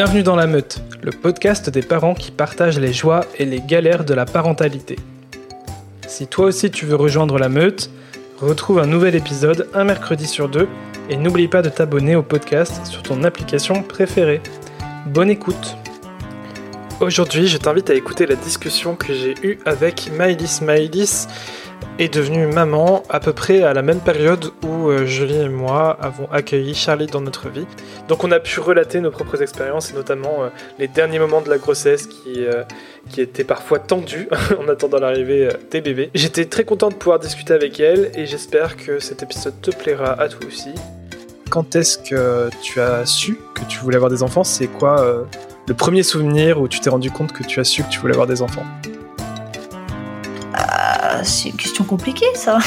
Bienvenue 0.00 0.22
dans 0.22 0.36
La 0.36 0.46
Meute, 0.46 0.80
le 1.02 1.10
podcast 1.10 1.70
des 1.70 1.82
parents 1.82 2.14
qui 2.14 2.30
partagent 2.30 2.78
les 2.78 2.92
joies 2.92 3.26
et 3.36 3.44
les 3.44 3.60
galères 3.60 4.04
de 4.04 4.14
la 4.14 4.26
parentalité. 4.26 4.94
Si 6.06 6.28
toi 6.28 6.44
aussi 6.44 6.70
tu 6.70 6.86
veux 6.86 6.94
rejoindre 6.94 7.36
La 7.36 7.48
Meute, 7.48 7.90
retrouve 8.40 8.78
un 8.78 8.86
nouvel 8.86 9.16
épisode 9.16 9.68
un 9.74 9.82
mercredi 9.82 10.28
sur 10.28 10.48
deux 10.48 10.68
et 11.10 11.16
n'oublie 11.16 11.48
pas 11.48 11.62
de 11.62 11.68
t'abonner 11.68 12.14
au 12.14 12.22
podcast 12.22 12.86
sur 12.86 13.02
ton 13.02 13.24
application 13.24 13.82
préférée. 13.82 14.40
Bonne 15.06 15.30
écoute 15.30 15.76
Aujourd'hui, 17.00 17.48
je 17.48 17.58
t'invite 17.58 17.90
à 17.90 17.94
écouter 17.94 18.26
la 18.26 18.36
discussion 18.36 18.94
que 18.94 19.12
j'ai 19.12 19.34
eue 19.42 19.58
avec 19.64 20.12
Maïlis 20.16 20.60
Maïlis 20.62 21.26
est 21.98 22.12
devenue 22.12 22.46
maman 22.46 23.02
à 23.08 23.18
peu 23.18 23.32
près 23.32 23.62
à 23.62 23.74
la 23.74 23.82
même 23.82 24.00
période 24.00 24.52
où 24.64 24.88
euh, 24.88 25.04
Julie 25.04 25.36
et 25.36 25.48
moi 25.48 25.96
avons 26.00 26.30
accueilli 26.30 26.74
Charlie 26.74 27.06
dans 27.06 27.20
notre 27.20 27.48
vie. 27.48 27.66
Donc 28.08 28.22
on 28.24 28.30
a 28.30 28.38
pu 28.38 28.60
relater 28.60 29.00
nos 29.00 29.10
propres 29.10 29.42
expériences 29.42 29.90
et 29.90 29.94
notamment 29.94 30.44
euh, 30.44 30.48
les 30.78 30.86
derniers 30.86 31.18
moments 31.18 31.40
de 31.40 31.50
la 31.50 31.58
grossesse 31.58 32.06
qui, 32.06 32.44
euh, 32.44 32.62
qui 33.10 33.20
étaient 33.20 33.44
parfois 33.44 33.80
tendus 33.80 34.28
en 34.58 34.68
attendant 34.68 34.98
l'arrivée 34.98 35.48
des 35.70 35.80
bébés. 35.80 36.10
J'étais 36.14 36.44
très 36.44 36.64
content 36.64 36.88
de 36.88 36.94
pouvoir 36.94 37.18
discuter 37.18 37.52
avec 37.52 37.80
elle 37.80 38.12
et 38.14 38.26
j'espère 38.26 38.76
que 38.76 39.00
cet 39.00 39.22
épisode 39.22 39.60
te 39.60 39.72
plaira 39.72 40.12
à 40.12 40.28
toi 40.28 40.40
aussi. 40.46 40.70
Quand 41.50 41.74
est-ce 41.74 41.98
que 41.98 42.50
tu 42.62 42.80
as 42.80 43.06
su 43.06 43.38
que 43.54 43.64
tu 43.68 43.78
voulais 43.80 43.96
avoir 43.96 44.10
des 44.10 44.22
enfants? 44.22 44.44
C'est 44.44 44.66
quoi 44.66 45.26
le 45.66 45.74
premier 45.74 46.02
souvenir 46.02 46.60
où 46.60 46.68
tu 46.68 46.78
t'es 46.80 46.90
rendu 46.90 47.10
compte 47.10 47.32
que 47.32 47.42
tu 47.42 47.58
as 47.58 47.64
su 47.64 47.82
que 47.82 47.88
tu 47.88 47.98
voulais 48.00 48.12
avoir 48.12 48.26
des 48.26 48.42
enfants? 48.42 48.66
C'est 51.22 51.50
une 51.50 51.56
question 51.56 51.84
compliquée, 51.84 52.26
ça. 52.34 52.58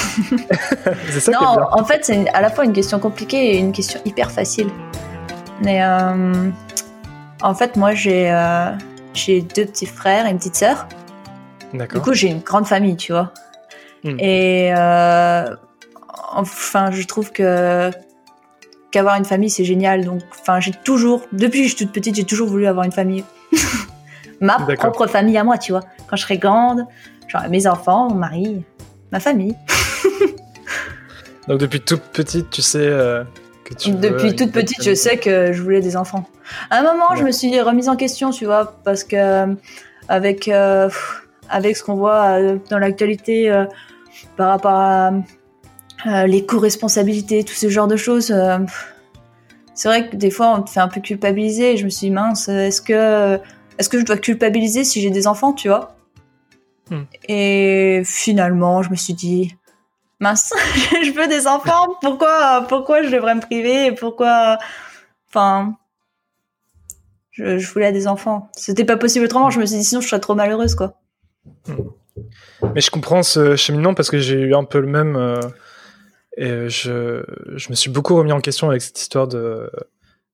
c'est 1.10 1.20
ça 1.20 1.32
non, 1.32 1.58
en 1.72 1.84
fait, 1.84 2.06
c'est 2.06 2.30
à 2.30 2.42
la 2.42 2.50
fois 2.50 2.66
une 2.66 2.74
question 2.74 3.00
compliquée 3.00 3.56
et 3.56 3.58
une 3.58 3.72
question 3.72 4.00
hyper 4.06 4.32
facile. 4.32 4.70
Mais 5.62 5.84
euh, 5.84 6.50
en 7.42 7.54
fait, 7.54 7.76
moi, 7.76 7.94
j'ai 7.94 8.32
euh, 8.32 8.72
j'ai 9.14 9.42
deux 9.42 9.66
petits 9.66 9.86
frères 9.86 10.26
et 10.26 10.32
une 10.32 10.38
petite 10.38 10.56
sœur. 10.56 10.88
D'accord. 11.74 12.00
Du 12.00 12.04
coup, 12.04 12.14
j'ai 12.14 12.30
une 12.30 12.40
grande 12.40 12.68
famille, 12.68 12.98
tu 12.98 13.12
vois. 13.12 13.32
Hmm. 14.04 14.20
Et 14.20 14.74
euh, 14.76 15.56
enfin, 16.34 16.92
je 16.92 17.04
trouve 17.04 17.32
que 17.32 17.92
qu'avoir 18.92 19.16
une 19.16 19.26
famille, 19.26 19.50
c'est 19.50 19.64
génial. 19.64 20.04
Donc, 20.04 20.22
enfin, 20.32 20.60
j'ai 20.60 20.74
toujours, 20.84 21.22
depuis 21.32 21.62
que 21.62 21.68
je 21.70 21.76
suis 21.76 21.86
toute 21.86 21.94
petite, 21.94 22.16
j'ai 22.16 22.26
toujours 22.26 22.50
voulu 22.50 22.68
avoir 22.68 22.86
une 22.86 22.92
famille. 22.92 23.24
Ma 24.42 24.58
propre 24.76 25.06
famille 25.08 25.38
à 25.38 25.44
moi, 25.44 25.58
tu 25.60 25.72
vois. 25.72 25.82
Quand 26.08 26.16
je 26.16 26.24
serai 26.24 26.40
grande, 26.40 26.86
Genre 27.32 27.48
mes 27.50 27.66
enfants, 27.66 28.10
mon 28.10 28.16
mari, 28.16 28.62
ma 29.12 29.22
famille. 29.22 29.56
Donc 31.48 31.60
depuis 31.60 31.80
toute 31.80 32.02
petite, 32.02 32.50
tu 32.50 32.62
sais 32.62 32.80
euh, 32.82 33.24
que 33.64 33.74
tu 33.74 33.92
Depuis 33.92 34.36
toute 34.36 34.52
petite, 34.52 34.84
je 34.84 34.94
sais 34.94 35.18
que 35.18 35.54
je 35.54 35.62
voulais 35.62 35.80
des 35.80 35.96
enfants. 35.96 36.26
À 36.70 36.80
un 36.80 36.84
moment, 36.84 37.16
je 37.16 37.24
me 37.24 37.32
suis 37.32 37.60
remise 37.62 37.88
en 37.88 37.96
question, 37.96 38.32
tu 38.32 38.46
vois, 38.46 38.76
parce 38.84 39.06
que 39.06 39.16
euh, 39.16 39.56
avec 40.10 40.50
euh, 40.50 40.90
avec 41.50 41.78
ce 41.78 41.84
qu'on 41.84 41.96
voit 41.96 42.38
dans 42.70 42.80
l'actualité 42.80 43.66
par 44.36 44.50
rapport 44.50 44.72
à 44.72 45.12
les 46.28 46.46
co-responsabilités, 46.46 47.46
tout 47.46 47.54
ce 47.54 47.70
genre 47.70 47.88
de 47.88 47.96
choses. 47.96 48.34
c'est 49.74 49.88
vrai 49.88 50.10
que 50.10 50.18
des 50.18 50.32
fois, 50.32 50.54
on 50.58 50.62
te 50.64 50.70
fait 50.70 50.80
un 50.80 50.88
peu 50.88 51.00
culpabiliser. 51.00 51.74
Et 51.74 51.78
je 51.78 51.86
me 51.86 51.90
suis 51.90 52.08
dit, 52.08 52.12
mince, 52.12 52.48
est-ce 52.48 52.82
que, 52.82 53.40
est-ce 53.78 53.90
que 53.90 54.00
je 54.00 54.06
dois 54.06 54.18
culpabiliser 54.18 54.84
si 54.84 55.02
j'ai 55.02 55.10
des 55.10 55.28
enfants, 55.28 55.52
tu 55.52 55.68
vois? 55.68 55.96
Hmm. 56.90 57.04
Et 57.28 58.02
finalement, 58.06 58.84
je 58.84 58.90
me 58.90 58.96
suis 58.96 59.14
dit, 59.14 59.56
mince, 60.20 60.54
je 61.04 61.12
veux 61.12 61.28
des 61.28 61.48
enfants, 61.48 61.96
pourquoi, 62.02 62.66
pourquoi 62.68 63.04
je 63.04 63.10
devrais 63.10 63.36
me 63.36 63.42
priver 63.42 63.92
Pourquoi. 63.94 64.58
Enfin. 65.30 65.76
Je, 67.32 67.66
voulais 67.72 67.92
des 67.94 68.08
enfants. 68.08 68.50
C'était 68.56 68.86
pas 68.86 68.98
possible 68.98 69.26
autrement, 69.26 69.50
je 69.50 69.60
me 69.60 69.66
suis 69.66 69.78
dit, 69.78 69.84
sinon 69.86 70.02
je 70.02 70.08
serais 70.08 70.20
trop 70.20 70.36
malheureuse, 70.36 70.76
quoi. 70.76 71.00
Hmm. 71.66 71.78
Mais 72.76 72.82
je 72.82 72.92
comprends 72.92 73.24
ce 73.24 73.56
cheminement 73.56 73.94
parce 73.94 74.10
que 74.10 74.20
j'ai 74.20 74.40
eu 74.40 74.54
un 74.54 74.64
peu 74.64 74.80
le 74.80 74.88
même. 74.88 75.16
Euh, 75.16 75.40
et 76.38 76.70
je, 76.70 77.24
je 77.56 77.70
me 77.70 77.76
suis 77.76 77.90
beaucoup 77.90 78.16
remis 78.16 78.32
en 78.32 78.42
question 78.42 78.70
avec 78.70 78.82
cette 78.82 79.00
histoire 79.00 79.28
de 79.28 79.70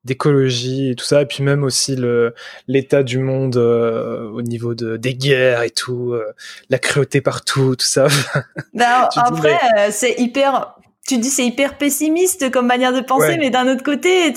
d'écologie 0.08 0.92
et 0.92 0.96
tout 0.96 1.06
ça, 1.06 1.22
et 1.22 1.26
puis 1.26 1.44
même 1.44 1.64
aussi 1.64 1.96
le 1.96 2.34
l'état 2.68 3.04
du 3.04 3.20
monde 3.20 3.58
euh, 3.58 4.28
au 4.30 4.42
niveau 4.42 4.74
de 4.74 4.98
des 4.98 5.14
guerres 5.14 5.62
et 5.62 5.70
tout, 5.70 6.14
euh, 6.14 6.34
la 6.70 6.80
cruauté 6.80 7.22
partout, 7.22 7.76
tout 7.76 7.86
ça. 7.86 8.08
Ben, 8.74 9.10
après, 9.16 9.60
euh, 9.78 9.90
c'est 9.92 10.16
hyper. 10.18 10.76
Tu 11.08 11.18
dis 11.18 11.30
c'est 11.30 11.46
hyper 11.46 11.78
pessimiste 11.78 12.52
comme 12.52 12.68
manière 12.68 12.94
de 12.94 13.02
penser, 13.02 13.38
mais 13.38 13.50
d'un 13.50 13.68
autre 13.68 13.84
côté, 13.84 14.34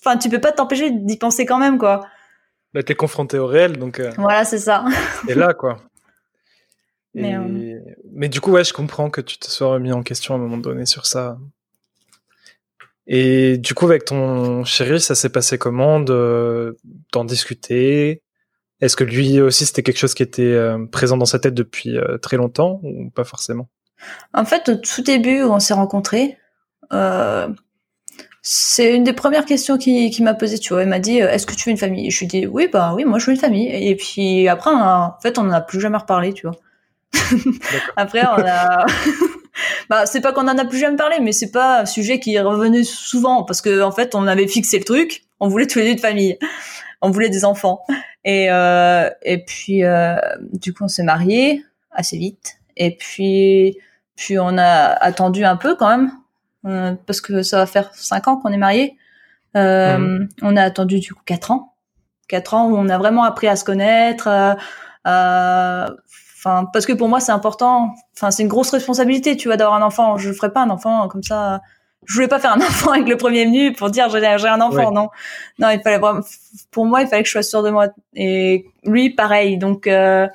enfin, 0.00 0.16
tu 0.16 0.28
peux 0.28 0.40
pas 0.40 0.52
t'empêcher 0.52 0.90
d'y 0.90 1.16
penser 1.16 1.46
quand 1.46 1.58
même, 1.58 1.78
quoi. 1.78 2.06
Bah, 2.72 2.82
t'es 2.82 2.94
confronté 2.94 3.38
au 3.38 3.46
réel, 3.46 3.78
donc. 3.78 4.00
Voilà, 4.16 4.44
c'est 4.44 4.58
ça. 4.58 4.84
et 5.28 5.34
là, 5.34 5.54
quoi. 5.54 5.78
Mais, 7.16 7.36
mais 8.12 8.28
du 8.28 8.40
coup, 8.40 8.50
ouais, 8.50 8.64
je 8.64 8.72
comprends 8.72 9.08
que 9.08 9.20
tu 9.20 9.38
te 9.38 9.46
sois 9.46 9.68
remis 9.68 9.92
en 9.92 10.02
question 10.02 10.34
à 10.34 10.36
un 10.36 10.40
moment 10.40 10.56
donné 10.56 10.84
sur 10.84 11.06
ça. 11.06 11.38
Et 13.06 13.58
du 13.58 13.74
coup, 13.74 13.86
avec 13.86 14.06
ton 14.06 14.64
chéri, 14.64 15.00
ça 15.00 15.14
s'est 15.14 15.28
passé 15.28 15.58
comment 15.58 16.00
d'en 16.00 17.24
discuter? 17.24 18.22
Est-ce 18.80 18.96
que 18.96 19.04
lui 19.04 19.40
aussi, 19.40 19.66
c'était 19.66 19.82
quelque 19.82 19.98
chose 19.98 20.14
qui 20.14 20.22
était 20.22 20.42
euh, 20.42 20.84
présent 20.90 21.16
dans 21.16 21.24
sa 21.24 21.38
tête 21.38 21.54
depuis 21.54 21.96
euh, 21.96 22.18
très 22.18 22.36
longtemps 22.36 22.80
ou 22.82 23.10
pas 23.10 23.24
forcément? 23.24 23.68
En 24.32 24.44
fait, 24.44 24.68
au 24.68 24.74
tout 24.74 25.02
début 25.02 25.42
où 25.42 25.52
on 25.52 25.60
s'est 25.60 25.74
rencontrés, 25.74 26.36
euh, 26.92 27.48
c'est 28.42 28.94
une 28.94 29.04
des 29.04 29.12
premières 29.12 29.46
questions 29.46 29.78
qu'il 29.78 30.10
qui 30.10 30.22
m'a 30.22 30.34
posé. 30.34 30.58
Tu 30.58 30.72
vois, 30.72 30.82
il 30.82 30.88
m'a 30.88 30.98
dit 30.98 31.18
Est-ce 31.18 31.46
que 31.46 31.54
tu 31.54 31.68
veux 31.68 31.70
une 31.70 31.78
famille? 31.78 32.10
Je 32.10 32.18
lui 32.18 32.26
ai 32.26 32.28
dit 32.28 32.46
Oui, 32.46 32.68
bah 32.70 32.92
oui, 32.94 33.04
moi 33.04 33.18
je 33.18 33.26
veux 33.26 33.32
une 33.32 33.40
famille. 33.40 33.68
Et 33.68 33.96
puis 33.96 34.48
après, 34.48 34.70
en 34.70 35.14
fait, 35.22 35.38
on 35.38 35.44
n'en 35.44 35.52
a 35.52 35.60
plus 35.60 35.80
jamais 35.80 35.98
reparlé, 35.98 36.32
tu 36.34 36.46
vois. 36.46 36.56
après, 37.96 38.22
on 38.26 38.42
a. 38.44 38.84
bah 39.90 40.06
c'est 40.06 40.20
pas 40.20 40.32
qu'on 40.32 40.48
en 40.48 40.58
a 40.58 40.64
plus 40.64 40.78
jamais 40.78 40.96
parlé, 40.96 41.16
mais 41.20 41.32
c'est 41.32 41.50
pas 41.50 41.80
un 41.80 41.86
sujet 41.86 42.18
qui 42.20 42.38
revenu 42.38 42.84
souvent 42.84 43.44
parce 43.44 43.60
que 43.60 43.82
en 43.82 43.92
fait 43.92 44.14
on 44.14 44.26
avait 44.26 44.48
fixé 44.48 44.78
le 44.78 44.84
truc, 44.84 45.24
on 45.40 45.48
voulait 45.48 45.66
tous 45.66 45.78
les 45.78 45.90
deux 45.90 45.94
de 45.96 46.00
famille, 46.00 46.38
on 47.00 47.10
voulait 47.10 47.30
des 47.30 47.44
enfants 47.44 47.84
et 48.24 48.50
euh, 48.50 49.08
et 49.22 49.38
puis 49.38 49.84
euh, 49.84 50.16
du 50.52 50.72
coup 50.72 50.84
on 50.84 50.88
s'est 50.88 51.02
mariés 51.02 51.64
assez 51.92 52.16
vite 52.16 52.56
et 52.76 52.96
puis 52.96 53.78
puis 54.16 54.38
on 54.38 54.58
a 54.58 54.92
attendu 55.00 55.44
un 55.44 55.56
peu 55.56 55.76
quand 55.76 55.88
même 55.88 56.10
euh, 56.66 56.94
parce 57.06 57.20
que 57.20 57.42
ça 57.42 57.58
va 57.58 57.66
faire 57.66 57.94
cinq 57.94 58.28
ans 58.28 58.36
qu'on 58.36 58.50
est 58.50 58.58
mariés. 58.58 58.96
Mhm. 59.54 60.28
On 60.42 60.56
a 60.56 60.62
attendu 60.62 60.98
du 60.98 61.14
coup 61.14 61.22
quatre 61.24 61.52
ans, 61.52 61.74
quatre 62.26 62.54
ans 62.54 62.68
où 62.68 62.76
on 62.76 62.88
a 62.88 62.98
vraiment 62.98 63.22
appris 63.22 63.46
à 63.46 63.54
se 63.54 63.64
connaître. 63.64 64.28
Euh, 65.06 65.86
Enfin, 66.44 66.68
parce 66.70 66.84
que 66.84 66.92
pour 66.92 67.08
moi, 67.08 67.20
c'est 67.20 67.32
important. 67.32 67.94
Enfin, 68.14 68.30
c'est 68.30 68.42
une 68.42 68.50
grosse 68.50 68.70
responsabilité, 68.70 69.34
tu 69.34 69.48
vois, 69.48 69.56
d'avoir 69.56 69.76
un 69.76 69.82
enfant. 69.82 70.18
Je 70.18 70.30
ferais 70.30 70.52
pas 70.52 70.60
un 70.60 70.68
enfant 70.68 71.08
comme 71.08 71.22
ça. 71.22 71.62
Je 72.04 72.12
voulais 72.12 72.28
pas 72.28 72.38
faire 72.38 72.52
un 72.52 72.60
enfant 72.60 72.92
avec 72.92 73.08
le 73.08 73.16
premier 73.16 73.46
venu 73.46 73.72
pour 73.72 73.90
dire 73.90 74.10
j'ai 74.10 74.46
un 74.48 74.60
enfant, 74.60 74.92
non. 74.92 75.08
Non, 75.58 75.70
il 75.70 75.80
fallait 75.80 75.98
vraiment. 75.98 76.20
Pour 76.70 76.84
moi, 76.84 77.00
il 77.00 77.08
fallait 77.08 77.22
que 77.22 77.28
je 77.28 77.32
sois 77.32 77.42
sûre 77.42 77.62
de 77.62 77.70
moi. 77.70 77.88
Et 78.14 78.66
lui, 78.84 79.08
pareil. 79.08 79.56
Donc, 79.56 79.86
euh... 79.86 80.28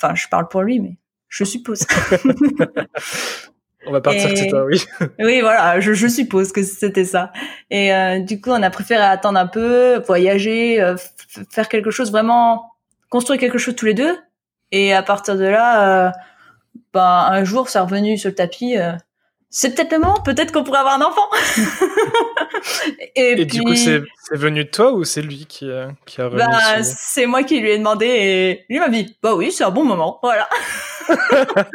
enfin, 0.00 0.14
je 0.14 0.28
parle 0.28 0.48
pour 0.48 0.62
lui, 0.62 0.80
mais 0.80 0.96
je 1.28 1.44
suppose. 1.44 1.86
On 3.86 3.92
va 3.92 4.00
partir 4.00 4.28
de 4.30 4.48
toi, 4.48 4.64
oui. 4.64 4.82
oui, 5.18 5.40
voilà, 5.40 5.80
je, 5.80 5.92
je 5.92 6.06
suppose 6.06 6.52
que 6.52 6.62
c'était 6.62 7.04
ça. 7.04 7.32
Et 7.70 7.92
euh, 7.94 8.20
du 8.20 8.40
coup, 8.40 8.50
on 8.50 8.62
a 8.62 8.68
préféré 8.68 9.02
attendre 9.02 9.38
un 9.38 9.46
peu, 9.46 10.02
voyager, 10.06 10.80
euh, 10.82 10.96
faire 11.50 11.68
quelque 11.68 11.90
chose 11.90 12.12
vraiment, 12.12 12.72
construire 13.08 13.40
quelque 13.40 13.56
chose 13.56 13.74
tous 13.74 13.86
les 13.86 13.94
deux, 13.94 14.18
et 14.72 14.92
à 14.92 15.02
partir 15.02 15.36
de 15.36 15.44
là, 15.44 16.06
euh, 16.06 16.10
ben, 16.92 17.26
un 17.30 17.44
jour, 17.44 17.68
c'est 17.68 17.78
revenu 17.78 18.18
sur 18.18 18.30
le 18.30 18.34
tapis. 18.34 18.76
Euh, 18.76 18.92
c'est 19.52 19.74
peut-être 19.74 19.90
le 19.90 19.98
moment, 19.98 20.20
peut-être 20.22 20.52
qu'on 20.52 20.62
pourrait 20.62 20.78
avoir 20.78 20.94
un 20.94 21.04
enfant. 21.04 21.28
et, 23.16 23.44
du 23.44 23.62
coup, 23.62 23.74
c'est 23.74 24.02
venu 24.30 24.64
de 24.64 24.70
toi 24.70 24.92
ou 24.92 25.02
c'est 25.02 25.22
lui 25.22 25.46
qui, 25.46 25.68
a, 25.70 25.88
qui 26.06 26.20
a 26.20 26.28
bah, 26.28 26.82
C'est 26.84 27.26
moi 27.26 27.42
qui 27.42 27.58
lui 27.58 27.70
ai 27.70 27.78
demandé 27.78 28.06
et 28.06 28.64
lui 28.68 28.78
m'a 28.78 28.88
dit 28.88 29.16
Bah 29.20 29.34
oui, 29.34 29.50
c'est 29.50 29.64
un 29.64 29.70
bon 29.70 29.84
moment. 29.84 30.20
Voilà. 30.22 30.48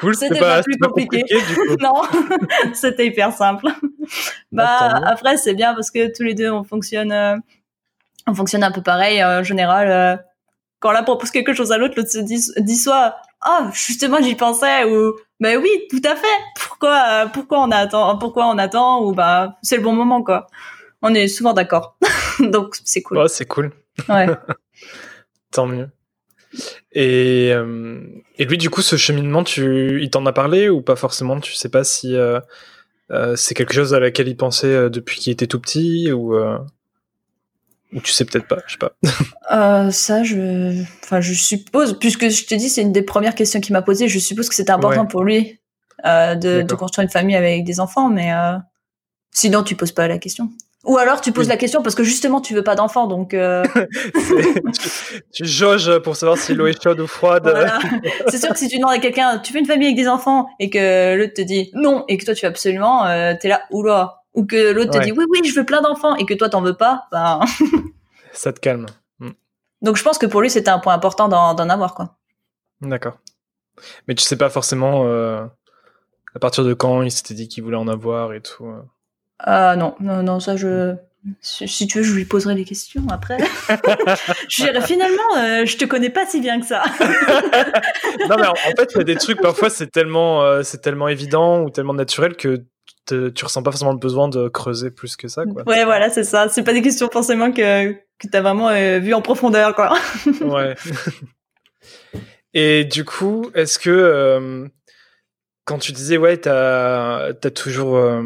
cool, 0.00 0.14
c'était 0.14 0.38
pas, 0.38 0.62
plus 0.62 0.78
compliqué. 0.78 1.24
du 1.24 1.54
coup. 1.56 1.76
non, 1.80 2.02
c'était 2.74 3.06
hyper 3.06 3.32
simple. 3.32 3.66
Bah, 4.52 5.00
après, 5.04 5.36
c'est 5.36 5.54
bien 5.54 5.74
parce 5.74 5.90
que 5.90 6.16
tous 6.16 6.22
les 6.22 6.34
deux, 6.34 6.50
on 6.50 6.62
fonctionne, 6.62 7.10
euh, 7.10 7.36
on 8.28 8.34
fonctionne 8.34 8.62
un 8.62 8.70
peu 8.70 8.82
pareil. 8.82 9.24
En 9.24 9.42
général, 9.42 10.24
quand 10.84 10.92
l'un 10.92 11.02
propose 11.02 11.30
quelque 11.30 11.54
chose 11.54 11.72
à 11.72 11.78
l'autre, 11.78 11.94
l'autre 11.96 12.10
se 12.10 12.18
dit, 12.18 12.38
dit 12.58 12.76
soit 12.76 13.16
ah 13.40 13.70
justement 13.72 14.20
j'y 14.20 14.34
pensais 14.34 14.84
ou 14.84 15.14
ben 15.40 15.58
oui 15.58 15.70
tout 15.88 16.02
à 16.04 16.14
fait. 16.14 16.26
Pourquoi 16.60 17.26
pourquoi 17.32 17.62
on 17.62 17.70
attend 17.70 18.18
pourquoi 18.18 18.48
on 18.48 18.58
attend? 18.58 19.02
ou 19.02 19.14
bah 19.14 19.56
c'est 19.62 19.78
le 19.78 19.82
bon 19.82 19.94
moment 19.94 20.22
quoi. 20.22 20.46
On 21.00 21.14
est 21.14 21.26
souvent 21.26 21.54
d'accord. 21.54 21.96
Donc 22.38 22.76
c'est 22.84 23.00
cool. 23.00 23.16
Ouais, 23.16 23.28
c'est 23.28 23.46
cool. 23.46 23.72
Ouais. 24.10 24.26
Tant 25.52 25.66
mieux. 25.66 25.88
Et, 26.92 27.50
euh, 27.54 28.00
et 28.36 28.44
lui 28.44 28.58
du 28.58 28.68
coup 28.68 28.82
ce 28.82 28.96
cheminement 28.96 29.42
tu 29.42 30.02
il 30.02 30.10
t'en 30.10 30.26
a 30.26 30.34
parlé 30.34 30.68
ou 30.68 30.82
pas 30.82 30.96
forcément? 30.96 31.40
Tu 31.40 31.54
sais 31.54 31.70
pas 31.70 31.84
si 31.84 32.14
euh, 32.14 32.40
euh, 33.10 33.36
c'est 33.36 33.54
quelque 33.54 33.72
chose 33.72 33.94
à 33.94 34.00
laquelle 34.00 34.28
il 34.28 34.36
pensait 34.36 34.90
depuis 34.90 35.18
qu'il 35.18 35.32
était 35.32 35.46
tout 35.46 35.60
petit 35.60 36.12
ou 36.12 36.34
Ou 37.94 38.00
tu 38.00 38.12
sais 38.12 38.24
peut-être 38.24 38.48
pas, 38.48 38.58
je 38.66 38.72
sais 38.72 38.78
pas. 38.78 38.92
Euh, 39.52 39.90
ça, 39.90 40.24
je, 40.24 40.82
enfin, 41.04 41.20
je 41.20 41.34
suppose, 41.34 41.98
puisque 41.98 42.28
je 42.28 42.46
te 42.46 42.54
dis, 42.54 42.70
c'est 42.70 42.80
une 42.80 42.92
des 42.92 43.02
premières 43.02 43.34
questions 43.34 43.60
qu'il 43.60 43.74
m'a 43.74 43.82
posées. 43.82 44.08
Je 44.08 44.18
suppose 44.18 44.48
que 44.48 44.54
c'était 44.54 44.72
important 44.72 45.06
pour 45.06 45.22
lui 45.22 45.60
euh, 46.06 46.34
de, 46.34 46.62
de, 46.62 46.74
construire 46.74 47.04
une 47.04 47.10
famille 47.10 47.36
avec 47.36 47.62
des 47.62 47.78
enfants, 47.78 48.08
mais 48.08 48.32
euh, 48.32 48.56
sinon, 49.32 49.62
tu 49.62 49.76
poses 49.76 49.92
pas 49.92 50.08
la 50.08 50.18
question. 50.18 50.50
Ou 50.84 50.98
alors 50.98 51.20
tu 51.20 51.32
poses 51.32 51.48
la 51.48 51.56
question 51.56 51.82
parce 51.82 51.94
que 51.94 52.04
justement 52.04 52.40
tu 52.40 52.54
veux 52.54 52.62
pas 52.62 52.74
d'enfants, 52.74 53.06
donc. 53.06 53.32
Euh... 53.32 53.64
tu, 53.74 54.90
tu, 55.32 55.46
jauges 55.46 55.98
pour 56.00 56.14
savoir 56.14 56.36
si 56.36 56.54
l'eau 56.54 56.66
est 56.66 56.82
chaude 56.82 57.00
ou 57.00 57.06
froide. 57.06 57.44
Voilà. 57.44 57.78
c'est 58.28 58.38
sûr 58.38 58.50
que 58.50 58.58
si 58.58 58.68
tu 58.68 58.76
demandes 58.76 58.92
à 58.92 58.98
quelqu'un, 58.98 59.38
tu 59.38 59.52
veux 59.52 59.60
une 59.60 59.66
famille 59.66 59.86
avec 59.86 59.96
des 59.96 60.08
enfants 60.08 60.46
et 60.60 60.68
que 60.68 61.16
l'autre 61.16 61.34
te 61.34 61.42
dit 61.42 61.70
non 61.74 62.04
et 62.08 62.18
que 62.18 62.24
toi 62.24 62.34
tu 62.34 62.44
veux 62.44 62.50
absolument, 62.50 63.06
euh, 63.06 63.34
t'es 63.40 63.48
là 63.48 63.62
oula. 63.70 64.23
Ou 64.34 64.44
que 64.44 64.72
l'autre 64.72 64.98
te 64.98 65.04
dit 65.04 65.12
oui 65.12 65.24
oui 65.30 65.40
je 65.44 65.54
veux 65.54 65.64
plein 65.64 65.80
d'enfants 65.80 66.16
et 66.16 66.26
que 66.26 66.34
toi 66.34 66.48
t'en 66.48 66.60
veux 66.60 66.74
pas, 66.74 67.06
ben. 67.12 67.40
Ça 68.32 68.52
te 68.52 68.60
calme. 68.60 68.86
Mm. 69.20 69.30
Donc 69.82 69.96
je 69.96 70.02
pense 70.02 70.18
que 70.18 70.26
pour 70.26 70.42
lui 70.42 70.50
c'était 70.50 70.70
un 70.70 70.78
point 70.78 70.94
important 70.94 71.28
d'en 71.28 71.68
avoir 71.68 71.94
quoi. 71.94 72.16
D'accord. 72.80 73.18
Mais 74.06 74.14
tu 74.14 74.24
sais 74.24 74.36
pas 74.36 74.50
forcément 74.50 75.04
euh, 75.06 75.44
à 76.34 76.38
partir 76.38 76.64
de 76.64 76.74
quand 76.74 77.02
il 77.02 77.10
s'était 77.10 77.34
dit 77.34 77.48
qu'il 77.48 77.62
voulait 77.62 77.76
en 77.76 77.88
avoir 77.88 78.32
et 78.34 78.40
tout. 78.40 78.66
Euh. 78.66 78.82
Ah 79.38 79.76
non, 79.76 79.94
non, 80.00 80.22
non, 80.22 80.40
ça 80.40 80.56
je. 80.56 80.94
Si 81.40 81.86
tu 81.86 81.98
veux, 81.98 82.04
je 82.04 82.12
lui 82.12 82.26
poserai 82.26 82.54
des 82.54 82.66
questions 82.66 83.02
après. 83.10 83.38
je 84.48 84.62
dirais 84.62 84.82
finalement, 84.82 85.36
euh, 85.38 85.64
je 85.64 85.78
te 85.78 85.86
connais 85.86 86.10
pas 86.10 86.26
si 86.26 86.40
bien 86.40 86.60
que 86.60 86.66
ça. 86.66 86.82
non 88.28 88.36
mais 88.38 88.46
en, 88.46 88.54
fait, 88.76 88.92
il 88.94 88.98
y 88.98 89.00
a 89.00 89.04
des 89.04 89.16
trucs 89.16 89.40
parfois 89.40 89.70
c'est 89.70 89.86
tellement, 89.86 90.42
euh, 90.42 90.62
c'est 90.62 90.82
tellement 90.82 91.08
évident 91.08 91.62
ou 91.62 91.70
tellement 91.70 91.94
naturel 91.94 92.36
que 92.36 92.62
te, 93.06 93.28
tu 93.28 93.44
ressens 93.44 93.62
pas 93.62 93.70
forcément 93.70 93.92
le 93.92 93.98
besoin 93.98 94.28
de 94.28 94.48
creuser 94.48 94.90
plus 94.90 95.16
que 95.16 95.28
ça. 95.28 95.44
Quoi. 95.44 95.62
Ouais, 95.66 95.84
voilà, 95.84 96.10
c'est 96.10 96.24
ça. 96.24 96.48
C'est 96.48 96.62
pas 96.62 96.72
des 96.72 96.82
questions 96.82 97.08
forcément 97.10 97.52
que 97.52 97.92
que 97.92 98.28
t'as 98.30 98.40
vraiment 98.40 98.68
euh, 98.68 98.98
vu 99.00 99.12
en 99.14 99.22
profondeur, 99.22 99.74
quoi. 99.74 99.94
ouais. 100.40 100.74
Et 102.54 102.84
du 102.84 103.04
coup, 103.04 103.50
est-ce 103.54 103.78
que 103.78 104.70
quand 105.64 105.78
tu 105.78 105.92
disais 105.92 106.16
ouais 106.16 106.36
t'as 106.36 107.28
as 107.28 107.50
toujours 107.50 107.96
euh, 107.96 108.22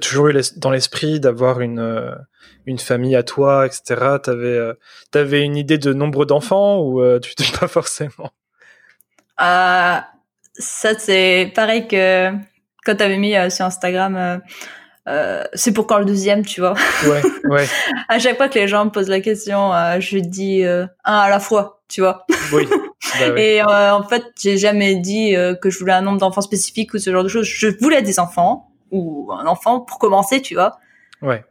toujours 0.00 0.28
eu 0.28 0.40
dans 0.56 0.70
l'esprit 0.70 1.20
d'avoir 1.20 1.60
une 1.60 1.78
euh, 1.78 2.14
une 2.66 2.78
famille 2.78 3.14
à 3.14 3.22
toi 3.22 3.66
etc 3.66 4.16
t'avais 4.22 4.56
euh, 4.56 4.74
t'avais 5.10 5.42
une 5.42 5.56
idée 5.56 5.78
de 5.78 5.92
nombre 5.92 6.24
d'enfants 6.24 6.80
ou 6.80 7.00
euh, 7.00 7.20
tu 7.20 7.34
t'es 7.34 7.44
pas 7.60 7.68
forcément? 7.68 8.30
Ah 9.36 10.08
ça 10.54 10.98
c'est 10.98 11.52
pareil 11.54 11.86
que 11.86 12.32
quand 12.84 12.96
t'avais 12.96 13.18
mis 13.18 13.34
sur 13.50 13.64
Instagram 13.64 14.40
c'est 15.52 15.72
pour 15.72 15.86
quand 15.86 15.98
le 15.98 16.04
deuxième 16.04 16.44
tu 16.44 16.60
vois 16.60 16.74
ouais 17.06 17.22
ouais 17.44 17.66
à 18.08 18.18
chaque 18.18 18.36
fois 18.36 18.48
que 18.48 18.58
les 18.58 18.68
gens 18.68 18.86
me 18.86 18.90
posent 18.90 19.10
la 19.10 19.20
question 19.20 19.70
je 20.00 20.18
dis 20.18 20.64
un 20.64 20.88
à 21.04 21.28
la 21.28 21.40
fois 21.40 21.82
tu 21.88 22.00
vois 22.00 22.24
oui 22.52 22.66
bah 23.18 23.40
Et 23.40 23.62
euh, 23.62 23.94
en 23.94 24.02
fait, 24.02 24.24
j'ai 24.40 24.58
jamais 24.58 24.96
dit 24.96 25.36
euh, 25.36 25.54
que 25.54 25.70
je 25.70 25.78
voulais 25.78 25.92
un 25.92 26.02
nombre 26.02 26.18
d'enfants 26.18 26.40
spécifique 26.40 26.94
ou 26.94 26.98
ce 26.98 27.10
genre 27.10 27.22
de 27.22 27.28
choses. 27.28 27.46
Je 27.46 27.68
voulais 27.80 28.02
des 28.02 28.18
enfants 28.18 28.70
ou 28.90 29.30
un 29.32 29.46
enfant 29.46 29.80
pour 29.80 29.98
commencer, 29.98 30.40
tu 30.40 30.54
vois. 30.54 30.78
Ouais. 31.22 31.44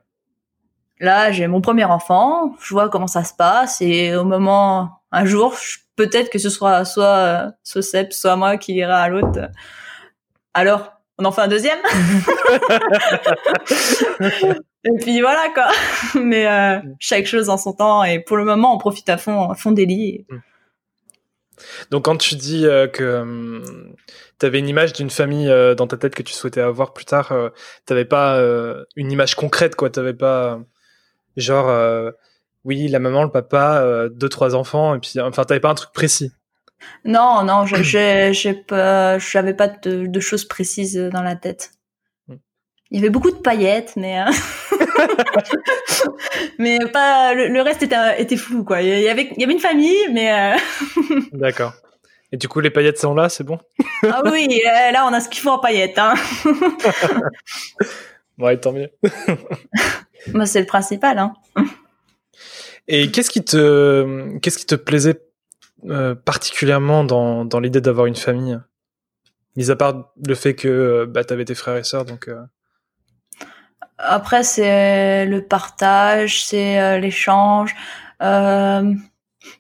Là, 1.00 1.32
j'ai 1.32 1.48
mon 1.48 1.62
premier 1.62 1.86
enfant. 1.86 2.54
Je 2.62 2.74
vois 2.74 2.90
comment 2.90 3.08
ça 3.08 3.24
se 3.24 3.34
passe 3.34 3.82
et 3.82 4.16
au 4.16 4.24
moment, 4.24 5.02
un 5.12 5.26
jour, 5.26 5.56
peut-être 5.96 6.30
que 6.30 6.40
ce 6.40 6.50
sera 6.50 6.86
soit 6.86 7.06
euh, 7.06 7.52
soit 7.64 7.82
Seb, 7.82 8.12
soit 8.12 8.36
moi 8.36 8.58
qui 8.58 8.74
ira 8.74 8.98
à 8.98 9.10
l'autre. 9.10 9.50
Alors, 10.54 10.93
on 11.18 11.26
en 11.26 11.32
fait 11.32 11.42
un 11.42 11.48
deuxième? 11.48 11.80
et 14.84 14.92
puis 15.00 15.22
voilà 15.22 15.50
quoi. 15.54 15.70
Mais 16.20 16.48
euh, 16.48 16.80
chaque 17.00 17.26
chose 17.26 17.50
en 17.50 17.58
son 17.58 17.74
temps 17.74 18.04
et 18.04 18.20
pour 18.20 18.38
le 18.38 18.46
moment, 18.46 18.74
on 18.74 18.78
profite 18.78 19.10
à 19.10 19.18
fond, 19.18 19.50
à 19.50 19.56
fond 19.56 19.72
des 19.72 19.86
lits. 19.86 20.26
Mm. 20.30 20.38
Donc 21.92 22.06
quand 22.06 22.18
tu 22.18 22.36
dis 22.36 22.66
euh, 22.66 22.88
que 22.88 23.22
hum, 23.22 23.64
tu 24.40 24.46
avais 24.46 24.60
une 24.60 24.68
image 24.68 24.94
d'une 24.94 25.12
famille 25.12 25.50
euh, 25.50 25.76
dans 25.76 25.88
ta 25.88 25.98
tête 25.98 26.16
que 26.16 26.24
tu 26.24 26.34
souhaitais 26.34 26.62
avoir 26.62 26.94
plus 26.94 27.06
tard, 27.06 27.34
t'avais 27.86 28.06
pas 28.06 28.42
une 28.96 29.12
image 29.12 29.36
concrète 29.36 29.76
quoi, 29.76 29.90
t'avais 29.90 30.16
pas 30.16 30.60
genre 31.38 32.12
oui 32.64 32.88
la 32.88 33.00
maman, 33.00 33.24
le 33.24 33.30
papa, 33.30 34.08
deux 34.10 34.30
trois 34.30 34.56
enfants 34.56 34.96
et 34.96 35.00
puis 35.00 35.20
enfin 35.20 35.44
t'avais 35.44 35.60
pas 35.60 35.70
un 35.70 35.76
truc 35.76 35.92
précis. 35.94 36.32
Non 37.06 37.44
non, 37.44 37.66
j'ai 37.84 38.34
j'ai 38.34 38.54
pas 38.54 39.20
j'avais 39.20 39.54
pas 39.54 39.68
de, 39.68 40.08
de, 40.08 40.20
choses 40.20 40.46
précises 40.46 40.98
dans 40.98 41.22
la 41.22 41.36
tête. 41.36 41.72
Hmm. 42.28 42.36
Il 42.92 42.98
y 42.98 43.00
avait 43.00 43.10
beaucoup 43.10 43.32
de 43.32 43.38
paillettes, 43.38 43.94
mais 43.96 44.20
mais 46.60 46.80
pas 46.92 47.34
le, 47.34 47.62
reste 47.62 47.84
était, 47.84 48.22
était 48.22 48.38
flou 48.38 48.64
quoi. 48.64 48.82
Il 48.82 49.02
y 49.02 49.10
avait 49.10 49.30
il 49.36 49.42
y 49.42 49.44
avait 49.44 49.54
une 49.54 49.60
famille, 49.60 50.08
mais 50.12 50.56
d'accord. 51.34 51.74
Et 52.34 52.38
du 52.38 52.48
coup, 52.48 52.60
les 52.62 52.72
paillettes 52.72 52.98
sont 52.98 53.14
là, 53.14 53.30
c'est 53.30 53.44
bon? 53.44 53.60
Ah 54.02 54.24
oui, 54.26 54.60
euh, 54.66 54.92
là, 54.92 55.06
on 55.06 55.14
a 55.14 55.20
ce 55.20 55.30
qu'il 55.30 55.40
faut 55.40 55.52
en 55.52 55.60
paillettes. 55.60 56.00
Hein. 56.00 56.16
ouais, 58.40 58.60
tant 58.60 58.74
mieux. 58.74 58.90
Moi, 60.34 60.48
c'est 60.48 60.60
le 60.60 60.66
principal. 60.66 61.20
Hein. 61.20 61.34
Et 62.88 63.12
qu'est-ce 63.12 63.30
qui 63.30 63.46
te, 63.46 64.36
qu'est-ce 64.40 64.58
qui 64.58 64.66
te 64.66 64.74
plaisait 64.74 65.22
euh, 65.90 66.16
particulièrement 66.16 67.04
dans, 67.04 67.46
dans 67.46 67.60
l'idée 67.60 67.82
d'avoir 67.82 68.06
une 68.06 68.16
famille 68.16 68.60
Mis 69.56 69.70
à 69.70 69.76
part 69.76 70.12
le 70.26 70.34
fait 70.34 70.56
que 70.56 71.06
bah, 71.06 71.24
tu 71.24 71.32
avais 71.32 71.46
tes 71.46 71.54
frères 71.54 71.78
et 71.78 71.84
sœurs, 71.84 72.06
donc. 72.06 72.28
Euh... 72.28 72.42
Après, 74.00 74.42
c'est 74.42 75.28
le 75.28 75.46
partage, 75.46 76.44
c'est 76.44 77.00
l'échange. 77.00 77.76
Euh, 78.24 78.94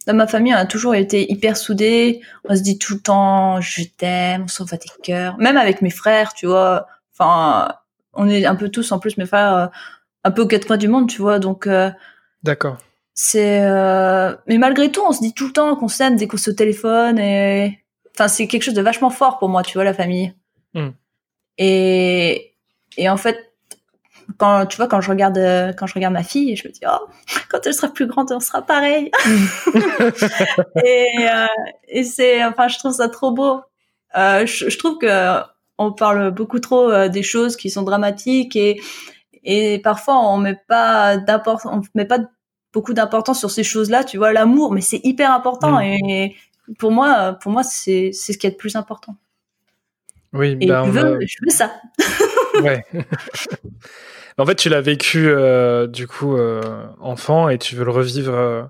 dans 0.08 0.14
ma 0.14 0.28
famille, 0.28 0.54
on 0.54 0.58
a 0.58 0.66
toujours 0.66 0.96
été 0.96 1.31
hyper 1.31 1.58
soudés. 1.58 2.22
On 2.46 2.56
se 2.56 2.62
dit 2.62 2.78
tout 2.78 2.96
le 2.96 3.00
temps, 3.02 3.62
je 3.62 3.84
t'aime, 3.84 4.44
on 4.44 4.48
s'envoie 4.48 4.78
des 4.78 4.90
cœurs. 5.02 5.38
Même 5.38 5.58
avec 5.58 5.81
mes 5.81 5.90
frères, 5.90 6.34
tu 6.34 6.48
vois. 6.48 6.88
Enfin, 7.14 7.76
on 8.14 8.30
est 8.30 8.46
un 8.46 8.56
peu 8.56 8.69
tous, 8.69 8.92
en 8.92 9.00
plus, 9.00 9.18
mes 9.18 9.26
frères, 9.26 9.54
euh, 9.54 9.68
un 10.24 10.31
peu 10.31 10.44
aux 10.44 10.48
quatre 10.48 10.66
coins 10.66 10.78
du 10.78 10.88
monde, 10.88 11.10
tu 11.10 11.22
vois. 11.22 11.40
Donc, 11.40 11.68
euh, 11.68 11.92
d'accord. 12.44 12.78
C'est, 13.15 13.62
euh, 13.62 14.36
mais 14.48 14.57
malgré 14.57 14.92
tout, 14.92 15.01
on 15.07 15.12
se 15.12 15.19
dit 15.21 15.33
tout 15.33 15.48
le 15.48 15.54
temps 15.54 15.75
qu'on 15.75 15.88
s'aime 15.88 16.15
dès 16.15 16.27
qu'on 16.27 16.38
se 16.38 16.50
téléphone 16.51 17.19
et, 17.19 17.80
enfin, 18.15 18.27
c'est 18.27 18.48
quelque 18.48 18.63
chose 18.63 18.74
de 18.74 18.81
vachement 18.81 19.12
fort 19.12 19.38
pour 19.38 19.50
moi, 19.50 19.62
tu 19.63 19.74
vois, 19.74 19.83
la 19.83 19.94
famille. 19.94 20.33
Hmm. 20.74 20.89
Et, 21.57 22.56
et 22.97 23.09
en 23.09 23.18
fait, 23.18 23.54
quand 24.38 24.66
tu 24.66 24.78
vois 24.78 24.88
quand 24.88 25.02
je 25.02 25.09
regarde 25.09 25.38
euh, 25.38 25.73
quand 25.73 25.88
je 25.88 25.94
regarde 25.94 26.14
ma 26.14 26.23
fille 26.23 26.56
je 26.56 26.68
me 26.68 26.73
dis 26.73 26.81
oh 26.88 27.07
quand 27.49 27.59
elle 27.66 27.73
sera 27.73 27.90
plus 27.90 28.07
grande 28.07 28.31
on 28.31 28.40
sera 28.40 28.61
pareil 28.61 29.11
et, 30.83 31.07
euh, 31.19 31.45
et 31.88 32.04
c'est 32.04 32.44
enfin 32.44 32.68
je 32.68 32.80
trouve 32.80 32.94
ça 32.94 33.09
trop 33.09 33.31
beau 33.31 33.61
euh, 34.16 34.45
je, 34.45 34.69
je, 34.69 34.78
trouve 34.78 34.97
que 34.97 35.42
on 35.78 35.92
parle 35.92 36.31
beaucoup 36.31 36.59
trop 36.59 36.90
euh, 36.90 37.09
des 37.09 37.23
choses 37.23 37.56
qui 37.56 37.69
sont 37.69 37.83
dramatiques 37.83 38.56
et 38.56 38.81
et 39.44 39.80
parfois 39.80 40.19
on 40.19 40.38
met 40.38 40.59
pas 40.68 41.18
d'importance 41.18 41.71
on 41.71 41.81
met 41.95 42.06
pas 42.06 42.19
beaucoup 42.73 42.94
d'importance 42.94 43.39
sur 43.39 43.51
ces 43.51 43.63
choses 43.63 43.89
là 43.89 44.03
tu 44.03 44.18
vois 44.18 44.33
l'amour 44.33 44.73
mais 44.73 44.81
c'est 44.81 45.01
hyper 45.03 45.31
important 45.31 45.80
mm. 45.80 45.83
et 45.83 46.35
pour 46.80 46.92
moi 46.92 47.33
pour 47.42 47.51
moi 47.51 47.63
c'est 47.63 48.11
c'est 48.13 48.33
ce 48.33 48.37
qui 48.37 48.47
est 48.47 48.51
le 48.51 48.57
plus 48.57 48.75
important 48.75 49.15
oui 50.33 50.57
et 50.59 50.68
ben 50.68 50.85
je, 50.85 50.92
veux, 50.92 51.19
je 51.21 51.37
veux 51.44 51.51
ça 51.51 51.73
ouais 52.63 52.83
En 54.37 54.45
fait, 54.45 54.56
tu 54.56 54.69
l'as 54.69 54.81
vécu 54.81 55.27
euh, 55.27 55.87
du 55.87 56.07
coup 56.07 56.35
euh, 56.35 56.61
enfant 56.99 57.49
et 57.49 57.57
tu 57.57 57.75
veux 57.75 57.85
le 57.85 57.92
revivre 57.92 58.33
euh, 58.33 58.63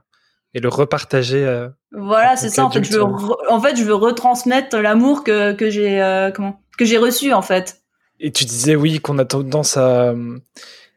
et 0.53 0.59
le 0.59 0.69
repartager. 0.69 1.67
voilà, 1.91 2.35
c'est 2.35 2.49
ça. 2.49 2.65
En 2.65 2.69
fait, 2.69 2.83
je 2.83 2.91
veux 2.91 3.03
en 3.03 3.61
fait, 3.61 3.75
je 3.75 3.83
veux 3.83 3.95
retransmettre 3.95 4.77
l'amour 4.77 5.23
que 5.23 5.53
que 5.53 5.69
j'ai 5.69 6.29
comment 6.35 6.61
que 6.77 6.85
j'ai 6.85 6.97
reçu 6.97 7.33
en 7.33 7.41
fait. 7.41 7.81
Et 8.19 8.31
tu 8.31 8.45
disais 8.45 8.75
oui 8.75 8.99
qu'on 8.99 9.17
a 9.19 9.25
tendance 9.25 9.77
à 9.77 10.13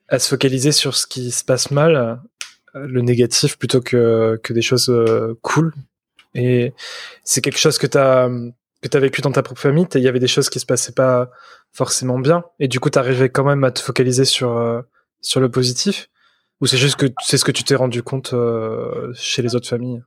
à 0.08 0.18
se 0.18 0.28
focaliser 0.28 0.72
sur 0.72 0.96
ce 0.96 1.06
qui 1.06 1.30
se 1.30 1.42
passe 1.42 1.70
mal, 1.70 2.20
le 2.87 3.00
négatif 3.02 3.59
plutôt 3.59 3.80
que 3.80 4.38
que 4.42 4.52
des 4.52 4.62
choses 4.62 4.92
cool. 5.42 5.73
Et 6.35 6.75
c'est 7.25 7.40
quelque 7.40 7.59
chose 7.59 7.78
que 7.78 7.87
tu 7.87 7.99
as 7.99 8.28
que 8.83 8.99
vécu 8.99 9.23
dans 9.23 9.33
ta 9.33 9.42
propre 9.42 9.61
famille. 9.61 9.87
Il 9.95 10.02
y 10.02 10.09
avait 10.09 10.21
des 10.21 10.26
choses 10.26 10.50
qui 10.50 10.61
se 10.61 10.66
passaient 10.66 10.92
pas 10.92 11.30
forcément 11.73 12.18
bien 12.18 12.45
et 12.59 12.68
du 12.68 12.80
coup 12.80 12.90
tu 12.90 12.99
arrivais 12.99 13.28
quand 13.28 13.45
même 13.45 13.62
à 13.64 13.71
te 13.71 13.80
focaliser 13.80 14.25
sur 14.25 14.56
euh, 14.56 14.80
sur 15.21 15.40
le 15.40 15.50
positif? 15.50 16.09
Ou 16.61 16.66
c'est 16.66 16.78
juste 16.78 16.97
que 16.97 17.06
c'est 17.23 17.37
ce 17.37 17.45
que 17.45 17.52
tu 17.52 17.64
t'es 17.64 17.75
rendu 17.75 18.02
compte 18.02 18.33
euh, 18.33 19.12
chez 19.14 19.42
les 19.42 19.54
autres 19.54 19.68
familles? 19.68 20.02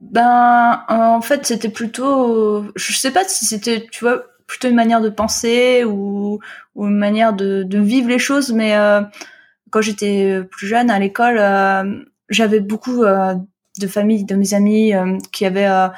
Ben 0.00 0.84
en 0.88 1.22
fait 1.22 1.46
c'était 1.46 1.68
plutôt 1.68 2.64
je 2.74 2.92
sais 2.92 3.12
pas 3.12 3.24
si 3.24 3.46
c'était 3.46 3.86
tu 3.90 4.04
vois 4.04 4.24
plutôt 4.46 4.68
une 4.68 4.74
manière 4.74 5.00
de 5.00 5.08
penser 5.08 5.84
ou, 5.84 6.40
ou 6.74 6.86
une 6.86 6.98
manière 6.98 7.32
de, 7.32 7.66
vivre 7.78 8.08
les 8.08 8.18
choses 8.18 8.52
mais 8.52 8.76
euh, 8.76 9.00
quand 9.72 9.80
j'étais 9.80 10.40
plus 10.50 10.68
jeune 10.68 10.90
à 10.90 10.98
l'école 10.98 11.38
j'avais 12.28 12.60
beaucoup 12.60 13.04
de 13.04 13.86
familles 13.88 14.24
de 14.24 14.34
mes 14.36 14.54
amis 14.54 14.92
qui 15.32 15.44
avaient 15.44 15.90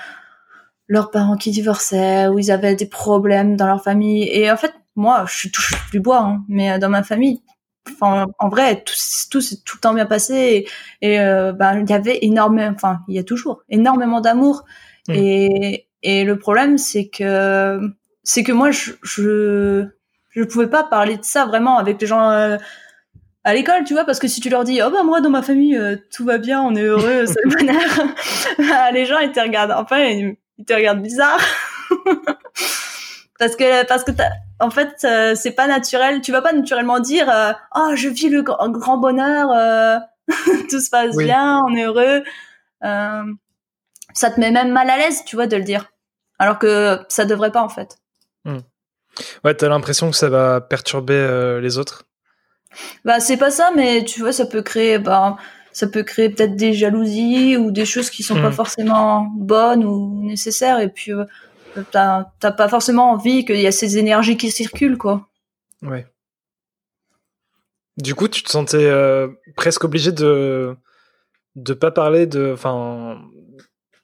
leurs 0.88 1.10
parents 1.10 1.36
qui 1.36 1.50
divorçaient 1.50 2.28
ou 2.28 2.38
ils 2.38 2.50
avaient 2.50 2.74
des 2.74 2.86
problèmes 2.86 3.56
dans 3.56 3.66
leur 3.66 3.82
famille. 3.82 4.28
Et 4.30 4.50
en 4.50 4.56
fait, 4.56 4.72
moi, 4.96 5.24
je 5.28 5.48
touche 5.48 5.74
du 5.90 6.00
bois, 6.00 6.20
hein, 6.20 6.44
mais 6.48 6.72
euh, 6.72 6.78
dans 6.78 6.88
ma 6.88 7.02
famille, 7.02 7.42
enfin, 7.88 8.26
en 8.38 8.48
vrai, 8.48 8.82
tout, 8.84 8.94
tout 9.30 9.40
s'est 9.40 9.58
tout 9.64 9.76
le 9.76 9.80
temps 9.80 9.94
bien 9.94 10.06
passé 10.06 10.66
et, 11.02 11.20
euh, 11.20 11.52
ben, 11.52 11.80
il 11.80 11.90
y 11.90 11.92
avait 11.92 12.18
énormément, 12.22 12.72
enfin, 12.74 13.00
il 13.08 13.14
y 13.14 13.18
a 13.18 13.24
toujours 13.24 13.62
énormément 13.68 14.20
d'amour. 14.20 14.64
Mm. 15.08 15.12
Et, 15.14 15.88
et 16.02 16.24
le 16.24 16.38
problème, 16.38 16.78
c'est 16.78 17.08
que, 17.08 17.80
c'est 18.22 18.44
que 18.44 18.52
moi, 18.52 18.70
je, 18.70 18.92
je, 19.02 19.86
je 20.30 20.44
pouvais 20.44 20.68
pas 20.68 20.84
parler 20.84 21.16
de 21.16 21.24
ça 21.24 21.46
vraiment 21.46 21.78
avec 21.78 22.00
les 22.00 22.06
gens 22.06 22.30
euh, 22.30 22.56
à 23.44 23.52
l'école, 23.54 23.84
tu 23.84 23.92
vois, 23.94 24.04
parce 24.04 24.18
que 24.18 24.26
si 24.28 24.40
tu 24.40 24.48
leur 24.48 24.64
dis, 24.64 24.80
oh 24.82 24.90
bah 24.90 25.02
moi 25.04 25.20
dans 25.20 25.30
ma 25.30 25.42
famille 25.42 25.76
euh, 25.76 25.96
tout 26.12 26.24
va 26.24 26.38
bien, 26.38 26.60
on 26.62 26.74
est 26.74 26.82
heureux, 26.82 27.26
c'est 27.26 27.40
le 27.44 27.50
bonheur, 27.50 28.06
bah, 28.58 28.90
les 28.90 29.04
gens 29.06 29.18
ils 29.18 29.32
te 29.32 29.40
regardent, 29.40 29.72
enfin 29.72 29.98
ils, 30.04 30.36
ils 30.58 30.64
te 30.64 30.72
regardent 30.72 31.02
bizarre, 31.02 31.40
parce 33.38 33.56
que 33.56 33.84
parce 33.86 34.04
que 34.04 34.12
t'as- 34.12 34.30
en 34.60 34.70
fait 34.70 34.94
euh, 35.04 35.34
c'est 35.34 35.52
pas 35.52 35.66
naturel, 35.66 36.20
tu 36.20 36.32
vas 36.32 36.40
pas 36.42 36.52
naturellement 36.52 37.00
dire, 37.00 37.28
euh, 37.30 37.52
oh 37.74 37.90
je 37.94 38.08
vis 38.08 38.28
le 38.28 38.42
gr- 38.42 38.70
grand 38.70 38.96
bonheur, 38.98 39.50
euh, 39.52 39.98
tout 40.70 40.80
se 40.80 40.88
passe 40.90 41.14
Oui. 41.16 41.24
bien, 41.24 41.60
on 41.68 41.74
est 41.74 41.84
heureux, 41.84 42.22
ça 42.80 44.30
te 44.30 44.38
met 44.40 44.50
même 44.50 44.70
mal 44.72 44.88
à 44.90 44.96
l'aise, 44.96 45.22
tu 45.26 45.36
vois, 45.36 45.46
de 45.46 45.56
le 45.56 45.64
dire, 45.64 45.90
alors 46.38 46.58
que 46.58 46.98
ça 47.08 47.24
devrait 47.24 47.52
pas 47.52 47.62
en 47.62 47.68
fait. 47.68 47.98
Ouais, 49.44 49.54
t'as 49.54 49.68
l'impression 49.68 50.10
que 50.10 50.16
ça 50.16 50.28
va 50.28 50.60
perturber 50.60 51.58
les 51.60 51.78
autres. 51.78 52.04
Bah 53.04 53.20
c'est 53.20 53.36
pas 53.36 53.50
ça, 53.50 53.70
mais 53.76 54.04
tu 54.04 54.20
vois, 54.20 54.32
ça 54.32 54.46
peut 54.46 54.62
créer, 54.62 54.98
bah, 54.98 55.36
ça 55.72 55.86
peut 55.86 56.02
créer 56.02 56.28
peut-être 56.30 56.56
des 56.56 56.72
jalousies 56.72 57.56
ou 57.56 57.70
des 57.70 57.84
choses 57.84 58.10
qui 58.10 58.22
sont 58.22 58.40
pas 58.40 58.50
Mm. 58.50 58.52
forcément 58.52 59.28
bonnes 59.36 59.84
ou 59.84 60.22
nécessaires. 60.24 60.78
Et 60.80 60.88
puis 60.88 61.12
euh, 61.12 61.24
t'as 61.90 62.24
pas 62.52 62.68
forcément 62.68 63.10
envie 63.12 63.44
qu'il 63.44 63.60
y 63.60 63.66
a 63.66 63.72
ces 63.72 63.98
énergies 63.98 64.36
qui 64.36 64.50
circulent, 64.50 64.98
quoi. 64.98 65.28
Ouais. 65.82 66.06
Du 67.96 68.14
coup, 68.14 68.28
tu 68.28 68.42
te 68.42 68.50
sentais 68.50 68.84
euh, 68.86 69.28
presque 69.56 69.84
obligé 69.84 70.12
de 70.12 70.76
de 71.56 71.72
pas 71.72 71.92
parler 71.92 72.26
de, 72.26 72.50
enfin, 72.52 73.20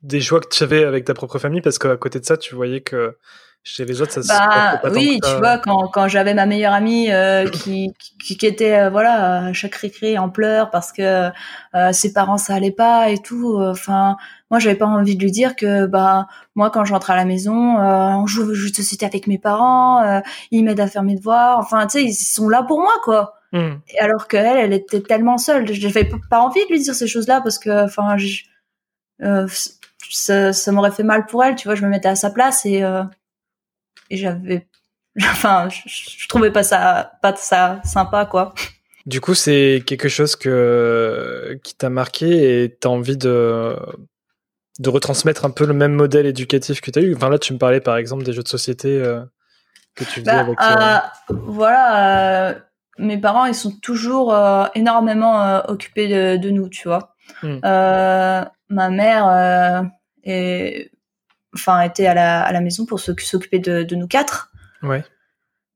des 0.03 0.21
joies 0.21 0.41
que 0.41 0.49
tu 0.49 0.62
avais 0.62 0.85
avec 0.85 1.05
ta 1.05 1.15
propre 1.15 1.39
famille 1.41 1.61
parce 1.61 1.79
qu'à 1.79 1.97
côté 1.97 2.21
de 2.21 2.25
ça, 2.25 2.37
tu 2.37 2.55
voyais 2.55 2.81
que 2.81 3.17
chez 3.62 3.85
les 3.85 4.00
autres, 4.00 4.12
ça 4.12 4.23
se 4.23 4.29
Bah 4.29 4.79
pas 4.83 4.88
tant 4.90 4.95
oui, 4.97 5.19
que 5.21 5.26
tu 5.26 5.33
ça. 5.33 5.38
vois, 5.38 5.59
quand, 5.59 5.88
quand 5.88 6.09
j'avais 6.09 6.33
ma 6.35 6.47
meilleure 6.47 6.73
amie 6.73 7.11
euh, 7.12 7.49
qui, 7.49 7.93
qui, 8.19 8.37
qui 8.37 8.47
était 8.47 8.79
euh, 8.79 8.90
voilà 8.90 9.47
à 9.49 9.52
chaque 9.52 9.75
récré 9.75 10.17
en 10.19 10.31
pleurs 10.31 10.71
parce 10.71 10.93
que 10.93 11.31
euh, 11.75 11.93
ses 11.93 12.12
parents 12.12 12.38
ça 12.38 12.55
allait 12.55 12.71
pas 12.73 13.11
et 13.11 13.19
tout. 13.19 13.59
euh, 13.59 13.71
Enfin, 13.73 14.17
moi 14.50 14.59
j'avais 14.61 14.76
pas 14.76 14.87
envie 14.87 15.14
de 15.17 15.23
lui 15.23 15.31
dire 15.31 15.57
que 15.57 15.87
bah 15.87 16.26
moi 16.55 16.71
quand 16.71 16.85
je 16.87 16.93
rentre 16.95 17.11
à 17.11 17.17
la 17.17 17.25
maison, 17.26 17.79
euh, 17.79 18.09
on 18.17 18.26
joue 18.26 18.50
aux 18.50 18.55
jeux 18.55 18.71
de 18.71 18.75
société 18.76 19.05
avec 19.05 19.26
mes 19.26 19.38
parents, 19.38 20.02
euh, 20.02 20.21
ils 20.50 20.64
m'aident 20.64 20.81
à 20.81 20.87
faire 20.87 21.02
mes 21.02 21.14
devoirs. 21.17 21.59
Enfin, 21.59 21.87
tu 21.87 21.99
sais, 21.99 22.05
ils 22.05 22.14
sont 22.14 22.49
là 22.49 22.62
pour 22.62 22.81
moi 22.81 22.93
quoi. 23.05 23.35
Hmm. 23.52 23.75
Alors 23.99 24.26
qu'elle, 24.29 24.57
elle 24.57 24.73
était 24.73 25.00
tellement 25.02 25.37
seule. 25.37 25.71
J'avais 25.73 26.09
pas 26.31 26.40
envie 26.40 26.64
de 26.67 26.73
lui 26.73 26.81
dire 26.81 26.95
ces 26.95 27.09
choses-là 27.09 27.40
parce 27.43 27.59
que, 27.59 27.85
enfin, 27.85 28.17
je- 28.17 28.45
euh, 29.23 29.47
ça, 30.09 30.52
ça 30.52 30.73
m'aurait 30.73 30.90
fait 30.93 31.02
mal 31.02 31.26
pour 31.26 31.45
elle, 31.45 31.57
tu 31.57 31.69
vois. 31.69 31.75
Je 31.75 31.83
me 31.85 31.88
mettais 31.90 32.09
à 32.09 32.14
sa 32.17 32.31
place 32.31 32.64
et, 32.64 32.83
euh, 32.83 33.02
et 34.11 34.17
j'avais, 34.17 34.67
enfin, 35.23 35.69
je, 35.69 35.81
je 35.87 36.29
trouvais 36.29 36.50
pas 36.50 36.62
ça, 36.62 37.12
pas 37.23 37.35
ça 37.37 37.81
sympa, 37.85 38.26
quoi. 38.26 38.55
Du 39.07 39.21
coup, 39.21 39.35
c'est 39.35 39.83
quelque 39.87 40.09
chose 40.09 40.37
que 40.37 41.59
qui 41.64 41.75
t'a 41.75 41.88
marqué 41.88 42.62
et 42.64 42.76
t'as 42.76 42.90
envie 42.90 43.17
de 43.17 43.75
de 44.79 44.88
retransmettre 44.88 45.45
un 45.45 45.50
peu 45.50 45.67
le 45.67 45.75
même 45.75 45.93
modèle 45.93 46.26
éducatif 46.26 46.81
que 46.81 46.90
t'as 46.90 47.00
eu? 47.02 47.14
Enfin 47.14 47.29
là, 47.29 47.38
tu 47.38 47.52
me 47.52 47.59
parlais 47.59 47.81
par 47.81 47.97
exemple 47.97 48.25
des 48.25 48.33
jeux 48.33 48.43
de 48.43 48.49
société 48.49 48.88
euh, 48.88 49.21
que 49.95 50.05
tu 50.05 50.21
faisais 50.21 50.31
Bah, 50.31 50.40
avec. 50.40 50.59
euh, 50.61 50.75
euh, 51.35 51.35
voilà, 51.47 52.57
mes 52.99 53.19
parents, 53.19 53.45
ils 53.47 53.55
sont 53.55 53.73
toujours 53.83 54.35
énormément 54.75 55.62
occupés 55.69 56.09
de, 56.09 56.37
de 56.37 56.50
nous, 56.50 56.69
tu 56.69 56.88
vois. 56.88 57.14
Hmm. 57.43 57.59
Ma 57.62 58.88
mère 58.90 59.90
est, 60.25 60.90
enfin, 61.54 61.80
était 61.83 62.07
à 62.07 62.14
la, 62.14 62.42
à 62.42 62.52
la 62.52 62.61
maison 62.61 62.87
pour 62.87 62.99
s'oc- 63.00 63.21
s'occuper 63.21 63.59
de, 63.59 63.83
de 63.83 63.97
nous 63.97 64.07
quatre. 64.09 64.50
Ouais. 64.83 65.04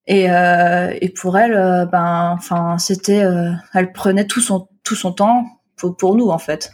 Et, 0.06 0.30
euh, 0.30 0.92
et 1.00 1.08
pour 1.08 1.38
elle, 1.38 1.54
euh, 1.54 1.86
ben, 1.86 2.30
enfin, 2.36 2.78
c'était, 2.78 3.24
euh, 3.24 3.52
elle 3.72 3.92
prenait 3.92 4.26
tout 4.26 4.40
son 4.40 4.68
tout 4.82 4.94
son 4.96 5.12
temps 5.12 5.46
pour, 5.76 5.96
pour 5.96 6.14
nous 6.14 6.28
en 6.28 6.38
fait, 6.38 6.70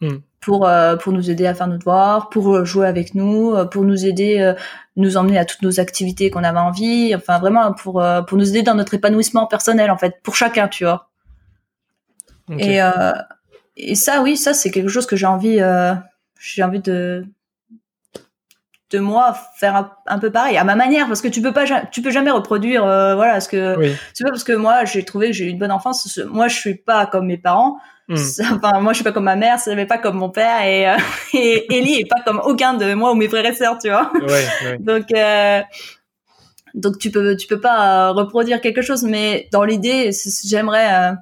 Hmm. 0.00 0.16
pour 0.40 0.66
euh, 0.66 0.96
pour 0.96 1.12
nous 1.12 1.30
aider 1.30 1.46
à 1.46 1.54
faire 1.54 1.68
nos 1.68 1.78
devoirs, 1.78 2.28
pour 2.30 2.52
euh, 2.56 2.64
jouer 2.64 2.88
avec 2.88 3.14
nous, 3.14 3.54
pour 3.70 3.84
nous 3.84 4.04
aider, 4.06 4.40
euh, 4.40 4.54
nous 4.96 5.16
emmener 5.16 5.38
à 5.38 5.44
toutes 5.44 5.62
nos 5.62 5.78
activités 5.78 6.30
qu'on 6.30 6.42
avait 6.42 6.58
envie, 6.58 7.14
enfin 7.14 7.38
vraiment 7.38 7.72
pour 7.72 8.02
euh, 8.02 8.22
pour 8.22 8.36
nous 8.36 8.48
aider 8.50 8.62
dans 8.64 8.74
notre 8.74 8.94
épanouissement 8.94 9.46
personnel 9.46 9.88
en 9.92 9.96
fait, 9.96 10.16
pour 10.24 10.34
chacun, 10.34 10.66
tu 10.66 10.82
vois. 10.84 11.10
ok. 12.50 12.56
Et 12.60 12.82
euh, 12.82 13.12
et 13.76 13.94
ça, 13.94 14.20
oui, 14.22 14.36
ça 14.36 14.52
c'est 14.52 14.72
quelque 14.72 14.88
chose 14.88 15.06
que 15.06 15.14
j'ai 15.16 15.26
envie, 15.26 15.60
euh, 15.60 15.94
j'ai 16.40 16.64
envie 16.64 16.80
de 16.80 17.24
de 18.94 19.00
moi 19.00 19.36
faire 19.56 19.74
un, 19.76 19.90
un 20.06 20.18
peu 20.18 20.30
pareil 20.30 20.56
à 20.56 20.64
ma 20.64 20.76
manière 20.76 21.06
parce 21.08 21.20
que 21.22 21.28
tu 21.28 21.40
peux 21.42 21.52
pas 21.52 21.64
tu 21.90 22.02
peux 22.02 22.10
jamais 22.10 22.30
reproduire 22.30 22.84
euh, 22.84 23.14
voilà 23.14 23.40
ce 23.40 23.48
que 23.48 23.76
Oui. 23.78 23.94
c'est 24.14 24.24
pas 24.24 24.30
parce 24.30 24.44
que 24.44 24.52
moi 24.52 24.84
j'ai 24.84 25.04
trouvé 25.04 25.28
que 25.28 25.32
j'ai 25.32 25.46
eu 25.46 25.48
une 25.48 25.58
bonne 25.58 25.72
enfance 25.72 26.06
ce- 26.08 26.20
moi 26.22 26.48
je 26.48 26.56
suis 26.56 26.74
pas 26.76 27.06
comme 27.06 27.26
mes 27.26 27.38
parents 27.38 27.76
Hmm. 28.06 28.16
Enfin 28.56 28.80
moi 28.82 28.92
je 28.92 28.96
suis 28.96 29.04
pas 29.04 29.12
comme 29.12 29.24
ma 29.24 29.34
mère 29.34 29.58
c'est 29.58 29.86
pas 29.86 29.96
comme 29.96 30.16
mon 30.18 30.28
père 30.28 30.60
et 30.62 30.86
euh, 30.86 30.96
et 31.32 31.74
Ellie 31.74 32.00
est 32.00 32.06
pas 32.08 32.20
comme 32.22 32.38
aucun 32.44 32.74
de 32.74 32.92
moi 32.92 33.12
ou 33.12 33.14
mes 33.14 33.28
frères 33.28 33.46
et 33.46 33.54
sœurs 33.54 33.78
tu 33.78 33.88
vois 33.88 34.12
Ouais, 34.20 34.26
ouais. 34.66 34.76
donc 34.90 35.06
euh, 35.16 35.62
donc 36.74 36.98
tu 36.98 37.10
peux 37.10 37.34
tu 37.36 37.46
peux 37.46 37.60
pas 37.60 38.10
reproduire 38.10 38.60
quelque 38.60 38.82
chose 38.82 39.04
mais 39.04 39.48
dans 39.52 39.64
l'idée 39.64 40.10
j'aimerais 40.46 41.12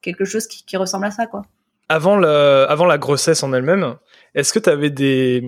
quelque 0.00 0.24
chose 0.24 0.48
qui, 0.48 0.64
qui 0.64 0.76
ressemble 0.76 1.06
à 1.06 1.12
ça 1.12 1.26
quoi 1.26 1.42
Avant 1.88 2.16
la, 2.16 2.64
avant 2.64 2.86
la 2.86 2.98
grossesse 2.98 3.42
en 3.44 3.52
elle-même, 3.52 3.94
est-ce 4.34 4.52
que 4.52 4.58
tu 4.58 4.70
avais 4.70 4.90
des, 4.90 5.44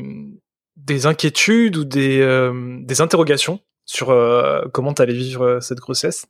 des 0.76 1.06
inquiétudes 1.06 1.76
ou 1.76 1.84
des, 1.84 2.20
euh, 2.20 2.78
des 2.80 3.00
interrogations 3.00 3.60
sur 3.84 4.10
euh, 4.10 4.62
comment 4.72 4.94
tu 4.94 5.02
allais 5.02 5.14
vivre 5.14 5.44
euh, 5.44 5.60
cette 5.60 5.78
grossesse? 5.78 6.26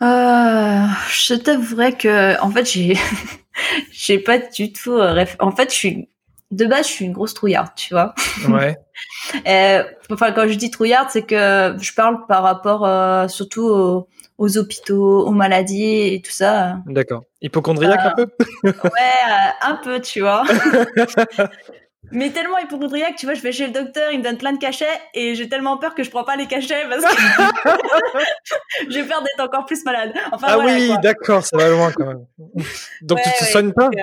Je 0.00 1.34
t'avouerais 1.34 1.96
que, 1.96 2.40
en 2.40 2.50
fait, 2.50 2.70
j'ai, 2.70 2.96
j'ai 3.92 4.18
pas 4.18 4.38
du 4.38 4.72
tout. 4.72 4.98
En 5.40 5.52
fait, 5.52 5.70
je 5.70 5.74
suis 5.74 6.08
de 6.50 6.66
base, 6.66 6.86
je 6.86 6.92
suis 6.92 7.04
une 7.04 7.12
grosse 7.12 7.34
trouillarde, 7.34 7.70
tu 7.76 7.94
vois. 7.94 8.14
Ouais. 8.48 8.76
Enfin, 10.10 10.32
quand 10.32 10.46
je 10.48 10.54
dis 10.54 10.70
trouillarde, 10.70 11.08
c'est 11.10 11.26
que 11.26 11.76
je 11.80 11.92
parle 11.92 12.26
par 12.26 12.42
rapport 12.42 12.86
euh, 12.86 13.26
surtout 13.28 13.66
aux, 13.66 14.08
aux 14.38 14.58
hôpitaux, 14.58 15.26
aux 15.26 15.32
maladies 15.32 16.14
et 16.14 16.22
tout 16.22 16.30
ça. 16.30 16.78
D'accord. 16.86 17.24
Hypochondriaque 17.42 18.00
un 18.04 18.12
peu? 18.12 18.28
Ouais, 18.62 18.72
euh, 18.72 19.50
un 19.62 19.74
peu, 19.82 20.00
tu 20.00 20.20
vois. 20.20 20.44
Mais 22.12 22.30
tellement 22.30 22.58
hypochondriaque, 22.58 23.16
tu 23.16 23.26
vois, 23.26 23.34
je 23.34 23.40
vais 23.42 23.52
chez 23.52 23.66
le 23.66 23.72
docteur, 23.72 24.10
il 24.12 24.18
me 24.18 24.24
donne 24.24 24.38
plein 24.38 24.52
de 24.52 24.58
cachets 24.58 24.86
et 25.14 25.34
j'ai 25.34 25.48
tellement 25.48 25.76
peur 25.76 25.94
que 25.94 26.02
je 26.04 26.10
prends 26.10 26.24
pas 26.24 26.36
les 26.36 26.46
cachets 26.46 26.84
parce 26.88 27.02
que 27.04 27.20
j'ai 28.90 29.02
peur 29.04 29.22
d'être 29.22 29.40
encore 29.40 29.66
plus 29.66 29.84
malade. 29.84 30.12
Enfin, 30.32 30.46
Ah 30.50 30.54
voilà, 30.56 30.72
oui, 30.74 30.92
d'accord, 31.02 31.44
ça 31.44 31.56
va 31.56 31.68
loin 31.68 31.90
quand 31.92 32.06
même. 32.06 32.24
Donc 33.02 33.18
tu 33.20 33.28
Ouais, 33.28 33.34
te 33.38 33.44
ouais, 33.44 33.50
soignes 33.50 33.72
pas 33.72 33.84
donc, 33.88 33.94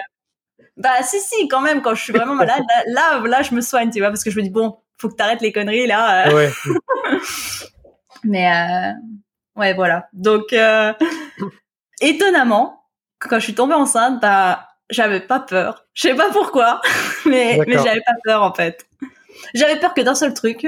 Bah 0.77 1.01
si 1.03 1.19
si 1.19 1.47
quand 1.47 1.61
même 1.61 1.81
quand 1.81 1.95
je 1.95 2.01
suis 2.03 2.13
vraiment 2.13 2.35
malade 2.35 2.63
là, 2.87 3.19
là 3.19 3.27
là 3.27 3.41
je 3.43 3.53
me 3.53 3.61
soigne 3.61 3.89
tu 3.91 3.99
vois 3.99 4.09
parce 4.09 4.23
que 4.23 4.31
je 4.31 4.37
me 4.37 4.43
dis 4.43 4.49
bon 4.49 4.77
faut 4.97 5.07
que 5.09 5.15
t'arrêtes 5.15 5.41
les 5.41 5.51
conneries 5.53 5.85
là 5.87 6.27
euh. 6.27 6.33
Ouais. 6.35 6.51
mais 8.23 8.51
euh, 8.51 8.91
ouais 9.55 9.73
voilà 9.75 10.07
donc 10.13 10.51
euh, 10.53 10.93
étonnamment 12.01 12.85
quand 13.19 13.37
je 13.39 13.43
suis 13.43 13.55
tombée 13.55 13.75
enceinte 13.75 14.19
bah 14.21 14.67
j'avais 14.89 15.19
pas 15.21 15.39
peur. 15.39 15.85
Je 15.93 16.01
sais 16.09 16.15
pas 16.15 16.29
pourquoi 16.31 16.81
mais 17.25 17.59
mais 17.67 17.77
j'avais 17.77 18.01
pas 18.01 18.13
peur 18.23 18.41
en 18.43 18.53
fait. 18.53 18.85
J'avais 19.53 19.79
peur 19.79 19.93
que 19.93 20.01
d'un 20.01 20.15
seul 20.15 20.33
truc 20.33 20.67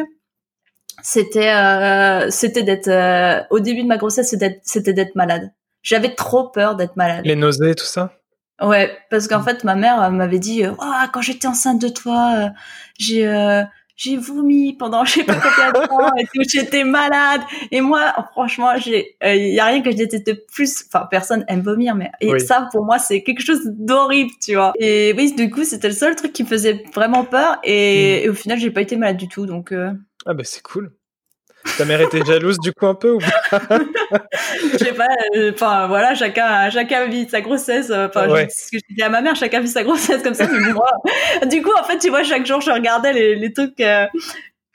c'était 1.03 1.49
euh, 1.51 2.29
c'était 2.31 2.63
d'être 2.63 2.87
euh, 2.87 3.41
au 3.49 3.59
début 3.59 3.83
de 3.83 3.87
ma 3.87 3.97
grossesse 3.97 4.29
c'était 4.29 4.49
d'être- 4.49 4.61
c'était 4.63 4.93
d'être 4.93 5.15
malade. 5.15 5.51
J'avais 5.83 6.13
trop 6.15 6.47
peur 6.49 6.75
d'être 6.75 6.95
malade. 6.95 7.25
Les 7.25 7.35
nausées, 7.35 7.75
tout 7.75 7.85
ça? 7.85 8.13
Ouais, 8.61 8.97
parce 9.09 9.25
Mm. 9.25 9.29
qu'en 9.29 9.43
fait, 9.43 9.63
ma 9.65 9.75
mère 9.75 10.09
m'avait 10.11 10.39
dit, 10.39 10.65
euh, 10.65 10.71
Ah, 10.79 11.09
quand 11.13 11.21
j'étais 11.21 11.45
enceinte 11.47 11.79
de 11.81 11.89
toi, 11.89 12.33
euh, 12.35 12.49
j'ai 12.97 13.27
euh, 13.27 13.63
j'ai 13.95 14.17
vomi 14.17 14.73
pendant 14.73 15.05
je 15.05 15.13
sais 15.13 15.23
pas 15.23 15.35
combien 15.35 15.71
de 15.71 15.87
temps 15.87 16.15
et 16.17 16.25
tout, 16.25 16.41
j'étais 16.47 16.83
malade. 16.83 17.41
Et 17.71 17.81
moi, 17.81 18.13
franchement, 18.31 18.77
j'ai, 18.77 19.15
il 19.23 19.53
y 19.53 19.59
a 19.59 19.65
rien 19.65 19.81
que 19.81 19.91
je 19.91 19.95
déteste 19.95 20.45
plus. 20.47 20.85
Enfin, 20.87 21.07
personne 21.09 21.45
aime 21.47 21.61
vomir, 21.61 21.95
mais 21.95 22.11
et 22.21 22.31
Oui. 22.31 22.39
ça, 22.41 22.67
pour 22.71 22.83
moi, 22.85 22.99
c'est 22.99 23.23
quelque 23.23 23.41
chose 23.41 23.61
d'horrible, 23.65 24.31
tu 24.43 24.55
vois. 24.55 24.73
Et 24.79 25.13
oui, 25.17 25.33
du 25.35 25.49
coup, 25.49 25.63
c'était 25.63 25.87
le 25.87 25.93
seul 25.93 26.15
truc 26.15 26.33
qui 26.33 26.43
me 26.43 26.47
faisait 26.47 26.83
vraiment 26.93 27.23
peur. 27.23 27.57
Et, 27.63 28.23
et 28.25 28.29
au 28.29 28.33
final, 28.33 28.59
j'ai 28.59 28.71
pas 28.71 28.81
été 28.81 28.95
malade 28.97 29.17
du 29.17 29.27
tout, 29.27 29.45
donc. 29.45 29.71
euh, 29.71 29.91
Ah 30.25 30.33
bah 30.33 30.43
c'est 30.43 30.61
cool. 30.63 30.91
Ta 31.77 31.85
mère 31.85 32.01
était 32.01 32.23
jalouse 32.25 32.57
du 32.59 32.71
coup 32.73 32.87
un 32.87 32.95
peu 32.95 33.11
ou 33.11 33.19
pas 33.19 33.59
je 34.71 34.77
sais 34.77 34.93
pas 34.93 35.07
euh, 35.35 35.51
enfin 35.53 35.87
voilà 35.87 36.15
chacun 36.15 36.69
chacun 36.69 37.07
vit 37.07 37.27
sa 37.29 37.41
grossesse 37.41 37.89
euh, 37.89 38.07
enfin 38.07 38.29
Ouais. 38.29 38.47
ce 38.49 38.71
que 38.71 38.77
je 38.77 38.95
dis 38.95 39.01
à 39.01 39.09
ma 39.09 39.21
mère 39.21 39.35
chacun 39.35 39.59
vit 39.59 39.67
sa 39.67 39.83
grossesse 39.83 40.21
comme 40.23 40.33
ça 40.33 40.47
mais 40.51 40.73
moi 40.73 40.87
du 41.47 41.61
coup 41.61 41.71
en 41.79 41.83
fait 41.83 41.97
tu 41.97 42.09
vois 42.09 42.23
chaque 42.23 42.45
jour 42.45 42.61
je 42.61 42.71
regardais 42.71 43.13
les, 43.13 43.35
les 43.35 43.51
trucs 43.53 43.79
euh, 43.81 44.05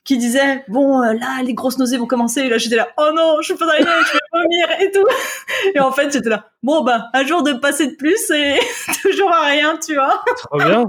qui 0.04 0.16
disait 0.18 0.64
bon 0.68 1.02
euh, 1.02 1.12
là 1.12 1.42
les 1.44 1.54
grosses 1.54 1.78
nausées 1.78 1.96
vont 1.98 2.06
commencer. 2.06 2.40
Et 2.40 2.48
là 2.48 2.58
j'étais 2.58 2.76
là 2.76 2.88
oh 2.98 3.10
non 3.14 3.40
je 3.42 3.52
peux 3.52 3.66
pas 3.66 3.72
aller, 3.74 3.84
je 3.84 4.12
vais 4.12 4.20
vomir 4.32 4.80
et 4.80 4.90
tout. 4.90 5.06
Et 5.74 5.80
en 5.80 5.92
fait 5.92 6.10
j'étais 6.12 6.30
là 6.30 6.46
bon 6.62 6.82
bah 6.82 7.08
un 7.12 7.24
jour 7.26 7.42
de 7.42 7.52
passer 7.52 7.86
de 7.86 7.96
plus 7.96 8.30
et 8.30 8.58
toujours 9.02 9.30
à 9.32 9.46
rien 9.46 9.78
tu 9.84 9.94
vois. 9.94 10.24
Trop 10.38 10.58
bien. 10.58 10.84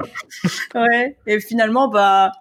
ouais. 0.76 1.18
Et 1.28 1.40
finalement 1.40 1.88
bah 1.90 2.32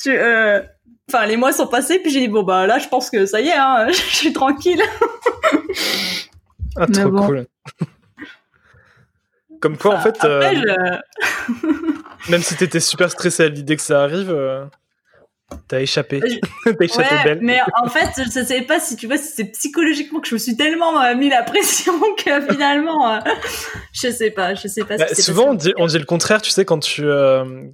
tu 0.00 0.10
euh, 0.16 0.60
Enfin, 1.08 1.26
les 1.26 1.36
mois 1.36 1.52
sont 1.52 1.66
passés, 1.66 1.98
puis 1.98 2.10
j'ai 2.10 2.20
dit 2.20 2.28
bon 2.28 2.42
bah 2.42 2.66
là, 2.66 2.78
je 2.78 2.88
pense 2.88 3.10
que 3.10 3.26
ça 3.26 3.40
y 3.40 3.48
est, 3.48 3.56
hein, 3.56 3.86
je 3.88 3.94
suis 3.94 4.32
tranquille. 4.32 4.82
ah, 6.76 6.86
trop 6.86 7.10
cool. 7.10 7.46
Comme 9.60 9.78
quoi, 9.78 9.94
en 9.94 10.00
fait, 10.00 10.16
Après, 10.22 10.56
euh, 10.56 10.98
même 12.28 12.42
si 12.42 12.54
t'étais 12.54 12.80
super 12.80 13.10
stressé 13.10 13.44
à 13.44 13.48
l'idée 13.48 13.76
que 13.76 13.82
ça 13.82 14.02
arrive, 14.02 14.30
euh, 14.30 14.66
t'as 15.68 15.80
échappé. 15.80 16.20
t'as 16.64 16.72
échappé 16.80 17.14
ouais, 17.14 17.24
belle. 17.24 17.38
Mais 17.42 17.60
en 17.82 17.88
fait, 17.88 18.10
je 18.16 18.40
ne 18.40 18.44
savais 18.44 18.62
pas 18.62 18.80
si 18.80 18.96
tu 18.96 19.06
vois, 19.06 19.16
si 19.18 19.32
c'est 19.32 19.44
psychologiquement 19.44 20.20
que 20.20 20.28
je 20.28 20.34
me 20.34 20.38
suis 20.38 20.56
tellement 20.56 21.00
euh, 21.00 21.14
mis 21.14 21.28
la 21.28 21.42
pression 21.42 21.92
que 22.24 22.40
finalement, 22.52 23.20
je 23.92 24.10
sais 24.10 24.30
pas, 24.30 24.54
je 24.54 24.68
sais 24.68 24.84
pas. 24.84 24.96
Bah, 24.96 25.06
ce 25.08 25.22
souvent, 25.22 25.50
on 25.50 25.54
dit, 25.54 25.72
on 25.76 25.86
dit 25.86 25.98
le 25.98 26.04
contraire, 26.04 26.42
tu 26.42 26.50
sais, 26.50 26.64
quand 26.64 26.78
tu, 26.80 27.04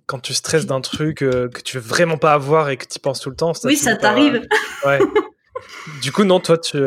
quand 0.06 0.20
tu 0.20 0.34
stresses 0.34 0.66
d'un 0.66 0.80
truc 0.80 1.18
que 1.18 1.60
tu 1.64 1.78
veux 1.78 1.82
vraiment 1.82 2.18
pas 2.18 2.32
avoir 2.32 2.70
et 2.70 2.76
que 2.76 2.86
tu 2.86 2.98
penses 2.98 3.20
tout 3.20 3.30
le 3.30 3.36
temps. 3.36 3.52
Oui, 3.64 3.76
ça 3.76 3.96
t'arrive. 3.96 4.46
Ouais. 4.86 4.98
du 6.00 6.10
coup, 6.10 6.24
non, 6.24 6.40
toi, 6.40 6.56
tu 6.56 6.78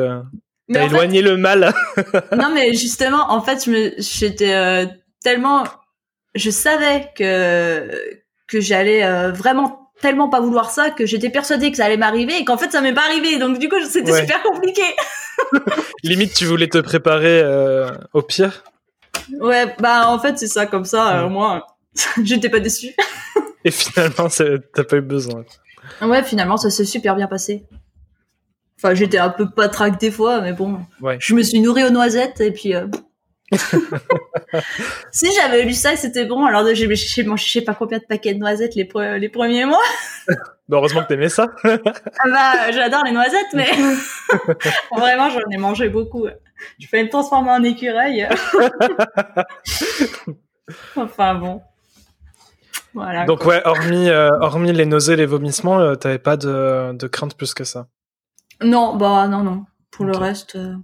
Mais 0.67 0.79
as 0.79 0.85
en 0.85 0.89
fait, 0.89 0.95
éloigné 0.95 1.21
le 1.21 1.37
mal. 1.37 1.73
non, 2.35 2.51
mais 2.53 2.73
justement, 2.73 3.31
en 3.31 3.41
fait, 3.41 3.69
j'étais 3.99 4.53
euh, 4.53 4.85
tellement, 5.21 5.63
je 6.35 6.49
savais 6.49 7.09
que 7.15 7.87
que 8.47 8.59
j'allais 8.59 9.03
euh, 9.03 9.31
vraiment 9.31 9.82
tellement 10.01 10.27
pas 10.29 10.39
vouloir 10.41 10.69
ça 10.71 10.89
que 10.89 11.05
j'étais 11.05 11.29
persuadée 11.29 11.71
que 11.71 11.77
ça 11.77 11.85
allait 11.85 11.97
m'arriver 11.97 12.37
et 12.37 12.45
qu'en 12.45 12.57
fait 12.57 12.71
ça 12.71 12.81
m'est 12.81 12.93
pas 12.93 13.05
arrivé. 13.05 13.37
Donc 13.37 13.59
du 13.59 13.69
coup, 13.69 13.75
c'était 13.89 14.11
Ouais. 14.11 14.21
super 14.21 14.41
compliqué. 14.43 14.81
Limite, 16.03 16.33
tu 16.33 16.45
voulais 16.45 16.67
te 16.67 16.77
préparer 16.79 17.41
euh, 17.41 17.89
au 18.13 18.21
pire? 18.21 18.63
Ouais, 19.39 19.73
bah 19.79 20.09
en 20.09 20.19
fait 20.19 20.37
c'est 20.37 20.47
ça 20.47 20.65
comme 20.65 20.85
ça. 20.85 21.23
euh, 21.23 21.29
moins, 21.29 21.63
j'étais 22.23 22.49
pas 22.49 22.59
déçue. 22.59 22.93
Et 23.65 23.71
finalement, 23.71 24.27
t'as 24.73 24.83
pas 24.83 24.97
eu 24.97 25.01
besoin. 25.01 25.45
Ouais, 26.01 26.23
finalement 26.23 26.57
ça 26.57 26.69
s'est 26.69 26.85
super 26.85 27.15
bien 27.15 27.27
passé. 27.27 27.63
Enfin, 28.77 28.93
j'étais 28.95 29.17
un 29.19 29.29
peu 29.29 29.49
patraque 29.49 29.97
des 29.99 30.11
fois, 30.11 30.41
mais 30.41 30.51
bon, 30.51 30.79
Ouais. 31.01 31.17
je 31.21 31.33
me 31.35 31.41
suis 31.43 31.61
nourrie 31.61 31.85
aux 31.85 31.89
noisettes 31.89 32.41
et 32.41 32.51
puis. 32.51 32.75
euh, 32.75 32.87
si 35.11 35.27
j'avais 35.35 35.63
lu 35.63 35.73
ça, 35.73 35.95
c'était 35.95 36.25
bon. 36.25 36.45
Alors 36.45 36.65
j'ai 36.73 36.87
mangé 37.23 37.45
je 37.45 37.51
sais 37.51 37.61
pas 37.61 37.73
combien 37.73 37.97
de 37.99 38.03
paquets 38.07 38.33
de 38.33 38.39
noisettes 38.39 38.75
les, 38.75 38.85
pre- 38.85 39.17
les 39.17 39.29
premiers 39.29 39.65
mois. 39.65 39.79
Bah, 40.69 40.77
heureusement 40.77 41.01
que 41.03 41.07
t'aimais 41.09 41.27
ça. 41.27 41.47
Ah 41.65 41.77
bah, 42.25 42.71
j'adore 42.71 43.03
les 43.03 43.11
noisettes, 43.11 43.53
mais 43.53 43.69
vraiment, 44.95 45.29
j'en 45.29 45.41
ai 45.51 45.57
mangé 45.57 45.89
beaucoup. 45.89 46.25
Je 46.79 46.87
peux 46.87 47.03
me 47.03 47.09
transformer 47.09 47.49
en 47.51 47.61
écureuil. 47.63 48.25
enfin 50.95 51.35
bon. 51.35 51.61
Voilà. 52.93 53.25
Donc 53.25 53.45
ouais, 53.45 53.61
hormis, 53.65 54.09
euh, 54.09 54.29
hormis 54.39 54.71
les 54.71 54.85
nausées, 54.85 55.15
les 55.15 55.25
vomissements, 55.25 55.79
euh, 55.79 55.95
t'avais 55.95 56.19
pas 56.19 56.37
de, 56.37 56.93
de 56.93 57.07
crainte 57.07 57.35
plus 57.35 57.53
que 57.53 57.63
ça? 57.63 57.87
Non, 58.61 58.95
bah 58.95 59.27
non, 59.27 59.43
non. 59.43 59.65
Pour 59.91 60.05
le 60.05 60.15
reste. 60.15 60.55
euh, 60.55 60.75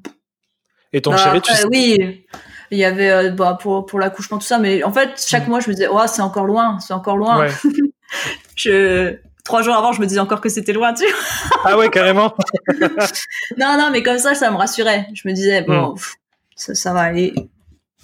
Et 0.92 1.02
ton 1.02 1.12
bah, 1.12 1.18
chéri, 1.18 1.42
tu. 1.42 1.52
Oui, 1.70 2.26
il 2.72 2.78
y 2.78 2.86
avait 2.86 3.10
euh, 3.10 3.30
bah, 3.32 3.58
pour, 3.60 3.86
pour 3.86 4.00
l'accouchement, 4.00 4.38
tout 4.38 4.46
ça, 4.46 4.60
mais 4.60 4.84
en 4.84 4.92
fait, 4.92 5.24
chaque 5.28 5.48
mois, 5.48 5.60
je 5.60 5.70
me 5.70 5.74
disais, 5.74 5.88
oh, 5.90 6.00
c'est 6.08 6.22
encore 6.22 6.46
loin, 6.46 6.80
c'est 6.80 6.94
encore 6.94 7.18
loin. 7.18 7.40
Ouais. 7.40 7.52
Je... 8.56 9.18
Trois 9.46 9.64
jours 9.64 9.76
avant, 9.76 9.94
je 9.94 10.02
me 10.02 10.06
disais 10.06 10.20
encore 10.20 10.42
que 10.42 10.50
c'était 10.50 10.74
loin, 10.74 10.94
tu 10.94 11.06
vois. 11.06 11.60
Ah 11.66 11.78
ouais, 11.78 11.90
carrément. 11.90 12.36
Non, 13.58 13.78
non, 13.80 13.90
mais 13.92 14.04
comme 14.04 14.20
ça, 14.20 14.36
ça 14.36 14.52
me 14.52 14.58
rassurait. 14.58 15.08
Je 15.16 15.28
me 15.28 15.34
disais, 15.34 15.64
bon, 15.64 15.96
pff, 15.96 16.16
ça, 16.56 16.76
ça 16.76 16.94
va 16.94 17.02
aller. 17.02 17.34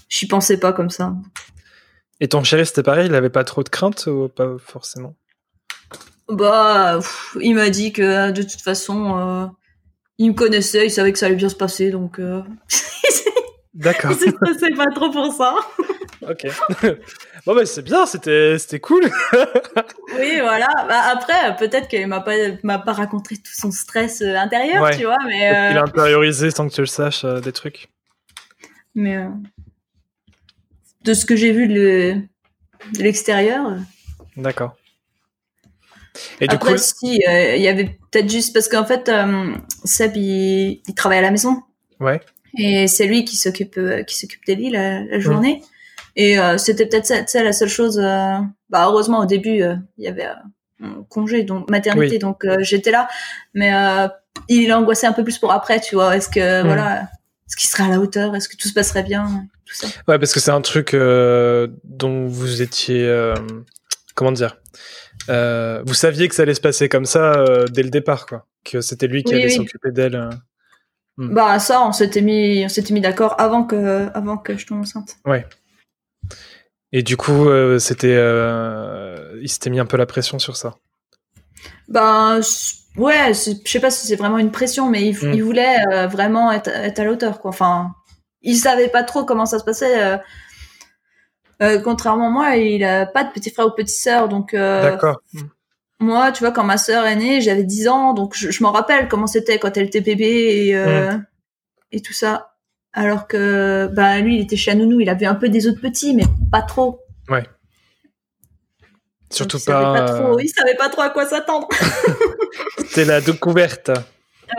J'y 0.10 0.28
pensais 0.28 0.58
pas 0.58 0.74
comme 0.74 0.90
ça. 0.90 1.14
Et 2.20 2.28
ton 2.28 2.44
chéri, 2.44 2.66
c'était 2.66 2.82
pareil, 2.82 3.08
il 3.08 3.16
avait 3.16 3.30
pas 3.30 3.44
trop 3.44 3.62
de 3.62 3.70
crainte 3.70 4.08
ou 4.08 4.30
pas 4.30 4.56
forcément? 4.58 5.16
Bah, 6.30 6.96
pff, 6.98 7.38
il 7.42 7.54
m'a 7.54 7.70
dit 7.70 7.94
que 7.94 8.32
de 8.32 8.42
toute 8.42 8.62
façon, 8.62 9.20
euh, 9.20 9.46
il 10.18 10.30
me 10.30 10.36
connaissait, 10.36 10.88
il 10.88 10.92
savait 10.92 11.12
que 11.12 11.20
ça 11.20 11.28
allait 11.28 11.36
bien 11.36 11.50
se 11.50 11.56
passer, 11.56 11.92
donc 11.92 12.20
euh, 12.20 12.42
D'accord, 13.76 14.12
il 14.14 14.18
se 14.18 14.30
stressait 14.32 14.74
pas 14.74 14.88
trop 14.88 15.12
pour 15.12 15.34
ça. 15.34 15.54
ok. 16.22 16.48
bon 17.46 17.56
bah 17.56 17.66
c'est 17.66 17.82
bien, 17.82 18.06
c'était 18.06 18.58
c'était 18.58 18.80
cool. 18.80 19.04
Oui, 20.18 20.40
voilà. 20.40 20.68
Bah, 20.88 21.02
après, 21.12 21.56
peut-être 21.58 21.88
qu'il 21.90 22.08
m'a 22.08 22.22
pas, 22.22 22.34
m'a 22.64 22.80
pas 22.80 22.94
raconté 22.94 23.36
tout 23.36 23.52
son 23.54 23.72
stress 23.72 24.22
euh, 24.22 24.36
intérieur, 24.38 24.82
Ouais. 24.84 24.98
tu 24.98 25.04
vois, 25.06 25.18
mais, 25.28 25.40
Il 25.72 25.78
euh, 25.78 25.82
a 25.82 25.84
intériorisé 25.84 26.52
sans 26.52 26.70
que 26.70 26.74
tu 26.74 26.82
le 26.82 26.88
saches 26.88 27.26
euh, 27.26 27.42
des 27.42 27.52
trucs. 27.52 27.90
mais 28.96 29.18
euh, 29.18 29.28
de 31.04 31.14
ce 31.14 31.26
que 31.26 31.36
j'ai 31.36 31.52
vu 31.52 31.68
de 31.68 31.74
le- 31.74 32.16
de 32.98 33.04
l'extérieur. 33.04 33.76
D'accord. 34.38 34.76
Et 36.40 36.48
du 36.48 36.56
Après, 36.56 36.72
coup, 36.74 36.78
si, 36.78 37.20
il 37.28 37.62
y 37.62 37.68
avait 37.68 37.98
peut-être 38.12 38.30
juste 38.32 38.54
parce 38.54 38.70
qu'en 38.70 38.86
fait, 38.86 39.12
Seb, 39.84 40.16
il, 40.16 40.82
il 40.88 40.96
travaille 40.96 41.18
à 41.20 41.22
la 41.22 41.32
maison. 41.32 41.62
ouais, 42.00 42.22
Et 42.58 42.88
c'est 42.88 43.06
lui 43.08 43.26
qui 43.26 43.36
s'occupe 43.38 43.78
euh, 43.78 44.04
qui 44.04 44.18
s'occupe 44.18 44.46
d'Ellie 44.46 44.70
la, 44.70 45.04
la 45.04 45.20
journée. 45.20 45.62
Et 46.16 46.40
euh, 46.40 46.58
c'était 46.58 46.86
peut-être 46.86 47.06
ça, 47.30 47.44
la 47.44 47.52
seule 47.54 47.70
chose. 47.70 48.00
euh, 48.00 48.38
bah 48.70 48.86
heureusement 48.88 49.20
au 49.20 49.26
début 49.26 49.62
euh, 49.62 49.76
il 49.98 50.06
y 50.06 50.08
avait 50.08 50.26
un 50.82 51.04
congé 51.10 51.44
donc 51.44 51.70
maternité 51.70 52.16
Oui. 52.16 52.20
donc 52.20 52.46
j'étais 52.60 52.92
là. 52.92 53.08
Mais 53.54 53.72
il 54.50 54.72
angoissait 54.74 55.08
un 55.08 55.14
peu 55.14 55.24
plus 55.24 55.38
pour 55.38 55.52
après 55.52 55.80
tu 55.82 55.96
vois. 55.96 56.16
Est-ce 56.16 56.30
que 56.30 56.64
voilà 56.64 57.10
est-ce 57.48 57.58
qu'il 57.58 57.70
serait 57.70 57.84
à 57.84 57.90
la 57.90 58.00
hauteur? 58.00 58.36
Est-ce 58.36 58.50
que 58.50 58.56
tout 58.58 58.68
se 58.68 58.74
passerait 58.74 59.04
bien? 59.04 59.46
Tout 59.66 59.76
ça. 59.76 59.88
ouais, 60.08 60.18
parce 60.20 60.32
que 60.34 60.40
c'est 60.40 60.52
un 60.52 60.62
truc 60.62 60.96
dont 60.96 62.26
vous 62.28 62.62
étiez, 62.62 63.08
comment 64.16 64.32
dire, 64.32 64.58
vous 65.28 65.94
saviez 65.94 66.28
que 66.28 66.36
ça 66.36 66.42
allait 66.44 66.54
se 66.56 66.62
passer 66.62 66.88
comme 66.90 67.06
ça 67.06 67.44
dès 67.72 67.84
le 67.84 67.90
départ, 67.90 68.26
quoi. 68.26 68.46
Que 68.64 68.82
c'était 68.82 69.08
lui 69.08 69.24
qui 69.24 69.34
Oui, 69.34 69.42
allait 69.42 69.50
oui. 69.52 69.56
s'occuper 69.56 69.92
d'elle. 69.92 70.30
Euh. 71.20 71.24
Mm. 71.28 71.34
Bah 71.34 71.60
ça 71.60 71.82
on 71.88 71.92
s'était 71.92 72.22
mis 72.22 72.64
on 72.66 72.70
s'était 72.70 72.94
mis 72.94 73.02
d'accord 73.02 73.36
avant 73.40 73.64
que 73.64 74.10
avant 74.14 74.38
que 74.38 74.58
je 74.58 74.66
tombe 74.66 74.82
enceinte. 74.82 75.18
Et 76.92 77.04
du 77.04 77.18
coup, 77.18 77.50
euh, 77.50 77.78
c'était, 77.78 78.16
euh, 78.16 79.38
il 79.42 79.50
s'était 79.50 79.70
mis 79.70 79.80
un 79.80 79.86
peu 79.86 79.98
la 79.98 80.06
pression 80.06 80.40
sur 80.40 80.56
ça. 80.56 80.76
Ben 81.90 82.42
c- 82.42 82.76
ouais, 82.96 83.34
je 83.34 83.52
sais 83.70 83.80
pas 83.82 83.92
si 83.92 84.08
c'est 84.08 84.16
vraiment 84.16 84.38
une 84.38 84.52
pression, 84.52 84.90
mais 84.90 85.06
il, 85.10 85.14
Mm. 85.16 85.34
il 85.34 85.44
voulait 85.44 85.76
euh, 85.92 86.08
vraiment 86.08 86.52
être, 86.54 86.70
être 86.70 87.00
à 87.00 87.04
la 87.04 87.12
hauteur, 87.12 87.40
quoi. 87.42 87.50
Enfin, 87.50 87.94
il 88.44 88.56
savait 88.56 88.88
pas 88.88 89.04
trop 89.04 89.26
comment 89.26 89.46
ça 89.46 89.60
se 89.60 89.66
passait. 89.66 90.20
contrairement 91.84 92.28
à 92.28 92.30
moi, 92.32 92.56
il 92.56 92.84
a 92.84 93.06
pas 93.06 93.24
de 93.26 93.32
petit 93.32 93.50
frère 93.50 93.68
ou 93.68 93.72
petite 93.72 93.96
sœur, 93.98 94.30
donc 94.30 94.54
D'accord. 94.54 95.22
Mm. 95.34 95.40
Moi, 96.00 96.32
tu 96.32 96.44
vois, 96.44 96.52
quand 96.52 96.64
ma 96.64 96.78
sœur 96.78 97.06
est 97.06 97.16
née, 97.16 97.42
j'avais 97.42 97.64
10 97.64 97.88
ans, 97.88 98.14
donc 98.14 98.36
je, 98.36 98.52
je 98.52 98.64
m'en 98.64 98.72
rappelle 98.72 99.08
comment 99.08 99.28
c'était 99.28 99.60
quand 99.60 99.76
elle 99.78 99.86
était 99.88 100.02
bébé 100.02 100.68
et 100.68 100.76
euh, 100.76 101.14
et 101.92 102.02
tout 102.02 102.14
ça. 102.14 102.56
Alors 102.94 103.28
que 103.28 103.90
bah 103.94 104.20
lui, 104.20 104.38
il 104.38 104.42
était 104.42 104.56
chez 104.58 104.74
Nounou, 104.76 105.02
il 105.02 105.10
avait 105.10 105.26
un 105.26 105.36
peu 105.36 105.50
des 105.50 105.68
autres 105.68 105.82
petits, 105.82 106.14
mais 106.14 106.24
pas 106.52 106.62
trop. 106.62 107.02
Surtout 109.32 109.58
Donc, 109.58 109.64
il 109.64 109.72
savait 109.72 110.00
pas. 110.00 110.06
trop, 110.06 110.40
il 110.40 110.48
savait 110.50 110.76
pas 110.76 110.90
trop 110.90 111.02
à 111.02 111.10
quoi 111.10 111.26
s'attendre. 111.26 111.68
C'était 112.78 113.06
la 113.06 113.22
découverte. 113.22 113.92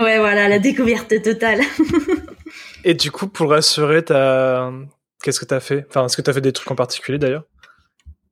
ouais, 0.01 0.19
voilà, 0.19 0.49
la 0.49 0.59
découverte 0.59 1.23
totale. 1.23 1.61
Et 2.85 2.95
du 2.95 3.11
coup, 3.11 3.27
pour 3.27 3.51
rassurer, 3.51 4.05
t'as, 4.05 4.71
qu'est-ce 5.23 5.41
que 5.41 5.45
t'as 5.45 5.61
fait? 5.61 5.87
Enfin, 5.89 6.05
est-ce 6.07 6.17
que 6.17 6.23
t'as 6.23 6.33
fait 6.33 6.41
des 6.41 6.53
trucs 6.53 6.71
en 6.71 6.75
particulier 6.75 7.19
d'ailleurs? 7.19 7.45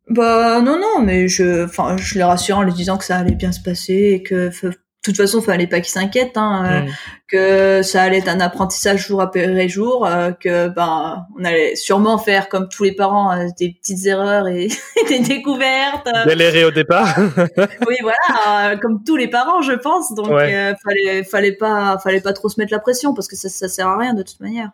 Bah 0.09 0.61
non 0.61 0.79
non 0.79 1.01
mais 1.03 1.29
je 1.29 1.65
enfin 1.65 1.97
je 1.97 2.15
les 2.17 2.25
rassure 2.25 2.59
en 2.59 2.63
lui 2.63 2.75
disant 2.75 2.99
que 2.99 3.05
ça 3.05 3.17
allait 3.17 3.35
bien 3.35 3.53
se 3.53 3.61
passer 3.61 4.13
et 4.15 4.23
que 4.23 4.51
de 4.51 4.73
toute 5.03 5.17
façon 5.17 5.41
fallait 5.41 5.67
pas 5.67 5.81
qu'il 5.81 5.93
s'inquiète 5.93 6.37
hein, 6.37 6.65
euh, 6.67 6.81
Mm. 6.83 6.89
que 7.29 7.83
ça 7.83 8.03
allait 8.03 8.19
être 8.19 8.29
un 8.29 8.41
apprentissage 8.41 9.07
jour 9.07 9.23
après 9.23 9.67
jour 9.69 10.07
euh, 10.07 10.33
que 10.33 10.69
ben 10.69 11.25
on 11.39 11.45
allait 11.45 11.75
sûrement 11.75 12.19
faire 12.19 12.51
comme 12.51 12.69
tous 12.69 12.85
les 12.85 12.93
parents 12.95 13.33
euh, 13.33 13.47
des 13.59 13.71
petites 13.73 14.05
erreurs 14.07 14.47
et 14.49 14.69
des 15.09 15.21
découvertes 15.21 16.07
Galérer 16.27 16.65
au 16.67 16.71
départ. 16.71 17.09
oui 17.89 17.97
voilà 18.03 18.73
euh, 18.73 18.77
comme 18.77 19.03
tous 19.05 19.17
les 19.17 19.29
parents 19.29 19.63
je 19.63 19.73
pense 19.73 20.15
donc 20.15 20.29
Ouais. 20.29 20.75
fallait 20.85 21.25
fallait 21.25 21.53
pas 21.57 21.99
fallait 21.99 22.21
pas 22.21 22.35
trop 22.35 22.51
se 22.51 22.61
mettre 22.61 22.73
la 22.73 22.79
pression 22.79 23.15
parce 23.15 23.27
que 23.29 23.37
ça 23.37 23.49
ça 23.49 23.69
sert 23.69 23.89
à 23.89 23.97
rien 23.99 24.13
de 24.13 24.23
toute 24.23 24.41
manière 24.41 24.71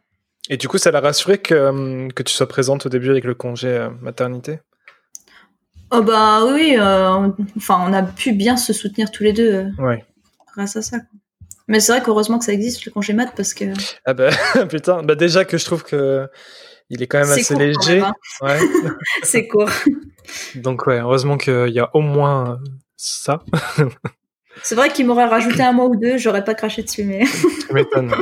Et 0.48 0.56
du 0.56 0.66
coup, 0.66 0.78
ça 0.78 0.90
l'a 0.90 1.00
rassuré 1.00 1.38
que, 1.38 1.54
hum, 1.54 2.12
que 2.12 2.24
tu 2.24 2.34
sois 2.34 2.48
présente 2.48 2.86
au 2.86 2.88
début 2.88 3.10
avec 3.10 3.22
le 3.24 3.34
congé 3.34 3.88
maternité? 4.00 4.58
Oh 5.90 6.02
bah 6.02 6.44
oui 6.52 6.76
euh, 6.78 7.28
enfin 7.56 7.84
on 7.86 7.92
a 7.92 8.02
pu 8.02 8.32
bien 8.32 8.56
se 8.56 8.72
soutenir 8.72 9.10
tous 9.10 9.22
les 9.22 9.32
deux 9.32 9.52
euh, 9.52 9.68
Ouais. 9.78 10.04
grâce 10.54 10.76
à 10.76 10.82
ça. 10.82 10.98
quoi. 10.98 11.08
Mais 11.68 11.78
c'est 11.80 11.92
vrai 11.92 12.02
qu'heureusement 12.02 12.38
que 12.38 12.44
ça 12.44 12.52
existe 12.52 12.84
le 12.84 12.90
congé 12.92 13.12
mat 13.12 13.32
parce 13.36 13.54
que 13.54 13.64
Ah 14.04 14.14
bah, 14.14 14.30
putain, 14.68 15.02
bah 15.02 15.14
déjà 15.14 15.44
que 15.44 15.56
je 15.58 15.64
trouve 15.64 15.84
que 15.84 16.28
il 16.88 17.02
est 17.02 17.06
quand 17.06 17.20
même 17.20 17.30
assez 17.30 17.54
court 17.54 17.62
léger. 17.62 18.00
hein. 18.00 18.12
Ouais. 18.42 18.58
c'est 19.22 19.46
court. 19.46 19.70
Donc 20.56 20.86
ouais, 20.86 20.98
heureusement 20.98 21.36
qu'il 21.36 21.68
y 21.70 21.78
a 21.78 21.88
au 21.94 22.00
moins 22.00 22.58
ça. 22.96 23.38
C'est 24.64 24.74
vrai 24.74 24.90
qu'il 24.92 25.06
m'aurait 25.06 25.26
rajouté 25.26 25.62
un 25.62 25.70
mois 25.72 25.86
ou 25.86 25.94
deux, 25.96 26.18
j'aurais 26.18 26.42
pas 26.44 26.54
craché 26.54 26.82
dessus, 26.82 27.04
mais. 27.04 27.24
Tu 27.68 27.72
m'étonnes. 27.72 28.12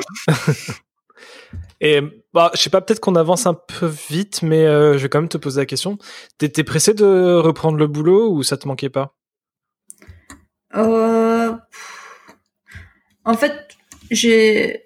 Et 1.81 2.01
bah, 2.35 2.51
je 2.55 2.61
sais 2.61 2.71
pas, 2.71 2.81
peut-être 2.81 3.01
qu'on 3.01 3.15
avance 3.17 3.47
un 3.47 3.55
peu 3.55 3.91
vite, 4.11 4.43
mais 4.43 4.65
euh, 4.67 4.95
je 4.99 5.03
vais 5.05 5.09
quand 5.09 5.21
même 5.21 5.29
te 5.29 5.39
poser 5.39 5.61
la 5.61 5.67
question. 5.67 5.99
T'étais 6.39 6.65
pressé 6.65 6.95
de 6.95 7.35
reprendre 7.37 7.79
le 7.79 7.87
boulot 7.87 8.33
ou 8.33 8.43
ça 8.43 8.57
te 8.57 8.67
manquait 8.67 8.91
pas? 8.91 9.15
Euh... 10.75 11.53
En 13.25 13.35
fait, 13.35 13.69
j'ai, 14.11 14.85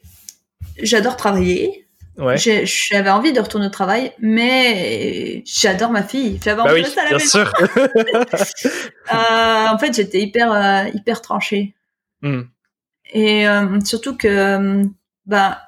j'adore 0.81 1.17
travailler. 1.17 1.87
Ouais. 2.19 2.37
J'avais 2.37 3.11
envie 3.11 3.33
de 3.33 3.41
retourner 3.41 3.67
au 3.67 3.71
travail, 3.71 4.13
mais 4.19 5.43
j'adore 5.47 5.91
ma 5.91 6.03
fille. 6.03 6.39
J'avais 6.45 6.63
Bah 6.63 6.71
envie 6.71 6.75
oui, 6.75 6.81
de 6.83 6.85
rester 6.85 7.01
à 7.01 7.05
la 7.05 7.11
bien 7.11 7.19
maison. 7.19 7.29
sûr. 7.29 7.53
Euh, 9.13 9.67
en 9.69 9.79
fait, 9.79 9.95
j'étais 9.95 10.21
hyper, 10.21 10.89
hyper 10.95 11.21
tranchée. 11.23 11.75
Hmm. 12.21 12.43
Et 13.13 13.45
surtout 13.85 14.17
que, 14.17 14.83
bah, 15.27 15.63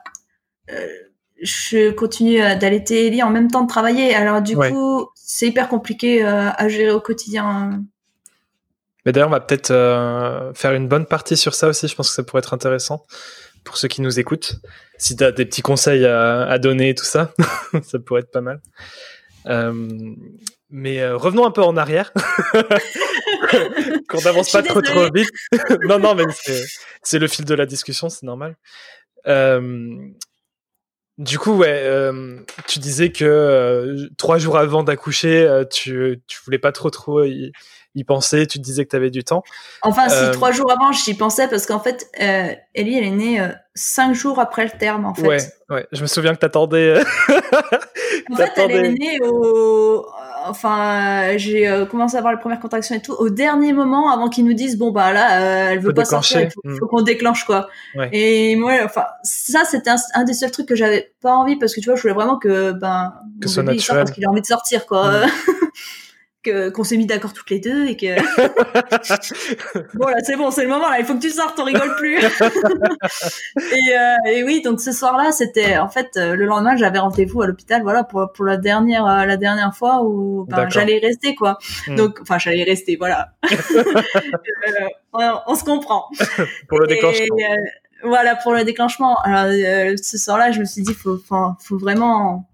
je 1.43 1.91
continue 1.91 2.43
euh, 2.43 2.55
d'allaiter 2.55 3.07
Ellie 3.07 3.23
en 3.23 3.31
même 3.31 3.51
temps 3.51 3.63
de 3.63 3.69
travailler. 3.69 4.15
Alors 4.15 4.41
du 4.43 4.55
Ouais. 4.57 4.71
coup, 4.71 5.09
c'est 5.15 5.49
hyper 5.49 5.69
compliqué 5.69 6.25
euh, 6.25 6.51
à 6.51 6.69
gérer 6.69 6.91
au 6.93 7.01
quotidien. 7.01 7.83
Mais 9.05 9.13
d'ailleurs, 9.13 9.29
on 9.29 9.33
va 9.33 9.41
peut-être 9.41 9.71
euh, 9.71 10.55
faire 10.55 10.73
une 10.73 10.89
bonne 10.89 11.05
partie 11.07 11.37
sur 11.37 11.55
ça 11.55 11.69
aussi. 11.69 11.89
Je 11.89 11.95
pense 11.95 12.09
que 12.09 12.15
ça 12.15 12.23
pourrait 12.23 12.39
être 12.41 12.55
intéressant 12.55 13.05
pour 13.65 13.77
ceux 13.77 13.89
qui 13.89 14.01
nous 14.01 14.19
écoutent. 14.19 14.57
Si 14.97 15.17
tu 15.17 15.25
as 15.25 15.33
des 15.33 15.45
petits 15.45 15.61
conseils 15.63 16.07
à, 16.07 16.43
à 16.45 16.59
donner 16.59 16.91
et 16.91 16.95
tout 16.95 17.05
ça, 17.05 17.33
ça 17.83 17.99
pourrait 17.99 18.21
être 18.23 18.31
pas 18.31 18.41
mal. 18.41 18.61
Euh, 19.47 19.73
mais 20.71 21.01
euh, 21.03 21.17
revenons 21.17 21.45
un 21.45 21.51
peu 21.51 21.63
en 21.63 21.77
arrière. 21.77 22.13
Qu'on 24.09 24.21
n'avance 24.23 24.51
pas 24.51 24.63
trop 24.63 24.81
trop 24.81 25.11
vite. 25.13 25.29
non, 25.83 25.99
non, 25.99 26.15
mais 26.15 26.25
c'est- 26.33 26.65
c'est 27.03 27.19
le 27.19 27.29
fil 27.29 27.45
de 27.45 27.55
la 27.55 27.67
discussion, 27.67 28.09
c'est 28.09 28.23
normal. 28.25 28.57
Euh, 29.27 29.97
du 31.19 31.39
coup, 31.39 31.53
ouais, 31.53 31.83
euh, 31.85 32.41
tu 32.67 32.81
disais 32.81 33.13
que 33.13 33.25
euh, 33.25 34.09
trois 34.19 34.39
jours 34.39 34.59
avant 34.59 34.83
d'accoucher, 34.83 35.45
euh, 35.45 35.65
tu, 35.65 36.21
tu 36.27 36.41
voulais 36.45 36.59
pas 36.59 36.73
trop 36.73 36.91
trop 36.91 37.23
y 37.95 38.05
penser. 38.05 38.47
Tu 38.47 38.59
te 38.59 38.65
disais 38.65 38.85
que 38.85 38.91
tu 38.91 38.97
avais 38.97 39.11
du 39.11 39.25
temps. 39.25 39.43
Enfin, 39.83 40.09
si 40.09 40.17
Euh, 40.17 40.33
trois 40.33 40.51
jours 40.53 40.71
avant, 40.73 40.93
j'y 40.93 41.15
pensais 41.15 41.49
parce 41.49 41.67
qu'en 41.67 41.81
fait, 41.81 42.09
euh, 42.21 42.53
Ellie, 42.75 42.99
elle 42.99 43.05
est 43.05 43.11
née 43.11 43.41
euh, 43.41 43.49
cinq 43.75 44.15
jours 44.15 44.39
après 44.41 44.65
le 44.65 44.71
terme, 44.71 45.05
en 45.07 45.15
fait. 45.15 45.27
Ouais, 45.27 45.39
ouais. 45.71 45.87
Je 45.93 46.03
me 46.03 46.07
souviens 46.07 46.35
que 46.35 46.41
t'attendais. 46.41 47.01
En 48.33 48.37
fait, 48.37 48.53
elle 48.57 48.71
est 48.71 48.89
née 48.93 49.19
au. 49.23 50.07
Enfin, 50.47 51.39
j'ai 51.39 51.87
commencé 51.91 52.17
à 52.17 52.19
avoir 52.19 52.33
les 52.35 52.39
premières 52.39 52.61
contractions 52.61 52.95
et 52.95 53.01
tout 53.01 53.15
au 53.15 53.31
dernier 53.31 53.73
moment 53.73 54.11
avant 54.13 54.29
qu'ils 54.29 54.45
nous 54.45 54.53
disent 54.53 54.77
bon 54.77 54.91
bah 54.91 55.11
là, 55.13 55.41
euh, 55.41 55.69
elle 55.71 55.79
veut 55.79 55.89
Faut 55.89 55.95
pas 55.95 56.05
sortir, 56.05 56.41
il 56.41 56.49
déclencher. 56.49 56.71
faut, 56.71 56.79
faut 56.81 56.87
qu'on 56.87 57.03
déclenche 57.03 57.45
quoi. 57.45 57.69
Ouais. 57.95 58.11
Et 58.13 58.55
moi, 58.57 58.73
enfin, 58.85 59.07
ça 59.23 59.65
c'était 59.65 59.89
un, 59.89 59.97
un 60.13 60.25
des 60.25 60.35
seuls 60.35 60.51
trucs 60.51 60.67
que 60.69 60.75
j'avais 60.77 61.15
pas 61.23 61.33
envie 61.35 61.57
parce 61.57 61.75
que 61.75 61.81
tu 61.81 61.87
vois, 61.87 61.97
je 61.97 62.03
voulais 62.03 62.13
vraiment 62.13 62.39
que 62.39 62.73
ben 62.73 63.15
Que 63.41 63.47
mon 63.47 63.53
soit 63.53 63.63
bébé, 63.63 63.77
il 63.77 63.81
sorte 63.81 63.97
naturel. 64.01 64.05
parce 64.05 64.11
qu'il 64.15 64.27
a 64.27 64.31
envie 64.31 64.43
de 64.43 64.47
sortir 64.47 64.85
quoi. 64.87 65.27
Mm. 65.27 65.31
qu'on 66.45 66.85
s'est 66.85 66.97
mis 66.97 67.07
d'accord 67.07 67.33
toutes 67.33 67.51
les 67.51 67.59
deux 67.61 67.87
et 67.87 67.97
que 67.97 68.15
bon 69.97 70.07
là 70.09 70.17
c'est 70.23 70.37
bon 70.37 70.51
c'est 70.51 70.63
le 70.63 70.69
moment 70.69 70.89
là 70.89 70.99
il 70.99 71.05
faut 71.05 71.15
que 71.15 71.21
tu 71.21 71.31
sortes 71.31 71.59
on 71.59 71.65
rigole 71.65 71.95
plus. 71.97 72.19
Et, 73.59 73.97
euh, 73.97 74.31
et 74.33 74.45
oui 74.45 74.63
donc 74.63 74.81
ce 74.81 74.93
soir 74.93 75.17
là 75.17 75.33
c'était 75.33 75.79
en 75.79 75.89
fait 75.89 76.17
euh, 76.17 76.35
le 76.37 76.45
lendemain 76.47 76.77
j'avais 76.77 76.99
rendez-vous 76.99 77.43
à 77.43 77.47
l'hôpital 77.47 77.83
voilà 77.83 78.05
pour 78.05 78.31
pour 78.33 78.45
la 78.45 78.57
dernière 78.57 79.07
euh, 79.07 79.25
la 79.25 79.37
dernière 79.37 79.75
fois 79.75 80.03
où 80.05 80.45
ben, 80.49 80.69
j'allais 80.69 80.99
rester 80.99 81.35
quoi. 81.35 81.59
Hmm. 81.87 81.97
donc 81.97 82.19
enfin 82.23 82.39
j'allais 82.39 82.65
rester 82.65 82.97
voilà. 82.97 83.29
Euh, 84.67 84.87
on, 85.13 85.21
on 85.47 85.55
se 85.55 85.65
comprend. 85.65 86.09
Pour 86.69 86.79
le 86.81 86.91
Et, 86.91 86.95
déclenchement. 86.95 87.37
euh, 87.39 87.57
voilà 88.09 88.35
pour 88.37 88.53
le 88.53 88.65
déclenchement. 88.65 89.17
Alors 89.23 89.45
euh, 89.53 89.95
ce 90.03 90.19
soir 90.19 90.39
là 90.39 90.51
je 90.53 90.61
me 90.61 90.65
suis 90.65 90.83
dit 90.83 90.95
faut 90.95 91.19
faut 91.19 91.79
vraiment 91.79 92.49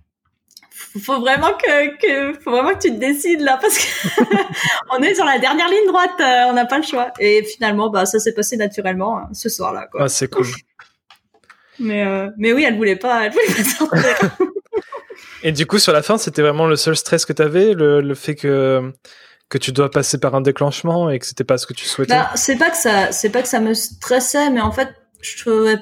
faut- 0.98 1.20
vraiment 1.20 1.52
que, 1.52 1.96
que 2.32 2.38
faut 2.40 2.50
vraiment 2.50 2.74
que 2.74 2.80
tu 2.80 2.90
te 2.90 2.98
décides 2.98 3.40
là 3.40 3.58
parce 3.60 3.78
que 3.78 4.20
on 4.90 5.02
est 5.02 5.14
sur 5.14 5.24
la 5.24 5.38
dernière 5.38 5.68
ligne 5.68 5.86
droite 5.86 6.10
euh, 6.20 6.44
on 6.48 6.52
n'a 6.54 6.66
pas 6.66 6.78
le 6.78 6.82
choix 6.84 7.12
et 7.20 7.44
finalement 7.44 7.90
bah 7.90 8.06
ça 8.06 8.18
s'est 8.18 8.34
passé 8.34 8.56
naturellement 8.56 9.18
hein, 9.18 9.28
ce 9.32 9.48
soir 9.48 9.72
là 9.72 9.86
quoi 9.90 10.02
Ah, 10.04 10.08
c'est 10.08 10.28
cool. 10.28 10.46
mais 11.78 12.04
euh, 12.04 12.28
mais 12.38 12.52
oui 12.52 12.64
elle 12.66 12.76
voulait 12.76 12.96
pas 12.96 13.26
elle 13.26 13.32
voulait 13.32 13.46
pas 13.46 13.64
sortir 13.64 14.30
Et 15.42 15.52
du 15.52 15.64
coup, 15.66 15.78
sur 15.78 15.94
la 15.94 16.02
fin, 16.02 16.18
c'était 16.18 16.42
vraiment 16.42 16.66
le 16.66 16.76
seul 16.76 16.94
stress 16.94 17.24
que 17.24 17.32
t'avais, 17.32 17.72
le, 17.72 18.02
le 18.02 18.14
fait 18.14 18.34
que 18.34 18.92
que 19.48 19.56
tu 19.56 19.72
dois 19.72 19.90
passer 19.90 20.18
par 20.20 20.34
un 20.34 20.42
déclenchement 20.42 21.08
et 21.08 21.18
que 21.18 21.24
c'était 21.24 21.44
pas 21.44 21.56
ce 21.56 21.66
que 21.66 21.72
tu 21.72 21.86
souhaitais? 21.86 22.12
bah 22.14 22.30
c'est 22.34 22.56
pas 22.56 22.68
que 22.70 22.76
ça 22.76 23.10
c'est 23.10 23.30
pas 23.30 23.40
que 23.40 23.48
ça 23.48 23.58
me 23.58 23.72
stressait 23.72 24.50
mais 24.50 24.60
en 24.60 24.70
fait 24.70 24.88
je 25.22 25.38
trouvais 25.42 25.76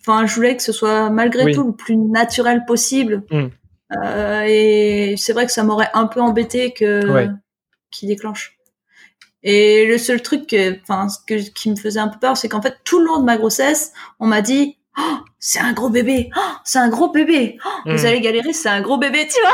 enfin 0.00 0.26
je 0.26 0.34
voulais 0.34 0.56
que 0.56 0.62
ce 0.64 0.72
soit 0.72 1.10
malgré 1.10 1.44
Oui. 1.44 1.54
tout 1.54 1.64
le 1.64 1.72
plus 1.76 1.96
naturel 1.96 2.64
possible 2.66 3.22
Mm. 3.30 3.46
Euh, 4.04 4.42
et 4.46 5.14
c'est 5.18 5.32
vrai 5.32 5.44
que 5.46 5.52
ça 5.52 5.62
m'aurait 5.64 5.90
un 5.94 6.06
peu 6.06 6.20
embêté 6.20 6.72
que 6.72 7.06
Ouais. 7.10 7.28
qu'il 7.90 8.08
déclenche 8.08 8.56
et 9.42 9.86
le 9.86 9.98
seul 9.98 10.22
truc 10.22 10.54
enfin 10.82 11.08
que, 11.26 11.34
qui 11.50 11.68
me 11.70 11.76
faisait 11.76 11.98
un 12.00 12.08
peu 12.08 12.18
peur 12.18 12.36
c'est 12.36 12.48
qu'en 12.48 12.62
fait 12.62 12.76
tout 12.84 13.00
le 13.00 13.06
long 13.06 13.18
de 13.18 13.24
ma 13.24 13.36
grossesse 13.36 13.92
on 14.20 14.26
m'a 14.26 14.40
dit 14.40 14.78
Oh, 14.98 15.16
c'est 15.40 15.58
un 15.58 15.72
gros 15.72 15.88
bébé 15.90 16.30
Oh, 16.36 16.40
c'est 16.64 16.78
un 16.78 16.88
gros 16.88 17.10
bébé 17.10 17.58
Oh, 17.64 17.68
vous 17.86 18.02
Hmm. 18.02 18.06
allez 18.06 18.20
galérer 18.20 18.52
c'est 18.52 18.68
un 18.68 18.80
gros 18.82 18.98
bébé 18.98 19.26
tu 19.28 19.40
vois 19.40 19.52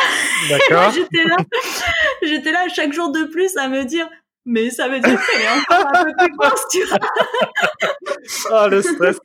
D'accord. 0.58 0.92
j'étais 0.92 1.24
là 1.24 1.36
j'étais 2.22 2.52
là 2.52 2.66
chaque 2.68 2.92
jour 2.92 3.10
de 3.10 3.24
plus 3.24 3.56
à 3.56 3.68
me 3.68 3.84
dire 3.84 4.08
mais 4.44 4.70
ça 4.70 4.88
veut 4.88 5.00
dire 5.00 5.18
qu'elle 5.26 5.40
est 5.42 5.48
encore 5.48 5.86
un 5.94 6.04
peu 6.04 6.12
plus 6.18 6.36
grosse 6.36 6.62
tu 6.70 6.84
vois 6.84 6.98
Ah, 8.52 8.68
le 8.68 8.82
stress. 8.82 9.16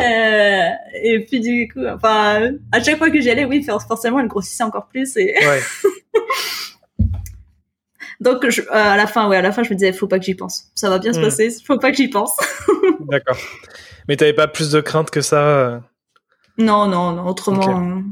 Euh, 0.00 0.68
et 1.02 1.20
puis 1.26 1.40
du 1.40 1.68
coup, 1.72 1.84
enfin, 1.86 2.52
à 2.72 2.82
chaque 2.82 2.96
fois 2.98 3.10
que 3.10 3.20
j'y 3.20 3.30
allais, 3.30 3.44
oui, 3.44 3.62
for- 3.62 3.82
forcément, 3.82 4.20
elle 4.20 4.28
grossissait 4.28 4.62
encore 4.64 4.88
plus. 4.88 5.16
Et 5.16 5.34
ouais. 5.46 5.60
donc, 8.20 8.48
je- 8.48 8.62
euh, 8.62 8.66
à 8.72 8.96
la 8.96 9.06
fin, 9.06 9.28
ouais, 9.28 9.36
à 9.36 9.42
la 9.42 9.52
fin, 9.52 9.62
je 9.62 9.70
me 9.70 9.74
disais, 9.74 9.92
faut 9.92 10.06
pas 10.06 10.18
que 10.18 10.24
j'y 10.24 10.34
pense. 10.34 10.70
Ça 10.74 10.88
va 10.88 10.98
bien 10.98 11.12
se 11.12 11.18
Hmm. 11.18 11.22
passer, 11.24 11.50
faut 11.64 11.78
pas 11.78 11.90
que 11.90 11.96
j'y 11.96 12.08
pense. 12.08 12.32
D'accord. 13.00 13.36
Mais 14.08 14.16
t'avais 14.16 14.32
pas 14.32 14.48
plus 14.48 14.70
de 14.70 14.80
crainte 14.80 15.10
que 15.10 15.20
ça. 15.20 15.40
euh, 15.46 15.78
Non, 16.58 16.86
non, 16.86 17.12
non. 17.12 17.26
Autrement, 17.26 18.02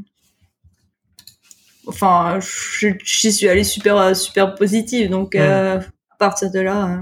enfin, 1.86 2.38
j'y 2.40 3.32
suis 3.32 3.48
allée 3.48 3.64
super, 3.64 4.14
super 4.16 4.54
positive. 4.54 5.10
Donc, 5.10 5.34
euh, 5.34 5.80
à 6.10 6.16
partir 6.18 6.50
de 6.50 6.60
là. 6.60 7.00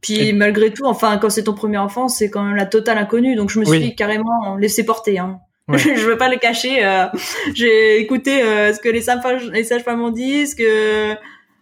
Puis 0.00 0.28
Et- 0.28 0.32
malgré 0.32 0.72
tout, 0.72 0.84
enfin, 0.86 1.18
quand 1.18 1.30
c'est 1.30 1.44
ton 1.44 1.54
premier 1.54 1.78
enfant, 1.78 2.08
c'est 2.08 2.30
quand 2.30 2.42
même 2.42 2.56
la 2.56 2.66
totale 2.66 2.98
inconnue. 2.98 3.36
Donc, 3.36 3.50
je 3.50 3.60
me 3.60 3.66
Oui. 3.66 3.80
suis 3.80 3.94
carrément 3.94 4.56
laissé 4.56 4.84
porter. 4.84 5.18
Hein. 5.18 5.38
Ouais. 5.68 5.78
je 5.78 6.06
veux 6.06 6.16
pas 6.16 6.28
le 6.30 6.38
cacher. 6.38 6.84
euh, 6.84 7.06
J'ai 7.54 8.00
écouté 8.00 8.42
euh, 8.42 8.72
ce 8.72 8.80
que 8.80 8.88
les 8.88 9.02
sages-femmes 9.02 9.38
les 9.52 10.04
ont 10.04 10.10
dit, 10.10 10.46
ce 10.46 10.56
que 10.56 11.14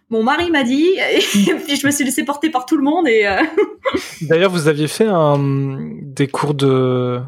mon 0.09 0.23
mari 0.23 0.49
m'a 0.51 0.63
dit, 0.63 0.87
et 0.97 1.53
puis 1.55 1.75
je 1.75 1.85
me 1.85 1.91
suis 1.91 2.03
laissé 2.05 2.23
porter 2.23 2.49
par 2.49 2.65
tout 2.65 2.77
le 2.77 2.83
monde. 2.83 3.07
Et 3.07 3.27
euh, 3.27 3.41
D'ailleurs, 4.21 4.51
vous 4.51 4.67
aviez 4.67 4.87
fait 4.87 5.05
un, 5.07 5.37
des 6.01 6.27
cours 6.27 6.53
de 6.55 7.19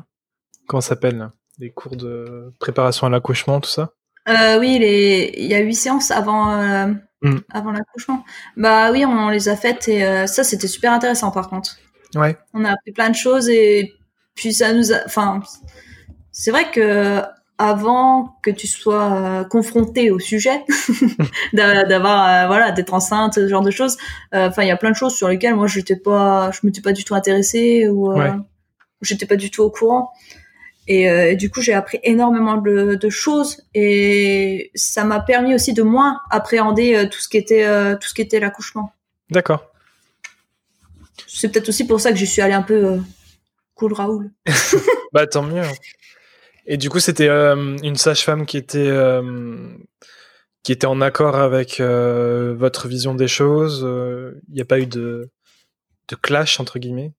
comment 0.68 0.82
s'appelle 0.82 1.30
Des 1.60 1.70
cours 1.72 1.96
de 1.96 2.52
préparation 2.60 3.06
à 3.06 3.10
l'accouchement, 3.10 3.60
tout 3.60 3.70
ça? 3.70 3.92
oui, 4.60 4.80
les... 4.80 5.34
il 5.38 5.46
y 5.48 5.54
a 5.56 5.60
huit 5.60 5.76
séances 5.76 6.10
avant 6.12 6.52
euh, 7.24 7.30
Mm. 7.30 7.42
avant 7.52 7.72
l'accouchement. 7.72 8.24
Bah 8.58 8.92
oui, 8.92 9.06
on, 9.06 9.30
les 9.30 9.48
a 9.50 9.56
faites 9.56 9.88
et 9.88 10.04
euh, 10.04 10.26
ça 10.28 10.44
c'était 10.44 10.68
super 10.68 10.92
intéressant 10.94 11.32
par 11.32 11.50
contre. 11.50 11.78
Ouais. 12.16 12.38
On 12.54 12.66
a 12.66 12.72
appris 12.72 12.92
plein 12.92 13.10
de 13.10 13.16
choses 13.16 13.48
et 13.50 13.94
puis 14.36 14.54
ça 14.54 14.74
nous 14.74 14.92
a, 14.92 14.98
enfin, 15.06 15.40
c'est 16.32 16.52
vrai 16.52 16.70
que 16.72 17.22
avant 17.58 18.38
que 18.42 18.50
tu 18.50 18.66
sois 18.66 19.14
euh, 19.14 19.44
confronté 19.44 20.10
au 20.10 20.18
sujet, 20.18 20.64
d'a- 21.54 21.84
d'avoir, 21.86 22.28
euh, 22.28 22.48
voilà, 22.48 22.72
d'être 22.72 22.94
enceinte, 22.94 23.36
ce 23.36 23.48
genre 23.48 23.62
de 23.62 23.70
choses, 23.72 23.98
euh, 24.34 24.48
enfin, 24.50 24.64
il 24.64 24.68
y 24.68 24.72
a 24.72 24.78
plein 24.78 24.90
de 24.92 24.96
choses 24.96 25.14
sur 25.16 25.28
lesquelles 25.28 25.56
moi 25.56 25.68
j'étais 25.68 25.96
pas, 25.96 26.50
je 26.52 26.60
m'étais 26.64 26.82
pas 26.82 26.92
du 26.94 27.04
tout 27.04 27.14
intéressée 27.14 27.88
ou 27.88 28.12
euh, 28.12 28.16
Ouais. 28.16 28.32
j'étais 29.02 29.28
pas 29.28 29.36
du 29.36 29.52
tout 29.52 29.62
au 29.62 29.70
courant. 29.70 30.12
Et, 30.92 31.10
euh, 31.10 31.32
et 31.32 31.36
du 31.38 31.50
coup, 31.50 31.62
j'ai 31.62 31.72
appris 31.72 32.02
énormément 32.04 32.58
de, 32.58 32.96
de 32.96 33.10
choses 33.10 33.64
et 33.74 34.72
ça 34.76 35.06
m'a 35.06 35.22
permis 35.22 35.56
aussi 35.56 35.72
de 35.72 35.84
moins 35.84 36.20
appréhender 36.30 36.96
euh, 36.96 37.06
tout 37.08 37.22
ce 37.22 37.30
qui 37.30 37.38
était 37.38 37.64
euh, 37.64 37.96
tout 37.96 38.10
ce 38.10 38.14
qui 38.14 38.22
était 38.22 38.42
l'accouchement. 38.42 38.92
D'accord. 39.30 39.72
C'est 41.28 41.48
peut-être 41.50 41.70
aussi 41.70 41.88
pour 41.88 42.02
ça 42.02 42.12
que 42.12 42.18
j'y 42.18 42.28
suis 42.28 42.42
allée 42.42 42.54
un 42.54 42.62
peu 42.62 43.00
cool 43.76 43.94
Raoul. 43.94 44.32
Bah 45.14 45.28
tant 45.28 45.44
mieux. 45.44 45.64
Et 46.66 46.76
du 46.76 46.90
coup, 46.90 47.00
c'était 47.00 47.30
une 47.30 47.96
sage-femme 47.96 48.46
qui 48.46 48.58
était 48.58 48.92
qui 50.64 50.72
était 50.74 50.88
en 50.88 51.00
accord 51.00 51.36
avec 51.38 51.80
votre 51.80 52.88
vision 52.90 53.14
des 53.14 53.28
choses. 53.30 53.82
Il 54.50 54.54
n'y 54.54 54.62
a 54.62 54.66
pas 54.66 54.80
eu 54.80 54.88
de 54.88 55.30
de 56.10 56.16
clash 56.16 56.60
entre 56.60 56.80
guillemets? 56.80 57.12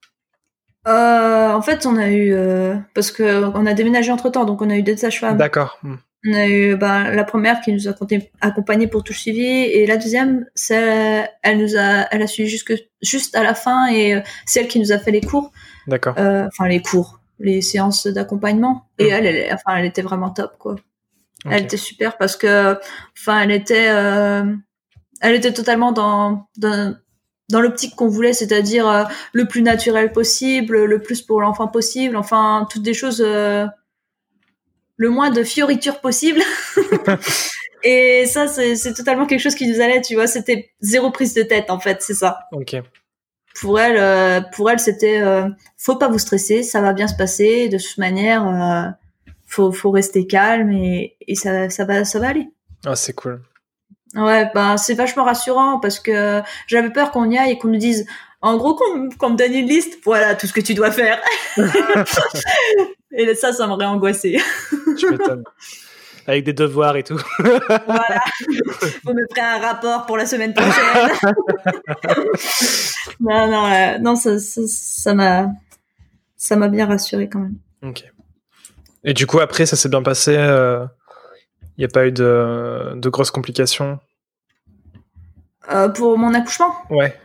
Euh, 0.88 1.52
en 1.52 1.62
fait, 1.62 1.86
on 1.86 1.96
a 1.96 2.10
eu 2.10 2.32
euh, 2.32 2.76
parce 2.94 3.10
que 3.10 3.44
on 3.54 3.66
a 3.66 3.74
déménagé 3.74 4.10
entre 4.10 4.30
temps, 4.30 4.44
donc 4.44 4.62
on 4.62 4.70
a 4.70 4.76
eu 4.76 4.82
des 4.82 4.96
sages-femmes. 4.96 5.36
D'accord. 5.36 5.78
Hmm. 5.82 5.96
On 6.26 6.34
a 6.34 6.46
eu 6.46 6.76
bah, 6.76 7.10
la 7.12 7.24
première 7.24 7.60
qui 7.60 7.72
nous 7.72 7.88
a 7.88 7.94
accompagné 8.40 8.86
pour 8.86 9.02
tout 9.02 9.12
suivi 9.12 9.44
et 9.44 9.86
la 9.86 9.96
deuxième, 9.96 10.46
c'est 10.54 11.28
elle 11.42 11.58
nous 11.58 11.76
a, 11.76 12.06
elle 12.12 12.22
a 12.22 12.26
suivi 12.28 12.48
jusque 12.48 12.74
juste 13.02 13.34
à 13.36 13.42
la 13.42 13.54
fin 13.54 13.88
et 13.88 14.14
euh, 14.14 14.20
c'est 14.46 14.60
elle 14.60 14.68
qui 14.68 14.78
nous 14.78 14.92
a 14.92 14.98
fait 14.98 15.10
les 15.10 15.20
cours. 15.20 15.52
D'accord. 15.88 16.14
Enfin 16.16 16.68
les 16.68 16.80
cours, 16.80 17.20
les 17.40 17.60
séances 17.60 18.06
d'accompagnement. 18.06 18.86
Et 18.98 19.06
Hmm. 19.06 19.14
elle, 19.14 19.26
elle, 19.26 19.54
enfin 19.54 19.76
elle 19.76 19.84
était 19.86 20.02
vraiment 20.02 20.30
top 20.30 20.56
quoi. 20.58 20.76
Elle 21.50 21.64
était 21.64 21.76
super 21.76 22.16
parce 22.18 22.36
que, 22.36 22.78
enfin 23.18 23.40
elle 23.40 23.50
était, 23.50 23.88
euh, 23.90 24.44
elle 25.20 25.34
était 25.34 25.52
totalement 25.52 25.90
dans 25.90 26.46
dans, 26.56 26.94
dans 27.48 27.60
l'optique 27.60 27.94
qu'on 27.96 28.08
voulait, 28.08 28.32
c'est-à-dire 28.32 28.88
euh, 28.88 29.04
le 29.32 29.46
plus 29.46 29.62
naturel 29.62 30.12
possible, 30.12 30.84
le 30.84 31.02
plus 31.02 31.22
pour 31.22 31.40
l'enfant 31.40 31.68
possible, 31.68 32.16
enfin 32.16 32.66
toutes 32.70 32.82
des 32.82 32.94
choses. 32.94 33.22
euh, 33.24 33.66
le 35.02 35.10
moins 35.10 35.30
de 35.30 35.42
fioritures 35.42 36.00
possible. 36.00 36.40
et 37.82 38.24
ça, 38.26 38.46
c'est 38.46 38.94
totalement 38.94 39.26
quelque 39.26 39.40
chose 39.40 39.54
qui 39.54 39.68
nous 39.68 39.80
allait, 39.80 40.00
tu 40.00 40.14
vois. 40.14 40.26
C'était 40.26 40.70
zéro 40.80 41.10
prise 41.10 41.34
de 41.34 41.42
tête, 41.42 41.70
en 41.70 41.80
fait, 41.80 42.02
c'est 42.02 42.14
ça. 42.14 42.38
Ok. 42.52 42.76
Pour 43.60 43.78
elle, 43.78 43.98
euh, 43.98 44.40
pour 44.54 44.70
elle, 44.70 44.78
c'était 44.78 45.20
euh, 45.20 45.48
faut 45.76 45.96
pas 45.96 46.08
vous 46.08 46.18
stresser, 46.18 46.62
ça 46.62 46.80
va 46.80 46.94
bien 46.94 47.06
se 47.06 47.16
passer. 47.16 47.68
De 47.68 47.76
toute 47.76 47.98
manière, 47.98 48.46
euh, 48.46 48.88
faut 49.46 49.72
faut 49.72 49.90
rester 49.90 50.26
calme 50.26 50.72
et, 50.72 51.16
et 51.26 51.34
ça 51.34 51.68
ça 51.68 51.84
va 51.84 52.06
ça 52.06 52.18
va 52.18 52.28
aller. 52.28 52.48
Ah, 52.86 52.96
c'est 52.96 53.12
cool. 53.12 53.42
Ouais, 54.14 54.50
bah 54.54 54.76
c'est 54.76 54.94
vachement 54.94 55.24
rassurant 55.24 55.80
parce 55.80 55.98
que 55.98 56.42
j'avais 56.66 56.90
peur 56.90 57.10
qu'on 57.10 57.30
y 57.30 57.38
aille 57.38 57.52
et 57.52 57.58
qu'on 57.58 57.68
nous 57.68 57.78
dise, 57.78 58.06
en 58.42 58.56
gros, 58.56 58.74
qu'on 58.74 59.30
me 59.30 59.36
donne 59.36 59.54
une 59.54 59.66
liste, 59.66 59.98
voilà 60.04 60.34
tout 60.34 60.46
ce 60.46 60.52
que 60.52 60.60
tu 60.60 60.74
dois 60.74 60.90
faire. 60.90 61.20
et 63.12 63.34
ça, 63.34 63.52
ça 63.52 63.66
m'aurait 63.66 63.86
angoissé. 63.86 64.38
Je 64.70 65.06
m'étonne. 65.06 65.44
Avec 66.26 66.44
des 66.44 66.52
devoirs 66.52 66.96
et 66.96 67.02
tout. 67.02 67.20
voilà. 67.38 68.20
Vous 69.04 69.12
me 69.12 69.26
ferez 69.34 69.46
un 69.46 69.58
rapport 69.58 70.06
pour 70.06 70.16
la 70.16 70.26
semaine 70.26 70.54
prochaine. 70.54 71.10
non, 73.20 73.50
non, 73.50 73.66
euh, 73.66 73.98
non, 73.98 74.14
ça, 74.14 75.14
m'a, 75.14 75.50
ça 76.36 76.56
m'a 76.56 76.68
bien 76.68 76.86
rassuré 76.86 77.28
quand 77.28 77.40
même. 77.40 77.56
Ok. 77.82 78.04
Et 79.04 79.14
du 79.14 79.26
coup, 79.26 79.40
après, 79.40 79.66
ça 79.66 79.74
s'est 79.74 79.88
bien 79.88 80.02
passé. 80.02 80.36
Il 81.78 81.80
n'y 81.80 81.84
a 81.84 81.88
pas 81.88 82.06
eu 82.06 82.12
de, 82.12 82.92
de 82.96 83.08
grosses 83.08 83.30
complications. 83.30 83.98
Euh, 85.70 85.88
pour 85.88 86.18
mon 86.18 86.34
accouchement? 86.34 86.72
Ouais. 86.90 87.16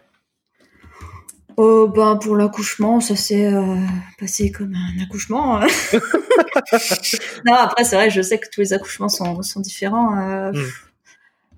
Oh, 1.57 1.87
ben, 1.93 2.17
pour 2.17 2.35
l'accouchement, 2.35 2.99
ça 2.99 3.15
s'est 3.15 3.51
euh, 3.51 3.75
passé 4.19 4.51
comme 4.51 4.75
un 4.75 5.03
accouchement. 5.03 5.59
non, 7.45 7.53
après, 7.53 7.83
c'est 7.83 7.95
vrai, 7.95 8.09
je 8.11 8.21
sais 8.21 8.37
que 8.39 8.47
tous 8.51 8.61
les 8.61 8.73
accouchements 8.73 9.09
sont, 9.09 9.41
sont 9.41 9.59
différents. 9.59 10.17
euh, 10.19 10.51
Mm. 10.53 10.63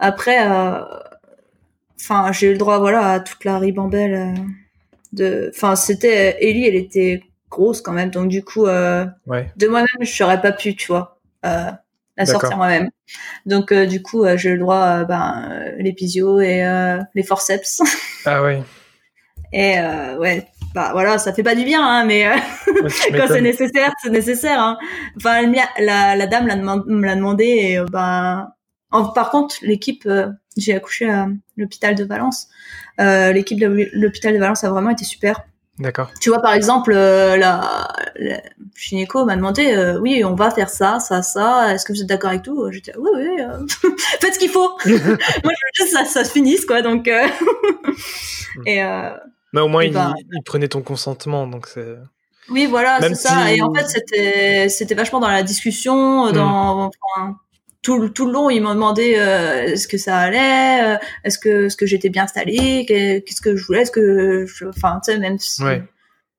Après, 0.02 0.49
euh, 0.49 0.80
enfin, 1.99 2.32
j'ai 2.32 2.47
eu 2.47 2.52
le 2.54 2.58
droit, 2.58 2.80
voilà, 2.80 3.12
à 3.12 3.19
toute 3.19 3.43
la 3.43 3.60
ribambelle 3.60 4.13
euh, 4.13 4.41
de. 5.12 5.52
Enfin, 5.54 5.75
c'était 5.75 6.38
Ellie, 6.41 6.65
elle 6.65 6.75
était 6.75 7.21
grosse 7.49 7.82
quand 7.82 7.91
même, 7.91 8.10
donc 8.10 8.30
du 8.30 8.41
coup, 8.41 8.65
euh, 8.65 9.06
Ouais. 9.28 9.52
de 9.58 9.67
moi-même, 9.67 9.88
je 9.99 10.23
n'aurais 10.23 10.39
pas 10.41 10.54
pu, 10.54 10.73
tu 10.78 10.88
vois, 10.88 11.19
euh, 11.45 11.69
la 12.19 12.25
sortir 12.39 12.58
moi-même. 12.58 12.89
Donc, 13.45 13.71
euh, 13.71 13.86
du 13.86 14.01
coup, 14.01 14.23
euh, 14.25 14.38
j'ai 14.38 14.51
le 14.51 14.60
droit, 14.60 14.99
euh, 15.01 15.05
ben, 15.05 15.49
euh, 15.51 15.71
les 15.79 15.93
pisios 15.93 16.39
et 16.41 16.63
les 17.15 17.23
forceps. 17.23 17.82
Ah 18.25 18.43
ouais. 18.43 18.62
Et 19.53 19.77
ouais, 20.19 20.45
bah 20.75 20.89
voilà, 20.91 21.17
ça 21.17 21.34
fait 21.34 21.41
pas 21.41 21.55
du 21.55 21.63
bien, 21.63 21.82
hein, 21.84 22.05
mais 22.05 22.25
quand 23.12 23.27
c'est 23.27 23.41
nécessaire, 23.41 23.93
c'est 24.03 24.10
nécessaire. 24.12 24.60
Hein. 24.62 24.77
Enfin, 25.17 25.41
la, 25.79 26.15
la 26.15 26.27
dame 26.27 26.45
me 26.86 27.05
l'a 27.05 27.15
demandé. 27.15 27.45
Et, 27.45 27.79
ben, 27.91 28.51
en- 28.91 29.05
par 29.12 29.32
contre, 29.32 29.55
l'équipe, 29.63 30.08
j'ai 30.58 30.75
accouché 30.75 31.10
à 31.10 31.27
l'hôpital 31.58 31.95
de 31.95 32.03
Valence. 32.03 32.49
L'équipe 32.99 33.60
de 33.60 33.89
l'hôpital 33.93 34.34
de 34.34 34.39
Valence 34.39 34.63
a 34.63 34.69
vraiment 34.69 34.91
été 34.91 35.05
super. 35.05 35.41
D'accord. 35.80 36.10
Tu 36.20 36.30
vois, 36.30 36.42
par 36.42 36.54
exemple, 36.54 36.92
euh, 36.94 37.38
la, 37.38 37.88
la 38.18 38.42
gynéco 38.76 39.24
m'a 39.26 39.36
demandé, 39.38 39.72
euh, 39.74 39.98
oui, 40.00 40.24
on 40.26 40.36
va 40.36 40.52
faire 40.52 40.70
ça, 40.70 41.00
ça, 41.00 41.22
ça. 41.22 41.74
Est-ce 41.74 41.86
que 41.86 41.94
vous 41.94 42.02
êtes 42.02 42.08
d'accord 42.08 42.32
avec 42.32 42.42
tout? 42.44 42.70
J'étais, 42.72 42.94
oui, 42.98 43.10
oui. 43.15 43.42
euh, 43.42 43.65
Faites 44.20 44.34
ce 44.34 44.39
qu'il 44.39 44.50
faut. 44.50 44.70
Moi, 44.86 44.86
je 44.86 44.98
veux 45.00 45.54
juste 45.76 45.92
que 45.94 45.98
ça, 46.00 46.06
ça 46.06 46.24
se 46.26 46.32
finisse, 46.32 46.65
quoi. 46.65 46.82
Donc, 46.82 47.08
euh, 47.08 47.26
et 48.65 48.84
euh, 48.84 49.10
Mais 49.54 49.62
au 49.62 49.68
moins, 49.68 49.82
Et 49.84 49.88
il, 49.88 49.98
il 50.34 50.44
prenait 50.44 50.68
ton 50.68 50.82
consentement, 50.82 51.48
donc 51.48 51.68
c'est. 51.68 51.96
Oui, 52.50 52.65
voilà, 52.65 53.00
c'est 53.02 53.15
ça. 53.15 53.46
si- 53.48 53.56
Et 53.56 53.62
en 53.62 53.74
fait, 53.74 53.86
c'était 53.88 54.70
c'était 54.70 54.96
vachement 54.96 55.20
dans 55.20 55.28
la 55.30 55.44
discussion, 55.44 56.26
Hmm. 56.28 56.32
dans 56.34 56.89
enfin, 57.15 57.36
tout 57.82 57.98
le 57.98 58.10
tout 58.10 58.26
le 58.26 58.34
long, 58.34 58.50
ils 58.50 58.62
m'ont 58.62 58.74
demandé 58.74 59.15
euh, 59.18 59.63
est-ce 59.63 59.88
que 59.88 59.98
ça 59.98 60.18
allait, 60.18 60.96
euh, 60.96 60.98
est-ce 61.24 61.39
que 61.39 61.65
est-ce 61.65 61.78
que 61.78 61.86
j'étais 61.86 62.10
bien 62.10 62.24
installée, 62.26 62.86
que- 62.88 63.20
qu'est-ce 63.20 63.42
que 63.42 63.56
je 63.56 63.65
voulais, 63.65 63.82
est-ce 63.82 63.92
que 63.92 64.46
je, 64.46 64.65
enfin, 64.65 65.00
tu 65.04 65.12
sais, 65.12 65.18
même 65.18 65.39
si, 65.39 65.63
Ouais. 65.63 65.84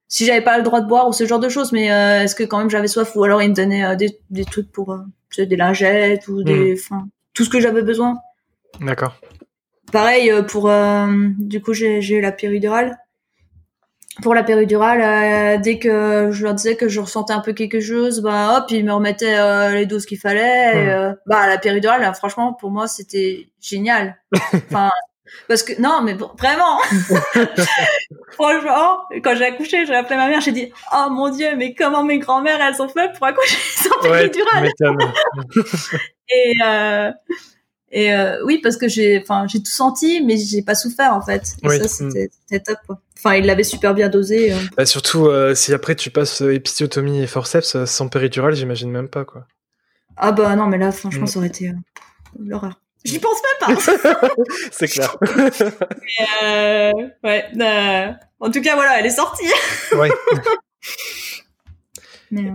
si 0.08 0.26
j'avais 0.26 0.42
pas 0.42 0.58
le 0.58 0.62
droit 0.64 0.80
de 0.82 0.86
boire 0.86 1.08
ou 1.08 1.12
ce 1.12 1.24
genre 1.26 1.40
de 1.40 1.48
choses, 1.48 1.72
mais 1.72 1.90
euh, 1.90 2.22
est-ce 2.24 2.34
que 2.34 2.44
quand 2.44 2.58
même 2.58 2.68
j'avais 2.70 2.88
soif 2.88 3.14
ou 3.16 3.24
alors 3.24 3.42
ils 3.42 3.48
me 3.50 3.54
donnaient 3.54 3.84
euh, 3.84 3.96
des 3.96 4.18
des 4.30 4.44
trucs 4.44 4.70
pour 4.70 4.92
euh, 4.92 4.98
tu 5.30 5.36
sais, 5.36 5.46
des 5.46 5.56
lingettes 5.56 6.28
ou 6.28 6.42
des, 6.42 6.74
enfin, 6.78 7.08
tout 7.34 7.44
ce 7.44 7.50
que 7.50 7.60
j'avais 7.60 7.82
besoin. 7.82 8.18
D'accord. 8.80 9.18
Pareil 9.92 10.30
euh, 10.30 10.42
pour 10.42 10.68
euh, 10.70 11.06
du 11.38 11.60
coup 11.62 11.72
j'ai 11.72 12.00
j'ai 12.02 12.16
eu 12.16 12.20
la 12.20 12.32
péridurale. 12.32 12.98
Pour 14.22 14.34
la 14.34 14.42
péridurale, 14.42 15.00
euh, 15.00 15.58
dès 15.62 15.78
que 15.78 16.30
je 16.30 16.44
leur 16.44 16.54
disais 16.54 16.76
que 16.76 16.88
je 16.88 17.00
ressentais 17.00 17.32
un 17.32 17.40
peu 17.40 17.52
quelque 17.52 17.80
chose, 17.80 18.20
bah 18.20 18.58
hop, 18.58 18.70
ils 18.70 18.84
me 18.84 18.92
remettaient 18.92 19.38
euh, 19.38 19.70
les 19.72 19.86
doses 19.86 20.04
qu'il 20.06 20.18
fallait. 20.18 20.72
et, 20.74 20.84
Hmm. 20.84 20.88
euh, 20.88 21.12
bah 21.26 21.46
la 21.48 21.58
péridurale, 21.58 22.00
là, 22.02 22.12
franchement, 22.12 22.52
pour 22.52 22.70
moi, 22.70 22.86
c'était 22.88 23.48
génial. 23.60 24.16
Enfin, 24.70 24.90
parce 25.48 25.62
que 25.62 25.80
non, 25.80 26.00
mais 26.02 26.14
bon, 26.14 26.30
vraiment. 26.38 26.78
franchement, 28.32 28.98
quand 29.22 29.34
j'ai 29.36 29.44
accouché, 29.46 29.86
j'ai 29.86 29.94
appelé 29.94 30.16
ma 30.16 30.28
mère, 30.28 30.40
j'ai 30.40 30.52
dit, 30.52 30.72
oh 30.92 31.08
mon 31.10 31.28
dieu, 31.30 31.56
mais 31.56 31.74
comment 31.74 32.02
mes 32.04 32.18
grand-mères 32.18 32.60
elles 32.60 32.80
ont 32.82 32.88
fait 32.88 33.12
pour 33.16 33.26
accoucher 33.26 33.56
sans 33.76 34.08
Ouais, 34.10 34.28
péridurale? 34.28 34.62
m'étonnes. 34.62 35.12
et 36.28 36.52
euh, 36.64 37.10
et 37.92 38.12
euh, 38.14 38.42
oui 38.44 38.58
parce 38.62 38.76
que 38.76 38.88
j'ai 38.88 39.20
enfin 39.20 39.46
j'ai 39.48 39.58
tout 39.60 39.70
senti 39.70 40.22
mais 40.24 40.36
j'ai 40.36 40.62
pas 40.62 40.74
souffert 40.74 41.12
en 41.14 41.20
fait 41.22 41.42
et 41.62 41.68
Oui. 41.68 41.78
ça 41.78 41.88
c'était 41.88 42.60
top 42.60 42.78
quoi. 42.86 43.00
enfin 43.18 43.34
il 43.34 43.46
l'avait 43.46 43.64
super 43.64 43.94
bien 43.94 44.08
dosé 44.08 44.52
euh. 44.52 44.56
Bah, 44.76 44.86
surtout, 44.86 45.26
euh, 45.26 45.54
si 45.54 45.72
après 45.74 45.94
tu 45.96 46.10
passes 46.10 46.40
épisiotomie 46.40 47.20
et 47.22 47.26
forceps 47.26 47.84
sans 47.84 48.08
péridurale, 48.08 48.54
j'imagine 48.54 48.90
même 48.90 49.08
pas, 49.08 49.24
quoi. 49.24 49.46
ah 50.16 50.32
bah 50.32 50.54
non 50.56 50.66
mais 50.66 50.78
là 50.78 50.92
franchement 50.92 51.24
Mm. 51.24 51.26
ça 51.28 51.38
aurait 51.38 51.48
été 51.48 51.72
l'horreur 52.38 52.80
j'y 53.04 53.18
pense 53.18 53.38
même 53.66 53.76
pas 53.76 53.82
c'est 54.70 54.86
clair. 54.92 55.16
euh, 56.44 56.92
ouais 57.24 57.44
euh, 57.60 58.12
en 58.40 58.50
tout 58.50 58.60
cas 58.60 58.74
voilà 58.76 59.00
elle 59.00 59.06
est 59.06 59.10
sortie 59.10 59.46
ouais. 59.96 60.10
mais 62.30 62.52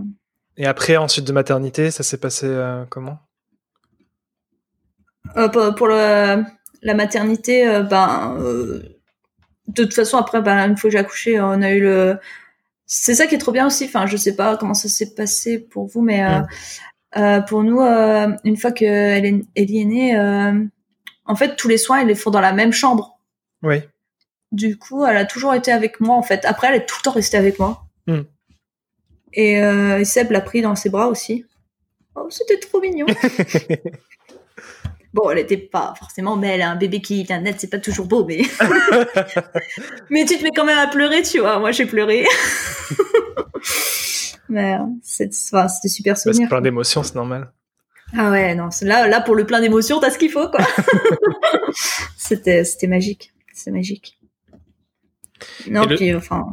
Et 0.58 0.65
après, 0.65 0.95
ensuite 0.98 1.26
de 1.26 1.34
maternité, 1.34 1.91
ça 1.91 2.04
s'est 2.04 2.17
passé 2.19 2.48
comment? 2.89 3.19
Pour, 5.33 5.75
pour 5.75 5.88
le, 5.88 6.43
la 6.85 6.93
maternité 6.93 7.67
euh, 7.67 7.81
ben 7.81 8.38
euh, 8.39 8.83
de 9.67 9.83
toute 9.83 9.93
façon 9.93 10.17
après 10.17 10.41
ben 10.41 10.69
une 10.69 10.77
fois 10.77 10.89
que 10.89 10.93
j'ai 10.93 10.99
accouché 10.99 11.41
on 11.41 11.61
a 11.61 11.71
eu 11.71 11.81
le 11.81 12.17
c'est 12.85 13.15
ça 13.15 13.25
qui 13.25 13.33
est 13.33 13.39
trop 13.39 13.51
bien 13.51 13.65
aussi. 13.65 13.85
Enfin 13.85 14.05
je 14.05 14.15
sais 14.15 14.35
pas 14.35 14.57
comment 14.57 14.75
ça 14.75 14.88
s'est 14.88 15.15
passé 15.15 15.59
pour 15.59 15.88
vous 15.88 16.01
mais 16.01 16.23
euh, 16.23 16.41
euh, 17.17 17.41
pour 17.41 17.63
nous 17.63 17.81
euh, 17.81 18.29
une 18.43 18.57
fois 18.57 18.71
que 18.71 18.85
Ellie 18.85 19.47
est 19.55 19.85
née 19.85 20.15
euh, 20.15 20.63
en 21.25 21.35
fait 21.35 21.55
tous 21.55 21.67
les 21.67 21.79
soins 21.79 22.01
ils 22.01 22.07
les 22.07 22.15
font 22.15 22.29
dans 22.29 22.41
la 22.41 22.53
même 22.53 22.71
chambre. 22.71 23.19
Oui. 23.63 23.81
du 24.51 24.77
coup 24.77 25.03
elle 25.05 25.17
a 25.17 25.25
toujours 25.25 25.55
été 25.55 25.71
avec 25.71 25.99
moi 25.99 26.15
en 26.15 26.21
fait. 26.23 26.45
Après 26.45 26.67
elle 26.67 26.75
est 26.75 26.85
tout 26.85 26.97
le 26.99 27.03
temps 27.03 27.11
restée 27.11 27.38
avec 27.38 27.57
moi. 27.57 27.81
Mm. 28.07 28.21
et, 29.33 29.63
euh, 29.63 29.99
et 29.99 30.05
Seb 30.05 30.29
l'a 30.29 30.41
pris 30.41 30.61
dans 30.61 30.75
ses 30.75 30.89
bras 30.89 31.07
aussi. 31.07 31.45
Oh 32.15 32.27
c'était 32.29 32.59
trop 32.59 32.79
mignon 32.79 33.07
Bon, 35.15 35.30
elle 35.30 35.39
était 35.39 35.56
pas 35.56 35.93
forcément 35.97 36.36
belle, 36.36 36.62
un 36.62 36.75
bébé 36.75 36.99
qui 37.01 37.23
vient 37.23 37.39
naître, 37.39 37.62
c'est 37.62 37.69
pas 37.69 37.80
toujours 37.80 38.06
beau, 38.06 38.25
mais... 38.25 38.41
mais 40.10 40.25
tu 40.25 40.38
te 40.38 40.43
mets 40.43 40.51
quand 40.54 40.65
même 40.65 40.78
à 40.78 40.88
pleurer, 40.88 41.21
tu 41.21 41.39
vois. 41.39 41.58
Moi, 41.58 41.71
j'ai 41.71 41.86
pleuré. 41.86 42.25
mais 44.49 44.75
euh, 44.75 44.80
c'est- 45.01 45.32
enfin, 45.54 45.69
c'était 45.69 45.88
super 45.88 46.13
Bah, 46.13 46.19
c'est 46.21 46.32
souvenir. 46.32 46.49
plein 46.49 46.60
d'émotions, 46.62 47.01
c'est 47.01 47.15
normal. 47.15 47.49
ah 48.17 48.30
ouais, 48.30 48.56
non, 48.56 48.67
là, 48.82 49.08
là, 49.08 49.21
pour 49.21 49.36
le 49.36 49.45
plein 49.45 49.62
d'émotions, 49.62 50.01
t'as 50.01 50.12
ce 50.12 50.17
qu'il 50.17 50.30
faut, 50.32 50.49
quoi. 50.49 50.60
c'était, 52.17 52.63
c'était 52.65 52.88
magique. 52.88 53.34
C'est 53.54 53.71
magique. 53.71 54.19
Non, 55.69 55.84
Et 55.84 55.88
le- 55.88 55.95
puis, 55.95 56.13
enfin... 56.13 56.45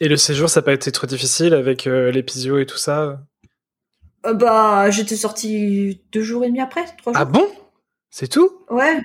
Et 0.00 0.08
le 0.08 0.16
séjour, 0.16 0.48
ça 0.48 0.60
n'a 0.60 0.64
pas 0.64 0.72
été 0.72 0.90
trop 0.92 1.06
difficile 1.06 1.52
avec 1.54 1.86
euh, 1.86 2.10
l'épisio 2.10 2.58
et 2.58 2.66
tout 2.66 2.76
ça? 2.78 3.20
Euh, 4.26 4.34
bah, 4.34 4.90
j'étais 4.90 5.16
sortie 5.16 6.00
deux 6.12 6.22
jours 6.22 6.44
et 6.44 6.48
demi 6.48 6.60
après, 6.60 6.84
trois 6.98 7.12
jours. 7.12 7.20
Ah 7.20 7.24
bon? 7.24 7.46
C'est 8.18 8.28
tout? 8.28 8.50
Ouais. 8.70 8.98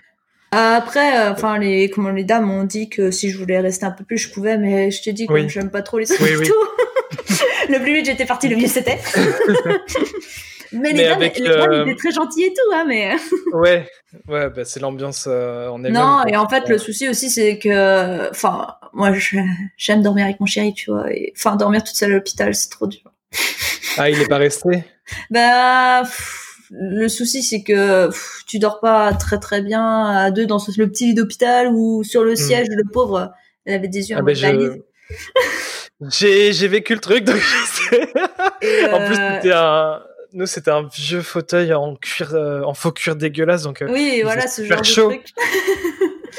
Après, 0.52 1.20
euh, 1.20 1.34
enfin 1.34 1.58
les 1.58 1.90
comment 1.90 2.12
les 2.12 2.24
dames 2.24 2.46
m'ont 2.46 2.64
dit 2.64 2.88
que 2.88 3.12
si 3.12 3.30
je 3.30 3.38
voulais 3.38 3.60
rester 3.60 3.86
un 3.86 3.92
peu 3.92 4.06
plus, 4.06 4.18
je 4.18 4.32
pouvais, 4.32 4.58
mais 4.58 4.90
je 4.90 5.02
te 5.02 5.10
dis 5.10 5.28
que 5.28 5.34
Oui. 5.34 5.50
j'aime 5.50 5.70
pas 5.70 5.82
trop 5.82 6.00
les 6.00 6.10
Oui, 6.10 6.30
oui. 6.40 6.48
tout. 6.48 7.34
le 7.70 7.80
plus 7.80 7.94
vite 7.94 8.06
j'étais 8.06 8.26
partie, 8.26 8.48
le 8.48 8.56
mieux 8.56 8.68
c'était. 8.68 9.00
Mais 10.72 10.94
les 10.94 11.04
gars, 11.04 11.20
étaient 11.20 11.96
très 11.96 12.12
gentils 12.14 12.46
et 12.46 12.54
tout, 12.54 12.74
hein, 12.74 12.86
mais. 12.88 13.12
ouais, 13.52 13.86
ouais, 14.30 14.50
bah, 14.50 14.64
c'est 14.64 14.80
l'ambiance 14.80 15.28
en 15.28 15.84
elle-même. 15.84 16.02
Non, 16.02 16.26
et 16.26 16.38
en 16.38 16.48
fait, 16.48 16.70
le 16.70 16.78
souci 16.78 17.10
aussi, 17.10 17.30
c'est 17.30 17.60
que, 17.60 18.30
enfin, 18.30 18.68
moi, 18.94 19.12
j'aime 19.76 20.02
dormir 20.02 20.24
avec 20.24 20.40
mon 20.40 20.46
chéri, 20.46 20.74
tu 20.74 20.90
vois. 20.90 21.08
Enfin, 21.36 21.58
dormir 21.58 21.84
toute 21.84 21.98
seule 21.98 22.14
à 22.14 22.16
l'hôpital, 22.16 22.56
c'est 22.56 22.70
trop 22.70 22.88
dur. 22.88 23.12
ah, 23.98 24.10
il 24.10 24.22
est 24.22 24.30
pas 24.30 24.38
resté? 24.38 24.86
Bah. 25.30 26.04
Le 26.72 27.10
souci, 27.10 27.44
c'est 27.44 27.64
que 27.64 28.10
tu 28.48 28.58
dors 28.58 28.80
pas 28.80 29.14
très 29.14 29.40
très 29.40 29.62
bien 29.62 30.06
à 30.06 30.32
deux 30.32 30.46
dans 30.46 30.60
le 30.78 30.90
petit 30.90 31.08
lit 31.08 31.14
d'hôpital 31.14 31.68
ou 31.68 32.04
sur 32.04 32.24
le 32.24 32.34
hmm. 32.34 32.38
siège, 32.38 32.68
le 32.70 32.90
pauvre, 32.92 33.34
elle 33.66 33.76
avait 33.76 33.88
des 33.90 34.10
yeux 34.10 34.16
ah, 34.18 34.22
en 34.22 34.24
bah, 34.24 34.34
j'ai 36.10 36.54
j'ai 36.54 36.68
vécu 36.68 36.94
le 36.94 37.00
truc 37.00 37.24
donc 37.24 37.36
je 37.36 37.66
sais. 37.66 38.12
en 38.92 39.06
plus 39.06 39.18
euh, 39.18 39.36
c'était 39.36 39.54
un 39.54 40.02
nous 40.34 40.46
c'était 40.46 40.72
un 40.72 40.88
vieux 40.88 41.22
fauteuil 41.22 41.74
en 41.74 41.96
cuir 41.96 42.34
euh, 42.34 42.64
en 42.64 42.74
faux 42.74 42.92
cuir 42.92 43.16
dégueulasse 43.16 43.64
donc 43.64 43.82
euh, 43.82 43.88
oui 43.90 44.22
voilà 44.24 44.48
ce 44.48 44.64
genre 44.64 44.84
chaud. 44.84 45.12
de 45.12 45.16
truc 45.16 45.28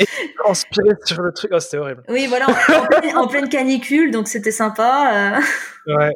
et 0.01 0.07
transpirer 0.38 0.95
sur 1.05 1.21
le 1.21 1.33
truc 1.33 1.51
oh, 1.55 1.61
c'était 1.61 1.77
horrible 1.77 2.03
oui 2.09 2.27
voilà 2.27 2.47
en, 3.14 3.29
pleine, 3.29 3.49
canicule 3.49 4.11
donc 4.11 4.27
c'était 4.27 4.51
sympa 4.51 5.38
ouais 5.87 6.12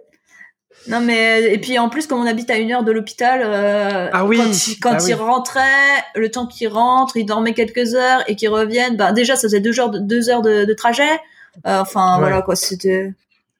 non 0.89 1.01
mais 1.01 1.53
et 1.53 1.59
puis 1.59 1.79
en 1.79 1.89
plus 1.89 2.07
comme 2.07 2.21
on 2.21 2.27
habite 2.27 2.51
à 2.51 2.59
une 2.59 2.73
heure 2.73 2.85
de 2.85 2.93
l'hôpital 2.93 4.11
ah 4.13 4.25
oui 4.25 4.39
quand, 4.81 4.95
ah 4.95 5.05
il, 5.07 5.15
rentrait 5.15 6.05
le 6.15 6.31
temps 6.31 6.47
qu'il 6.47 6.69
rentre 6.69 7.17
il 7.17 7.25
dormait 7.25 7.55
quelques 7.55 7.95
heures 7.95 8.23
et 8.29 8.37
qu'il 8.37 8.49
revienne 8.49 8.97
bah 8.97 9.13
déjà 9.13 9.37
ça 9.37 9.43
faisait 9.43 9.61
deux 9.61 9.81
heures 9.81 9.91
de, 9.91 9.99
deux 9.99 10.31
heures 10.31 10.43
de, 10.43 10.73
trajet 10.75 11.21
enfin 11.65 12.19
voilà 12.19 12.43
quoi 12.43 12.57
c'était 12.57 13.15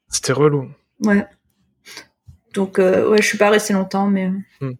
c'était 0.09 0.33
relou. 0.33 0.69
Ouais. 1.01 1.27
Donc, 2.55 2.79
euh, 2.79 3.09
ouais, 3.09 3.19
je 3.21 3.27
suis 3.27 3.39
pas 3.39 3.51
restée 3.51 3.75
longtemps, 3.75 4.07
mais. 4.07 4.31
Hmm. 4.61 4.73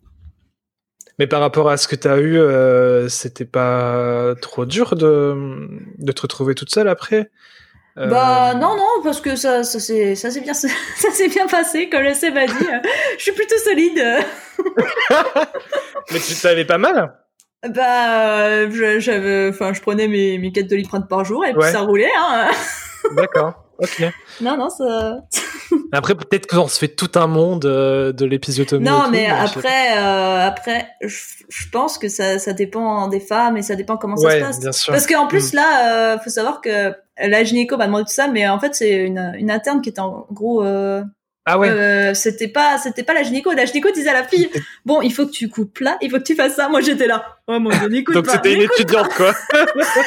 Mais 1.19 1.27
par 1.27 1.41
rapport 1.41 1.71
à 1.71 1.77
ce 1.77 1.89
que 1.89 1.97
tu 1.97 2.09
as 2.09 2.19
eu, 2.19 2.39
euh, 2.39 3.09
c'était 3.09 3.47
pas 3.47 4.35
trop 4.41 4.67
dur 4.67 4.97
de, 4.97 5.69
de 5.99 6.13
te 6.13 6.23
retrouver 6.23 6.55
toute 6.55 6.71
seule 6.71 6.89
après? 6.89 7.31
Euh, 7.99 8.07
Bah 8.09 8.55
non, 8.55 8.77
non, 8.77 9.03
parce 9.03 9.21
que 9.21 9.37
ça, 9.37 9.65
ça 9.65 9.81
s'est 9.81 10.15
bien, 10.41 10.55
ça 10.55 10.69
s'est 11.11 11.29
bien 11.29 11.47
passé, 11.47 11.89
comme 11.89 12.03
le 12.03 12.15
Seb 12.15 12.35
m'a 12.35 12.47
dit. 12.47 12.55
je 13.19 13.23
suis 13.23 13.33
plutôt 13.33 13.59
solide. 13.59 14.03
Mais 16.13 16.19
tu 16.21 16.35
t'avais 16.35 16.65
pas 16.65 16.79
mal 16.79 17.15
Bah, 17.69 18.69
j'avais, 18.71 19.49
enfin, 19.49 19.73
je 19.73 19.81
prenais 19.81 20.09
mes, 20.09 20.39
mes 20.39 20.53
4 20.53 20.67
doliprane 20.69 21.07
par 21.07 21.25
jour 21.25 21.45
et 21.45 21.53
puis 21.53 21.63
ça 21.71 21.81
roulait. 21.81 22.11
Hein. 22.19 22.51
D'accord. 23.17 23.66
Ok. 23.79 24.05
Non, 24.41 24.57
non, 24.57 24.71
ça. 24.71 25.19
après, 25.93 26.15
peut-être 26.15 26.47
qu'on 26.47 26.69
se 26.69 26.79
fait 26.79 26.89
tout 26.89 27.11
un 27.15 27.27
monde 27.27 27.65
euh, 27.65 28.13
de 28.13 28.25
l'épisiotomie. 28.25 28.85
Non, 28.85 29.09
mais 29.11 29.27
après, 29.27 29.99
euh, 29.99 30.47
après, 30.47 30.89
je 31.03 31.69
pense 31.71 31.99
que 31.99 32.09
ça, 32.09 32.39
ça 32.39 32.53
dépend 32.53 33.09
des 33.09 33.21
femmes 33.21 33.57
et 33.57 33.63
ça 33.63 33.75
dépend 33.75 33.97
comment 33.97 34.17
ça 34.17 34.31
se 34.31 34.41
passe. 34.41 34.61
Bien 34.61 34.73
sûr. 34.73 34.93
Parce 34.93 35.07
qu'en 35.07 35.27
plus, 35.27 35.53
mm. 35.53 35.57
là, 35.57 36.15
euh, 36.15 36.19
faut 36.19 36.31
savoir 36.31 36.61
que 36.61 36.95
la 37.19 37.45
gynéco 37.45 37.77
m'a 37.77 37.87
demandé 37.87 38.05
tout 38.05 38.15
ça, 38.15 38.29
mais 38.29 38.49
en 38.49 38.59
fait, 38.59 38.75
c'est 38.75 38.93
une, 38.93 39.35
une 39.39 39.51
interne 39.51 39.81
qui 39.81 39.91
est 39.91 39.99
en 39.99 40.27
gros. 40.31 40.65
Euh, 41.47 41.53
ah 41.53 41.59
ouais. 41.59 41.71
Euh, 41.71 42.15
c'était 42.15 42.49
pas, 42.49 42.77
c'était 42.79 43.05
pas 43.05 43.15
la 43.15 43.23
gynéco. 43.23 43.53
La 43.53 43.67
gynéco 43.67 43.93
disait 43.93 44.11
à 44.11 44.15
la 44.15 44.25
fille, 44.25 44.51
bon, 44.85 45.01
il 45.01 45.13
faut 45.13 45.27
que 45.27 45.31
tu 45.31 45.49
coupes 45.49 45.79
là, 45.79 45.97
il 46.01 46.11
faut 46.11 46.19
que 46.19 46.25
tu 46.25 46.35
fasses 46.35 46.57
ça. 46.57 46.69
Moi, 46.69 46.81
j'étais 46.81 47.07
là. 47.07 47.39
Ouais, 47.47 47.61
mon 47.61 47.71
gynéco. 47.71 48.13
Donc 48.13 48.27
c'était 48.29 48.55
une 48.55 48.63
étudiante, 48.63 49.15
quoi. 49.15 49.33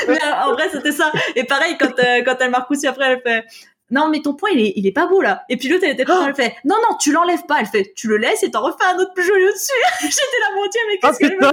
mais, 0.07 0.17
en 0.43 0.51
vrai, 0.51 0.69
c'était 0.69 0.91
ça. 0.91 1.13
Et 1.35 1.45
pareil, 1.45 1.77
quand, 1.79 1.97
euh, 1.97 2.23
quand 2.25 2.35
elle 2.41 2.51
m'a 2.51 2.59
repoussi 2.59 2.87
après, 2.87 3.05
elle 3.05 3.21
fait, 3.21 3.45
non, 3.89 4.09
mais 4.09 4.21
ton 4.21 4.33
point, 4.33 4.49
il 4.53 4.59
est, 4.59 4.73
il 4.75 4.85
est 4.85 4.91
pas 4.91 5.07
beau, 5.07 5.21
là. 5.21 5.43
Et 5.47 5.55
puis 5.55 5.69
l'autre, 5.69 5.85
elle 5.85 5.93
était 5.93 6.03
pas, 6.03 6.25
elle 6.27 6.35
fait, 6.35 6.55
non, 6.65 6.75
non, 6.89 6.97
tu 6.97 7.13
l'enlèves 7.13 7.45
pas. 7.47 7.57
Elle 7.61 7.67
fait, 7.67 7.93
tu 7.95 8.09
le 8.09 8.17
laisses 8.17 8.43
et 8.43 8.51
t'en 8.51 8.61
refais 8.61 8.83
un 8.93 8.97
autre 8.97 9.13
plus 9.13 9.25
joli 9.25 9.45
au-dessus. 9.45 9.71
J'étais 10.01 10.39
là, 10.41 10.47
mon 10.55 10.67
dieu, 10.67 10.81
mais 10.89 10.97
qu'est-ce 10.99 11.19
qu'elle 11.19 11.37
me 11.39 11.47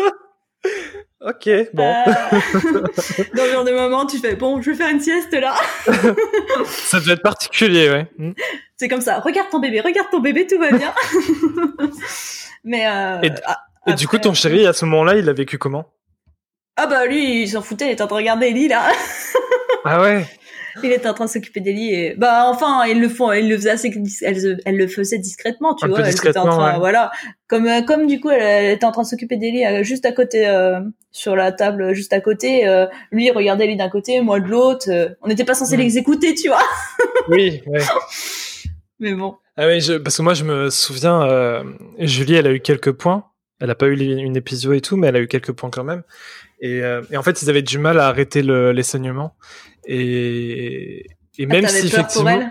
fait? 0.00 0.12
Ok, 1.20 1.48
bon. 1.74 1.82
Euh... 2.06 2.12
Dans 3.34 3.44
le 3.44 3.50
genre 3.50 3.64
de 3.64 3.72
moment, 3.72 4.06
tu 4.06 4.18
fais 4.18 4.36
bon, 4.36 4.62
je 4.62 4.70
vais 4.70 4.76
faire 4.76 4.90
une 4.90 5.00
sieste 5.00 5.32
là. 5.32 5.52
ça 6.64 7.00
doit 7.00 7.14
être 7.14 7.22
particulier, 7.22 7.90
ouais. 7.90 8.08
Hmm. 8.18 8.32
C'est 8.76 8.86
comme 8.86 9.00
ça. 9.00 9.18
Regarde 9.18 9.50
ton 9.50 9.58
bébé, 9.58 9.80
regarde 9.80 10.08
ton 10.10 10.20
bébé, 10.20 10.46
tout 10.46 10.60
va 10.60 10.70
bien. 10.70 10.94
Mais 12.64 12.86
euh, 12.86 13.20
et, 13.86 13.94
du 13.94 14.06
coup, 14.06 14.18
ton 14.18 14.32
chéri 14.32 14.64
à 14.64 14.72
ce 14.72 14.84
moment-là, 14.84 15.16
il 15.16 15.28
a 15.28 15.32
vécu 15.32 15.58
comment? 15.58 15.86
Ah 16.76 16.86
bah 16.86 17.06
lui, 17.06 17.42
il 17.42 17.48
s'en 17.48 17.62
foutait, 17.62 17.86
il 17.86 17.90
était 17.92 18.02
en 18.02 18.06
train 18.06 18.16
de 18.16 18.20
regarder 18.20 18.46
Ellie 18.46 18.68
là. 18.68 18.88
ah 19.84 20.00
ouais? 20.00 20.24
Il 20.82 20.92
était 20.92 21.08
en 21.08 21.14
train 21.14 21.24
de 21.26 21.30
s'occuper 21.30 21.60
d'Ellie 21.60 21.94
et 21.94 22.14
bah 22.16 22.44
enfin 22.46 22.84
ils 22.86 23.00
le 23.00 23.08
font 23.08 23.32
ils 23.32 23.48
le 23.48 23.56
faisaient 23.56 23.70
assez 23.70 23.92
elle, 24.22 24.60
elle 24.64 24.76
le 24.76 24.86
faisait 24.86 25.18
discrètement 25.18 25.74
tu 25.74 25.86
vois. 25.86 26.00
elle 26.00 26.10
était 26.10 26.36
en 26.38 26.46
train 26.46 26.78
voilà. 26.78 27.10
Comme 27.48 27.66
euh, 27.66 27.82
comme 27.82 28.06
du 28.06 28.20
coup 28.20 28.30
elle, 28.30 28.72
était 28.74 28.84
en 28.84 28.92
train 28.92 29.02
de 29.02 29.06
s'occuper 29.06 29.36
d'Ellie 29.36 29.66
euh, 29.66 29.82
juste 29.82 30.04
à 30.04 30.12
côté 30.12 30.48
euh, 30.48 30.80
sur 31.10 31.36
la 31.36 31.52
table 31.52 31.94
juste 31.94 32.12
à 32.12 32.20
côté 32.20 32.64
lui 33.10 33.26
il 33.26 33.32
regardait 33.32 33.64
Ellie 33.64 33.76
d'un 33.76 33.88
côté 33.88 34.20
moi 34.20 34.40
de 34.40 34.46
l'autre 34.46 34.88
on 35.22 35.28
n'était 35.28 35.44
pas 35.44 35.54
censé 35.54 35.76
mm. 35.76 35.80
les 35.80 35.98
écouter 35.98 36.34
tu 36.34 36.48
vois. 36.48 36.62
Oui 37.28 37.62
ouais. 37.66 37.80
mais 39.00 39.12
bon. 39.12 39.36
Ah 39.56 39.66
oui 39.66 39.80
je, 39.80 39.94
parce 39.94 40.16
que 40.16 40.22
moi 40.22 40.34
je 40.34 40.44
me 40.44 40.70
souviens 40.70 41.62
Julie 41.98 42.34
elle 42.34 42.46
a 42.46 42.52
eu 42.52 42.60
quelques 42.60 42.92
points. 42.92 43.24
Elle 43.60 43.70
a 43.70 43.74
pas 43.74 43.86
eu 43.86 43.98
une 43.98 44.36
épisode 44.36 44.74
et 44.74 44.80
tout 44.80 44.96
mais 44.96 45.08
elle 45.08 45.16
a 45.16 45.20
eu 45.20 45.26
quelques 45.26 45.52
points 45.52 45.70
quand 45.70 45.84
même 45.84 46.04
et, 46.60 46.78
et 47.10 47.16
en 47.16 47.22
fait 47.22 47.42
ils 47.42 47.50
avaient 47.50 47.62
du 47.62 47.78
mal 47.78 48.00
à 48.00 48.08
arrêter 48.08 48.42
le, 48.42 48.72
les 48.72 48.82
saignements 48.82 49.36
et, 49.84 51.06
et 51.38 51.46
même 51.46 51.66
si 51.66 51.86
effectivement. 51.86 52.50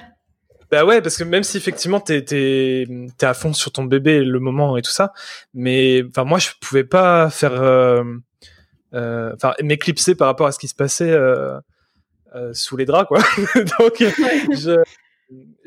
Bah 0.69 0.83
ouais, 0.83 1.01
parce 1.01 1.15
que 1.15 1.23
même 1.23 1.43
si 1.43 1.55
effectivement 1.55 2.01
t'es 2.01 2.23
t'es 2.23 2.85
t'es 3.17 3.25
à 3.25 3.33
fond 3.33 3.53
sur 3.53 3.71
ton 3.71 3.85
bébé 3.85 4.23
le 4.23 4.39
moment 4.39 4.75
et 4.75 4.81
tout 4.81 4.91
ça, 4.91 5.13
mais 5.53 6.03
enfin 6.09 6.25
moi 6.25 6.39
je 6.39 6.49
pouvais 6.59 6.83
pas 6.83 7.29
faire 7.29 7.53
euh, 7.53 8.03
euh, 8.93 9.31
enfin 9.33 9.53
m'éclipser 9.63 10.13
par 10.13 10.27
rapport 10.27 10.47
à 10.47 10.51
ce 10.51 10.59
qui 10.59 10.67
se 10.67 10.75
passait 10.75 11.09
euh, 11.09 11.59
sous 12.51 12.75
les 12.75 12.85
draps 12.85 13.07
quoi. 13.07 13.19
Donc 13.79 13.95
je 13.99 14.83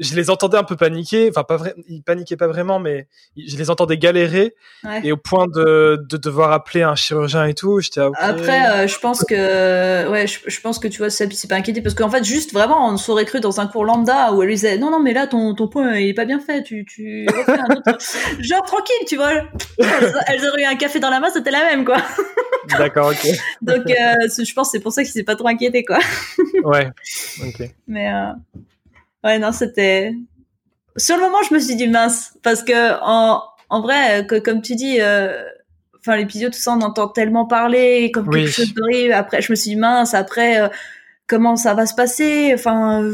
je 0.01 0.17
les 0.17 0.31
entendais 0.31 0.57
un 0.57 0.65
peu 0.65 0.77
paniquer, 0.77 1.29
enfin 1.29 1.45
pas 1.45 1.59
vrai, 1.59 1.75
ils 1.87 2.03
paniquaient 2.03 2.39
pas 2.39 2.47
vraiment, 2.47 2.79
mais 2.79 3.07
je 3.37 3.57
les 3.57 3.69
entendais 3.69 3.99
galérer 3.99 4.55
et 5.05 5.13
au 5.13 5.19
point 5.19 5.47
de, 5.47 6.03
de, 6.09 6.17
devoir 6.17 6.53
appeler 6.53 6.83
un 6.83 6.95
chirurgien 6.95 7.45
et 7.45 7.55
tout. 7.55 7.81
J'étais 7.81 8.01
après, 8.01 8.71
euh, 8.71 8.87
je 8.87 8.99
pense 8.99 9.23
que 9.25 10.09
ouais, 10.09 10.27
je, 10.27 10.61
pense 10.63 10.79
que 10.79 10.89
tu 10.89 10.99
vois, 10.99 11.11
ça 11.11 11.27
c'est 11.31 11.49
pas 11.49 11.57
inquiété 11.57 11.83
parce 11.83 11.95
qu'en 11.95 12.09
fait, 12.09 12.25
juste 12.25 12.55
vraiment, 12.55 12.89
on 12.89 12.97
s'aurait 12.97 13.27
cru 13.27 13.41
dans 13.41 13.61
un 13.61 13.67
cours 13.67 13.85
lambda 13.85 14.33
où 14.33 14.43
elle 14.43 14.49
lui 14.49 14.55
disait 14.55 14.79
non 14.79 14.91
non 14.91 15.01
mais 15.01 15.13
là 15.13 15.27
ton 15.27 15.55
ton 15.55 15.69
point 15.69 15.99
il 15.99 16.09
est 16.09 16.15
pas 16.15 16.25
bien 16.25 16.41
fait, 16.41 16.63
tu 16.63 16.87
tu 16.87 17.27
refais 17.29 17.61
un 17.61 17.77
autre 17.77 17.99
genre 18.41 18.63
tranquille, 18.63 19.05
tu 19.07 19.17
vois. 19.17 19.33
Elles, 19.79 20.49
auraient 20.49 20.63
eu 20.63 20.67
un 20.67 20.77
café 20.77 20.99
dans 20.99 21.11
la 21.11 21.21
main, 21.21 21.29
c'était 21.31 21.51
la 21.51 21.65
même 21.65 21.85
quoi. 21.85 21.99
D'accord, 22.79 23.11
ok. 23.11 23.29
Donc 23.63 23.91
euh, 23.91 24.45
je 24.45 24.55
pense 24.55 24.71
c'est 24.71 24.81
pour 24.81 24.93
ça 24.93 25.03
qu'il 25.03 25.13
s'est 25.13 25.25
pas 25.25 25.37
trop 25.37 25.49
inquiété 25.49 25.85
quoi. 25.85 25.99
ouais. 26.65 26.89
Ok. 27.47 27.69
Mais 27.87 28.11
euh... 28.11 28.33
Ouais, 29.24 29.38
non, 29.38 29.52
c'était. 29.52 30.14
Sur 30.96 31.16
le 31.16 31.22
moment, 31.22 31.42
je 31.48 31.54
me 31.54 31.61
suis 31.61 31.76
dit 31.76 31.88
mince, 31.88 32.35
parce 32.42 32.62
que 32.62 33.00
en, 33.02 33.42
en 33.68 33.80
vrai, 33.80 34.26
que, 34.26 34.38
comme 34.38 34.62
tu 34.62 34.74
dis, 34.74 35.00
euh, 35.00 35.44
enfin 36.00 36.16
l'épisode 36.16 36.52
tout 36.52 36.59
ça, 36.59 36.72
on 36.72 36.80
entend 36.80 37.09
tellement 37.09 37.46
parler 37.46 38.11
comme 38.12 38.30
quelque 38.30 38.50
chose 38.50 38.74
d'horrible. 38.74 39.12
Après, 39.12 39.42
je 39.42 39.52
me 39.52 39.56
suis 39.56 39.70
dit 39.70 39.76
mince. 39.76 40.14
Après, 40.14 40.61
euh, 40.61 40.68
comment 41.26 41.56
ça 41.56 41.74
va 41.74 41.87
se 41.87 41.94
passer? 41.94 42.52
Enfin. 42.54 43.09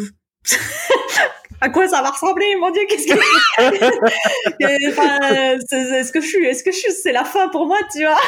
à 1.60 1.68
quoi 1.70 1.88
ça 1.88 2.02
va 2.02 2.10
ressembler? 2.10 2.54
Mon 2.60 2.70
dieu 2.70 2.82
qu'est-ce 2.88 3.06
que 3.06 3.14
est-ce 6.00 6.12
que 6.12 6.20
je 6.20 6.26
suis 6.26 6.44
est-ce 6.44 6.62
que 6.62 6.70
je 6.70 6.76
suis 6.76 6.92
c'est 6.92 7.12
la 7.12 7.24
fin 7.24 7.48
pour 7.48 7.66
moi 7.66 7.78
tu 7.90 8.04
vois? 8.04 8.20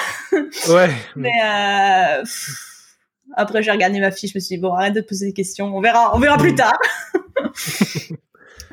Ouais 0.75 0.91
mais 1.17 1.31
euh, 1.45 2.25
après, 3.37 3.63
j'ai 3.63 3.71
regardé 3.71 4.01
ma 4.01 4.11
fille, 4.11 4.29
je 4.29 4.37
me 4.37 4.41
suis 4.41 4.57
dit, 4.57 4.61
bon, 4.61 4.73
arrête 4.73 4.95
de 4.95 5.01
te 5.01 5.09
poser 5.09 5.27
des 5.27 5.33
questions, 5.33 5.77
on 5.77 5.81
verra, 5.81 6.15
on 6.15 6.19
verra 6.19 6.39
plus 6.39 6.55
tard. 6.55 6.79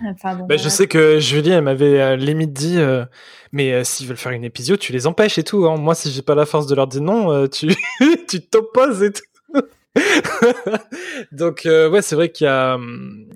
Enfin, 0.05 0.35
bon, 0.35 0.45
bah, 0.45 0.57
Je 0.57 0.69
sais 0.69 0.87
que 0.87 1.19
Julie, 1.19 1.51
elle 1.51 1.63
m'avait 1.63 2.01
euh, 2.01 2.15
limite 2.15 2.53
dit, 2.53 2.77
euh, 2.77 3.05
mais 3.51 3.73
euh, 3.73 3.83
s'ils 3.83 4.07
veulent 4.07 4.17
faire 4.17 4.31
une 4.31 4.43
épisode, 4.43 4.79
tu 4.79 4.91
les 4.91 5.07
empêches 5.07 5.37
et 5.37 5.43
tout. 5.43 5.65
Hein. 5.65 5.77
Moi, 5.77 5.95
si 5.95 6.11
j'ai 6.11 6.21
pas 6.21 6.35
la 6.35 6.45
force 6.45 6.67
de 6.67 6.75
leur 6.75 6.87
dire 6.87 7.01
non, 7.01 7.47
tu 7.47 7.67
tu 8.27 8.41
t'opposes 8.41 9.03
et 9.03 9.11
tout. 9.11 9.23
Donc, 11.31 11.61
ouais, 11.65 12.01
c'est 12.01 12.15
vrai 12.15 12.29
qu'il 12.29 12.45
y 12.45 12.49
a. 12.49 12.75
Hum, 12.75 13.29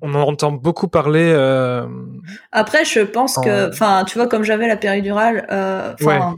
on 0.00 0.14
en 0.14 0.20
entend 0.20 0.52
beaucoup 0.52 0.88
parler. 0.88 1.32
Après, 2.52 2.84
je 2.84 3.00
pense 3.00 3.36
que, 3.36 3.70
enfin, 3.70 4.04
tu 4.06 4.18
vois, 4.18 4.26
comme 4.26 4.42
j'avais 4.42 4.68
la 4.68 4.76
péridurale, 4.76 5.46
en, 5.50 6.34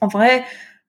en, 0.00 0.08
vrai, 0.08 0.44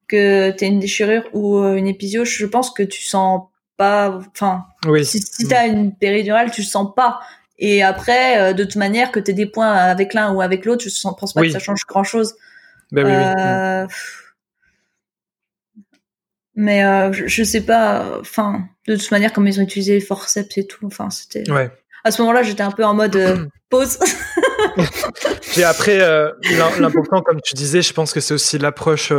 que 0.08 0.52
tu 0.52 0.66
une 0.66 0.80
déchirure 0.80 1.24
ou 1.34 1.58
euh, 1.60 1.76
une 1.76 1.88
épisio, 1.88 2.26
je 2.26 2.46
pense 2.46 2.72
que 2.72 2.84
tu 2.84 3.04
sens 3.04 3.44
pas. 3.78 4.20
Enfin, 4.34 4.66
oui. 4.88 5.06
si, 5.06 5.22
si 5.22 5.48
tu 5.48 5.54
as 5.54 5.68
une 5.68 5.96
péridurale, 5.96 6.52
tu 6.52 6.62
le 6.62 6.68
sens 6.68 6.94
pas. 6.96 7.20
Et 7.58 7.84
après, 7.84 8.40
euh, 8.40 8.54
de 8.54 8.64
toute 8.64 8.76
manière, 8.76 9.12
que 9.12 9.20
tu 9.20 9.32
aies 9.32 9.34
des 9.34 9.46
points 9.46 9.72
avec 9.72 10.14
l'un 10.14 10.34
ou 10.34 10.42
avec 10.42 10.66
l'autre, 10.66 10.84
je 10.84 10.90
ne 10.90 11.14
pense 11.14 11.34
pas 11.34 11.42
que 11.42 11.50
ça 11.50 11.60
change 11.60 11.86
grand 11.88 12.04
chose. 12.04 12.36
Ben 12.92 13.06
euh... 13.06 13.88
Mais 16.56 16.86
euh, 16.86 17.12
je, 17.12 17.28
je, 17.28 17.44
sais 17.44 17.62
pas. 17.62 18.20
Enfin, 18.20 18.68
de 18.88 18.96
toute 18.96 19.12
manière, 19.12 19.34
comme 19.34 19.48
ils 19.48 19.60
ont 19.60 19.64
utilisé 19.64 19.96
les 19.96 20.02
forceps 20.02 20.58
et 20.58 20.68
tout. 20.68 20.86
Enfin, 20.86 21.10
c'était. 21.10 21.50
Ouais. 21.52 21.70
à 22.04 22.12
ce 22.12 22.22
moment-là, 22.22 22.44
j'étais 22.44 22.64
un 22.64 22.72
peu 22.72 22.86
en 22.86 22.94
mode 22.94 23.16
euh, 23.16 23.46
pause. 23.70 24.00
Puis 25.52 25.64
après, 25.64 26.00
l'important, 26.80 27.22
comme 27.22 27.42
tu 27.42 27.56
disais, 27.56 27.82
je 27.82 27.94
pense 27.94 28.14
que 28.14 28.20
c'est 28.20 28.34
aussi 28.34 28.58
l'approche 28.58 29.12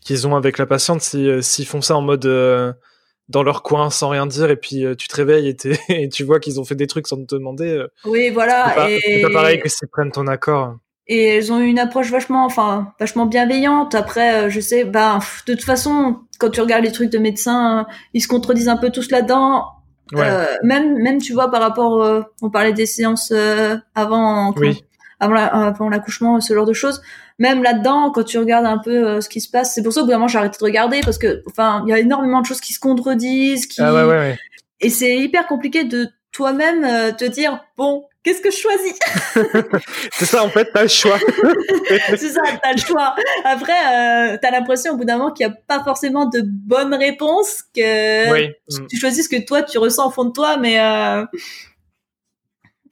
qu'ils 0.00 0.26
ont 0.26 0.36
avec 0.36 0.58
la 0.58 0.66
patiente. 0.66 1.00
S'ils 1.00 1.42
si, 1.42 1.64
font 1.64 1.80
ça 1.80 1.96
en 1.96 2.02
mode 2.02 2.26
dans 3.28 3.42
leur 3.42 3.62
coin 3.62 3.90
sans 3.90 4.08
rien 4.08 4.26
dire, 4.26 4.50
et 4.50 4.56
puis 4.56 4.84
tu 4.96 5.08
te 5.08 5.16
réveilles 5.16 5.48
et, 5.48 5.56
et 6.04 6.08
tu 6.08 6.24
vois 6.24 6.40
qu'ils 6.40 6.60
ont 6.60 6.64
fait 6.64 6.74
des 6.74 6.86
trucs 6.86 7.06
sans 7.06 7.16
te 7.16 7.34
demander. 7.34 7.84
oui, 8.04 8.30
voilà. 8.30 8.74
C'est 8.88 9.22
pas, 9.22 9.28
pas, 9.28 9.34
pareil 9.34 9.60
que 9.60 9.68
s'ils 9.68 9.88
prennent 9.88 10.12
ton 10.12 10.26
accord. 10.26 10.76
Et 11.08 11.36
elles 11.36 11.50
ont 11.52 11.60
une 11.60 11.78
approche 11.78 12.10
vachement 12.10 12.44
enfin 12.44 12.92
vachement 13.00 13.24
bienveillante. 13.24 13.94
Après 13.94 14.44
euh, 14.44 14.50
je 14.50 14.60
sais 14.60 14.84
bah 14.84 15.18
de 15.46 15.54
toute 15.54 15.64
façon 15.64 16.18
quand 16.38 16.50
tu 16.50 16.60
regardes 16.60 16.84
les 16.84 16.92
trucs 16.92 17.10
de 17.10 17.18
médecins 17.18 17.86
ils 18.12 18.20
se 18.20 18.28
contredisent 18.28 18.68
un 18.68 18.76
peu 18.76 18.90
tous 18.90 19.10
là-dedans. 19.10 19.64
Euh, 20.14 20.46
même 20.62 20.98
même 21.02 21.20
tu 21.20 21.32
vois 21.32 21.50
par 21.50 21.60
rapport 21.60 22.02
euh, 22.02 22.22
on 22.42 22.50
parlait 22.50 22.72
des 22.72 22.86
séances 22.86 23.32
avant 23.94 24.54
avant 25.20 25.88
l'accouchement 25.88 26.40
ce 26.40 26.54
genre 26.54 26.66
de 26.66 26.72
choses 26.72 27.00
même 27.38 27.62
là-dedans 27.62 28.10
quand 28.10 28.24
tu 28.24 28.38
regardes 28.38 28.66
un 28.66 28.78
peu 28.78 29.20
ce 29.20 29.28
qui 29.28 29.40
se 29.40 29.50
passe 29.50 29.74
c'est 29.74 29.82
pour 29.82 29.92
ça 29.92 30.02
que 30.02 30.06
d'un 30.06 30.26
j'ai 30.26 30.38
arrêté 30.38 30.58
de 30.58 30.64
regarder 30.64 31.00
parce 31.00 31.18
que 31.18 31.42
enfin 31.46 31.82
il 31.86 31.90
y 31.90 31.92
a 31.92 31.98
énormément 31.98 32.40
de 32.40 32.46
choses 32.46 32.60
qui 32.60 32.72
se 32.72 32.80
contredisent 32.80 33.66
qui 33.66 33.80
ah 33.80 34.34
et 34.80 34.90
c'est 34.90 35.16
hyper 35.16 35.46
compliqué 35.46 35.84
de 35.84 36.08
toi-même 36.32 37.14
te 37.16 37.24
dire 37.24 37.64
bon 37.76 38.04
qu'est-ce 38.28 38.40
que 38.40 38.50
je 38.50 38.56
choisis? 38.56 38.98
C'est 40.12 40.26
ça, 40.26 40.44
en 40.44 40.50
fait, 40.50 40.68
t'as 40.72 40.82
le 40.82 40.88
choix. 40.88 41.18
c'est 41.88 42.28
ça, 42.28 42.42
t'as 42.62 42.72
le 42.72 42.78
choix. 42.78 43.14
Après, 43.44 43.72
euh, 43.72 44.36
t'as 44.40 44.50
l'impression 44.50 44.92
au 44.92 44.96
bout 44.96 45.04
d'un 45.04 45.16
moment 45.16 45.32
qu'il 45.32 45.46
n'y 45.46 45.52
a 45.52 45.56
pas 45.66 45.82
forcément 45.82 46.26
de 46.26 46.42
bonnes 46.44 46.94
réponses, 46.94 47.62
que 47.74 48.32
oui. 48.32 48.50
tu, 48.90 48.98
choisis 48.98 49.24
ce 49.24 49.28
que 49.28 49.44
toi 49.44 49.62
tu 49.62 49.78
ressens 49.78 50.08
au 50.08 50.10
fond 50.10 50.24
de 50.24 50.32
toi, 50.32 50.56
mais 50.58 50.80
euh... 50.80 51.24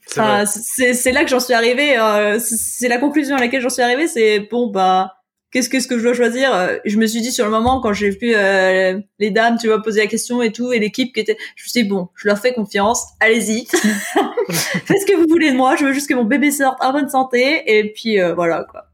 c'est 0.07 1.13
là 1.13 1.25
que 1.25 1.31
j'en 1.31 1.41
suis 1.41 1.55
arrivée. 1.55 1.99
Euh, 1.99 2.39
c'est 2.41 2.89
la 2.89 2.99
conclusion 2.99 3.37
à 3.37 3.41
laquelle 3.41 3.63
j'en 3.63 3.71
suis 3.71 3.83
arrivée. 3.83 4.09
C'est 4.09 4.41
bon, 4.41 4.69
bah 4.69 5.17
qu'est-ce 5.57 5.71
que, 5.71 5.81
ce 5.81 5.89
que 5.89 5.99
je 5.99 6.03
dois 6.03 6.15
choisir? 6.15 6.55
Euh, 6.55 6.77
Je 6.85 6.99
me 6.99 7.07
suis 7.07 7.23
dit 7.23 7.33
sur 7.33 7.47
le 7.47 7.51
moment 7.51 7.81
quand 7.81 7.95
j'ai 7.95 8.11
vu 8.11 8.35
euh, 8.35 9.01
les 9.19 9.31
dames, 9.31 9.57
tu 9.59 9.69
vois, 9.69 9.83
poser 9.83 10.01
la 10.01 10.07
question 10.07 10.43
et 10.43 10.53
tout, 10.53 10.73
et 10.73 10.79
l'équipe 10.79 11.15
qui 11.15 11.21
était, 11.21 11.37
je 11.57 11.65
me 11.65 11.69
suis 11.69 11.83
dit 11.83 11.89
bon, 11.89 12.09
je 12.15 12.29
leur 12.29 12.39
fais 12.39 12.53
confiance, 12.53 13.05
allez-y, 13.21 13.67
faites 14.51 15.01
ce 15.01 15.07
que 15.07 15.17
vous 15.17 15.27
voulez 15.29 15.53
de 15.53 15.57
moi, 15.57 15.77
je 15.77 15.87
veux 15.87 15.93
juste 15.95 16.09
que 16.09 16.15
mon 16.15 16.25
bébé 16.25 16.51
sorte 16.51 16.77
en 16.83 16.93
bonne 16.93 17.09
santé, 17.09 17.63
et 17.67 17.93
puis 17.93 18.21
euh, 18.21 18.35
voilà 18.35 18.67
quoi. 18.71 18.85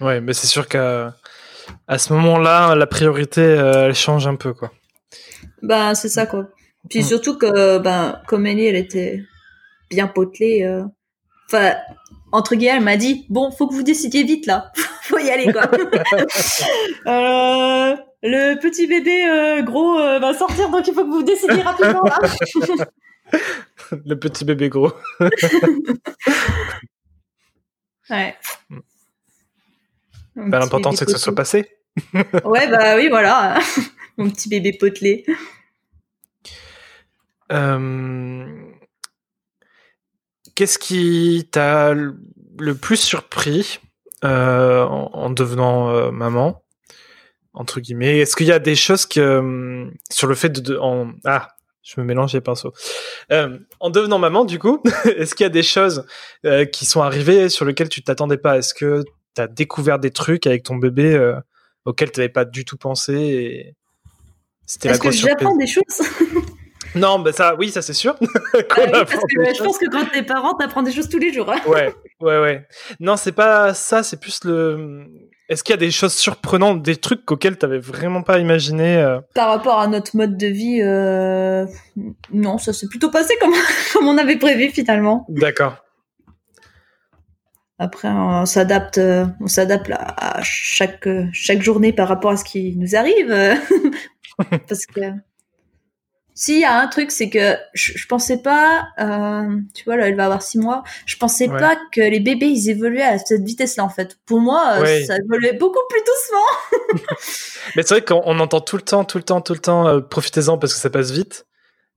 ouais, 0.00 0.20
mais 0.22 0.32
c'est 0.32 0.46
sûr 0.46 0.66
qu'à 0.66 1.14
à 1.86 1.98
ce 1.98 2.12
moment-là, 2.14 2.74
la 2.74 2.86
priorité, 2.86 3.42
elle 3.42 3.94
change 3.94 4.26
un 4.26 4.36
peu 4.36 4.54
quoi. 4.54 4.72
Ben 5.62 5.94
c'est 5.94 6.08
ça 6.08 6.24
quoi. 6.24 6.48
Puis 6.88 7.00
mm. 7.00 7.04
surtout 7.04 7.36
que 7.36 7.78
ben 7.78 8.20
comme 8.26 8.46
Ellie, 8.46 8.66
elle 8.66 8.76
était 8.76 9.22
bien 9.90 10.06
potelée. 10.06 10.82
Enfin, 11.46 11.74
entre 12.32 12.54
guillemets, 12.54 12.76
elle 12.76 12.84
m'a 12.84 12.96
dit 12.96 13.26
bon, 13.28 13.50
faut 13.50 13.66
que 13.66 13.74
vous 13.74 13.82
décidiez 13.82 14.22
vite 14.22 14.46
là, 14.46 14.72
faut 15.02 15.18
y 15.18 15.30
aller 15.30 15.52
quoi. 15.52 15.62
euh, 17.06 17.96
le 18.22 18.54
petit 18.60 18.86
bébé 18.86 19.28
euh, 19.28 19.62
gros 19.62 19.98
euh, 19.98 20.18
va 20.18 20.32
sortir, 20.34 20.70
donc 20.70 20.86
il 20.86 20.94
faut 20.94 21.04
que 21.04 21.10
vous 21.10 21.22
décidiez 21.22 21.62
rapidement 21.62 22.04
là. 22.04 22.18
le 24.06 24.14
petit 24.14 24.44
bébé 24.44 24.68
gros. 24.68 24.92
ouais. 28.10 28.36
Bah, 30.36 30.58
L'important 30.60 30.92
c'est 30.92 31.04
que 31.04 31.12
ça 31.12 31.18
soit 31.18 31.34
passé. 31.34 31.68
ouais 32.14 32.68
bah 32.68 32.96
oui 32.96 33.08
voilà, 33.08 33.58
mon 34.16 34.30
petit 34.30 34.48
bébé 34.48 34.72
potelé. 34.72 35.26
Euh 37.50 38.59
Qu'est-ce 40.60 40.78
qui 40.78 41.48
t'a 41.50 41.94
le 41.94 42.74
plus 42.74 42.98
surpris 42.98 43.80
euh, 44.24 44.84
en, 44.84 45.30
devenant 45.30 45.88
euh, 45.88 46.10
maman 46.10 46.62
entre 47.54 47.80
guillemets? 47.80 48.18
Est-ce 48.18 48.36
qu'il 48.36 48.46
y 48.46 48.52
a 48.52 48.58
des 48.58 48.76
choses 48.76 49.06
que 49.06 49.20
euh, 49.20 49.90
sur 50.10 50.26
le 50.26 50.34
fait 50.34 50.50
de, 50.50 50.76
en, 50.76 51.12
ah 51.24 51.48
je 51.82 51.98
me 51.98 52.04
mélange 52.04 52.34
les 52.34 52.42
pinceaux. 52.42 52.74
en 53.30 53.88
devenant 53.88 54.18
maman, 54.18 54.44
du 54.44 54.58
coup, 54.58 54.82
est-ce 55.16 55.34
qu'il 55.34 55.44
y 55.44 55.46
a 55.46 55.48
des 55.48 55.62
choses 55.62 56.04
qui 56.72 56.84
sont 56.84 57.00
arrivées 57.00 57.48
sur 57.48 57.64
lesquelles 57.64 57.88
tu 57.88 58.02
t'attendais 58.02 58.36
pas? 58.36 58.58
Est-ce 58.58 58.74
que 58.74 59.02
tu 59.34 59.40
as 59.40 59.46
découvert 59.48 59.98
des 59.98 60.10
trucs 60.10 60.46
avec 60.46 60.64
ton 60.64 60.76
bébé 60.76 61.38
auxquels 61.86 62.12
tu 62.12 62.20
n'avais 62.20 62.28
pas 62.28 62.44
du 62.44 62.66
tout 62.66 62.76
pensé 62.76 63.14
et... 63.14 63.76
C'était 64.66 64.90
la 64.90 64.98
grosse 64.98 65.22
que 65.22 65.26
j'apprends 65.26 65.56
des 65.56 65.66
choses? 65.66 65.84
Non, 66.94 67.18
bah 67.18 67.32
ça, 67.32 67.54
oui, 67.56 67.70
ça 67.70 67.82
c'est 67.82 67.92
sûr. 67.94 68.16
Ah 68.54 69.04
je 69.54 69.62
pense 69.62 69.78
que 69.78 69.88
quand 69.90 70.04
t'es 70.12 70.22
parent, 70.22 70.54
t'apprends 70.54 70.82
des 70.82 70.92
choses 70.92 71.08
tous 71.08 71.18
les 71.18 71.32
jours. 71.32 71.50
Hein. 71.50 71.60
ouais, 71.66 71.94
ouais, 72.20 72.40
ouais. 72.40 72.66
Non, 72.98 73.16
c'est 73.16 73.32
pas 73.32 73.74
ça, 73.74 74.02
c'est 74.02 74.18
plus 74.18 74.44
le. 74.44 75.06
Est-ce 75.48 75.64
qu'il 75.64 75.72
y 75.72 75.74
a 75.74 75.80
des 75.80 75.90
choses 75.90 76.14
surprenantes, 76.14 76.82
des 76.82 76.96
trucs 76.96 77.30
auxquels 77.30 77.58
t'avais 77.58 77.78
vraiment 77.78 78.22
pas 78.22 78.38
imaginé 78.38 78.98
euh? 78.98 79.20
Par 79.34 79.48
rapport 79.48 79.80
à 79.80 79.86
notre 79.88 80.16
mode 80.16 80.36
de 80.36 80.46
vie, 80.46 80.80
euh... 80.82 81.66
non, 82.32 82.58
ça 82.58 82.72
s'est 82.72 82.86
plutôt 82.86 83.10
passé 83.10 83.34
comme, 83.40 83.52
comme 83.92 84.06
on 84.06 84.18
avait 84.18 84.36
prévu 84.36 84.70
finalement. 84.70 85.26
D'accord. 85.28 85.76
Après, 87.78 88.08
on 88.08 88.46
s'adapte, 88.46 88.98
euh, 88.98 89.26
on 89.40 89.46
s'adapte 89.46 89.90
à 89.90 90.40
chaque 90.42 91.08
chaque 91.32 91.62
journée 91.62 91.92
par 91.92 92.08
rapport 92.08 92.32
à 92.32 92.36
ce 92.36 92.44
qui 92.44 92.76
nous 92.76 92.94
arrive, 92.94 93.34
parce 94.68 94.86
que 94.86 95.00
s'il 96.40 96.60
y 96.60 96.64
a 96.64 96.80
un 96.80 96.86
truc, 96.86 97.10
c'est 97.10 97.28
que 97.28 97.58
je, 97.74 98.06
pensais 98.06 98.40
pas, 98.40 98.88
euh, 98.98 99.58
tu 99.74 99.84
vois, 99.84 99.98
là, 99.98 100.08
elle 100.08 100.16
va 100.16 100.24
avoir 100.24 100.40
six 100.40 100.56
mois, 100.58 100.82
je 101.04 101.18
pensais 101.18 101.48
pas 101.48 101.76
que 101.92 102.00
les 102.00 102.18
bébés, 102.18 102.46
ils 102.46 102.70
évoluaient 102.70 103.02
à 103.02 103.18
cette 103.18 103.42
vitesse-là, 103.42 103.84
en 103.84 103.90
fait. 103.90 104.16
Pour 104.24 104.40
moi, 104.40 104.78
euh, 104.78 105.04
ça 105.04 105.18
évoluait 105.18 105.52
beaucoup 105.52 105.86
plus 105.90 106.00
doucement. 106.00 107.04
mais 107.76 107.82
c'est 107.82 107.92
vrai 107.92 108.02
qu'on 108.02 108.40
entend 108.40 108.62
tout 108.62 108.76
le 108.76 108.82
temps, 108.82 109.04
tout 109.04 109.18
le 109.18 109.24
temps, 109.24 109.42
tout 109.42 109.52
le 109.52 109.58
temps, 109.58 109.86
euh, 109.86 110.00
profitez-en 110.00 110.56
parce 110.56 110.72
que 110.72 110.80
ça 110.80 110.88
passe 110.88 111.10
vite. 111.10 111.44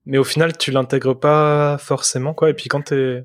Mais 0.06 0.18
au 0.18 0.26
final, 0.26 0.58
tu 0.58 0.72
l'intègres 0.72 1.18
pas 1.18 1.78
forcément, 1.78 2.34
quoi. 2.34 2.50
Et 2.50 2.54
puis 2.54 2.68
quand 2.68 2.82
t'es 2.82 3.24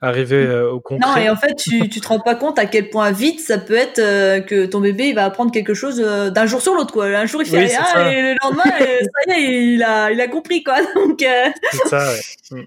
arriver 0.00 0.44
euh, 0.44 0.70
au 0.70 0.80
concret. 0.80 1.08
Non, 1.08 1.16
et 1.16 1.30
en 1.30 1.36
fait, 1.36 1.54
tu, 1.54 1.88
tu 1.88 2.00
te 2.00 2.08
rends 2.08 2.20
pas 2.20 2.34
compte 2.34 2.58
à 2.58 2.66
quel 2.66 2.90
point 2.90 3.10
vite 3.10 3.40
ça 3.40 3.58
peut 3.58 3.74
être 3.74 3.98
euh, 3.98 4.40
que 4.40 4.66
ton 4.66 4.80
bébé 4.80 5.08
il 5.08 5.14
va 5.14 5.24
apprendre 5.24 5.50
quelque 5.52 5.74
chose 5.74 6.00
euh, 6.04 6.30
d'un 6.30 6.46
jour 6.46 6.60
sur 6.60 6.74
l'autre, 6.74 6.92
quoi. 6.92 7.06
Un 7.06 7.26
jour 7.26 7.42
il 7.42 7.48
fait 7.48 7.66
rien 7.66 8.10
et 8.10 8.22
le 8.22 8.36
lendemain, 8.42 8.64
ça 8.68 9.38
y 9.38 9.44
est, 9.44 9.74
il 9.74 9.82
a, 9.82 10.10
il 10.10 10.20
a 10.20 10.28
compris, 10.28 10.62
quoi. 10.62 10.76
Donc. 10.94 11.20
C'est 11.20 11.88
ça, 11.88 12.12
ouais. 12.12 12.60
Mm. 12.60 12.66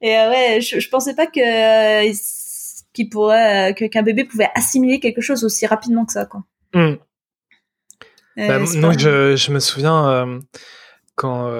Et 0.00 0.10
ouais, 0.10 0.60
je, 0.60 0.78
je 0.78 0.88
pensais 0.88 1.14
pas 1.14 1.26
que 1.26 2.12
qu'il 2.92 3.08
pourrait, 3.10 3.74
que 3.76 3.84
qu'un 3.84 4.02
bébé 4.02 4.24
pouvait 4.24 4.48
assimiler 4.54 5.00
quelque 5.00 5.20
chose 5.20 5.44
aussi 5.44 5.66
rapidement 5.66 6.04
que 6.04 6.12
ça, 6.12 6.26
quoi. 6.26 6.44
Mm. 6.74 6.94
Bah, 8.36 8.58
moi, 8.76 8.92
je, 8.96 9.34
je 9.34 9.50
me 9.50 9.58
souviens 9.58 10.40
quand 11.16 11.50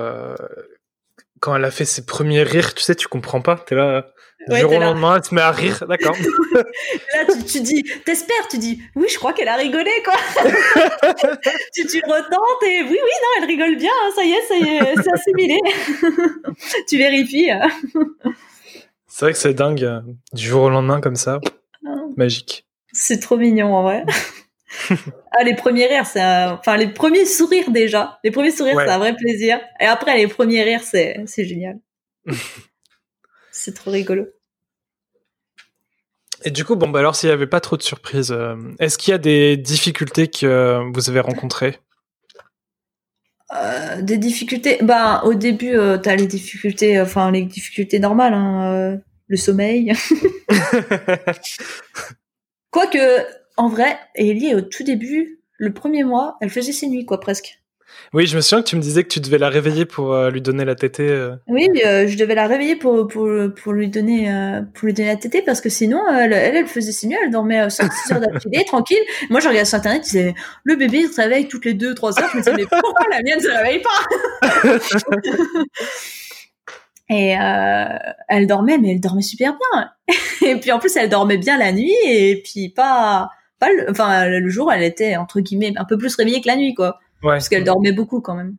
quand 1.41 1.57
elle 1.57 1.65
a 1.65 1.71
fait 1.71 1.85
ses 1.85 2.05
premiers 2.05 2.43
rires, 2.43 2.75
tu 2.75 2.83
sais, 2.83 2.95
tu 2.95 3.09
comprends 3.09 3.41
pas. 3.41 3.57
T'es 3.57 3.75
là. 3.75 4.07
Du 4.47 4.57
jour 4.57 4.73
au 4.73 4.79
lendemain, 4.79 5.17
elle 5.17 5.25
se 5.25 5.35
met 5.35 5.41
à 5.41 5.51
rire, 5.51 5.85
d'accord. 5.89 6.17
là, 6.55 7.25
tu, 7.27 7.45
tu 7.45 7.61
dis, 7.61 7.83
t'espères, 8.05 8.47
tu 8.49 8.59
dis, 8.59 8.81
oui, 8.95 9.07
je 9.11 9.19
crois 9.19 9.33
qu'elle 9.33 9.49
a 9.49 9.57
rigolé, 9.57 9.91
quoi. 10.05 10.15
tu, 11.75 11.87
tu 11.87 12.01
retentes 12.07 12.63
et 12.63 12.83
oui, 12.83 12.91
oui, 12.91 12.97
non, 12.97 13.29
elle 13.39 13.45
rigole 13.47 13.77
bien, 13.77 13.91
hein, 13.91 14.11
ça 14.15 14.25
y 14.25 14.31
est, 14.31 14.43
ça 14.43 14.57
y 14.57 14.77
est, 14.77 15.03
c'est 15.03 15.13
assimilé. 15.13 15.59
tu 16.89 16.99
vérifies. 16.99 17.51
c'est 19.09 19.25
vrai 19.25 19.33
que 19.33 19.39
c'est 19.39 19.55
dingue, 19.55 19.83
euh, 19.83 20.01
du 20.33 20.47
jour 20.47 20.63
au 20.63 20.71
lendemain, 20.71 21.01
comme 21.01 21.17
ça. 21.17 21.41
Ah. 21.85 21.91
Magique. 22.17 22.65
C'est 22.93 23.19
trop 23.19 23.37
mignon, 23.37 23.75
en 23.75 23.83
vrai. 23.83 24.05
ah, 25.33 25.43
les 25.45 25.57
premiers 25.57 25.87
rires, 25.87 26.07
c'est 26.07 26.23
enfin, 26.23 26.77
les 26.77 26.89
premiers 26.89 27.27
sourires 27.27 27.71
déjà. 27.71 28.21
Les 28.23 28.31
premiers 28.31 28.53
sourires, 28.53 28.77
c'est 28.79 28.91
un 28.91 28.99
vrai 28.99 29.17
plaisir. 29.17 29.61
Et 29.81 29.85
après, 29.85 30.17
les 30.17 30.29
premiers 30.29 30.63
rires, 30.63 30.83
c'est, 30.83 31.17
c'est 31.27 31.45
génial. 31.45 31.79
C'est 33.59 33.75
trop 33.75 33.91
rigolo. 33.91 34.27
Et 36.45 36.51
du 36.51 36.65
coup, 36.65 36.77
bon, 36.77 36.89
bah 36.89 37.01
alors 37.01 37.17
s'il 37.17 37.29
n'y 37.29 37.35
avait 37.35 37.49
pas 37.49 37.61
trop 37.61 37.77
de 37.77 37.83
surprises, 37.83 38.31
euh, 38.31 38.55
est-ce 38.79 38.97
qu'il 38.97 39.11
y 39.11 39.15
a 39.15 39.19
des 39.19 39.57
difficultés 39.57 40.29
que 40.29 40.89
vous 40.95 41.11
avez 41.11 41.21
rencontrées? 41.21 41.81
Euh, 43.55 44.03
Des 44.03 44.19
difficultés 44.19 44.79
Bah, 44.83 45.23
au 45.25 45.35
début, 45.35 45.75
euh, 45.75 45.99
tu 45.99 46.09
as 46.09 46.15
les 46.15 46.29
difficultés, 46.29 47.01
enfin 47.01 47.33
les 47.33 47.43
difficultés 47.43 47.99
normales, 47.99 48.35
hein, 48.35 49.01
le 49.27 49.37
sommeil. 49.37 49.93
Quoique, 52.71 53.27
en 53.57 53.69
vrai, 53.69 53.99
Ellie, 54.15 54.55
au 54.55 54.61
tout 54.61 54.85
début, 54.85 55.41
le 55.57 55.75
premier 55.75 56.05
mois, 56.05 56.37
elle 56.41 56.51
faisait 56.51 56.73
ses 56.73 56.87
nuits, 56.87 57.07
quoi, 57.07 57.19
presque. 57.19 57.61
Oui, 58.13 58.27
je 58.27 58.37
me 58.37 58.41
souviens 58.41 58.63
que 58.63 58.69
tu 58.69 58.77
me 58.77 58.81
disais 58.81 59.03
que 59.05 59.09
tu 59.09 59.21
devais 59.21 59.39
la 59.39 59.49
réveiller 59.49 59.85
pour 59.85 60.13
euh, 60.13 60.31
lui 60.31 60.41
donner 60.41 60.65
la 60.65 60.75
tétée. 60.75 61.09
Euh. 61.09 61.37
Oui, 61.47 61.69
euh, 61.85 62.07
je 62.07 62.17
devais 62.17 62.35
la 62.35 62.47
réveiller 62.47 62.77
pour, 62.77 63.07
pour, 63.07 63.29
pour, 63.63 63.73
lui 63.73 63.89
donner, 63.89 64.31
pour 64.75 64.87
lui 64.87 64.95
donner 64.95 65.09
la 65.09 65.17
tétée 65.17 65.43
parce 65.43 65.61
que 65.61 65.69
sinon, 65.69 66.03
elle, 66.09 66.33
elle, 66.33 66.67
faisait 66.67 66.93
ses 66.93 67.07
nuits, 67.07 67.19
elle 67.23 67.31
dormait 67.31 67.67
5-6 67.67 68.13
heures 68.13 68.21
d'affilée, 68.21 68.65
tranquille. 68.67 68.99
Moi, 69.31 69.41
je 69.41 69.49
regardais 69.49 69.67
sur 69.67 69.79
Internet, 69.79 70.03
je 70.05 70.11
disais, 70.11 70.35
le 70.65 70.77
bébé 70.77 71.07
se 71.07 71.21
réveille 71.21 71.49
toutes 71.49 71.65
les 71.65 71.75
2-3 71.75 72.21
heures. 72.21 72.29
Je 72.33 72.39
me 72.39 72.43
disais, 72.43 72.55
mais 72.57 72.67
pourquoi 72.67 73.07
la 73.11 73.23
mienne 73.23 73.41
se 73.41 73.49
réveille 73.49 73.83
pas? 73.83 74.69
Et 77.11 77.39
euh, 77.39 77.99
elle 78.29 78.47
dormait, 78.47 78.79
mais 78.79 78.93
elle 78.93 79.01
dormait 79.01 79.23
super 79.23 79.57
bien. 79.73 79.91
et 80.47 80.57
puis 80.61 80.73
en 80.73 80.79
plus, 80.79 80.95
elle 80.97 81.09
dormait 81.09 81.39
bien 81.39 81.57
la 81.57 81.73
nuit, 81.73 81.95
et 82.07 82.43
puis 82.43 82.69
pas, 82.69 83.31
pas, 83.59 83.73
le, 83.73 83.91
enfin 83.91 84.27
le 84.27 84.49
jour, 84.51 84.71
elle 84.71 84.83
était 84.83 85.17
entre 85.17 85.41
guillemets 85.41 85.73
un 85.77 85.85
peu 85.85 85.97
plus 85.97 86.15
réveillée 86.15 86.43
que 86.43 86.49
la 86.49 86.57
nuit, 86.57 86.75
quoi. 86.75 87.01
Ouais. 87.23 87.35
Parce 87.35 87.49
qu'elle 87.49 87.65
dormait 87.65 87.93
beaucoup 87.93 88.21
quand 88.21 88.35
même. 88.35 88.57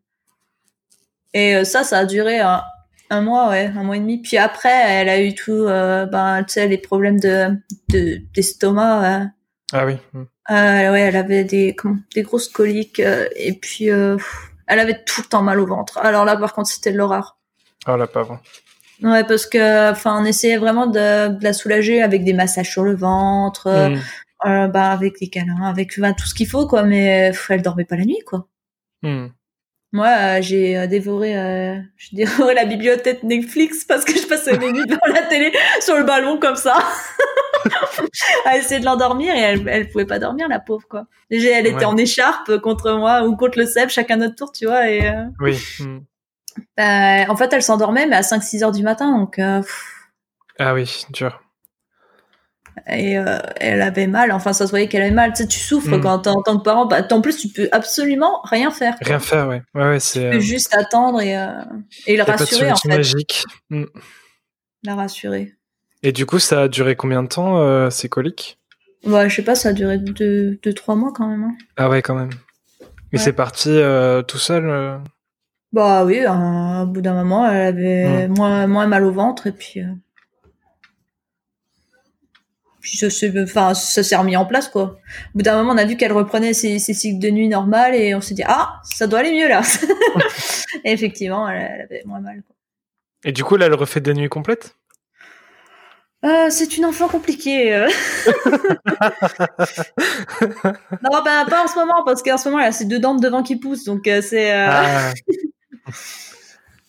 Et 1.34 1.56
euh, 1.56 1.64
ça, 1.64 1.84
ça 1.84 2.00
a 2.00 2.06
duré 2.06 2.40
un, 2.40 2.62
un 3.10 3.22
mois, 3.22 3.50
ouais, 3.50 3.72
un 3.76 3.84
mois 3.84 3.98
et 3.98 4.00
demi. 4.00 4.22
Puis 4.22 4.38
après, 4.38 4.70
elle 4.74 5.10
a 5.10 5.22
eu 5.22 5.34
tout, 5.36 5.52
euh, 5.52 6.06
ben, 6.06 6.44
tu 6.44 6.54
sais, 6.54 6.68
les 6.68 6.78
problèmes 6.78 7.20
de 7.20 7.50
de- 7.90 8.22
d'estomac. 8.34 9.22
euh, 9.22 9.26
Ah 9.74 9.86
oui. 9.86 9.98
mm. 10.14 10.20
euh, 10.52 10.92
ouais, 10.92 11.02
elle 11.02 11.16
avait 11.16 11.44
des, 11.44 11.76
comment, 11.76 11.98
des 12.16 12.24
grosses 12.24 12.50
coliques 12.50 13.00
euh, 13.00 13.28
et 13.36 13.54
puis 13.54 13.86
elle 13.86 14.80
avait 14.80 15.04
tout 15.04 15.22
le 15.22 15.28
temps 15.28 15.42
mal 15.44 15.60
au 15.60 15.66
ventre. 15.68 15.98
Alors 16.00 16.26
là, 16.26 16.36
par 16.38 16.54
contre, 16.54 16.70
c'était 16.70 16.92
de 16.92 16.98
l'horreur. 16.98 17.38
Oh 17.88 17.96
la 17.96 18.08
pauvre. 18.08 18.40
Ouais, 19.02 19.24
parce 19.24 19.46
que, 19.46 19.92
enfin, 19.92 20.22
on 20.22 20.26
essayait 20.26 20.58
vraiment 20.58 20.86
de, 20.86 21.30
de 21.30 21.44
la 21.44 21.54
soulager 21.54 22.02
avec 22.02 22.24
des 22.26 22.34
massages 22.34 22.70
sur 22.70 22.84
le 22.84 22.96
ventre, 22.96 23.68
euh, 23.68 23.90
Mm. 23.90 24.00
Euh, 24.46 24.68
bah, 24.68 24.92
avec 24.92 25.20
des 25.20 25.30
câlins, 25.30 25.64
avec 25.64 25.92
tout 25.94 26.26
ce 26.28 26.34
qu'il 26.34 26.48
faut, 26.48 26.68
quoi. 26.68 26.84
Mais 26.84 27.30
pff, 27.32 27.50
elle 27.52 27.62
dormait 27.62 27.86
pas 27.86 27.96
la 27.98 28.06
nuit, 28.06 28.20
quoi. 28.26 28.48
Mm. 29.04 29.28
Moi, 29.92 30.08
euh, 30.08 30.38
j'ai 30.42 30.78
euh, 30.78 30.86
dévoré, 30.88 31.36
euh, 31.38 31.76
j'ai 31.98 32.18
dévoré 32.18 32.54
la 32.54 32.66
bibliothèque 32.66 33.24
Netflix 33.24 33.86
parce 33.86 34.06
que 34.06 34.14
je 34.14 34.28
passais 34.28 34.58
mes 34.58 34.72
nuits 34.72 34.86
devant 34.86 35.14
la 35.14 35.24
télé 35.24 35.52
sur 35.82 35.98
le 35.98 36.04
ballon 36.04 36.38
comme 36.40 36.56
ça, 36.56 36.78
à 38.46 38.58
essayer 38.58 38.80
de 38.80 38.86
l'endormir 38.86 39.34
et 39.34 39.40
elle, 39.40 39.68
elle 39.68 39.90
pouvait 39.90 40.06
pas 40.06 40.20
dormir, 40.20 40.48
la 40.48 40.60
pauvre 40.60 40.88
quoi. 40.88 41.06
Déjà, 41.32 41.50
elle 41.58 41.66
était 41.66 41.78
Ouais. 41.78 41.86
en 41.86 41.98
écharpe 41.98 42.58
contre 42.60 42.92
moi 42.94 43.24
ou 43.24 43.36
contre 43.36 43.58
le 43.58 43.66
Seb, 43.66 43.90
chacun 43.90 44.18
notre 44.18 44.36
tour, 44.36 44.52
tu 44.52 44.66
vois. 44.68 44.90
Et 44.90 45.08
euh, 45.08 45.24
Oui. 45.40 45.58
mm. 45.80 46.00
bah, 46.78 47.26
en 47.30 47.36
fait, 47.36 47.52
elle 47.54 47.64
s'endormait, 47.64 48.06
mais 48.06 48.16
à 48.18 48.22
5-6 48.22 48.64
heures 48.64 48.72
du 48.72 48.84
matin, 48.84 49.18
donc 49.18 49.40
euh, 49.40 49.62
Ah 50.60 50.74
oui, 50.76 51.06
dur. 51.10 51.42
Et 52.88 53.18
euh, 53.18 53.38
elle 53.60 53.82
avait 53.82 54.08
mal. 54.08 54.32
Enfin, 54.32 54.54
ça 54.54 54.66
se 54.66 54.72
voyait 54.72 54.88
qu'elle 54.88 55.02
avait 55.02 55.12
mal. 55.12 55.32
Tu 55.34 55.44
sais, 55.44 55.48
tu 55.48 55.60
souffres 55.60 55.98
Mm. 55.98 56.02
quand 56.02 56.28
en 56.28 56.42
tant 56.42 56.58
que 56.58 56.64
parent. 56.64 56.86
Bah, 56.86 57.02
en 57.12 57.22
plus, 57.22 57.38
tu 57.38 57.48
peux 57.50 57.70
absolument 57.72 58.42
rien 58.44 58.72
faire. 58.72 58.96
quoi. 58.98 59.08
Rien 59.08 59.20
faire, 59.20 59.48
ouais. 59.48 59.62
Ouais, 59.76 59.98
euh, 60.18 60.40
juste 60.40 60.74
attendre 60.76 61.22
et, 61.22 61.38
euh, 61.38 61.50
et 62.08 62.18
le 62.18 62.24
rassurer 62.24 62.72
en 62.72 62.76
fait. 62.76 62.90
magique. 62.90 63.44
Mm. 63.70 63.84
La 64.84 64.96
rassurer. 64.96 65.54
Et 66.04 66.12
du 66.12 66.26
coup, 66.26 66.40
ça 66.40 66.62
a 66.64 66.68
duré 66.68 66.96
combien 66.96 67.22
de 67.24 67.28
temps, 67.28 67.58
euh, 67.60 67.90
ces 67.90 68.08
coliques? 68.10 68.58
Ouais, 69.06 69.30
je 69.30 69.36
sais 69.36 69.42
pas, 69.44 69.56
ça 69.56 69.70
a 69.70 69.74
duré 69.74 69.98
deux, 69.98 70.60
deux 70.64 70.74
trois 70.74 70.96
mois 70.96 71.12
quand 71.14 71.28
même. 71.28 71.44
hein. 71.44 71.56
Ah 71.78 71.90
ouais, 71.90 72.02
quand 72.02 72.16
même. 72.16 72.30
Ouais. 73.12 73.18
c'est 73.20 73.34
parti 73.34 73.70
tout 74.28 74.38
seul 74.38 75.02
Bah 75.74 76.06
oui, 76.06 76.20
euh, 76.26 76.82
au 76.84 76.86
bout 76.86 77.02
d'un 77.02 77.14
moment, 77.14 77.50
elle 77.50 77.68
avait 77.68 78.28
moins, 78.28 78.68
moins 78.68 78.88
mal 78.88 79.04
au 79.04 79.12
ventre 79.12 79.48
et 79.48 79.52
puis. 79.52 79.82
Puis 82.90 82.98
ça 82.98 83.12
s'est 83.12 83.32
enfin, 83.40 83.76
ça 83.76 84.02
s'est 84.02 84.16
remis 84.16 84.36
en 84.36 84.48
place 84.48 84.68
quoi. 84.68 84.82
Au 84.84 85.38
bout 85.38 85.44
d'un 85.44 85.58
moment, 85.58 85.74
on 85.74 85.78
a 85.78 85.86
vu 85.86 85.96
qu'elle 85.96 86.12
reprenait 86.12 86.54
ses, 86.54 86.80
ses 86.80 86.96
cycles 86.96 87.20
de 87.20 87.30
nuit 87.30 87.48
normales 87.48 87.94
et 87.94 88.16
on 88.16 88.22
s'est 88.22 88.34
dit 88.34 88.42
ah, 88.48 88.82
ça 88.84 89.06
doit 89.06 89.20
aller 89.20 89.32
mieux 89.32 89.48
là. 89.48 89.62
et 90.84 90.92
effectivement, 90.92 91.48
elle, 91.48 91.70
elle 91.76 91.82
avait 91.82 92.02
moins 92.06 92.20
mal. 92.20 92.42
Quoi. 92.48 92.56
Et 93.26 93.32
du 93.32 93.44
coup, 93.44 93.58
là, 93.58 93.68
elle 93.68 93.76
refait 93.76 94.02
des 94.02 94.16
nuits 94.16 94.28
complètes? 94.28 94.76
Euh, 96.26 96.48
c'est 96.50 96.78
une 96.78 96.86
enfant 96.86 97.08
compliquée. 97.10 97.76
euh. 97.76 97.88
non, 100.42 101.22
bah, 101.24 101.46
pas 101.48 101.64
en 101.64 101.68
ce 101.68 101.76
moment 101.76 102.04
parce 102.04 102.24
qu'en 102.24 102.38
ce 102.40 102.50
moment, 102.50 102.60
elle 102.60 102.70
a 102.70 102.72
ses 102.72 102.86
deux 102.86 102.98
dents 103.00 103.14
de 103.16 103.22
devant 103.22 103.44
qui 103.44 103.56
poussent 103.56 103.84
donc 103.86 104.08
euh, 104.08 104.22
c'est. 104.22 104.52
euh, 104.52 104.68
Ah, 104.70 105.12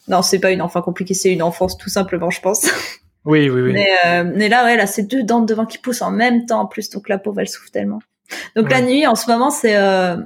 Non, 0.09 0.23
c'est 0.23 0.39
pas 0.41 0.51
une 0.51 0.63
enfant 0.63 0.81
compliquée, 0.83 1.15
c'est 1.15 1.33
une 1.33 1.43
enfance 1.43 1.77
tout 1.77 1.91
simplement, 1.91 2.31
je 2.31 2.41
pense. 2.41 2.67
Oui, 3.25 3.49
oui, 3.51 3.61
oui. 3.63 3.73
Mais, 3.73 3.89
euh, 4.07 4.25
mais 4.35 4.49
là, 4.49 4.65
ouais, 4.65 4.75
elle 4.75 4.81
a 4.81 4.87
ses 4.87 5.03
deux 5.03 5.23
dents 5.23 5.41
de 5.41 5.47
devant 5.47 5.67
qui 5.67 5.79
poussent 5.79 6.03
en 6.03 6.11
même 6.11 6.47
temps 6.47 6.61
en 6.61 6.67
plus, 6.67 6.91
donc 6.91 7.09
la 7.09 7.19
pauvre, 7.19 7.41
elle 7.41 7.49
souffre 7.49 7.71
tellement. 7.71 8.01
Donc 8.57 8.71
la 8.71 8.81
nuit, 8.81 9.07
en 9.07 9.15
ce 9.15 9.31
moment, 9.31 9.51
c'est, 9.51 9.77
euh, 9.77 10.17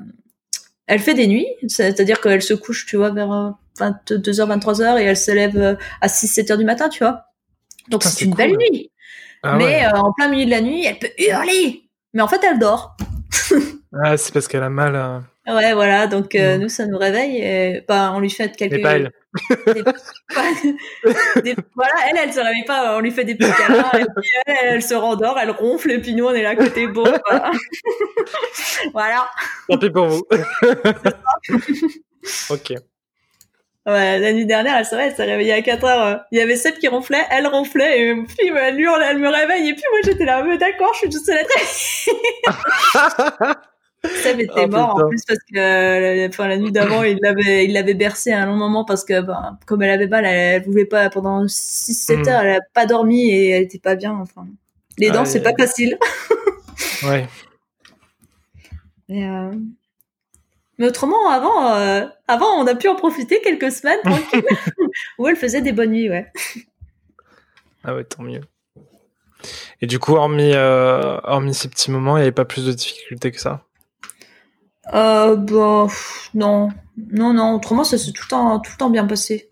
elle 0.86 0.98
fait 1.00 1.14
des 1.14 1.26
nuits, 1.26 1.46
c'est-à-dire 1.68 2.20
qu'elle 2.20 2.42
se 2.42 2.54
couche, 2.54 2.86
tu 2.86 2.96
vois, 2.96 3.10
vers 3.10 3.32
euh, 3.32 3.50
22h, 3.78 4.46
23h 4.58 5.00
et 5.00 5.04
elle 5.04 5.16
se 5.16 5.30
lève 5.30 5.56
euh, 5.56 5.74
à 6.00 6.08
6, 6.08 6.26
7h 6.38 6.56
du 6.58 6.64
matin, 6.64 6.88
tu 6.88 6.98
vois. 7.02 7.24
Donc 7.88 8.02
c'est 8.02 8.10
c'est 8.10 8.24
une 8.26 8.34
belle 8.34 8.56
nuit. 8.56 8.90
Ah, 9.42 9.56
mais 9.56 9.64
ouais. 9.64 9.84
euh, 9.86 9.90
en 9.98 10.12
plein 10.12 10.28
milieu 10.28 10.44
de 10.46 10.50
la 10.50 10.60
nuit, 10.60 10.84
elle 10.86 10.98
peut 10.98 11.10
hurler. 11.18 11.82
Mais 12.12 12.22
en 12.22 12.28
fait, 12.28 12.40
elle 12.48 12.58
dort. 12.58 12.96
Ah, 14.02 14.16
c'est 14.16 14.34
parce 14.34 14.48
qu'elle 14.48 14.64
a 14.64 14.68
mal. 14.70 14.96
à- 14.96 15.22
Ouais, 15.46 15.72
voilà. 15.72 16.08
Donc 16.08 16.34
euh, 16.34 16.56
Mm. 16.58 16.60
nous, 16.62 16.68
ça 16.68 16.84
nous 16.86 16.98
réveille. 16.98 17.36
Et, 17.36 17.84
bah, 17.86 18.10
on 18.12 18.18
lui 18.18 18.28
fait 18.28 18.50
quelques. 18.56 18.72
Mais 18.72 18.80
pas 18.80 18.96
elle. 18.96 19.12
Des- 19.66 19.82
des- 21.42 21.56
voilà, 21.74 21.92
elle, 22.08 22.16
elle 22.22 22.32
se 22.32 22.38
réveille 22.40 22.64
pas, 22.64 22.96
on 22.96 23.00
lui 23.00 23.10
fait 23.10 23.24
des 23.24 23.34
petits 23.34 23.50
câlins, 23.52 23.90
et 23.94 24.04
puis 24.16 24.30
elle, 24.46 24.56
elle 24.74 24.82
se 24.82 24.94
rendort, 24.94 25.38
elle 25.40 25.50
ronfle, 25.50 25.90
et 25.90 25.98
puis 26.00 26.14
nous, 26.14 26.26
on 26.26 26.32
est 26.32 26.42
là 26.42 26.50
à 26.50 26.56
côté, 26.56 26.86
bon, 26.86 27.04
voilà. 27.28 27.50
voilà. 28.92 29.28
Tant 29.68 29.78
pis 29.78 29.90
pour 29.90 30.06
vous. 30.06 30.22
ok. 32.50 32.74
Ouais, 33.86 34.18
la 34.18 34.32
nuit 34.32 34.46
dernière, 34.46 34.76
elle, 34.78 34.86
vrai, 34.86 35.08
elle 35.08 35.14
s'est 35.14 35.24
réveillée 35.24 35.52
à 35.52 35.60
4 35.60 35.84
heures. 35.84 36.06
euh. 36.06 36.16
Il 36.32 36.38
y 36.38 36.40
avait 36.40 36.56
Seb 36.56 36.78
qui 36.78 36.88
ronflait, 36.88 37.22
elle 37.30 37.46
ronflait, 37.46 38.00
et 38.00 38.14
puis 38.14 38.48
elle 38.56 38.80
hurle, 38.80 39.02
elle 39.02 39.18
me 39.18 39.28
réveille, 39.28 39.68
et 39.68 39.74
puis 39.74 39.82
moi, 39.90 40.00
j'étais 40.04 40.24
là, 40.24 40.42
mais 40.42 40.56
d'accord, 40.56 40.94
je 40.94 41.10
suis 41.10 41.32
à 41.32 41.40
être 41.42 41.50
Seb 44.22 44.40
était 44.40 44.52
Oh, 44.64 44.68
mort 44.68 44.94
putain. 44.94 45.04
en 45.06 45.08
plus 45.08 45.24
parce 45.26 45.38
que 45.40 45.56
euh, 45.58 46.28
enfin, 46.28 46.48
la 46.48 46.56
nuit 46.58 46.72
d'avant 46.72 47.02
il 47.02 47.18
l'avait 47.22 47.64
il 47.64 47.72
l'avait 47.72 47.94
bercé 47.94 48.32
à 48.32 48.42
un 48.42 48.46
long 48.46 48.56
moment 48.56 48.84
parce 48.84 49.04
que 49.04 49.20
ben, 49.20 49.58
comme 49.66 49.82
elle 49.82 49.90
avait 49.90 50.06
mal 50.08 50.24
elle, 50.24 50.62
elle 50.62 50.64
voulait 50.64 50.84
pas 50.84 51.08
pendant 51.10 51.46
6 51.48 51.94
7 51.94 52.18
Mm. 52.18 52.28
heures 52.28 52.40
elle 52.42 52.56
a 52.56 52.60
pas 52.74 52.86
dormi 52.86 53.30
et 53.30 53.50
elle 53.50 53.62
était 53.62 53.78
pas 53.78 53.94
bien 53.94 54.12
enfin 54.12 54.46
les 54.98 55.10
dents 55.10 55.20
Aïe, 55.22 55.26
c'est 55.26 55.42
pas 55.42 55.54
facile 55.58 55.98
ouais. 57.04 57.26
mais, 59.08 59.26
euh, 59.28 59.52
mais 60.78 60.86
autrement 60.86 61.28
avant 61.30 61.74
euh, 61.76 62.06
avant 62.28 62.58
on 62.60 62.66
a 62.66 62.74
pu 62.74 62.88
en 62.88 62.94
profiter 62.96 63.40
quelques 63.40 63.72
semaines 63.72 64.00
tranquille 64.04 64.44
où 65.18 65.28
elle 65.28 65.36
faisait 65.36 65.60
des 65.62 65.72
bonnes 65.72 65.92
nuits 65.92 66.10
ouais 66.10 66.30
Ah 67.84 67.94
ouais, 67.94 68.04
tant 68.04 68.22
mieux. 68.22 68.40
Et 69.82 69.86
du 69.86 69.98
coup, 69.98 70.14
hormis, 70.14 70.54
hormis 70.54 71.52
ces 71.52 71.68
petits 71.68 71.90
moments, 71.90 72.16
il 72.16 72.20
n'y 72.20 72.22
avait 72.22 72.32
pas 72.32 72.46
plus 72.46 72.64
de 72.64 72.72
difficultés 72.72 73.30
que 73.30 73.38
ça? 73.38 73.62
Euh, 74.92 75.36
bah 75.36 75.84
pff, 75.88 76.30
non. 76.34 76.68
Non 77.12 77.32
non. 77.32 77.54
Autrement 77.54 77.84
ça 77.84 77.96
s'est 77.98 78.12
tout 78.12 78.22
le 78.24 78.28
temps 78.28 78.58
tout 78.60 78.70
le 78.72 78.78
temps 78.78 78.90
bien 78.90 79.06
passé. 79.06 79.50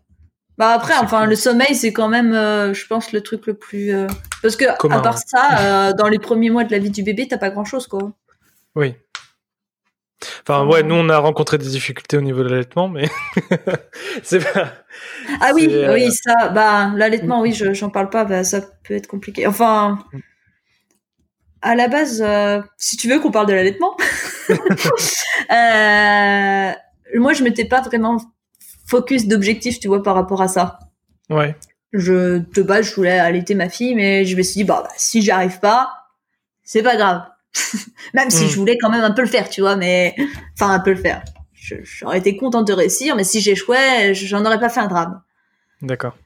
Bah 0.58 0.68
après 0.74 0.94
enfin 1.00 1.20
cool. 1.20 1.30
le 1.30 1.34
sommeil 1.36 1.74
c'est 1.74 1.92
quand 1.92 2.08
même 2.08 2.34
euh, 2.34 2.74
je 2.74 2.86
pense 2.86 3.12
le 3.12 3.22
truc 3.22 3.46
le 3.46 3.54
plus 3.54 3.92
euh, 3.94 4.06
parce 4.42 4.54
que 4.56 4.76
Commun, 4.78 4.98
à 4.98 5.00
part 5.00 5.18
ça 5.18 5.48
euh, 5.88 5.92
dans 5.94 6.08
les 6.08 6.18
premiers 6.18 6.50
mois 6.50 6.64
de 6.64 6.70
la 6.70 6.78
vie 6.78 6.90
du 6.90 7.02
bébé 7.02 7.26
t'as 7.26 7.38
pas 7.38 7.50
grand 7.50 7.64
chose 7.64 7.86
quoi. 7.86 8.12
Oui. 8.76 8.94
Enfin, 10.46 10.64
ouais, 10.66 10.84
nous, 10.84 10.94
on 10.94 11.08
a 11.08 11.18
rencontré 11.18 11.58
des 11.58 11.66
difficultés 11.66 12.16
au 12.16 12.20
niveau 12.20 12.44
de 12.44 12.48
l'allaitement, 12.48 12.88
mais 12.88 13.08
c'est 14.22 14.38
pas. 14.52 14.72
ah 15.40 15.50
oui 15.54 15.68
oui 15.88 16.12
ça 16.12 16.48
bah 16.50 16.92
l'allaitement 16.94 17.40
oui 17.40 17.52
je- 17.52 17.72
j'en 17.74 17.90
parle 17.90 18.08
pas 18.08 18.24
bah 18.24 18.44
ça 18.44 18.60
peut 18.60 18.94
être 18.94 19.08
compliqué. 19.08 19.46
Enfin 19.48 19.98
à 21.62 21.74
la 21.74 21.88
base 21.88 22.22
euh, 22.26 22.60
si 22.76 22.96
tu 22.96 23.08
veux 23.08 23.20
qu'on 23.20 23.30
parle 23.30 23.46
de 23.46 23.52
l'allaitement 23.54 23.96
euh, 24.50 26.72
moi 27.18 27.32
je 27.32 27.42
m'étais 27.44 27.64
pas 27.64 27.80
vraiment 27.80 28.18
focus 28.86 29.26
d'objectif 29.26 29.80
tu 29.80 29.88
vois 29.88 30.02
par 30.02 30.14
rapport 30.14 30.42
à 30.42 30.48
ça 30.48 30.78
Ouais. 31.30 31.54
je 31.92 32.38
de 32.38 32.62
base 32.62 32.86
je 32.90 32.94
voulais 32.94 33.18
allaiter 33.18 33.54
ma 33.54 33.68
fille 33.68 33.94
mais 33.94 34.24
je 34.24 34.36
me 34.36 34.42
suis 34.42 34.54
dit 34.56 34.64
bah, 34.64 34.82
bah, 34.84 34.92
si 34.96 35.22
j'y 35.22 35.30
arrive 35.30 35.60
pas 35.60 35.90
c'est 36.64 36.82
pas 36.82 36.96
grave 36.96 37.22
même 38.14 38.30
si 38.30 38.44
Mm. 38.44 38.48
je 38.48 38.56
voulais 38.56 38.78
quand 38.78 38.90
même 38.90 39.04
un 39.04 39.12
peu 39.12 39.22
le 39.22 39.28
faire 39.28 39.48
tu 39.48 39.60
vois 39.60 39.76
mais 39.76 40.14
enfin 40.58 40.70
un 40.72 40.80
peu 40.80 40.90
le 40.90 40.96
faire 40.96 41.22
j'aurais 41.54 42.18
été 42.18 42.36
contente 42.36 42.66
de 42.66 42.72
réussir 42.72 43.14
mais 43.16 43.24
si 43.24 43.40
j'échouais 43.40 44.14
j'en 44.14 44.44
aurais 44.44 44.58
pas 44.60 44.68
fait 44.68 44.80
un 44.80 44.88
drame 44.88 45.22
D'accord. 45.80 46.16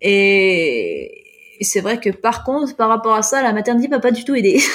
et, 0.00 1.24
et 1.58 1.64
c'est 1.64 1.80
vrai 1.80 2.00
que 2.00 2.10
par 2.10 2.44
contre 2.44 2.76
par 2.76 2.88
rapport 2.88 3.14
à 3.14 3.22
ça 3.22 3.42
la 3.42 3.52
maternité 3.52 3.88
m'a 3.88 4.00
pas 4.00 4.10
du 4.10 4.24
tout 4.24 4.34
aidé 4.34 4.60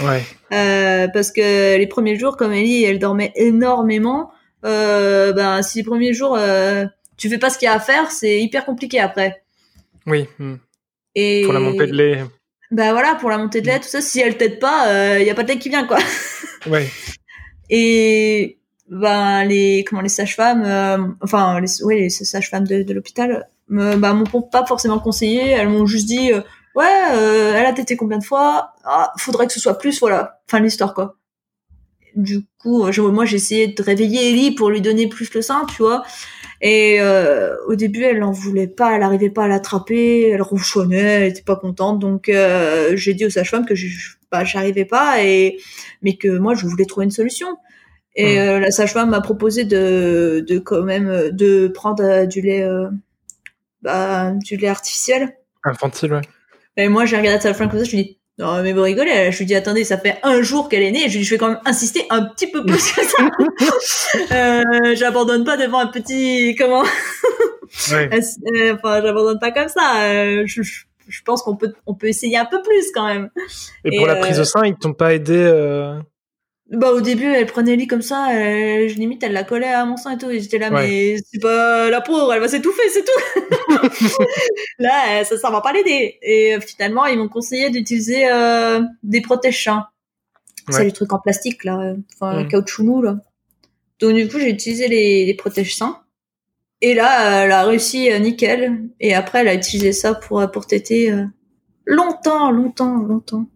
Ouais. 0.00 0.22
Euh, 0.52 1.08
parce 1.08 1.32
que 1.32 1.76
les 1.76 1.86
premiers 1.86 2.16
jours 2.16 2.36
comme 2.36 2.52
Ellie 2.52 2.84
elle 2.84 2.98
dormait 2.98 3.32
énormément 3.34 4.30
euh, 4.64 5.32
ben 5.32 5.62
si 5.62 5.78
les 5.78 5.84
premiers 5.84 6.14
jours 6.14 6.36
euh, 6.38 6.84
tu 7.16 7.28
fais 7.28 7.38
pas 7.38 7.50
ce 7.50 7.58
qu'il 7.58 7.66
y 7.66 7.68
a 7.68 7.74
à 7.74 7.80
faire 7.80 8.10
c'est 8.10 8.40
hyper 8.40 8.64
compliqué 8.64 9.00
après 9.00 9.42
Oui. 10.06 10.26
hmm. 10.38 10.54
et 11.16 11.42
Pour 11.44 11.52
la 11.52 11.60
montée 11.60 11.86
de 11.86 11.92
lait. 11.92 12.24
Bah 12.70 12.92
voilà, 12.92 13.16
pour 13.16 13.30
la 13.30 13.38
montée 13.38 13.62
de 13.62 13.66
lait, 13.66 13.80
tout 13.80 13.88
ça, 13.88 14.00
si 14.00 14.20
elle 14.20 14.36
t'aide 14.36 14.60
pas, 14.60 15.18
il 15.18 15.26
y 15.26 15.30
a 15.30 15.34
pas 15.34 15.42
de 15.42 15.48
lait 15.48 15.58
qui 15.58 15.70
vient, 15.70 15.84
quoi. 15.88 15.98
Ouais. 16.70 16.86
Et 17.68 18.60
ben 18.90 19.44
les 19.44 19.84
comment 19.84 20.02
les 20.02 20.08
sages-femmes, 20.08 20.64
euh, 20.64 20.98
enfin 21.22 21.60
les, 21.60 21.68
oui 21.84 22.00
les 22.00 22.10
sages-femmes 22.10 22.66
de, 22.66 22.82
de 22.82 22.92
l'hôpital, 22.92 23.48
me, 23.70 23.96
bah 23.96 24.12
m'ont 24.12 24.42
pas 24.42 24.66
forcément 24.66 24.98
conseillé. 25.00 25.50
Elles 25.50 25.68
m'ont 25.68 25.86
juste 25.86 26.06
dit 26.06 26.32
euh, 26.32 26.40
ouais, 26.74 26.86
euh, 27.14 27.54
elle 27.56 27.66
a 27.66 27.72
tété 27.72 27.96
combien 27.96 28.18
de 28.18 28.24
fois? 28.24 28.74
Ah, 28.84 29.12
Faudrait 29.18 29.46
que 29.46 29.52
ce 29.52 29.60
soit 29.60 29.78
plus, 29.78 30.00
voilà. 30.00 30.40
Fin 30.48 30.58
de 30.60 30.64
l'histoire, 30.64 30.94
quoi. 30.94 31.16
Du 32.16 32.40
coup, 32.58 32.90
je- 32.90 33.00
moi 33.02 33.24
j'ai 33.24 33.36
essayé 33.36 33.68
de 33.68 33.82
réveiller 33.82 34.30
Ellie 34.30 34.50
pour 34.50 34.68
lui 34.70 34.80
donner 34.80 35.06
plus 35.08 35.32
le 35.32 35.42
sein, 35.42 35.64
tu 35.76 35.82
vois. 35.82 36.02
Et 36.62 36.98
euh, 37.00 37.56
au 37.68 37.76
début, 37.76 38.02
elle 38.04 38.20
n'en 38.20 38.32
voulait 38.32 38.66
pas, 38.68 38.94
elle 38.94 39.00
n'arrivait 39.00 39.30
pas 39.30 39.44
à 39.44 39.48
l'attraper, 39.48 40.28
elle 40.30 40.42
ronchonnait, 40.42 40.98
elle 40.98 41.24
était 41.30 41.42
pas 41.42 41.56
contente. 41.56 42.00
Donc 42.00 42.28
euh, 42.28 42.96
j'ai 42.96 43.14
dit 43.14 43.26
au 43.26 43.30
sage-femme 43.30 43.66
que 43.66 43.74
je 43.76 43.88
bah, 44.32 44.44
j'arrivais 44.44 44.84
pas 44.86 45.22
et 45.24 45.58
mais 46.02 46.16
que 46.16 46.28
moi 46.38 46.54
je 46.54 46.66
voulais 46.66 46.86
trouver 46.86 47.04
une 47.06 47.12
solution. 47.12 47.48
Et 48.16 48.38
Hmm. 48.38 48.38
euh, 48.40 48.60
la 48.60 48.70
sage-femme 48.72 49.10
m'a 49.10 49.20
proposé 49.20 49.64
de 49.64 50.44
de 50.46 50.58
quand 50.58 50.82
même 50.82 51.08
euh, 51.08 51.30
de 51.30 51.68
prendre 51.68 52.02
euh, 52.04 52.26
du 52.26 52.40
lait 52.42 52.62
euh, 52.64 52.88
bah, 53.82 54.32
du 54.32 54.56
lait 54.56 54.68
artificiel. 54.68 55.36
Infantile, 55.64 56.14
ouais. 56.14 56.20
Et 56.76 56.88
moi 56.88 57.04
j'ai 57.04 57.16
regardé 57.16 57.36
la 57.36 57.42
sage-femme 57.42 57.68
comme 57.68 57.80
ça, 57.80 57.84
je 57.84 57.96
lui 57.96 58.04
dis 58.04 58.18
non 58.38 58.62
mais 58.62 58.72
vous 58.72 58.82
rigolez. 58.82 59.30
Je 59.32 59.38
lui 59.38 59.44
dis 59.46 59.54
attendez 59.54 59.84
ça 59.84 59.98
fait 59.98 60.18
un 60.22 60.40
jour 60.40 60.68
qu'elle 60.68 60.82
est 60.82 60.90
née. 60.90 61.08
Je 61.08 61.12
lui 61.12 61.18
dis 61.18 61.24
je 61.24 61.30
vais 61.30 61.38
quand 61.38 61.48
même 61.48 61.60
insister 61.66 62.06
un 62.08 62.22
petit 62.22 62.46
peu 62.46 62.64
plus 62.64 62.92
que 62.92 63.02
ça. 63.02 63.28
euh, 64.32 64.94
j'abandonne 64.94 65.44
pas 65.44 65.58
devant 65.58 65.80
un 65.80 65.88
petit 65.88 66.56
comment 66.58 66.84
Ouais. 67.90 68.10
euh, 68.56 68.74
enfin, 68.74 69.02
j'abandonne 69.02 69.38
pas 69.38 69.52
comme 69.52 69.68
ça. 69.68 70.02
Euh, 70.02 70.42
je, 70.46 70.62
je, 70.62 71.22
pense 71.22 71.42
qu'on 71.42 71.56
peut, 71.56 71.72
on 71.86 71.94
peut 71.94 72.08
essayer 72.08 72.36
un 72.36 72.44
peu 72.44 72.62
plus 72.62 72.90
quand 72.92 73.06
même. 73.06 73.30
Et 73.84 73.94
Et, 73.94 73.98
pour 73.98 74.06
la 74.06 74.16
prise 74.16 74.40
au 74.40 74.44
sein, 74.44 74.62
ils 74.64 74.76
t'ont 74.76 74.92
pas 74.92 75.14
aidé 75.14 75.36
euh, 75.36 75.98
Bah, 76.70 76.92
au 76.92 77.00
début, 77.00 77.24
elle 77.24 77.46
prenait 77.46 77.72
le 77.72 77.78
lit 77.78 77.86
comme 77.88 78.00
ça, 78.02 78.28
elle, 78.32 78.88
je 78.88 78.94
limite, 78.94 79.22
elle 79.24 79.32
la 79.32 79.42
collait 79.42 79.72
à 79.72 79.84
mon 79.84 79.96
sein 79.96 80.12
et 80.12 80.18
tout. 80.18 80.30
Et 80.30 80.38
j'étais 80.40 80.58
là, 80.58 80.70
Ouais. 80.70 80.86
mais 80.86 81.16
c'est 81.30 81.40
pas 81.40 81.90
la 81.90 82.00
pauvre, 82.00 82.32
elle 82.32 82.40
va 82.40 82.46
s'étouffer, 82.46 82.88
c'est 82.90 83.04
tout. 83.04 83.66
là, 84.78 85.20
euh, 85.20 85.24
ça, 85.24 85.36
ça 85.36 85.50
va 85.50 85.60
pas 85.60 85.72
l'aider. 85.72 86.18
Et 86.22 86.54
euh, 86.54 86.60
finalement, 86.60 87.06
ils 87.06 87.18
m'ont 87.18 87.28
conseillé 87.28 87.70
d'utiliser 87.70 88.30
euh, 88.30 88.82
des 89.02 89.20
protège-seins. 89.20 89.86
C'est 90.68 90.78
Ouais. 90.78 90.84
les 90.84 90.92
trucs 90.92 91.12
en 91.12 91.18
plastique, 91.18 91.64
là, 91.64 91.80
euh, 91.80 91.96
enfin, 92.14 92.44
Mm. 92.44 92.48
caoutchouc 92.48 92.84
mou, 92.84 93.02
là. 93.02 93.16
Donc, 93.98 94.14
du 94.14 94.28
coup, 94.28 94.38
j'ai 94.38 94.50
utilisé 94.50 94.86
les, 94.86 95.26
les 95.26 95.34
protège-seins. 95.34 95.98
Et 96.82 96.94
là, 96.94 97.44
elle 97.44 97.50
a 97.52 97.64
réussi 97.64 98.10
euh, 98.12 98.18
nickel. 98.20 98.88
Et 99.00 99.12
après, 99.12 99.40
elle 99.40 99.48
a 99.48 99.54
utilisé 99.54 99.92
ça 99.92 100.14
pour, 100.14 100.48
pour 100.52 100.66
téter 100.66 101.10
euh, 101.10 101.24
longtemps, 101.84 102.50
longtemps, 102.52 102.94
longtemps. 102.98 103.46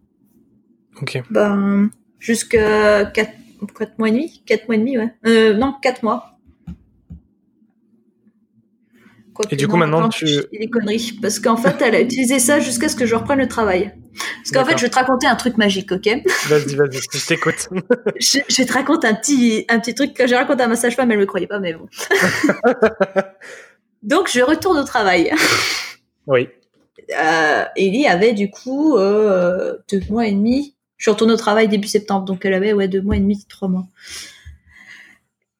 Ok. 1.01 1.21
Ben, 1.29 1.89
jusqu'à 2.25 3.05
4, 3.05 3.31
quatre 3.77 3.99
mois 3.99 4.09
et 4.09 4.11
demi. 4.11 4.41
4 4.47 4.67
mois 4.67 4.75
et 4.75 4.79
demi, 4.79 4.97
ouais. 4.97 5.13
Euh, 5.27 5.53
non, 5.53 5.73
4 5.81 6.01
mois. 6.03 6.31
Quoique 9.33 9.53
Et 9.53 9.57
du 9.57 9.67
coup, 9.67 9.75
maintenant, 9.75 10.09
tu- 10.09 10.25
des 10.25 10.69
conneries. 10.69 11.19
Parce 11.21 11.39
qu'en 11.39 11.57
fait, 11.57 11.75
elle 11.81 11.93
a 11.95 12.01
utilisé 12.01 12.39
ça 12.39 12.59
jusqu'à 12.59 12.87
ce 12.89 12.95
que 12.95 13.05
je 13.05 13.15
reprenne 13.15 13.39
le 13.39 13.47
travail. 13.47 13.93
Parce 14.37 14.51
qu'en 14.51 14.65
fait, 14.65 14.77
je 14.77 14.83
vais 14.83 14.89
te 14.89 14.95
raconter 14.95 15.27
un 15.27 15.35
truc 15.35 15.57
magique, 15.57 15.91
ok? 15.91 16.07
Vas-y, 16.47 16.75
vas-y, 16.75 16.99
je 17.13 17.27
t'écoute. 17.27 17.67
je, 18.19 18.39
je 18.47 18.63
te 18.63 18.73
raconte 18.73 19.03
un 19.05 19.13
petit, 19.13 19.65
un 19.69 19.79
petit 19.79 19.93
truc 19.93 20.13
que 20.13 20.25
j'ai 20.25 20.35
raconté 20.37 20.63
à 20.63 20.67
ma 20.67 20.75
sage-femme, 20.77 21.11
elle 21.11 21.19
me 21.19 21.25
croyait 21.25 21.47
pas, 21.47 21.59
mais 21.59 21.73
bon. 21.73 21.87
Donc, 24.03 24.29
je 24.31 24.39
retourne 24.41 24.77
au 24.77 24.83
travail. 24.83 25.31
oui. 26.27 26.47
Euh, 27.21 27.65
Ellie 27.75 28.07
avait 28.07 28.33
du 28.33 28.49
coup 28.49 28.97
euh, 28.97 29.77
deux 29.91 30.01
mois 30.09 30.25
et 30.25 30.31
demi. 30.31 30.74
Je 30.97 31.03
suis 31.03 31.11
retournée 31.11 31.33
au 31.33 31.37
travail 31.37 31.67
début 31.67 31.87
septembre, 31.87 32.25
donc 32.25 32.45
elle 32.45 32.53
avait 32.53 32.73
ouais 32.73 32.87
deux 32.87 33.01
mois 33.01 33.17
et 33.17 33.19
demi, 33.19 33.45
trois 33.47 33.67
mois. 33.67 33.85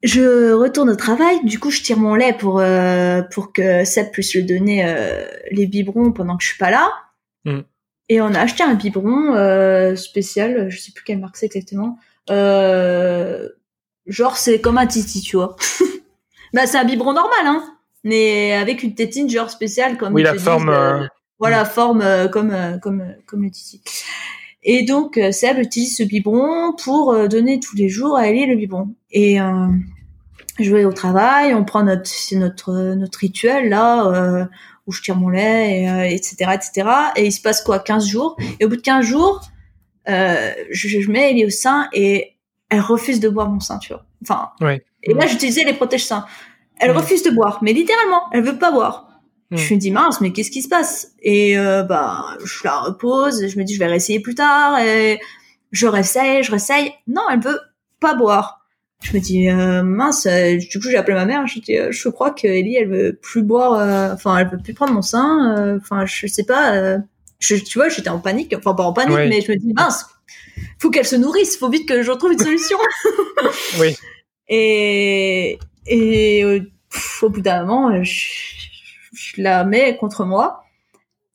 Je 0.04 0.52
retourne 0.54 0.90
au 0.92 0.96
travail, 0.96 1.44
du 1.46 1.60
coup 1.60 1.72
je 1.72 1.82
tire 1.82 1.98
mon 1.98 2.14
lait 2.16 2.34
pour 2.34 2.60
euh, 2.60 3.22
pour 3.24 3.54
que 3.54 3.84
Seb 3.86 4.12
puisse 4.12 4.36
le 4.36 4.44
donner 4.44 4.86
euh, 4.86 5.26
les 5.52 5.66
biberons 5.66 6.12
pendant 6.12 6.38
que 6.38 6.44
je 6.44 6.50
suis 6.50 6.58
pas 6.58 6.70
là. 6.70 6.92
Mm. 7.46 7.62
Et 8.10 8.22
on 8.22 8.28
a 8.28 8.40
acheté 8.40 8.64
un 8.64 8.76
biberon 8.76 9.34
euh, 9.34 9.96
spécial, 9.96 10.70
je 10.70 10.80
sais 10.80 10.92
plus 10.92 11.04
quelle 11.04 11.20
marque 11.20 11.38
c'est 11.38 11.48
exactement. 11.48 11.98
Genre 14.08 14.38
c'est 14.38 14.62
comme 14.62 14.78
un 14.78 14.86
titi, 14.86 15.22
tu 15.22 15.38
vois. 15.38 15.56
bah 16.54 16.68
c'est 16.68 16.78
un 16.78 16.86
biberon 16.86 17.14
normal, 17.14 17.46
hein, 17.46 17.64
mais 18.04 18.54
avec 18.54 18.84
une 18.84 18.94
tétine 18.94 19.28
genre 19.30 19.50
spéciale 19.50 19.98
comme 19.98 20.14
Oui, 20.14 20.22
la 20.22 20.34
disent, 20.34 20.44
forme. 20.44 21.10
voilà, 21.40 21.66
forme 21.66 22.02
euh, 22.02 22.28
comme 22.28 22.80
comme 22.82 23.16
comme 23.26 23.44
le 23.44 23.50
titi. 23.50 23.82
Et 24.68 24.84
donc 24.84 25.18
euh, 25.18 25.32
Seb 25.32 25.59
utilise 25.59 25.95
ce 25.95 26.03
biberon 26.03 26.74
pour 26.84 27.13
euh, 27.13 27.28
donner 27.28 27.59
tous 27.59 27.76
les 27.76 27.88
jours 27.88 28.18
à 28.18 28.28
Ellie 28.28 28.47
le 28.47 28.55
biberon. 28.55 28.95
Et 29.11 29.39
euh, 29.39 29.68
je 30.59 30.76
vais 30.76 30.86
au 30.86 30.91
travail, 30.91 31.53
on 31.53 31.63
prend 31.63 31.84
notre 31.84 32.07
c'est 32.07 32.36
notre 32.36 32.95
notre 32.95 33.20
rituel 33.20 33.70
là 33.70 34.07
euh, 34.07 34.45
où 34.88 34.91
je 34.91 35.03
tire 35.03 35.16
mon 35.16 35.30
lait, 35.30 35.82
et, 35.82 35.89
euh, 35.89 36.03
etc 36.03 36.51
etc. 36.53 36.89
Et 37.16 37.28
il 37.28 37.32
se 37.32 37.41
passe 37.41 37.63
quoi 37.63 37.78
15 37.78 38.07
jours? 38.07 38.36
Et 38.59 38.66
au 38.66 38.70
bout 38.70 38.76
de 38.76 38.82
15 38.82 39.05
jours, 39.05 39.41
euh, 40.09 40.51
je, 40.72 40.88
je 40.88 41.11
mets 41.11 41.30
Ellie 41.30 41.45
au 41.45 41.51
sein 41.51 41.88
et 41.93 42.38
elle 42.70 42.82
refuse 42.82 43.20
de 43.20 43.30
boire 43.30 43.49
mon 43.49 43.59
sein, 43.59 43.78
tu 43.78 43.93
vois. 43.93 44.05
Enfin. 44.24 44.49
Ouais. 44.61 44.84
Et 45.03 45.13
là 45.13 45.28
j'utilisais 45.28 45.63
les 45.63 45.74
protège 45.74 46.05
seins. 46.05 46.26
Elle 46.80 46.91
refuse 46.91 47.22
de 47.24 47.30
boire, 47.30 47.59
mais 47.61 47.72
littéralement, 47.72 48.24
elle 48.34 48.43
veut 48.43 48.57
pas 48.57 48.72
boire. 48.72 49.05
Mm. 49.52 49.58
Je 49.58 49.74
me 49.76 49.80
dis 49.80 49.91
mince, 49.91 50.22
mais 50.22 50.32
qu'est-ce 50.32 50.52
qui 50.52 50.62
se 50.62 50.68
passe? 50.70 51.12
Et 51.22 51.58
euh, 51.58 51.84
bah, 51.84 52.26
je 52.43 52.64
la 52.64 52.80
repose. 52.80 53.41
et 53.43 53.50
Je 53.50 53.58
me 53.60 53.64
dis 53.64 53.74
je 53.76 53.80
vais 53.80 53.86
réessayer 53.88 54.20
plus 54.20 54.36
tard. 54.36 54.80
Et 54.80 55.20
je 55.72 55.88
réessaye, 55.88 56.43
je 56.43 56.52
réessaye. 56.52 56.91
Non, 57.08 57.22
elle 57.32 57.41
veut 57.41 57.60
pas 58.00 58.16
boire. 58.16 58.62
Je 59.04 59.14
me 59.14 59.20
dis 59.20 59.50
euh, 59.50 59.84
mince. 59.84 60.26
euh, 60.26 60.58
Du 60.58 60.80
coup, 60.80 60.89
j'ai 60.89 60.98
appelé 60.98 61.14
ma 61.16 61.26
mère. 61.26 61.46
Je 61.48 61.60
dis 61.60 61.78
euh, 61.78 61.91
je 61.91 62.10
crois 62.10 62.32
que 62.32 62.48
Ellie, 62.48 62.76
elle 62.76 62.89
veut 62.89 63.20
plus 63.22 63.43
boire. 63.43 64.14
Enfin, 64.14 64.38
elle 64.38 64.50
veut 64.50 64.58
plus 64.58 64.74
prendre 64.74 64.93
mon 64.93 65.02
sein. 65.04 65.56
euh, 65.58 65.78
Enfin, 65.82 66.06
je 66.06 66.26
sais 66.28 66.46
pas. 66.46 66.74
euh, 66.76 66.98
je, 67.39 67.56
tu 67.56 67.78
vois, 67.78 67.89
j'étais 67.89 68.10
en 68.10 68.20
panique. 68.20 68.56
Enfin, 68.58 68.74
pas 68.74 68.84
en 68.84 68.93
panique, 68.93 69.16
Ouais. 69.16 69.28
mais 69.30 69.41
je 69.41 69.52
me 69.52 69.58
dis 69.58 69.74
mince. 69.74 70.06
Faut 70.80 70.89
qu'elle 70.89 71.06
se 71.06 71.16
nourrisse. 71.18 71.58
Faut 71.58 71.70
vite 71.70 71.88
que 71.88 72.02
je 72.02 72.10
retrouve 72.10 72.32
une 72.34 72.39
solution. 72.39 72.78
Oui. 73.80 73.96
Et, 74.48 75.60
et 75.88 76.62
pff, 76.91 77.24
au 77.24 77.30
bout 77.30 77.41
d'un 77.41 77.64
moment, 77.66 78.04
je, 78.04 78.28
je 79.36 79.42
la 79.42 79.64
mets 79.64 79.98
contre 79.98 80.26
moi. 80.26 80.64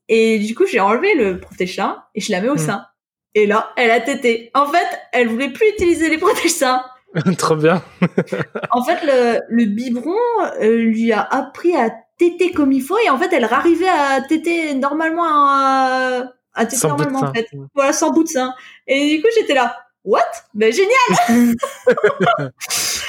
Et 0.09 0.39
du 0.39 0.55
coup, 0.55 0.65
j'ai 0.65 0.79
enlevé 0.79 1.13
le 1.15 1.39
protège-seins 1.39 2.03
et 2.15 2.21
je 2.21 2.31
la 2.31 2.41
mets 2.41 2.49
au 2.49 2.55
Mm. 2.55 2.59
sein. 2.59 2.85
Et 3.33 3.45
là, 3.47 3.71
elle 3.77 3.91
a 3.91 4.01
tété. 4.01 4.51
En 4.53 4.67
fait, 4.67 4.85
elle 5.13 5.29
voulait 5.29 5.51
plus 5.51 5.67
utiliser 5.69 6.09
les 6.09 6.17
protège-seins. 6.17 6.83
Trop 7.37 7.55
bien. 7.55 7.81
En 8.71 8.83
fait, 8.83 8.99
le, 9.03 9.39
le 9.49 9.65
biberon 9.65 10.15
euh, 10.61 10.77
lui 10.77 11.11
a 11.11 11.21
appris 11.21 11.75
à 11.75 11.89
téter 12.17 12.51
comme 12.51 12.71
il 12.71 12.81
faut. 12.81 12.97
Et 13.05 13.09
en 13.09 13.17
fait, 13.17 13.31
elle 13.33 13.43
arrivait 13.45 13.87
à 13.89 14.21
téter 14.21 14.73
normalement 14.75 15.25
à, 15.25 16.23
à 16.53 16.65
téter 16.65 16.77
Sans 16.77 16.89
normalement, 16.89 17.19
en 17.21 17.33
fait. 17.33 17.47
Voilà, 17.75 17.91
sans 17.93 18.11
bout 18.11 18.23
de 18.23 18.29
sein. 18.29 18.53
Et 18.87 19.15
du 19.15 19.21
coup, 19.21 19.27
j'étais 19.35 19.53
là. 19.53 19.77
What? 20.03 20.21
Ben, 20.53 20.73
génial! 20.73 21.53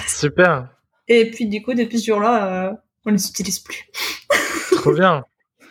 Super. 0.07 0.69
Et 1.09 1.31
puis, 1.31 1.47
du 1.47 1.63
coup, 1.63 1.75
depuis 1.75 1.99
ce 2.01 2.07
jour-là, 2.07 2.67
euh, 2.69 2.73
on 3.07 3.11
ne 3.11 3.17
les 3.17 3.27
utilise 3.29 3.59
plus. 3.61 3.85
Trop 4.83 4.93
bien. 4.95 5.25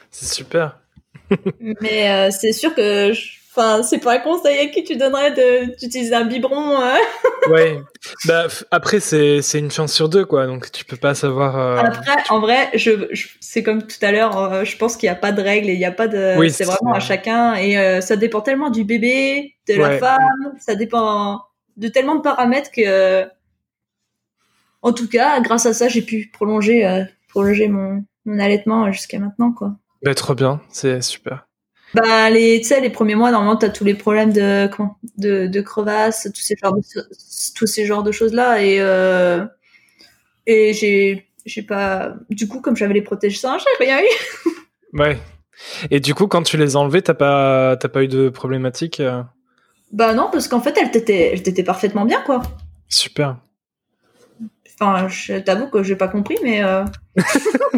C'est 0.09 0.25
super. 0.33 0.79
Mais 1.81 2.09
euh, 2.11 2.29
c'est 2.31 2.51
sûr 2.51 2.73
que, 2.75 3.13
je- 3.13 3.29
enfin, 3.51 3.83
c'est 3.83 3.99
pas 3.99 4.15
un 4.15 4.19
conseil 4.19 4.59
à 4.59 4.65
qui 4.67 4.83
tu 4.83 4.95
donnerais 4.97 5.31
de 5.31 5.65
d'utiliser 5.79 6.13
un 6.15 6.25
biberon. 6.25 6.81
euh. 6.81 6.95
Ouais. 7.49 7.79
Bah, 8.27 8.45
après, 8.69 8.99
c'est 8.99 9.41
une 9.57 9.71
chance 9.71 9.91
sur 9.93 10.07
deux, 10.09 10.25
quoi. 10.25 10.45
Donc, 10.45 10.71
tu 10.71 10.85
peux 10.85 10.95
pas 10.97 11.15
savoir. 11.15 11.57
euh, 11.57 11.77
Après, 11.77 12.15
en 12.29 12.39
vrai, 12.39 12.69
je, 12.75 13.07
je- 13.11 13.29
c'est 13.39 13.63
comme 13.63 13.87
tout 13.87 13.97
à 14.03 14.11
l'heure. 14.11 14.37
euh, 14.37 14.63
je 14.63 14.77
pense 14.77 14.95
qu'il 14.95 15.07
n'y 15.07 15.11
a 15.11 15.19
pas 15.19 15.31
de 15.31 15.41
règles 15.41 15.69
et 15.69 15.73
il 15.73 15.79
n'y 15.79 15.85
a 15.85 15.91
pas 15.91 16.07
de. 16.07 16.37
Oui, 16.37 16.51
c'est 16.51 16.65
vraiment 16.65 16.93
à 16.93 16.99
chacun 16.99 17.55
et 17.55 17.99
ça 18.01 18.15
dépend 18.15 18.41
tellement 18.41 18.69
du 18.69 18.83
bébé, 18.83 19.55
de 19.67 19.73
la 19.73 19.97
femme. 19.99 20.53
Ça 20.59 20.75
dépend 20.75 21.41
de 21.77 21.87
tellement 21.87 22.15
de 22.15 22.21
paramètres 22.21 22.69
que. 22.71 23.25
En 24.83 24.93
tout 24.93 25.07
cas, 25.09 25.39
grâce 25.41 25.65
à 25.65 25.73
ça, 25.73 25.87
j'ai 25.87 26.01
pu 26.03 26.29
prolonger, 26.33 27.05
prolonger 27.29 27.67
mon, 27.67 28.03
mon 28.25 28.39
allaitement 28.39 28.91
jusqu'à 28.91 29.19
maintenant, 29.19 29.51
quoi. 29.51 29.75
Bah, 30.03 30.15
trop 30.15 30.35
bien. 30.35 30.61
C'est 30.69 31.01
super. 31.01 31.47
Bah 31.93 32.29
les 32.29 32.61
tu 32.61 32.69
sais 32.69 32.79
les 32.79 32.89
premiers 32.89 33.15
mois 33.15 33.31
normalement 33.31 33.57
t'as 33.57 33.67
tous 33.67 33.83
les 33.83 33.95
problèmes 33.95 34.31
de 34.31 34.67
comment 34.67 34.97
de, 35.17 35.47
de 35.47 35.61
crevasses 35.61 36.29
tous 36.33 36.41
ces 36.41 36.55
genres 36.55 36.73
de 36.73 36.81
tous 37.53 37.67
ces 37.67 37.85
genres 37.85 38.03
de 38.03 38.13
choses 38.13 38.31
là 38.31 38.63
et 38.63 38.77
euh, 38.79 39.45
et 40.47 40.71
j'ai 40.71 41.27
j'ai 41.45 41.63
pas 41.63 42.13
du 42.29 42.47
coup 42.47 42.61
comme 42.61 42.77
j'avais 42.77 42.93
les 42.93 43.01
protège 43.01 43.41
seins 43.41 43.57
j'ai 43.57 43.85
rien 43.85 43.99
eu 43.99 44.49
Ouais. 44.93 45.17
Et 45.89 45.99
du 45.99 46.13
coup, 46.13 46.27
quand 46.27 46.43
tu 46.43 46.57
les 46.57 46.75
as 46.75 46.79
enlevés, 46.79 47.01
t'as 47.01 47.13
pas, 47.13 47.77
t'as 47.77 47.87
pas 47.87 48.03
eu 48.03 48.07
de 48.07 48.29
problématique 48.29 48.99
euh, 48.99 49.21
bah 49.91 50.13
non 50.13 50.29
parce 50.31 50.47
qu'en 50.47 50.61
fait 50.61 50.77
elle 50.81 50.89
t'était 50.89 51.31
elle 51.33 51.43
t'était 51.43 51.63
parfaitement 51.63 52.05
bien 52.05 52.21
quoi 52.21 52.41
Super. 52.87 53.35
enfin 54.79 55.09
je 55.09 55.39
t'avoue 55.39 55.67
que 55.67 55.83
j'ai 55.83 55.97
pas 55.97 56.07
compris 56.07 56.37
mais 56.43 56.63
euh, 56.63 56.85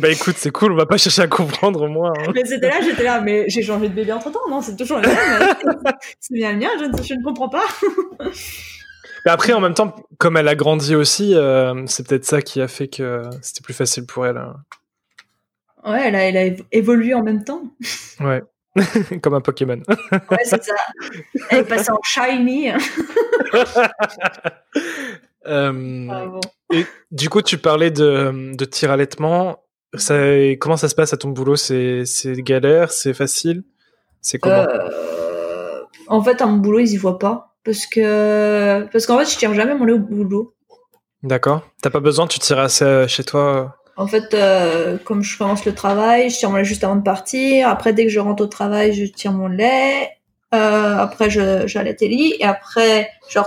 Bah 0.00 0.08
écoute, 0.08 0.34
c'est 0.36 0.50
cool, 0.50 0.72
on 0.72 0.76
va 0.76 0.86
pas 0.86 0.96
chercher 0.98 1.22
à 1.22 1.26
comprendre 1.28 1.86
moins. 1.88 2.12
hein. 2.18 2.32
mais 2.34 2.44
c'était 2.44 2.68
là 2.68 2.80
j'étais 2.82 3.04
là 3.04 3.20
mais 3.20 3.44
j'ai 3.48 3.62
changé 3.62 3.88
de 3.88 3.94
bébé 3.94 4.12
entre 4.12 4.30
temps 4.32 4.40
non 4.48 4.60
c'est 4.62 4.74
toujours 4.76 4.98
le 4.98 5.06
même 5.08 5.54
c'est 6.20 6.34
bien 6.34 6.52
le 6.52 6.58
mien 6.58 6.68
je, 6.78 6.84
ne- 6.86 7.02
je 7.02 7.14
ne 7.14 7.22
comprends 7.24 7.48
pas 7.48 7.62
Mais 9.24 9.30
après, 9.30 9.52
en 9.52 9.60
même 9.60 9.74
temps, 9.74 9.94
comme 10.18 10.36
elle 10.38 10.48
a 10.48 10.54
grandi 10.54 10.94
aussi, 10.94 11.34
euh, 11.34 11.84
c'est 11.86 12.06
peut-être 12.08 12.24
ça 12.24 12.40
qui 12.40 12.60
a 12.62 12.68
fait 12.68 12.88
que 12.88 13.22
c'était 13.42 13.60
plus 13.62 13.74
facile 13.74 14.06
pour 14.06 14.26
elle. 14.26 14.38
hein. 14.38 14.56
ouais 15.84 16.08
elle 16.08 16.14
a 16.16 16.22
elle 16.24 16.36
a 16.38 16.44
évo- 16.46 16.64
évolué 16.72 17.14
en 17.14 17.22
même 17.22 17.44
temps 17.44 17.62
Ouais. 18.18 18.42
comme 19.22 19.34
un 19.34 19.40
Pokémon. 19.40 19.80
ouais 20.30 20.38
c'est 20.44 20.62
ça 20.64 20.74
elle 21.50 21.58
est 21.60 21.64
passée 21.64 21.90
en 21.92 22.00
shiny 22.02 22.70
Euh, 25.46 26.06
Ah, 26.10 26.26
bon. 26.26 26.40
et 26.72 26.84
du 27.10 27.28
coup, 27.28 27.42
tu 27.42 27.58
parlais 27.58 27.90
de, 27.90 28.54
de 28.56 28.64
tir 28.64 28.90
allaitement. 28.90 29.60
Ça, 29.94 30.14
comment 30.60 30.76
ça 30.76 30.88
se 30.88 30.94
passe 30.94 31.12
à 31.12 31.16
ton 31.16 31.30
boulot? 31.30 31.56
C'est 31.56 32.04
galère? 32.38 32.92
C'est 32.92 33.14
facile? 33.14 33.64
C'est 34.20 34.38
comment? 34.38 34.66
Euh, 34.68 35.80
en 36.08 36.22
fait, 36.22 36.40
à 36.42 36.46
mon 36.46 36.58
boulot, 36.58 36.78
ils 36.80 36.92
y 36.92 36.96
voient 36.96 37.18
pas. 37.18 37.54
Parce 37.64 37.86
que, 37.86 38.86
parce 38.92 39.06
qu'en 39.06 39.18
fait, 39.18 39.30
je 39.30 39.36
tire 39.36 39.52
jamais 39.54 39.74
mon 39.74 39.84
lait 39.84 39.92
au 39.92 39.98
boulot. 39.98 40.54
D'accord. 41.22 41.62
T'as 41.82 41.90
pas 41.90 42.00
besoin, 42.00 42.26
tu 42.26 42.38
tires 42.38 42.58
assez 42.58 42.84
euh, 42.84 43.06
chez 43.08 43.24
toi 43.24 43.76
En 43.96 44.06
fait, 44.06 44.32
euh, 44.32 44.96
comme 45.04 45.22
je 45.22 45.36
commence 45.36 45.64
le 45.66 45.74
travail, 45.74 46.30
je 46.30 46.38
tire 46.38 46.50
mon 46.50 46.56
lait 46.56 46.64
juste 46.64 46.84
avant 46.84 46.96
de 46.96 47.02
partir. 47.02 47.68
Après, 47.68 47.92
dès 47.92 48.04
que 48.04 48.10
je 48.10 48.20
rentre 48.20 48.42
au 48.44 48.46
travail, 48.46 48.92
je 48.94 49.04
tire 49.04 49.32
mon 49.32 49.48
lait. 49.48 50.08
Après, 50.52 51.30
je, 51.30 51.66
j'allaite 51.66 52.00
Ellie. 52.02 52.34
Et 52.38 52.44
après, 52.44 53.08
je 53.28 53.38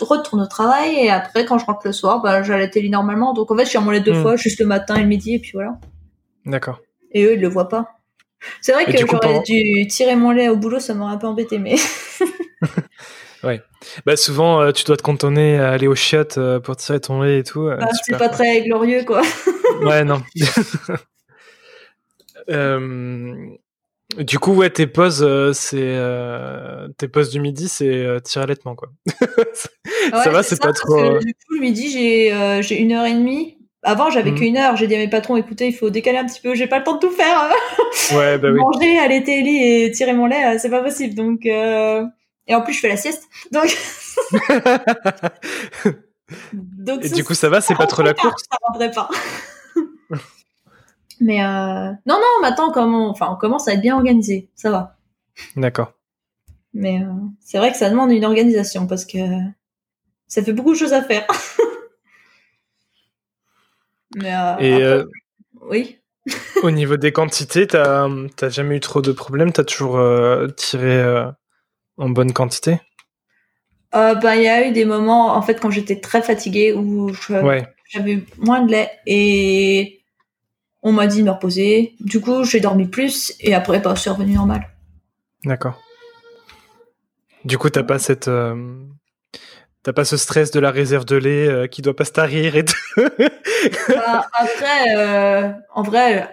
retourne 0.00 0.42
au 0.42 0.46
travail. 0.46 0.94
Et 0.96 1.10
après, 1.10 1.44
quand 1.44 1.58
je 1.58 1.66
rentre 1.66 1.80
le 1.84 1.92
soir, 1.92 2.22
bah, 2.22 2.42
j'allaite 2.42 2.76
Ellie 2.76 2.90
normalement. 2.90 3.34
Donc, 3.34 3.50
en 3.50 3.56
fait, 3.56 3.64
je 3.64 3.70
tire 3.70 3.82
mon 3.82 3.90
lait 3.90 4.00
deux 4.00 4.12
Hmm. 4.12 4.22
fois, 4.22 4.36
juste 4.36 4.60
le 4.60 4.66
matin 4.66 4.96
et 4.96 5.02
le 5.02 5.08
midi. 5.08 5.34
Et 5.34 5.38
puis 5.38 5.52
voilà. 5.54 5.78
D'accord. 6.44 6.80
Et 7.12 7.24
eux, 7.24 7.34
ils 7.34 7.40
le 7.40 7.48
voient 7.48 7.68
pas. 7.68 7.92
C'est 8.60 8.72
vrai 8.72 8.84
Et 8.88 8.92
que 8.92 8.98
j'aurais 8.98 9.42
dû 9.42 9.86
tirer 9.88 10.14
mon 10.14 10.30
lait 10.30 10.48
au 10.48 10.56
boulot, 10.56 10.78
ça 10.78 10.94
m'aurait 10.94 11.14
un 11.14 11.16
peu 11.16 11.26
embêté, 11.26 11.58
mais 11.58 11.76
Bah 14.04 14.16
souvent, 14.16 14.60
euh, 14.60 14.72
tu 14.72 14.84
dois 14.84 14.96
te 14.96 15.02
cantonner 15.02 15.58
à 15.58 15.70
aller 15.70 15.86
aux 15.86 15.94
chiottes 15.94 16.38
euh, 16.38 16.58
pour 16.58 16.76
tirer 16.76 17.00
ton 17.00 17.22
lait 17.22 17.38
et 17.38 17.42
tout. 17.44 17.68
euh, 17.68 17.76
bah, 17.76 17.88
c'est 18.02 18.18
pas 18.18 18.28
très 18.28 18.62
glorieux, 18.62 19.04
quoi. 19.04 19.22
Ouais, 19.82 20.04
non. 20.04 20.22
Du 24.18 24.38
coup, 24.38 24.54
ouais, 24.54 24.70
tes 24.70 24.86
pauses, 24.86 25.22
euh, 25.22 25.52
c'est 25.52 25.76
euh, 25.80 26.88
tes 26.96 27.08
pauses 27.08 27.30
du 27.30 27.40
midi, 27.40 27.68
c'est 27.68 27.88
euh, 27.88 28.20
tir 28.20 28.42
allaitement, 28.42 28.74
quoi. 28.74 28.88
ça 30.12 30.30
va, 30.30 30.42
c'est 30.42 30.60
pas 30.60 30.72
trop. 30.72 31.18
Du 31.18 31.34
coup, 31.34 31.54
le 31.54 31.60
midi, 31.60 31.90
j'ai 31.90 32.62
j'ai 32.62 32.80
une 32.80 32.92
heure 32.92 33.06
et 33.06 33.14
demie. 33.14 33.58
Avant, 33.82 34.10
j'avais 34.10 34.32
Mhm. 34.32 34.38
qu'une 34.38 34.56
heure. 34.56 34.76
J'ai 34.76 34.86
dit 34.86 34.94
à 34.94 34.98
mes 34.98 35.08
patrons, 35.08 35.36
écoutez, 35.36 35.68
il 35.68 35.74
faut 35.74 35.90
décaler 35.90 36.18
un 36.18 36.26
petit 36.26 36.40
peu. 36.40 36.54
J'ai 36.54 36.66
pas 36.66 36.78
le 36.78 36.84
temps 36.84 36.94
de 36.94 37.00
tout 37.00 37.10
faire. 37.10 37.50
Ouais, 38.12 38.38
bah 38.38 38.48
oui. 38.52 38.58
Manger, 38.58 38.98
aller 38.98 39.22
télé 39.22 39.84
et 39.86 39.90
tirer 39.92 40.12
mon 40.12 40.26
lait, 40.26 40.58
c'est 40.58 40.70
pas 40.70 40.82
possible. 40.82 41.14
Donc, 41.14 41.44
et 41.44 42.54
en 42.54 42.62
plus, 42.62 42.72
je 42.72 42.80
fais 42.80 42.88
la 42.88 42.96
sieste. 42.96 43.24
Donc, 43.52 43.76
donc 46.52 47.04
et 47.04 47.08
ça, 47.08 47.14
du 47.14 47.24
coup, 47.24 47.34
ça 47.34 47.48
va, 47.48 47.60
c'est 47.60 47.74
pas 47.74 47.86
trop 47.86 48.02
la 48.02 48.14
course? 48.14 48.44
ça 48.50 48.88
pas. 48.88 49.08
Mais 51.20 51.42
euh... 51.42 51.90
non, 52.06 52.16
non, 52.20 52.40
maintenant, 52.42 52.70
comme 52.70 52.94
on... 52.94 53.08
enfin, 53.08 53.28
on 53.30 53.36
commence 53.36 53.68
à 53.68 53.72
être 53.74 53.80
bien 53.80 53.96
organisé. 53.96 54.48
Ça 54.54 54.70
va. 54.70 54.96
D'accord. 55.56 55.92
Mais 56.74 57.02
euh, 57.02 57.06
c'est 57.40 57.58
vrai 57.58 57.72
que 57.72 57.78
ça 57.78 57.88
demande 57.90 58.12
une 58.12 58.24
organisation 58.24 58.86
parce 58.86 59.04
que 59.06 59.18
ça 60.28 60.42
fait 60.42 60.52
beaucoup 60.52 60.72
de 60.72 60.78
choses 60.78 60.92
à 60.92 61.02
faire. 61.02 61.26
Mais 64.16 64.34
euh, 64.34 64.56
Et 64.58 64.82
après, 64.84 65.04
oui. 65.62 65.98
au 66.62 66.70
niveau 66.70 66.96
des 66.96 67.12
quantités, 67.12 67.66
t'as 67.66 68.08
jamais 68.48 68.76
eu 68.76 68.80
trop 68.80 69.02
de 69.02 69.12
problèmes? 69.12 69.52
T'as 69.52 69.64
toujours 69.64 70.00
tiré 70.56 71.24
en 71.96 72.08
bonne 72.10 72.32
quantité? 72.32 72.80
Ben, 73.92 74.34
il 74.34 74.42
y 74.42 74.48
a 74.48 74.68
eu 74.68 74.72
des 74.72 74.84
moments, 74.84 75.34
en 75.34 75.42
fait, 75.42 75.58
quand 75.60 75.70
j'étais 75.70 76.00
très 76.00 76.20
fatiguée 76.20 76.72
où 76.74 77.12
je- 77.14 77.32
Ouais. 77.42 77.66
j'avais 77.88 78.22
moins 78.38 78.60
de 78.62 78.72
lait 78.72 78.90
et 79.06 80.02
on 80.86 80.92
m'a 80.92 81.08
dit 81.08 81.18
de 81.18 81.24
me 81.24 81.32
reposer. 81.32 81.96
Du 81.98 82.20
coup, 82.20 82.44
j'ai 82.44 82.60
dormi 82.60 82.86
plus 82.86 83.34
et 83.40 83.54
après, 83.54 83.80
bah, 83.80 83.94
c'est 83.96 84.08
revenu 84.08 84.34
normal. 84.34 84.68
D'accord. 85.44 85.80
Du 87.44 87.58
coup, 87.58 87.68
t'as 87.70 87.82
pas 87.82 87.98
cette. 87.98 88.28
euh, 88.28 88.54
T'as 89.82 89.92
pas 89.92 90.04
ce 90.04 90.16
stress 90.16 90.50
de 90.50 90.58
la 90.58 90.72
réserve 90.72 91.04
de 91.04 91.14
lait 91.14 91.46
euh, 91.46 91.66
qui 91.68 91.80
doit 91.80 91.94
pas 91.94 92.04
se 92.04 92.12
tarir 92.12 92.56
et 92.56 92.64
tout? 92.64 92.74
Bah, 93.88 94.26
après, 94.32 94.96
euh, 94.96 95.50
en 95.74 95.82
vrai, 95.82 96.28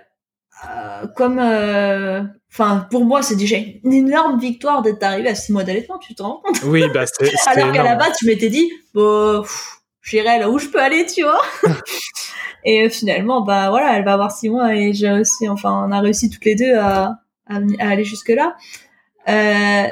euh, 0.66 1.08
comme, 1.16 1.40
enfin, 2.52 2.88
pour 2.92 3.06
moi, 3.06 3.22
c'est 3.24 3.36
déjà 3.36 3.58
une 3.84 3.94
énorme 3.94 4.40
victoire 4.40 4.82
d'être 4.84 5.02
arrivé 5.04 5.30
à 5.30 5.36
6 5.36 5.52
mois 5.52 5.64
d'allaitement, 5.64 5.98
tu 6.00 6.14
te 6.16 6.22
rends 6.24 6.42
compte? 6.44 6.62
Oui, 6.64 6.84
bah 6.94 7.06
c'est 7.08 7.32
Alors 7.48 7.72
qu'à 7.74 7.84
la 7.84 7.96
base, 7.96 8.14
je 8.22 8.28
m'étais 8.28 8.50
dit, 8.50 8.72
bon, 8.94 9.42
pff, 9.42 9.78
j'irai 10.04 10.38
là 10.40 10.50
où 10.50 10.60
je 10.60 10.68
peux 10.68 10.82
aller, 10.82 11.06
tu 11.06 11.24
vois. 11.24 11.42
et 12.66 12.86
euh, 12.86 12.90
finalement, 12.90 13.42
bah 13.42 13.70
voilà, 13.70 13.98
elle 13.98 14.06
va 14.06 14.14
avoir 14.14 14.32
6 14.32 14.50
mois 14.50 14.76
et 14.76 14.94
j'ai 14.94 15.10
réussi, 15.10 15.50
enfin, 15.50 15.86
on 15.88 15.92
a 15.92 16.00
réussi 16.00 16.30
toutes 16.30 16.46
les 16.46 16.56
deux 16.56 16.76
à, 16.76 17.20
à, 17.48 17.56
aller 17.80 18.04
jusque 18.04 18.30
là. 18.30 18.56
Euh, 19.30 19.88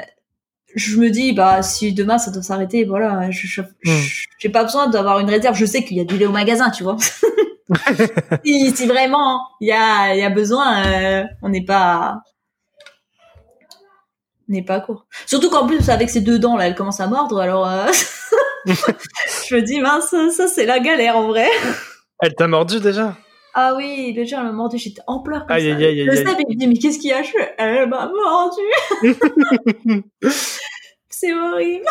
je 0.74 0.96
me 0.98 1.10
dis, 1.10 1.32
bah, 1.32 1.62
si 1.62 1.92
demain 1.92 2.18
ça 2.18 2.30
doit 2.30 2.42
s'arrêter, 2.42 2.84
voilà, 2.84 3.30
je, 3.30 3.46
je- 3.46 3.60
Hmm. 3.60 4.00
j'ai 4.38 4.48
pas 4.48 4.64
besoin 4.64 4.86
d'avoir 4.88 5.18
une 5.20 5.28
réserve. 5.28 5.56
Je 5.56 5.66
sais 5.66 5.84
qu'il 5.84 5.96
y 5.96 6.00
a 6.00 6.04
du 6.04 6.16
lait 6.16 6.26
au 6.26 6.32
magasin, 6.32 6.70
tu 6.70 6.82
vois. 6.84 6.96
si, 8.44 8.74
si 8.76 8.86
vraiment 8.86 9.40
il 9.60 9.68
y 9.68 9.72
a, 9.72 10.14
il 10.14 10.18
y 10.20 10.24
a 10.24 10.30
besoin, 10.30 10.84
euh, 10.86 11.24
on 11.42 11.48
n'est 11.50 11.64
pas, 11.64 12.22
n'est 14.48 14.64
pas 14.64 14.80
court. 14.80 15.06
Surtout 15.26 15.50
qu'en 15.50 15.66
plus, 15.66 15.88
avec 15.88 16.10
ses 16.10 16.20
deux 16.20 16.38
dents, 16.38 16.56
là, 16.56 16.66
elle 16.66 16.74
commence 16.74 17.00
à 17.00 17.06
mordre, 17.06 17.40
alors, 17.40 17.68
euh, 17.68 17.86
je 18.66 19.54
me 19.54 19.60
dis, 19.62 19.80
mince, 19.80 20.08
ça, 20.10 20.30
ça, 20.30 20.46
c'est 20.48 20.66
la 20.66 20.78
galère, 20.80 21.16
en 21.16 21.28
vrai. 21.28 21.48
Elle 22.20 22.34
t'a 22.34 22.46
mordu 22.48 22.80
déjà? 22.80 23.16
Ah 23.54 23.74
oui, 23.76 24.12
déjà, 24.14 24.38
elle 24.38 24.44
m'a 24.44 24.52
mordu, 24.52 24.78
j'étais 24.78 25.02
en 25.06 25.20
pleurs 25.20 25.46
comme 25.46 25.56
Aïe, 25.56 25.68
ça. 25.70 25.76
aïe, 25.76 25.84
aïe, 25.84 26.00
aïe, 26.00 26.06
Le. 26.06 26.16
Seb, 26.16 26.28
il 26.38 26.54
me 26.54 26.54
dit, 26.58 26.66
mais 26.68 26.76
qu'est-ce 26.76 26.98
qu'il 26.98 27.10
y 27.10 27.12
a? 27.12 27.20
Elle 27.58 27.86
m'a 27.88 28.06
mordu. 28.10 28.62
c'est 31.10 31.34
horrible. 31.34 31.84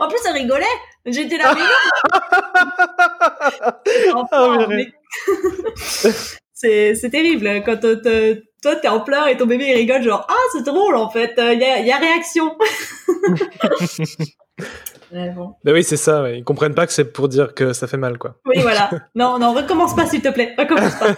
En 0.00 0.08
plus, 0.08 0.18
elle 0.26 0.32
rigolait. 0.32 0.64
J'étais 1.06 1.38
là, 1.38 1.54
mais 1.54 1.62
non, 4.12 4.26
purée. 4.30 4.66
mais- 4.76 4.92
c'est 6.52 7.10
terrible 7.10 7.62
quand 7.64 7.84
euh, 7.84 7.96
te- 7.96 8.42
toi 8.62 8.76
t'es 8.76 8.88
en 8.88 9.00
pleurs 9.00 9.28
et 9.28 9.36
ton 9.36 9.46
bébé 9.46 9.66
il 9.68 9.74
rigole 9.76 10.02
genre 10.02 10.26
ah 10.28 10.34
c'est 10.52 10.64
drôle 10.64 10.96
en 10.96 11.10
fait 11.10 11.34
il 11.38 11.60
y, 11.60 11.64
a, 11.64 11.80
y 11.80 11.90
a 11.92 11.96
réaction 11.98 12.56
Ouais, 15.10 15.30
bon. 15.30 15.54
Bah 15.64 15.72
oui, 15.72 15.82
c'est 15.84 15.96
ça. 15.96 16.22
ouais. 16.22 16.38
Ils 16.38 16.44
comprennent 16.44 16.74
pas 16.74 16.86
que 16.86 16.92
c'est 16.92 17.06
pour 17.12 17.28
dire 17.28 17.54
que 17.54 17.72
ça 17.72 17.86
fait 17.86 17.96
mal, 17.96 18.18
quoi. 18.18 18.36
oui 18.44 18.60
voilà 18.60 18.90
non 19.14 19.38
non 19.38 19.54
recommence 19.54 19.96
pas 19.96 20.06
s'il 20.06 20.20
te 20.20 20.28
plaît 20.28 20.54
recommence 20.58 20.94
pas 20.96 21.14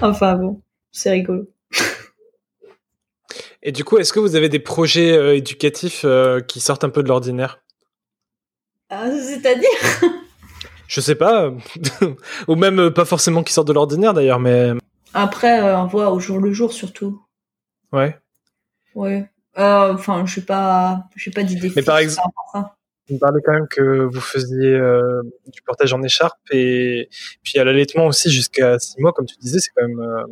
enfin 0.00 0.36
bon 0.36 0.62
c'est 0.92 1.10
rigolo 1.10 1.44
Et 3.62 3.70
du 3.72 3.84
coup, 3.84 3.98
est-ce 3.98 4.12
que 4.12 4.18
vous 4.20 4.34
avez 4.34 4.48
des 4.48 4.58
projets 4.58 5.12
euh, 5.12 5.36
éducatifs 5.36 6.02
euh, 6.04 6.40
qui 6.40 6.58
sortent 6.60 6.84
un 6.84 6.88
peu 6.90 7.02
de 7.02 7.08
l'ordinaire? 7.08 7.60
Ah, 8.90 9.06
c'est-à-dire? 9.10 9.68
Je 10.88 11.00
sais 11.00 11.14
pas, 11.14 11.44
euh, 11.44 12.14
ou 12.48 12.56
même 12.56 12.78
euh, 12.80 12.90
pas 12.90 13.04
forcément 13.04 13.42
qui 13.44 13.52
sortent 13.52 13.68
de 13.68 13.72
l'ordinaire 13.72 14.14
d'ailleurs, 14.14 14.40
mais 14.40 14.72
après 15.14 15.60
euh, 15.60 15.78
on 15.78 15.86
voit 15.86 16.10
au 16.10 16.20
jour 16.20 16.38
le 16.38 16.52
jour 16.52 16.72
surtout 16.72 17.22
ouais. 17.92 18.18
ouais 18.94 19.30
Euh, 19.58 19.94
enfin 19.94 20.24
je 20.26 20.34
sais 20.36 20.44
pas 20.46 21.04
je 21.16 21.24
sais 21.24 21.30
pas 21.30 21.42
d'idée 21.42 21.72
Mais 21.76 21.82
par 21.82 21.98
exemple-. 21.98 22.28
Vous 23.08 23.16
me 23.16 23.18
parlez 23.20 23.42
quand 23.44 23.52
même 23.52 23.66
que 23.68 24.04
vous 24.04 24.20
faisiez 24.20 24.74
euh, 24.74 25.22
du 25.48 25.60
portage 25.62 25.92
en 25.92 26.02
écharpe 26.02 26.38
et 26.52 27.08
puis 27.42 27.58
à 27.58 27.64
l'allaitement 27.64 28.06
aussi 28.06 28.30
jusqu'à 28.30 28.78
six 28.78 29.00
mois, 29.00 29.12
comme 29.12 29.26
tu 29.26 29.36
disais, 29.38 29.58
c'est 29.58 29.70
quand 29.74 29.86
même 29.86 30.00
euh, 30.00 30.24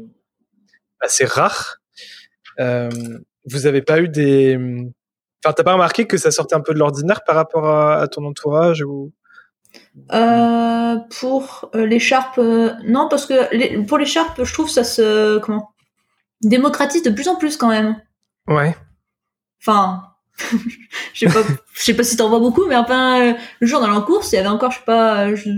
assez 1.01 1.25
rare. 1.25 1.79
Euh, 2.61 2.89
vous 3.45 3.67
avez 3.67 3.83
pas 3.83 4.01
eu 4.01 4.09
des, 4.09 4.57
enfin, 5.45 5.53
t'as 5.53 5.65
pas 5.65 5.73
remarqué 5.73 6.07
que 6.07 6.17
ça 6.17 6.31
sortait 6.31 6.55
un 6.55 6.61
peu 6.61 6.73
de 6.73 6.79
l'ordinaire 6.79 7.25
par 7.25 7.35
rapport 7.35 7.67
à, 7.67 8.01
à 8.01 8.09
ton 8.09 8.25
entourage 8.25 8.83
ou? 8.83 9.13
Euh, 10.13 10.97
pour 11.21 11.71
euh, 11.75 11.87
l'écharpe, 11.87 12.39
euh, 12.39 12.73
non, 12.85 13.09
parce 13.09 13.27
que 13.27 13.55
les- 13.55 13.79
pour 13.85 13.99
l'écharpe, 13.99 14.43
je 14.45 14.53
trouve 14.53 14.69
ça 14.71 14.85
se 14.85 15.39
comment 15.39 15.71
démocratise 16.43 17.03
de 17.03 17.11
plus 17.11 17.29
en 17.29 17.37
plus 17.37 17.57
quand 17.57 17.69
même. 17.69 17.97
Ouais. 18.49 18.75
Enfin, 19.63 20.03
je 21.13 21.27
sais 21.27 21.33
pas, 21.33 21.43
je 21.75 21.83
sais 21.83 21.95
pas 21.95 22.03
si 22.05 22.17
t'en 22.17 22.29
vois 22.29 22.39
beaucoup, 22.41 22.67
mais 22.67 22.77
enfin, 22.77 23.35
le 23.61 23.67
jour 23.67 23.81
dans 23.81 23.91
la 23.91 24.01
course, 24.01 24.33
il 24.33 24.37
y 24.37 24.39
avait 24.39 24.49
encore, 24.49 24.71
je 24.71 24.79
sais 24.79 24.85
pas, 24.85 25.35
je- 25.35 25.51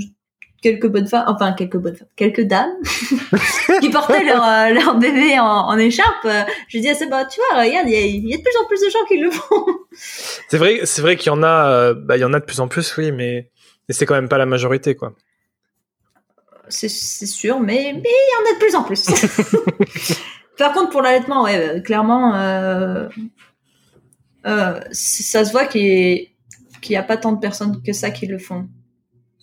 quelques 0.61 0.87
bonnes 0.87 1.09
femmes, 1.09 1.25
enfin 1.29 1.53
quelques 1.55 1.77
bonnes 1.77 1.97
femmes, 1.97 2.09
quelques 2.17 2.43
dames 2.43 2.73
qui 3.81 3.91
portaient 3.91 4.23
leur, 4.25 4.45
euh, 4.45 4.69
leur 4.71 4.97
bébé 4.97 5.39
en, 5.41 5.45
en 5.47 5.77
écharpe. 5.79 6.27
Je 6.69 6.79
dis 6.79 6.89
à 6.89 6.95
Seba, 6.95 7.25
tu 7.27 7.41
vois, 7.51 7.63
regarde, 7.63 7.89
il 7.89 7.95
y, 7.95 8.29
y 8.31 8.35
a 8.35 8.37
de 8.39 8.43
plus 8.43 8.57
en 8.61 8.67
plus 8.67 8.81
de 8.81 8.91
gens 8.91 9.05
qui 9.09 9.19
le 9.19 9.31
font. 9.31 9.67
C'est 9.93 10.59
vrai, 10.59 10.81
c'est 10.85 11.03
vrai 11.03 11.17
qu'il 11.17 11.29
y 11.29 11.35
en 11.35 11.43
a, 11.43 11.95
bah, 11.95 12.17
il 12.17 12.21
y 12.21 12.25
en 12.25 12.33
a 12.33 12.41
de 12.41 12.45
plus 12.45 12.61
en 12.61 12.69
plus, 12.69 12.97
oui, 12.97 13.11
mais, 13.13 13.51
mais 13.89 13.95
c'est 13.95 14.07
quand 14.07 14.15
même 14.15 14.29
pas 14.29 14.39
la 14.39 14.47
majorité, 14.47 14.95
quoi. 14.95 15.15
C'est 16.69 16.89
sûr, 16.89 17.61
mais 17.61 17.93
mais 17.95 18.03
il 18.05 18.31
y 18.33 18.37
en 18.37 18.51
a 18.51 18.55
de 18.55 18.59
plus 18.59 18.75
en 18.75 18.83
plus. 18.83 19.05
Par 20.59 20.73
contre, 20.73 20.91
pour 20.91 21.03
l'allaitement, 21.03 21.43
ouais, 21.43 21.57
euh, 21.57 21.81
clairement, 21.81 22.35
euh, 22.35 23.09
euh, 24.47 24.81
ça 24.93 25.45
se 25.45 25.53
voit 25.53 25.67
qu'il 25.67 26.29
n'y 26.89 26.97
a 26.97 27.03
pas 27.03 27.17
tant 27.17 27.33
de 27.33 27.41
personnes 27.41 27.83
que 27.83 27.93
ça 27.93 28.11
qui 28.11 28.27
le 28.27 28.39
font. 28.39 28.69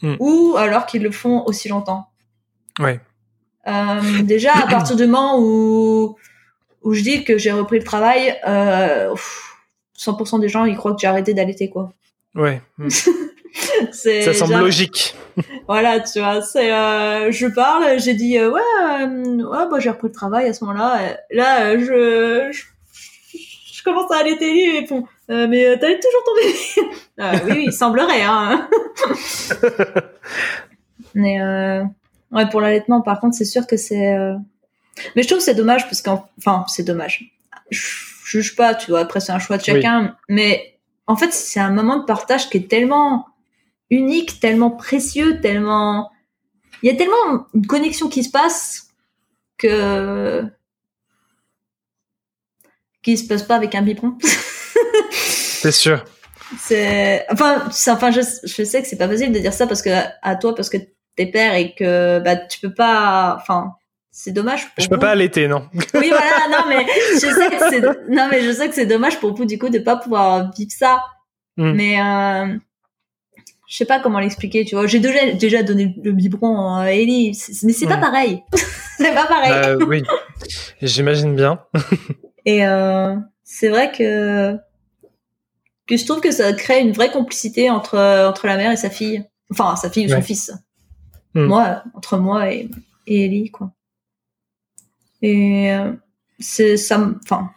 Hmm. 0.02 0.16
Ou 0.20 0.56
alors 0.58 0.86
qu'ils 0.86 1.04
le 1.04 1.12
font 1.12 1.44
aussi 1.46 1.68
longtemps. 1.68 2.10
Ouais. 2.80 3.00
Euh, 3.68 4.22
déjà, 4.24 4.54
à 4.54 4.68
partir 4.68 4.96
du 4.96 5.06
moment 5.06 5.40
où, 5.40 6.16
où 6.82 6.94
je 6.94 7.02
dis 7.02 7.24
que 7.24 7.38
j'ai 7.38 7.52
repris 7.52 7.80
le 7.80 7.84
travail, 7.84 8.38
euh, 8.48 9.12
ouf, 9.12 9.58
100% 9.98 10.40
des 10.40 10.50
gens, 10.50 10.66
ils 10.66 10.78
croient 10.78 10.94
que 10.94 11.02
j'ai 11.02 11.08
arrêté 11.08 11.34
d'allaiter, 11.34 11.70
quoi. 11.70 11.92
Ouais. 12.36 12.62
ça 13.92 14.34
semble 14.34 14.60
logique. 14.60 15.16
voilà, 15.68 16.00
tu 16.00 16.20
vois, 16.20 16.42
c'est, 16.42 16.72
euh, 16.72 17.32
je 17.32 17.48
parle, 17.48 18.00
j'ai 18.00 18.14
dit, 18.14 18.38
euh, 18.38 18.52
ouais, 18.52 18.62
euh, 19.02 19.44
ouais, 19.44 19.68
bah, 19.70 19.80
j'ai 19.80 19.90
repris 19.90 20.08
le 20.08 20.14
travail 20.14 20.48
à 20.48 20.54
ce 20.54 20.64
moment-là. 20.66 21.18
Là, 21.32 21.78
je, 21.78 22.50
je, 22.52 22.64
je, 23.74 23.84
commence 23.84 24.12
à 24.12 24.18
aller 24.18 24.38
télé 24.38 24.78
et 24.78 24.82
bon, 24.88 25.06
mais 25.28 25.78
t'allais 25.78 26.00
toujours 26.00 26.24
tomber. 26.26 26.56
oui, 27.46 27.52
oui, 27.52 27.64
il 27.68 27.74
semblerait, 27.74 28.24
hein. 28.24 28.68
mais, 31.14 31.40
ouais, 32.32 32.50
pour 32.50 32.62
l'allaitement, 32.62 33.02
par 33.02 33.20
contre, 33.20 33.36
c'est 33.36 33.46
sûr 33.46 33.68
que 33.68 33.78
c'est, 33.78 34.16
mais 35.16 35.24
je 35.24 35.28
trouve 35.28 35.40
que 35.40 35.46
c'est 35.46 35.56
dommage 35.56 35.86
parce 35.86 36.02
qu'enfin, 36.02 36.66
c'est 36.68 36.84
dommage. 36.84 37.34
Je 37.72 37.82
juge 38.26 38.56
pas, 38.56 38.76
tu 38.76 38.92
vois, 38.92 39.02
après 39.02 39.20
c'est 39.20 39.32
un 39.32 39.40
choix 39.40 39.58
de 39.58 39.64
chacun, 39.64 40.16
mais 40.28 40.76
en 41.08 41.16
fait, 41.16 41.34
c'est 41.34 41.60
un 41.60 41.72
moment 41.72 41.98
de 41.98 42.06
partage 42.06 42.50
qui 42.50 42.58
est 42.58 42.70
tellement 42.70 43.29
unique, 43.90 44.40
tellement 44.40 44.72
précieux, 44.72 45.40
tellement 45.42 46.12
il 46.82 46.90
y 46.90 46.94
a 46.94 46.96
tellement 46.96 47.48
une 47.54 47.68
connexion 47.68 48.08
qui 48.08 48.24
se 48.24 48.32
passe 48.32 48.90
que 49.58 50.44
qui 53.02 53.18
se 53.18 53.28
passe 53.28 53.44
pas 53.44 53.56
avec 53.56 53.76
un 53.76 53.82
biberon. 53.82 54.18
c'est 55.12 55.72
sûr. 55.72 56.04
C'est 56.58 57.26
enfin, 57.32 57.64
enfin 57.88 58.12
je, 58.12 58.22
je 58.44 58.64
sais 58.64 58.82
que 58.82 58.88
c'est 58.88 58.98
pas 58.98 59.08
facile 59.08 59.32
de 59.32 59.40
dire 59.40 59.54
ça 59.54 59.68
parce 59.68 59.82
que 59.82 59.90
à 60.22 60.36
toi 60.36 60.56
parce 60.56 60.70
que 60.70 60.78
t'es 61.16 61.28
père 61.28 61.54
et 61.54 61.76
que 61.76 62.20
bah 62.20 62.38
tu 62.38 62.60
peux 62.60 62.74
pas 62.74 63.36
enfin 63.40 63.76
c'est 64.12 64.32
dommage 64.32 64.74
pour 64.74 64.84
je 64.84 64.90
peux 64.90 64.98
pas 64.98 65.12
allaiter 65.12 65.48
non 65.48 65.68
oui 65.94 66.10
voilà 66.10 66.50
non 66.50 66.66
mais 66.70 66.88
je 67.14 67.20
sais 67.20 67.50
que 67.50 67.70
c'est 67.70 67.82
non 68.10 68.28
mais 68.32 68.42
je 68.42 68.52
sais 68.52 68.68
que 68.68 68.74
c'est 68.74 68.88
dommage 68.88 69.20
pour 69.20 69.36
vous 69.36 69.46
du 69.46 69.60
coup 69.60 69.70
de 69.70 69.78
pas 69.78 69.98
pouvoir 69.98 70.52
vivre 70.58 70.72
ça 70.72 71.04
hmm. 71.58 71.72
mais 71.74 72.02
euh, 72.02 72.58
je 73.70 73.78
sais 73.78 73.86
pas 73.86 74.00
comment 74.00 74.20
l'expliquer, 74.20 74.66
tu 74.66 74.76
vois. 74.76 74.88
J'ai 74.88 75.00
déjà, 75.00 75.32
déjà 75.34 75.62
donné 75.62 75.96
le 76.04 76.12
biberon 76.12 76.74
à 76.74 76.92
Ellie, 76.92 77.38
mais 77.64 77.74
c'est 77.74 77.86
pas 77.86 77.98
pareil. 77.98 78.44
c'est 78.98 79.14
pas 79.14 79.28
pareil. 79.28 79.52
Euh, 79.52 79.86
oui, 79.86 80.02
j'imagine 80.82 81.36
bien. 81.36 81.64
Et 82.46 82.66
euh, 82.66 83.16
c'est 83.44 83.70
vrai 83.70 83.92
que 83.92 84.58
que 85.86 85.98
je 85.98 86.06
trouve 86.06 86.20
que 86.20 86.32
ça 86.32 86.52
crée 86.54 86.82
une 86.82 86.94
vraie 86.94 87.12
complicité 87.12 87.70
entre 87.70 88.00
entre 88.28 88.48
la 88.48 88.58
mère 88.58 88.72
et 88.72 88.78
sa 88.78 88.90
fille, 88.90 89.24
enfin 89.52 89.76
sa 89.76 89.92
fille 89.92 90.08
ou 90.08 90.10
son 90.10 90.22
fils. 90.22 90.52
Hmm. 91.36 91.46
Moi, 91.46 91.84
entre 91.94 92.18
moi 92.18 92.52
et, 92.52 92.70
et 93.06 93.26
Ellie, 93.26 93.52
quoi. 93.52 93.72
Et 95.22 95.72
euh, 95.74 95.92
c'est 96.40 96.76
ça, 96.76 97.08
enfin, 97.24 97.52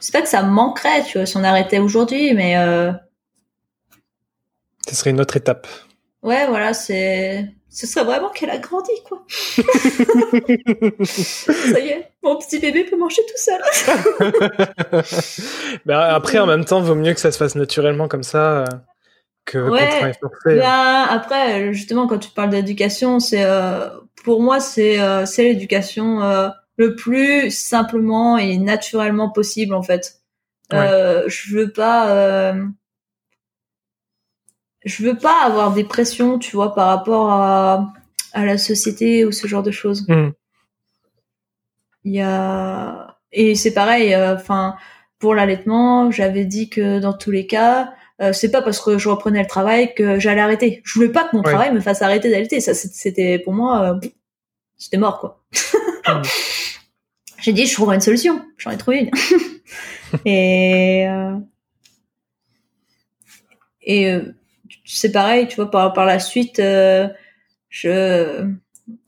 c'est 0.00 0.12
pas 0.12 0.22
que 0.22 0.28
ça 0.28 0.42
me 0.42 0.50
manquerait, 0.50 1.04
tu 1.04 1.18
vois, 1.18 1.26
si 1.26 1.36
on 1.36 1.44
arrêtait 1.44 1.78
aujourd'hui, 1.78 2.32
mais 2.32 2.56
euh, 2.56 2.92
ce 4.88 4.94
serait 4.94 5.10
une 5.10 5.20
autre 5.20 5.36
étape. 5.36 5.66
Ouais, 6.22 6.46
voilà, 6.46 6.72
c'est. 6.74 7.48
Ce 7.70 7.86
serait 7.86 8.04
vraiment 8.04 8.30
qu'elle 8.30 8.50
a 8.50 8.58
grandi, 8.58 8.90
quoi. 9.06 9.24
Ça 9.38 9.62
y 11.80 11.88
est, 11.88 12.10
mon 12.22 12.38
petit 12.38 12.58
bébé 12.58 12.84
peut 12.84 12.96
manger 12.96 13.20
tout 13.28 13.36
seul. 13.36 13.60
bah, 15.86 16.14
après, 16.14 16.38
en 16.38 16.46
même 16.46 16.64
temps, 16.64 16.80
vaut 16.80 16.94
mieux 16.94 17.12
que 17.12 17.20
ça 17.20 17.30
se 17.30 17.36
fasse 17.36 17.56
naturellement 17.56 18.08
comme 18.08 18.22
ça. 18.22 18.62
Euh, 18.62 18.64
que 19.44 19.58
ouais, 19.58 20.14
bah, 20.46 21.08
après, 21.10 21.74
justement, 21.74 22.06
quand 22.06 22.16
tu 22.18 22.30
parles 22.30 22.48
d'éducation, 22.50 23.20
c'est 23.20 23.44
euh, 23.44 23.90
pour 24.24 24.40
moi, 24.42 24.60
c'est 24.60 24.98
euh, 25.00 25.26
c'est 25.26 25.42
l'éducation 25.44 26.20
le 26.78 26.96
plus 26.96 27.50
simplement 27.50 28.38
et 28.38 28.56
naturellement 28.56 29.28
possible, 29.30 29.74
en 29.74 29.82
fait. 29.82 30.22
je 30.72 31.54
veux 31.54 31.70
pas 31.70 32.54
je 34.88 35.02
veux 35.02 35.16
pas 35.16 35.42
avoir 35.44 35.72
des 35.72 35.84
pressions, 35.84 36.38
tu 36.38 36.56
vois, 36.56 36.74
par 36.74 36.88
rapport 36.88 37.30
à, 37.30 37.92
à 38.32 38.44
la 38.44 38.58
société 38.58 39.24
ou 39.24 39.32
ce 39.32 39.46
genre 39.46 39.62
de 39.62 39.70
choses. 39.70 40.06
Hmm. 40.08 40.30
Il 42.04 42.14
y 42.14 42.20
a 42.20 43.18
et 43.32 43.54
c'est 43.54 43.74
pareil. 43.74 44.14
Euh, 44.14 44.34
enfin, 44.34 44.76
pour 45.18 45.34
l'allaitement, 45.34 46.10
j'avais 46.10 46.44
dit 46.44 46.70
que 46.70 46.98
dans 47.00 47.12
tous 47.12 47.30
les 47.30 47.46
cas, 47.46 47.92
euh, 48.20 48.32
c'est 48.32 48.50
pas 48.50 48.62
parce 48.62 48.80
que 48.80 48.98
je 48.98 49.08
reprenais 49.08 49.42
le 49.42 49.46
travail 49.46 49.94
que 49.94 50.18
j'allais 50.18 50.40
arrêter. 50.40 50.80
Je 50.84 50.94
voulais 50.94 51.10
pas 51.10 51.24
que 51.28 51.36
mon 51.36 51.42
travail 51.42 51.72
me 51.72 51.80
fasse 51.80 52.02
arrêter 52.02 52.30
d'allaiter. 52.30 52.60
Ça, 52.60 52.74
c'était 52.74 53.38
pour 53.38 53.52
moi, 53.52 53.94
euh, 53.94 54.08
c'était 54.76 54.96
mort 54.96 55.20
quoi. 55.20 55.42
Hmm. 56.06 56.22
J'ai 57.40 57.52
dit, 57.52 57.66
je 57.66 57.74
trouverai 57.74 57.94
une 57.96 58.00
solution. 58.00 58.44
J'en 58.56 58.72
ai 58.72 58.76
trouvé 58.76 58.98
une. 59.00 59.10
et 60.24 61.06
et 63.82 64.20
c'est 64.96 65.12
pareil, 65.12 65.46
tu 65.48 65.56
vois, 65.56 65.70
par, 65.70 65.92
par 65.92 66.06
la 66.06 66.18
suite, 66.18 66.58
euh, 66.60 67.08
je, 67.68 68.48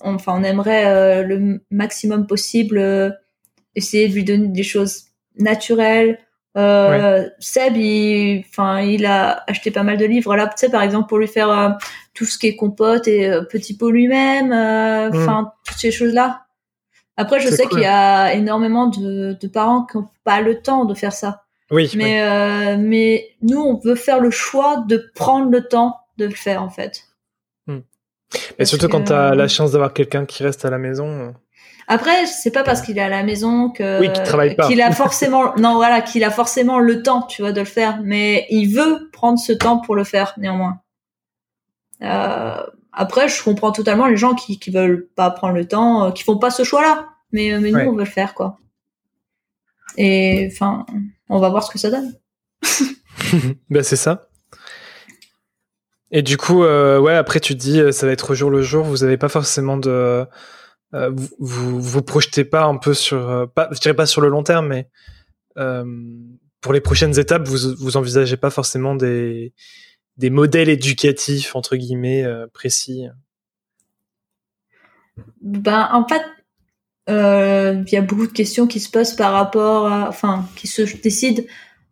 enfin, 0.03 0.35
on 0.37 0.43
aimerait 0.43 0.87
euh, 0.87 1.23
le 1.23 1.63
maximum 1.71 2.27
possible 2.27 2.79
euh, 2.79 3.11
essayer 3.75 4.09
de 4.09 4.15
lui 4.15 4.25
donner 4.25 4.49
des 4.49 4.63
choses 4.63 5.07
naturelles. 5.39 6.19
Seb, 6.55 7.77
il, 7.77 8.45
enfin, 8.51 8.81
il 8.81 9.07
a 9.07 9.43
acheté 9.47 9.71
pas 9.71 9.83
mal 9.83 9.97
de 9.97 10.05
livres 10.05 10.37
là, 10.37 10.47
tu 10.49 10.55
sais, 10.57 10.69
par 10.69 10.83
exemple, 10.83 11.09
pour 11.09 11.19
lui 11.19 11.29
faire 11.29 11.79
tout 12.13 12.27
ce 12.27 12.39
qui 12.39 12.49
est 12.49 12.57
compote 12.57 13.09
et 13.09 13.31
petit 13.49 13.77
pot 13.77 13.91
lui-même, 13.91 14.49
mm. 14.49 15.17
enfin, 15.17 15.53
toutes 15.65 15.79
ces 15.79 15.93
choses-là. 15.93 16.47
Après, 17.17 17.41
je 17.41 17.49
sais 17.49 17.67
qu'il 17.67 17.81
y 17.81 17.87
a 17.87 18.35
énormément 18.35 18.89
de, 18.89 19.37
de 19.41 19.49
parents 19.49 19.85
qui 19.85 19.97
n'ont 19.97 20.09
pas 20.25 20.41
le 20.41 20.61
temps 20.61 20.85
de 20.85 20.95
faire 20.95 21.13
ça. 21.13 21.45
Oui. 21.71 21.91
Mais 21.95 22.23
euh, 22.23 22.77
mais 22.79 23.37
nous, 23.43 23.61
on 23.61 23.79
veut 23.79 23.95
faire 23.95 24.21
le 24.21 24.31
choix 24.31 24.85
de 24.89 25.11
prendre 25.15 25.51
le 25.51 25.67
temps 25.67 25.97
de 26.19 26.27
le 26.27 26.35
faire 26.35 26.63
en 26.63 26.71
fait. 26.71 27.05
Hmm. 27.67 27.81
Mais 28.59 28.65
surtout 28.65 28.89
quand 28.89 29.05
tu 29.05 29.13
as 29.13 29.35
la 29.35 29.49
chance 29.49 29.73
d'avoir 29.73 29.93
quelqu'un 29.93 30.27
qui 30.27 30.43
reste 30.43 30.65
à 30.65 30.71
la 30.71 30.79
maison. 30.79 31.09
Euh. 31.09 31.31
Après, 31.87 32.27
c'est 32.27 32.53
pas 32.53 32.63
parce 32.63 32.83
qu'il 32.83 32.99
est 32.99 33.03
à 33.03 33.09
la 33.09 33.25
maison 33.25 33.71
que 33.71 34.01
oui, 34.01 34.13
qu'il 34.13 34.23
travaille 34.23 34.55
pas. 34.55 34.69
qu'il 34.69 34.81
a 34.81 34.93
forcément 34.93 35.57
non 35.57 35.75
voilà 35.75 36.01
qu'il 36.01 36.25
a 36.25 36.31
forcément 36.31 36.79
le 36.79 37.03
temps, 37.03 37.23
tu 37.23 37.43
vois, 37.43 37.53
de 37.53 37.61
le 37.61 37.67
faire. 37.67 38.01
Mais 38.03 38.47
il 38.51 38.75
veut 38.75 39.09
prendre 39.13 39.39
ce 39.39 39.53
temps 39.53 39.79
pour 39.79 39.95
le 39.95 40.05
faire 40.05 40.35
néanmoins. 40.39 40.81
Euh, 42.03 42.63
après, 42.93 43.29
je 43.29 43.43
comprends 43.43 43.73
totalement 43.73 44.07
les 44.07 44.17
gens 44.17 44.35
qui 44.35 44.59
qui 44.59 44.71
veulent 44.71 45.09
pas 45.15 45.31
prendre 45.31 45.55
le 45.55 45.67
temps, 45.67 46.11
qui 46.11 46.25
font 46.25 46.39
pas 46.39 46.51
ce 46.51 46.65
choix-là. 46.65 47.07
Mais 47.33 47.57
mais 47.61 47.71
nous, 47.71 47.79
on 47.79 47.93
veut 47.93 48.01
le 48.01 48.05
faire 48.05 48.35
quoi. 48.35 48.59
Et 49.97 50.49
enfin, 50.53 50.87
on 51.31 51.39
va 51.39 51.49
voir 51.49 51.63
ce 51.63 51.71
que 51.71 51.79
ça 51.79 51.91
donne. 51.91 52.13
ben 53.71 53.83
c'est 53.83 53.97
ça. 53.97 54.29
Et 56.11 56.23
du 56.23 56.37
coup, 56.37 56.65
euh, 56.65 56.99
ouais, 56.99 57.15
après 57.15 57.39
tu 57.41 57.55
dis, 57.55 57.81
euh, 57.81 57.93
ça 57.93 58.07
va 58.07 58.13
être 58.13 58.33
au 58.33 58.35
jour 58.35 58.51
le 58.51 58.63
jour. 58.63 58.85
Vous 58.85 58.99
n'avez 58.99 59.17
pas 59.17 59.29
forcément 59.29 59.77
de, 59.77 60.27
euh, 60.95 61.13
vous, 61.39 61.81
vous, 61.81 62.03
projetez 62.03 62.45
pas 62.45 62.65
un 62.65 62.77
peu 62.77 62.95
sur, 62.95 63.49
pas, 63.55 63.69
je 63.71 63.79
dirais 63.79 63.95
pas 63.95 64.07
sur 64.07 64.21
le 64.21 64.29
long 64.29 64.43
terme, 64.43 64.67
mais 64.67 64.89
pour 66.61 66.73
les 66.73 66.81
prochaines 66.81 67.19
étapes, 67.19 67.47
vous 67.47 67.75
vous 67.79 67.97
envisagez 67.97 68.37
pas 68.37 68.51
forcément 68.51 68.95
des 68.95 69.55
des 70.17 70.31
modèles 70.31 70.69
éducatifs 70.69 71.57
entre 71.57 71.77
guillemets 71.77 72.27
précis? 72.53 73.07
Ben 75.41 75.89
en 75.93 76.07
fait, 76.07 76.23
euh, 77.09 77.83
il 77.87 77.93
y 77.93 77.97
a 77.97 78.03
beaucoup 78.03 78.27
de 78.27 78.33
questions 78.33 78.67
qui 78.67 78.81
se 78.81 78.91
posent 78.91 79.15
par 79.15 79.33
rapport 79.33 79.87
à, 79.87 80.09
enfin, 80.09 80.47
qui 80.57 80.67
se 80.67 80.83
décident 81.01 81.43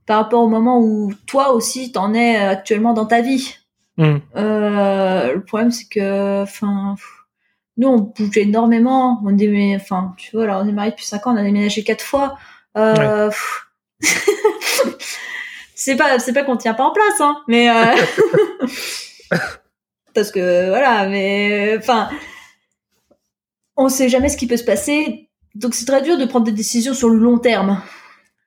par 0.07 0.19
rapport 0.19 0.43
au 0.43 0.49
moment 0.49 0.81
où 0.81 1.13
toi 1.27 1.53
aussi 1.53 1.93
t'en 1.93 2.15
es 2.15 2.37
actuellement 2.37 2.95
dans 2.95 3.07
ta 3.07 3.21
vie. 3.21 3.55
Hmm. 3.99 4.19
Euh, 4.37 5.35
le 5.35 5.45
problème 5.45 5.71
c'est 5.71 5.89
que, 5.89 6.43
enfin, 6.43 6.95
nous 7.77 7.89
on 7.89 7.99
bouge 7.99 8.37
énormément, 8.37 9.21
on 9.25 9.33
déménage, 9.33 9.83
enfin, 9.83 10.15
tu 10.17 10.37
vois, 10.37 10.47
là 10.47 10.61
on 10.63 10.69
est 10.69 10.73
mariés 10.73 10.93
depuis 10.93 11.07
5 11.07 11.27
ans, 11.27 11.35
on 11.35 11.37
a 11.37 11.43
déménagé 11.43 11.85
quatre 11.85 12.05
fois. 12.05 12.39
Euh, 12.77 13.31
c'est 15.75 15.97
pas, 15.97 16.19
c'est 16.19 16.33
pas 16.33 16.45
qu'on 16.45 16.57
tient 16.57 16.75
pas 16.75 16.85
en 16.85 16.93
place, 16.93 17.21
hein, 17.21 17.43
mais 17.49 17.69
euh, 17.69 17.75
parce 20.15 20.31
que 20.31 20.69
voilà, 20.69 21.09
mais 21.09 21.77
enfin 21.79 22.09
on 23.79 23.89
sait 23.89 24.11
jamais 24.11 24.29
ce 24.29 24.37
qui 24.37 24.47
peut 24.47 24.57
se 24.57 24.65
passer. 24.65 25.31
Donc 25.55 25.75
c'est 25.75 25.87
très 25.87 26.03
dur 26.03 26.19
de 26.19 26.25
prendre 26.27 26.45
des 26.45 26.53
décisions 26.53 26.93
sur 26.93 27.09
le 27.09 27.19
long 27.19 27.39
terme. 27.39 27.81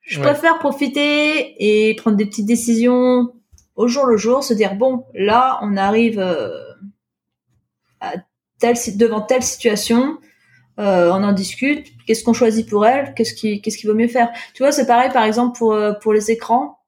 Je 0.04 0.20
préfère 0.20 0.60
profiter 0.60 1.56
et 1.60 1.96
prendre 1.96 2.18
des 2.18 2.26
petites 2.26 2.46
décisions 2.46 3.32
au 3.76 3.88
jour 3.88 4.06
le 4.06 4.18
jour, 4.18 4.44
se 4.44 4.54
dire 4.54 4.76
bon, 4.76 5.06
là 5.14 5.58
on 5.62 5.78
arrive 5.78 6.20
euh, 6.20 6.50
à 8.02 8.16
telle, 8.60 8.76
devant 8.96 9.22
telle 9.22 9.42
situation, 9.42 10.18
euh, 10.80 11.12
on 11.12 11.24
en 11.24 11.32
discute. 11.32 11.88
Qu'est-ce 12.06 12.24
qu'on 12.24 12.34
choisit 12.34 12.70
pour 12.70 12.86
elle? 12.86 13.14
Qu'est-ce 13.14 13.34
qui 13.34 13.62
qu'est-ce 13.62 13.78
qui 13.78 13.88
vaut 13.88 13.96
mieux 13.96 14.10
faire? 14.10 14.30
Tu 14.54 14.64
vois, 14.64 14.74
c'est 14.74 14.86
pareil 14.86 15.12
par 15.12 15.24
exemple 15.24 15.58
pour 15.58 15.74
euh, 15.74 15.94
pour 15.94 16.14
les 16.14 16.30
écrans. 16.30 16.80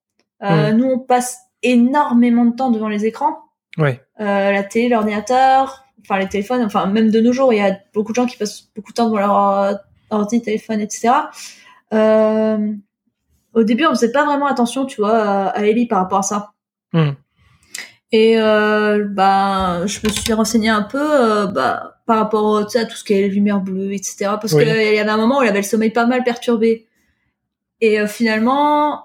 Nous 0.42 0.86
on 0.86 1.00
passe 1.00 1.38
énormément 1.62 2.44
de 2.44 2.54
temps 2.54 2.72
devant 2.72 2.90
les 2.90 3.06
écrans. 3.06 3.40
Ouais. 3.78 4.02
la 4.20 4.64
télé, 4.64 4.90
l'ordinateur, 4.90 5.83
enfin 6.04 6.20
les 6.20 6.28
téléphones, 6.28 6.64
enfin 6.64 6.86
même 6.86 7.12
de 7.12 7.20
nos 7.20 7.34
jours, 7.34 7.54
il 7.54 7.58
y 7.58 7.62
a 7.62 7.78
beaucoup 7.94 8.12
de 8.12 8.16
gens 8.16 8.26
qui 8.26 8.38
passent 8.38 8.70
beaucoup 8.76 8.92
de 8.92 8.96
temps 8.96 9.06
devant 9.06 9.20
leur 9.20 9.38
euh, 9.38 9.74
ordi, 10.10 10.42
téléphone, 10.42 10.82
etc. 10.82 11.10
Euh, 11.94 12.74
au 13.54 13.64
début, 13.64 13.86
on 13.86 13.92
faisait 13.92 14.12
pas 14.12 14.26
vraiment 14.26 14.48
attention, 14.48 14.86
tu 14.86 15.02
vois, 15.02 15.48
à 15.48 15.62
Ellie 15.64 15.88
par 15.88 16.00
rapport 16.00 16.20
à 16.20 16.24
ça. 16.24 16.52
Hmm. 16.92 17.12
Et 18.12 18.36
euh, 18.38 19.06
bah, 19.10 19.86
je 19.86 20.00
me 20.04 20.10
suis 20.12 20.34
renseignée 20.34 20.70
un 20.70 20.84
peu 20.84 21.00
euh, 21.02 21.48
bah, 21.48 21.98
par 22.06 22.18
rapport 22.18 22.58
à 22.58 22.66
tout 22.66 22.96
ce 22.96 23.04
qui 23.04 23.14
est 23.14 23.28
lumière 23.28 23.60
bleue, 23.60 23.94
etc. 23.94 24.16
Parce 24.40 24.54
Oui. 24.54 24.64
qu'il 24.66 24.76
y 24.76 25.00
avait 25.00 25.10
un 25.10 25.18
moment 25.18 25.40
où 25.40 25.42
elle 25.42 25.50
avait 25.50 25.60
le 25.60 25.64
sommeil 25.64 25.90
pas 25.90 26.06
mal 26.06 26.24
perturbé. 26.24 26.88
Et 27.82 28.06
finalement, 28.08 29.04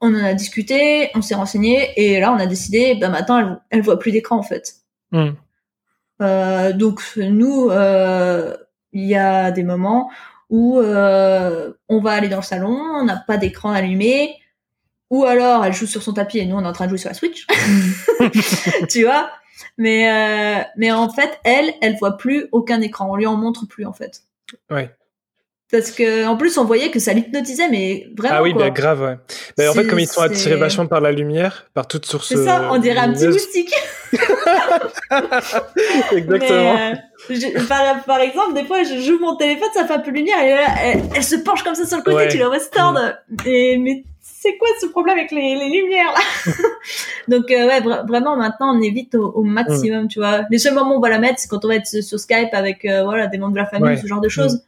on 0.00 0.14
en 0.14 0.24
a 0.24 0.34
discuté, 0.34 1.10
on 1.14 1.22
s'est 1.22 1.34
renseigné, 1.34 1.92
et 1.96 2.20
là, 2.20 2.32
on 2.32 2.36
a 2.36 2.46
décidé, 2.46 2.94
bah, 3.00 3.08
maintenant, 3.08 3.38
elle, 3.38 3.60
elle 3.70 3.82
voit 3.82 3.98
plus 3.98 4.12
d'écran, 4.12 4.36
en 4.36 4.42
fait. 4.42 4.74
Hmm. 5.12 5.30
Euh, 6.20 6.72
donc, 6.72 7.02
nous, 7.16 7.70
euh, 7.70 8.56
il 8.92 9.04
y 9.04 9.14
a 9.14 9.50
des 9.50 9.62
moments 9.62 10.10
où 10.50 10.78
euh, 10.78 11.72
on 11.88 12.00
va 12.00 12.12
aller 12.12 12.28
dans 12.28 12.38
le 12.38 12.42
salon, 12.42 12.70
on 12.70 13.04
n'a 13.04 13.16
pas 13.16 13.36
d'écran 13.36 13.70
allumé, 13.70 14.34
ou 15.10 15.24
alors 15.24 15.64
elle 15.64 15.72
joue 15.72 15.86
sur 15.86 16.02
son 16.02 16.14
tapis 16.14 16.38
et 16.38 16.46
nous, 16.46 16.56
on 16.56 16.62
est 16.62 16.66
en 16.66 16.72
train 16.72 16.86
de 16.86 16.90
jouer 16.90 16.98
sur 16.98 17.10
la 17.10 17.14
Switch. 17.14 17.46
tu 18.90 19.04
vois? 19.04 19.30
Mais 19.76 20.08
euh, 20.08 20.62
mais 20.76 20.92
en 20.92 21.10
fait 21.10 21.40
elle 21.42 21.72
elle 21.80 21.96
voit 21.96 22.16
plus 22.16 22.46
aucun 22.52 22.80
écran 22.80 23.10
on 23.10 23.16
lui 23.16 23.26
en 23.26 23.36
montre 23.36 23.66
plus 23.66 23.84
en 23.84 23.92
fait 23.92 24.22
Ouais. 24.70 24.94
Parce 25.70 25.90
que 25.90 26.26
en 26.26 26.36
plus 26.36 26.56
on 26.58 26.64
voyait 26.64 26.90
que 26.90 26.98
ça 26.98 27.12
l'hypnotisait 27.12 27.68
mais 27.68 28.08
vraiment 28.16 28.36
Ah 28.38 28.42
oui, 28.42 28.52
quoi. 28.52 28.64
bah, 28.64 28.70
grave, 28.70 29.02
ouais. 29.02 29.16
Bah, 29.56 29.70
en 29.70 29.74
fait, 29.74 29.86
comme 29.86 29.98
ils 29.98 30.08
sont 30.08 30.22
attirés 30.22 30.56
vachement 30.56 30.86
par 30.86 31.00
la 31.00 31.12
lumière, 31.12 31.66
par 31.74 31.86
toute 31.86 32.06
source. 32.06 32.28
c'est 32.28 32.44
ça 32.44 32.68
on 32.72 32.78
dirait 32.78 32.98
un 33.00 33.12
petit 33.12 33.28
moustique 33.28 33.72
Exactement. 36.12 36.74
Mais, 36.74 36.92
euh, 36.92 36.94
je- 37.30 37.66
par, 37.68 38.02
par 38.04 38.20
exemple 38.20 38.54
des 38.54 38.64
fois 38.64 38.82
je 38.82 39.00
joue 39.00 39.18
mon 39.18 39.36
téléphone 39.36 39.68
ça 39.74 39.86
fait 39.86 39.94
un 39.94 39.98
peu 39.98 40.10
de 40.10 40.16
lumière 40.16 40.42
et 40.42 40.50
là, 40.50 40.66
elle, 40.82 41.02
elle 41.14 41.24
se 41.24 41.36
penche 41.36 41.62
comme 41.62 41.74
ça 41.74 41.86
sur 41.86 41.98
le 41.98 42.02
côté 42.02 42.16
Ouais. 42.16 42.28
tu 42.28 42.38
la 42.38 42.48
vois 42.48 42.58
se 42.58 42.70
tordre 42.70 43.00
et 43.46 43.76
mais 43.78 44.04
c'est 44.20 44.56
quoi 44.56 44.68
ce 44.80 44.86
problème 44.86 45.18
avec 45.18 45.30
les, 45.30 45.54
les 45.56 45.68
lumières 45.80 46.12
là? 46.14 46.52
Donc 47.28 47.50
euh, 47.50 47.66
ouais 47.66 47.80
vra- 47.80 48.06
vraiment 48.06 48.36
maintenant 48.36 48.74
on 48.76 48.80
évite 48.80 49.14
au, 49.14 49.26
au 49.32 49.42
maximum 49.42 50.04
Mm. 50.04 50.08
tu 50.08 50.18
vois 50.20 50.40
les 50.50 50.58
seuls 50.58 50.74
moments 50.74 50.94
où 50.94 50.98
on 50.98 51.00
va 51.00 51.08
la 51.10 51.18
mettre 51.18 51.38
c'est 51.38 51.48
quand 51.48 51.64
on 51.64 51.68
va 51.68 51.76
être 51.76 51.86
sur 52.02 52.18
Skype 52.18 52.50
avec 52.52 52.84
euh, 52.84 53.02
voilà 53.04 53.26
des 53.26 53.38
membres 53.38 53.52
de 53.52 53.58
la 53.58 53.66
famille 53.66 53.90
Ouais. 53.90 53.96
ce 53.96 54.06
genre 54.06 54.20
de 54.20 54.28
choses 54.28 54.62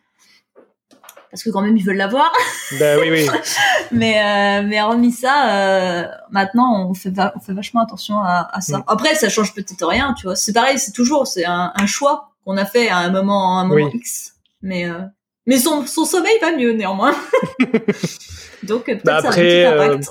parce 1.31 1.43
que 1.43 1.51
quand 1.51 1.63
même 1.63 1.77
ils 1.77 1.85
veulent 1.85 1.97
la 1.97 2.09
voir 2.09 2.33
Bah 2.79 2.99
oui, 2.99 3.09
oui. 3.11 3.27
mais 3.93 4.19
euh, 4.19 4.67
mais 4.67 4.81
hormis 4.83 5.13
ça 5.13 5.51
euh, 5.55 6.05
maintenant 6.31 6.89
on 6.89 6.95
fait 6.95 7.11
va- 7.11 7.33
on 7.37 7.41
fait 7.41 7.53
vachement 7.53 7.83
attention 7.83 8.19
à, 8.21 8.49
à 8.53 8.61
ça 8.61 8.79
Mm. 8.79 8.85
après 8.89 9.15
ça 9.15 9.29
change 9.29 9.55
peut-être 9.55 9.87
rien 9.87 10.15
tu 10.19 10.27
vois 10.27 10.37
c'est 10.37 10.53
pareil 10.53 10.79
c'est 10.79 10.93
toujours 10.93 11.27
c'est 11.27 11.45
un, 11.45 11.73
un 11.75 11.87
choix 11.87 12.31
qu'on 12.45 12.57
a 12.57 12.65
fait 12.65 12.89
à 12.89 12.97
un 12.99 13.11
moment 13.11 13.59
à 13.59 13.63
un 13.63 13.65
moment 13.65 13.87
Oui. 13.87 13.91
X 13.95 14.33
mais 14.63 14.89
euh, 14.89 14.99
mais 15.47 15.59
son, 15.59 15.87
son 15.87 16.05
sommeil 16.05 16.39
va 16.41 16.53
mieux 16.53 16.73
néanmoins 16.73 17.15
donc 18.63 18.89
euh, 18.89 18.95
peut-être 18.95 19.05
Bah 19.05 19.21
ça 19.23 19.29
a 19.29 19.31
un 19.31 19.33
après, 19.33 19.43
petit 19.43 19.63
euh, 19.65 19.83
impact 19.85 20.11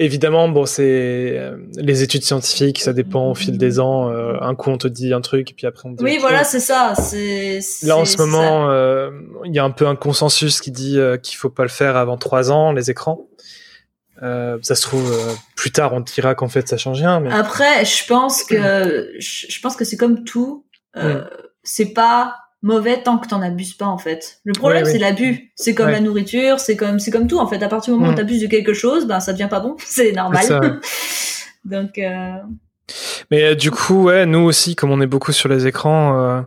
Évidemment, 0.00 0.48
bon, 0.48 0.64
c'est 0.64 1.36
euh, 1.36 1.56
les 1.76 2.04
études 2.04 2.22
scientifiques, 2.22 2.80
ça 2.80 2.92
dépend 2.92 3.30
au 3.30 3.34
fil 3.34 3.58
des 3.58 3.80
ans. 3.80 4.10
euh, 4.10 4.34
un 4.40 4.54
coup, 4.54 4.70
on 4.70 4.78
te 4.78 4.86
dit 4.86 5.12
un 5.12 5.20
truc, 5.20 5.50
et 5.50 5.54
puis 5.54 5.66
après, 5.66 5.88
on 5.88 5.92
te 5.92 5.98
dit 5.98 6.04
oui 6.04 6.12
autre 6.12 6.20
voilà 6.20 6.44
c'est 6.44 6.60
ça 6.60 6.94
c'est 6.94 7.58
Là, 7.82 7.96
en 7.96 8.04
ce 8.04 8.16
moment, 8.16 8.70
euh, 8.70 9.10
il 9.44 9.52
y 9.52 9.58
a 9.58 9.64
un 9.64 9.72
peu 9.72 9.88
un 9.88 9.96
consensus 9.96 10.60
qui 10.60 10.70
dit 10.70 11.00
euh, 11.00 11.16
qu'il 11.16 11.36
faut 11.36 11.50
pas 11.50 11.64
le 11.64 11.68
faire 11.68 11.96
avant 11.96 12.16
trois 12.16 12.52
ans, 12.52 12.70
les 12.72 12.90
écrans. 12.90 13.26
Euh, 14.22 14.58
ça 14.62 14.74
se 14.74 14.82
trouve, 14.82 15.12
euh, 15.12 15.34
plus 15.56 15.70
tard, 15.72 15.92
on 15.92 16.00
dira 16.00 16.34
qu'en 16.36 16.48
fait, 16.48 16.68
ça 16.68 16.76
change 16.76 16.98
rien. 16.98 17.20
Mais... 17.20 17.32
après 17.32 17.84
je 17.84 18.06
pense 18.06 18.44
que 18.44 19.12
je, 19.18 19.60
pense 19.60 19.76
que 19.76 19.84
c'est 19.84 19.96
comme 19.96 20.24
tout 20.24 20.64
euh, 20.96 21.24
c'est 21.62 21.92
pas 21.92 22.34
mauvais 22.62 23.02
tant 23.02 23.18
que 23.18 23.28
t'en 23.28 23.40
abuses 23.42 23.74
pas 23.74 23.86
en 23.86 23.98
fait. 23.98 24.40
Le 24.44 24.52
problème 24.52 24.84
oui. 24.84 24.90
c'est 24.92 24.98
l'abus. 24.98 25.52
C'est 25.54 25.74
comme 25.74 25.86
Ouais. 25.86 25.92
la 25.92 26.00
nourriture, 26.00 26.58
c'est 26.60 26.76
comme 26.76 26.98
c'est 26.98 27.10
comme 27.10 27.26
tout 27.28 27.38
en 27.38 27.46
fait. 27.46 27.62
À 27.62 27.68
partir 27.68 27.92
du 27.94 27.98
moment 28.00 28.10
Mm. 28.12 28.14
où 28.14 28.16
t'abuses 28.18 28.42
de 28.42 28.46
quelque 28.48 28.72
chose, 28.74 29.06
ben 29.06 29.20
ça 29.20 29.32
devient 29.32 29.48
pas 29.50 29.60
bon, 29.60 29.76
c'est 29.84 30.12
normal. 30.12 30.80
Donc 31.64 31.98
euh, 31.98 32.32
Mais 33.30 33.44
euh, 33.44 33.54
du 33.54 33.70
coup, 33.70 34.04
ouais, 34.04 34.26
nous 34.26 34.40
aussi, 34.40 34.74
comme 34.74 34.90
on 34.90 35.00
est 35.00 35.06
beaucoup 35.06 35.32
sur 35.32 35.48
les 35.48 35.66
écrans, 35.66 36.18
euh, 36.20 36.40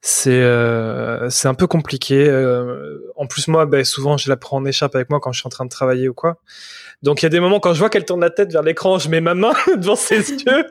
c'est 0.00 0.30
euh, 0.30 1.28
c'est 1.30 1.48
un 1.48 1.54
peu 1.54 1.66
compliqué. 1.66 2.26
Euh, 2.28 2.98
en 3.16 3.26
plus, 3.26 3.46
moi, 3.48 3.66
ben, 3.66 3.84
souvent, 3.84 4.16
je 4.16 4.28
la 4.30 4.36
prends 4.36 4.56
en 4.56 4.64
écharpe 4.64 4.94
avec 4.96 5.10
moi 5.10 5.20
quand 5.20 5.32
je 5.32 5.40
suis 5.40 5.46
en 5.46 5.50
train 5.50 5.64
de 5.64 5.70
travailler 5.70 6.08
ou 6.08 6.14
quoi. 6.14 6.38
Donc, 7.02 7.22
il 7.22 7.24
y 7.24 7.26
a 7.26 7.30
des 7.30 7.40
moments 7.40 7.58
quand 7.60 7.74
je 7.74 7.78
vois 7.80 7.90
qu'elle 7.90 8.04
tourne 8.04 8.20
la 8.20 8.30
tête 8.30 8.52
vers 8.52 8.62
l'écran, 8.62 8.98
je 8.98 9.08
mets 9.08 9.20
ma 9.20 9.34
main 9.34 9.52
devant 9.76 9.96
ses 9.96 10.18
yeux 10.32 10.66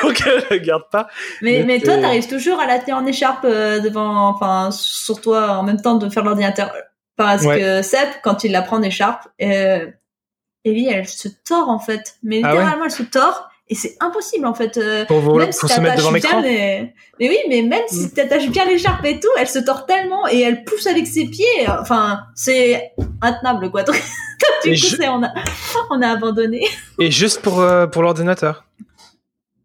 pour 0.00 0.12
qu'elle 0.12 0.42
regarde 0.50 0.84
pas. 0.90 1.08
mais 1.42 1.58
Mais 1.60 1.64
mais 1.64 1.80
toi 1.80 1.94
c'est- 1.94 2.00
t'arrives 2.00 2.28
toujours 2.28 2.58
à 2.60 2.66
la 2.66 2.78
tenir 2.78 2.96
en 2.96 3.06
écharpe 3.06 3.44
euh, 3.44 3.80
devant 3.80 4.28
enfin 4.28 4.70
sur 4.72 5.20
toi 5.20 5.52
en 5.58 5.62
même 5.62 5.80
temps 5.80 5.94
de 5.96 6.08
faire 6.08 6.24
l'ordinateur 6.24 6.72
parce 7.16 7.44
Ouais. 7.44 7.58
que 7.60 7.82
Seb 7.82 8.08
quand 8.22 8.44
il 8.44 8.52
la 8.52 8.62
prend 8.62 8.76
en 8.78 8.82
écharpe 8.82 9.28
euh, 9.42 9.86
Ellie 10.64 10.88
elle 10.88 11.06
se 11.06 11.28
tord 11.28 11.68
en 11.68 11.78
fait. 11.78 12.16
Mais 12.22 12.40
Ah 12.42 12.48
ouais 12.48 12.54
littéralement 12.60 12.84
elle 12.86 12.90
se 12.90 13.02
tord 13.02 13.47
et 13.70 13.74
c'est 13.74 13.96
impossible 14.00 14.46
en 14.46 14.54
fait. 14.54 14.76
euh, 14.78 15.04
Pour, 15.06 15.20
vous, 15.20 15.34
même 15.36 15.50
pour 15.50 15.68
si 15.68 15.74
se 15.74 15.80
mettre 15.80 15.96
devant 15.96 16.10
l'écran. 16.10 16.40
les... 16.40 16.92
Mais 17.20 17.28
oui, 17.28 17.38
mais 17.48 17.62
même 17.62 17.82
si 17.88 18.06
Mm. 18.06 18.10
t'attaches 18.10 18.48
bien 18.48 18.64
l'écharpe 18.64 19.04
et 19.04 19.20
tout, 19.20 19.28
elle 19.38 19.48
se 19.48 19.58
tord 19.58 19.86
tellement 19.86 20.26
et 20.28 20.40
elle 20.40 20.64
pousse 20.64 20.86
avec 20.86 21.06
ses 21.06 21.26
pieds. 21.26 21.66
Enfin, 21.68 22.20
c'est 22.34 22.92
intenable, 23.20 23.70
quoi. 23.70 23.82
Donc, 23.84 23.96
du 24.64 24.70
coup, 24.70 24.76
je- 24.76 25.08
on, 25.08 25.22
a... 25.24 25.28
on 25.90 26.00
a 26.02 26.08
abandonné. 26.08 26.64
Et 26.98 27.10
juste 27.10 27.42
pour, 27.42 27.60
euh, 27.60 27.86
pour 27.86 28.02
l'ordinateur. 28.02 28.64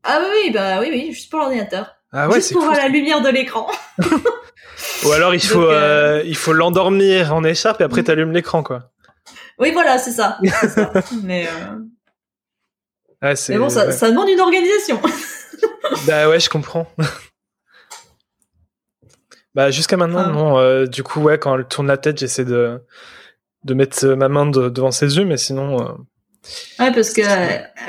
Ah 0.04 0.20
oui, 0.22 0.28
oui, 0.48 0.52
bah 0.54 0.80
oui, 0.82 0.88
oui, 0.92 1.12
juste 1.14 1.30
pour 1.30 1.40
l'ordinateur. 1.40 1.96
Ah 2.12 2.28
ouais, 2.28 2.36
juste 2.36 2.54
pour 2.54 2.66
cool. 2.68 2.76
la 2.76 2.88
lumière 2.90 3.22
de 3.22 3.30
l'écran. 3.30 3.68
Ou 5.06 5.12
alors, 5.12 5.34
il 5.34 5.42
faut, 5.42 5.62
Donc, 5.62 5.70
euh, 5.72 6.20
euh, 6.20 6.24
il 6.26 6.36
faut 6.36 6.54
l'endormir 6.54 7.34
en 7.34 7.44
écharpe 7.44 7.82
et 7.82 7.84
après, 7.84 8.04
t'allumes 8.04 8.32
l'écran, 8.32 8.64
quoi. 8.64 8.92
Oui, 9.60 9.72
voilà, 9.72 9.98
c'est 9.98 10.12
ça. 10.12 10.38
ça. 10.68 10.92
Mais, 11.24 11.48
Ah, 13.26 13.34
mais 13.50 13.58
bon, 13.58 13.70
ça, 13.70 13.86
ouais. 13.88 13.92
ça 13.92 14.10
demande 14.10 14.30
une 14.30 14.40
organisation. 14.42 15.00
Bah 16.08 16.28
ouais, 16.30 16.40
je 16.40 16.50
comprends. 16.50 16.88
bah 19.56 19.70
jusqu'à 19.72 19.96
maintenant, 19.98 20.24
Ah. 20.26 20.32
non. 20.32 20.58
euh, 20.58 20.86
du 20.88 21.04
coup, 21.04 21.22
ouais, 21.22 21.38
quand 21.40 21.58
elle 21.58 21.66
tourne 21.66 21.88
la 21.88 21.98
tête, 21.98 22.18
j'essaie 22.18 22.44
de 22.46 22.82
de 23.64 23.74
mettre 23.74 24.04
euh, 24.06 24.16
ma 24.18 24.28
main 24.28 24.46
de- 24.46 24.68
devant 24.70 24.92
ses 24.92 25.16
yeux, 25.18 25.24
mais 25.26 25.38
sinon, 25.38 25.80
euh, 25.82 25.94
Ouais, 26.80 26.92
parce 26.92 27.12
que 27.14 27.22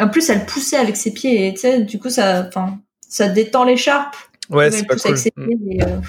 en 0.00 0.08
plus, 0.08 0.28
elle 0.30 0.46
poussait 0.46 0.76
avec 0.76 0.96
ses 0.96 1.12
pieds. 1.12 1.48
Et 1.48 1.54
tu 1.54 1.60
sais, 1.60 1.80
du 1.82 1.98
coup, 1.98 2.10
ça, 2.10 2.44
enfin, 2.46 2.78
ça 3.08 3.28
détend 3.28 3.64
l'écharpe. 3.64 4.14
ouais, 4.50 4.70
c'est 4.70 4.84
pas 4.86 4.94
cool. 4.96 5.16
Mm. 5.36 5.50
et, 5.72 5.82
euh, 5.82 6.00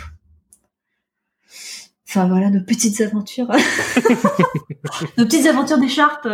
Enfin 2.07 2.27
voilà, 2.27 2.49
nos 2.51 2.61
petites 2.63 3.01
aventures. 3.01 3.47
nos 5.17 5.25
petites 5.25 5.47
aventures 5.47 5.79
d'écharpe. 5.79 6.27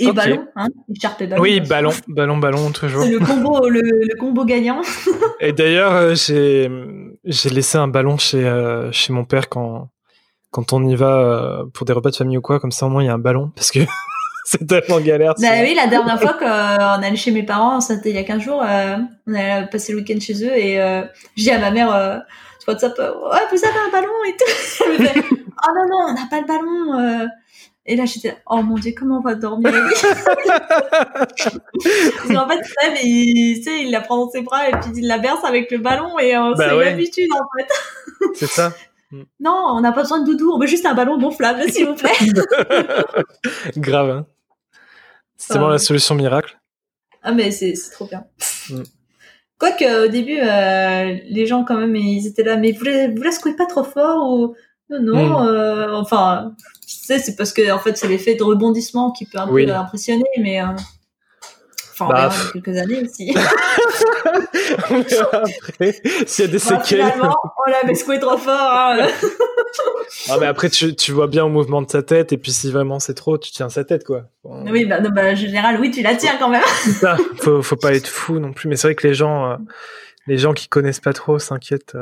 Euh. 0.00 0.04
Et 0.04 0.08
Ok. 0.08 0.14
ballon, 0.14 0.46
hein. 0.56 0.68
Oui, 1.38 1.60
ballon, 1.60 1.90
ballon, 2.08 2.38
ballon, 2.38 2.70
toujours. 2.72 3.02
C'est 3.02 3.10
le 3.10 3.18
combo, 3.18 3.68
le, 3.68 3.80
le 3.80 4.18
combo 4.18 4.44
gagnant. 4.44 4.80
Et 5.40 5.52
d'ailleurs, 5.52 5.92
euh, 5.92 6.14
j'ai 6.14 6.70
j'ai 7.24 7.50
laissé 7.50 7.76
un 7.78 7.88
ballon 7.88 8.16
chez 8.16 8.44
euh, 8.46 8.90
chez 8.92 9.12
mon 9.12 9.24
père 9.24 9.48
quand 9.48 9.88
quand 10.50 10.72
on 10.72 10.86
y 10.86 10.96
va 10.96 11.18
euh, 11.18 11.64
pour 11.72 11.86
des 11.86 11.92
repas 11.92 12.10
de 12.10 12.16
famille 12.16 12.38
ou 12.38 12.40
quoi, 12.40 12.58
comme 12.60 12.72
ça 12.72 12.86
au 12.86 12.88
moins 12.88 13.02
il 13.02 13.06
y 13.06 13.08
a 13.10 13.14
un 13.14 13.18
ballon 13.18 13.52
parce 13.54 13.70
que 13.70 13.80
c'est 14.44 14.66
tellement 14.66 15.00
galère. 15.00 15.34
Bah 15.38 15.48
oui, 15.62 15.74
la 15.74 15.86
dernière 15.86 16.20
fois 16.20 16.32
qu'on 16.34 16.46
allait 16.46 17.16
chez 17.16 17.30
mes 17.30 17.42
parents, 17.44 17.80
c'était 17.80 18.10
il 18.10 18.16
y 18.16 18.18
a 18.18 18.24
15 18.24 18.42
jours, 18.42 18.62
euh, 18.64 18.96
on 19.26 19.34
allait 19.34 19.66
passer 19.70 19.92
le 19.92 19.98
week-end 19.98 20.18
chez 20.20 20.44
eux 20.44 20.56
et 20.56 20.80
euh, 20.80 21.02
j'ai 21.36 21.44
dit 21.44 21.50
à 21.50 21.58
ma 21.58 21.70
mère 21.70 21.94
euh, 21.94 22.16
sur 22.58 22.70
WhatsApp, 22.72 22.98
euh, 22.98 23.12
ouais, 23.12 23.40
vous 23.52 23.64
avez 23.64 23.78
un 23.86 23.90
ballon 23.92 24.12
et 24.28 24.32
tout. 24.32 24.84
Elle 24.86 25.00
me 25.00 25.06
fait, 25.06 25.24
oh 25.30 25.70
non, 25.74 25.84
non, 25.88 26.06
on 26.08 26.14
n'a 26.14 26.26
pas 26.28 26.40
le 26.40 26.46
ballon. 26.46 27.28
Et 27.86 27.96
là, 27.96 28.04
j'étais, 28.04 28.36
oh 28.46 28.62
mon 28.62 28.76
dieu, 28.76 28.92
comment 28.96 29.18
on 29.18 29.22
va 29.22 29.34
dormir? 29.34 29.72
Parce 31.32 32.28
qu'en 32.28 32.48
fait, 32.48 32.60
il, 33.02 33.56
tu 33.56 33.62
sais, 33.62 33.82
il 33.82 33.90
la 33.90 34.00
prend 34.00 34.18
dans 34.18 34.30
ses 34.30 34.42
bras 34.42 34.68
et 34.68 34.72
puis 34.72 34.90
il 34.96 35.06
la 35.06 35.18
berce 35.18 35.44
avec 35.44 35.70
le 35.70 35.78
ballon 35.78 36.18
et 36.18 36.36
euh, 36.36 36.54
Bah 36.56 36.68
c'est 36.68 36.76
ouais. 36.76 36.84
l'habitude 36.84 37.30
en 37.32 37.44
fait. 37.58 37.72
c'est 38.34 38.46
ça. 38.48 38.72
Non, 39.40 39.64
on 39.70 39.80
n'a 39.80 39.92
pas 39.92 40.02
besoin 40.02 40.20
de 40.20 40.26
doudou, 40.26 40.52
on 40.52 40.58
veut 40.60 40.68
juste 40.68 40.86
un 40.86 40.94
ballon 40.94 41.18
gonflable, 41.18 41.62
s'il 41.70 41.86
vous 41.86 41.94
plaît. 41.96 42.12
Grave. 43.76 44.10
Hein. 44.10 44.26
C'est 45.36 45.54
Ah 45.54 45.54
vraiment 45.54 45.70
la 45.70 45.78
solution 45.78 46.14
miracle. 46.14 46.60
Ah 47.22 47.32
mais 47.32 47.50
c'est 47.50 47.74
c'est 47.74 47.90
trop 47.90 48.06
bien. 48.06 48.24
Mm. 48.68 48.82
Quoique 49.58 50.04
au 50.06 50.08
début, 50.08 50.38
euh, 50.38 51.16
les 51.28 51.46
gens 51.46 51.64
quand 51.64 51.76
même, 51.76 51.96
ils 51.96 52.26
étaient 52.26 52.44
là, 52.44 52.56
mais 52.56 52.72
vous 52.72 52.84
la, 52.84 53.08
vous 53.08 53.22
la 53.22 53.32
secouez 53.32 53.56
pas 53.56 53.66
trop 53.66 53.84
fort 53.84 54.30
ou 54.30 54.54
non 54.90 55.00
non. 55.02 55.42
Mm. 55.44 55.46
euh, 55.48 55.94
enfin, 55.96 56.52
tu 56.86 56.96
sais, 56.96 57.18
c'est 57.18 57.36
parce 57.36 57.52
que 57.52 57.70
en 57.70 57.78
fait 57.78 57.96
c'est 57.96 58.08
l'effet 58.08 58.34
de 58.34 58.42
rebondissement 58.42 59.12
qui 59.12 59.24
peut 59.26 59.38
un 59.38 59.48
Oui. 59.48 59.66
peu 59.66 59.72
impressionner, 59.72 60.24
mais 60.38 60.60
euh, 60.60 60.66
enfin 61.92 62.06
on 62.06 62.08
Bah, 62.08 62.28
verra 62.28 62.44
dans 62.44 62.50
quelques 62.52 62.76
années 62.78 63.02
aussi. 63.02 63.34
On 64.90 65.00
verra 65.02 65.42
après 65.68 66.00
s'il 66.26 66.44
y 66.44 66.48
a 66.48 66.50
des 66.50 66.58
Bah, 66.58 66.82
séquelles. 66.82 67.04
finalement, 67.06 67.36
on 67.66 67.70
l'avait 67.70 67.94
secoué 67.94 68.18
trop 68.18 68.36
fort. 68.38 68.52
hein. 68.60 69.06
Ah, 70.28 70.36
mais 70.40 70.46
après, 70.46 70.68
tu, 70.68 70.94
tu 70.96 71.12
vois 71.12 71.28
bien 71.28 71.44
au 71.44 71.48
mouvement 71.48 71.80
de 71.82 71.88
sa 71.90 72.02
tête, 72.02 72.32
et 72.32 72.36
puis 72.36 72.50
si 72.50 72.70
vraiment 72.72 72.98
c'est 72.98 73.14
trop, 73.14 73.38
tu 73.38 73.52
tiens 73.52 73.68
sa 73.68 73.84
tête, 73.84 74.04
quoi. 74.04 74.24
Bon, 74.42 74.64
oui, 74.70 74.84
bah, 74.84 75.00
non, 75.00 75.10
bah, 75.10 75.30
en 75.30 75.34
général, 75.36 75.78
oui, 75.80 75.90
tu 75.92 76.02
la 76.02 76.16
tiens 76.16 76.36
quand 76.38 76.48
même. 76.48 76.62
ça. 77.00 77.16
Faut, 77.38 77.62
faut 77.62 77.76
pas 77.76 77.94
être 77.94 78.08
fou 78.08 78.40
non 78.40 78.52
plus. 78.52 78.68
Mais 78.68 78.74
c'est 78.76 78.88
vrai 78.88 78.94
que 78.96 79.06
les 79.06 79.14
gens, 79.14 79.52
euh, 79.52 79.56
les 80.26 80.36
gens 80.38 80.52
qui 80.52 80.66
connaissent 80.68 80.98
pas 81.00 81.12
trop 81.12 81.38
s'inquiètent. 81.38 81.94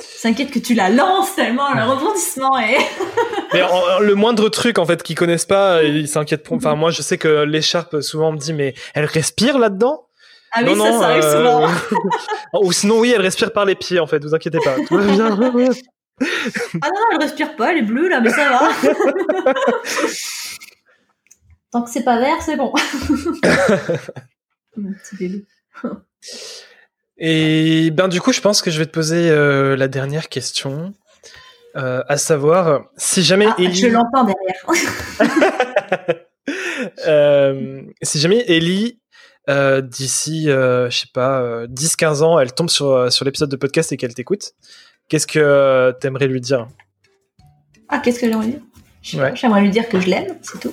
Euh. 0.00 0.04
s'inquiète 0.04 0.50
que 0.50 0.58
tu 0.58 0.74
la 0.74 0.88
lances 0.88 1.34
tellement 1.34 1.72
le 1.74 1.82
rebondissement 1.82 2.58
est. 2.58 2.78
mais 3.52 3.62
le 4.00 4.14
moindre 4.14 4.48
truc 4.48 4.78
en 4.78 4.86
fait 4.86 5.02
qu'ils 5.02 5.16
connaissent 5.16 5.46
pas, 5.46 5.82
ils 5.82 6.08
s'inquiètent. 6.08 6.46
Enfin, 6.50 6.74
moi, 6.74 6.90
je 6.90 7.02
sais 7.02 7.18
que 7.18 7.44
l'écharpe 7.44 8.00
souvent 8.00 8.32
me 8.32 8.38
dit 8.38 8.52
mais 8.52 8.74
elle 8.94 9.04
respire 9.04 9.58
là-dedans? 9.58 10.06
Ah 10.52 10.62
oui, 10.64 10.76
ça, 10.76 10.98
ça 10.98 11.06
arrive 11.08 11.22
souvent. 11.22 11.68
Ou 12.62 12.72
sinon, 12.72 12.98
oui, 12.98 13.12
elle 13.14 13.22
respire 13.22 13.52
par 13.52 13.64
les 13.64 13.76
pieds 13.76 14.00
en 14.00 14.06
fait. 14.06 14.22
Vous 14.24 14.34
inquiétez 14.34 14.58
pas. 14.64 14.74
Tout 14.88 14.96
va 14.96 15.04
bien. 15.04 15.38
ah 16.82 16.88
non, 16.88 17.02
elle 17.12 17.18
respire 17.22 17.54
pas, 17.56 17.72
elle 17.72 17.78
est 17.78 17.82
bleue 17.82 18.08
là, 18.08 18.20
mais 18.20 18.30
ça 18.30 18.50
va. 18.50 18.68
Tant 21.70 21.82
que 21.82 21.90
c'est 21.90 22.02
pas 22.02 22.18
vert, 22.18 22.42
c'est 22.42 22.56
bon. 22.56 22.72
Mon 24.76 24.92
petit 24.92 25.16
bébé. 25.16 25.46
Et 27.20 27.90
ben 27.90 28.08
du 28.08 28.20
coup, 28.20 28.32
je 28.32 28.40
pense 28.40 28.62
que 28.62 28.70
je 28.70 28.78
vais 28.78 28.86
te 28.86 28.92
poser 28.92 29.28
euh, 29.30 29.76
la 29.76 29.88
dernière 29.88 30.30
question, 30.30 30.94
euh, 31.76 32.02
à 32.08 32.16
savoir 32.16 32.86
si 32.96 33.22
jamais 33.22 33.46
ah, 33.46 33.56
Je 33.58 33.88
l'entends 33.88 34.24
derrière. 34.24 36.16
euh, 37.06 37.82
si 38.02 38.18
jamais 38.18 38.42
Ellie, 38.48 38.98
d'ici, 39.82 40.44
je 40.46 40.88
sais 40.90 41.08
pas, 41.12 41.66
10-15 41.66 42.22
ans, 42.22 42.38
elle 42.38 42.54
tombe 42.54 42.70
sur, 42.70 43.12
sur 43.12 43.26
l'épisode 43.26 43.50
de 43.50 43.56
podcast 43.56 43.92
et 43.92 43.98
qu'elle 43.98 44.14
t'écoute, 44.14 44.52
qu'est-ce 45.08 45.26
que 45.26 45.94
t'aimerais 46.00 46.26
lui 46.26 46.40
dire? 46.40 46.68
Ah, 47.90 47.98
qu'est-ce 47.98 48.18
que 48.18 48.30
j'aimerais 48.30 48.46
lui 48.46 48.54
dire 49.02 49.34
J'aimerais 49.34 49.60
lui 49.60 49.70
dire 49.70 49.86
que 49.90 50.00
je 50.00 50.08
l'aime, 50.08 50.38
c'est 50.40 50.58
tout. 50.58 50.72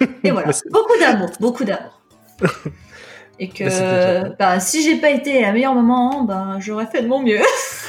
Et 0.24 0.30
voilà, 0.30 0.52
beaucoup 0.70 0.98
d'amour, 0.98 1.30
beaucoup 1.38 1.64
d'amour. 1.64 2.00
Et 3.42 3.48
que 3.48 4.36
bah, 4.36 4.60
si 4.60 4.82
j'ai 4.82 4.96
pas 4.96 5.08
été 5.08 5.40
la 5.40 5.52
meilleure 5.52 5.74
maman, 5.74 6.24
bah, 6.24 6.58
j'aurais 6.58 6.84
fait 6.86 7.00
de 7.00 7.08
mon 7.08 7.22
mieux. 7.22 7.40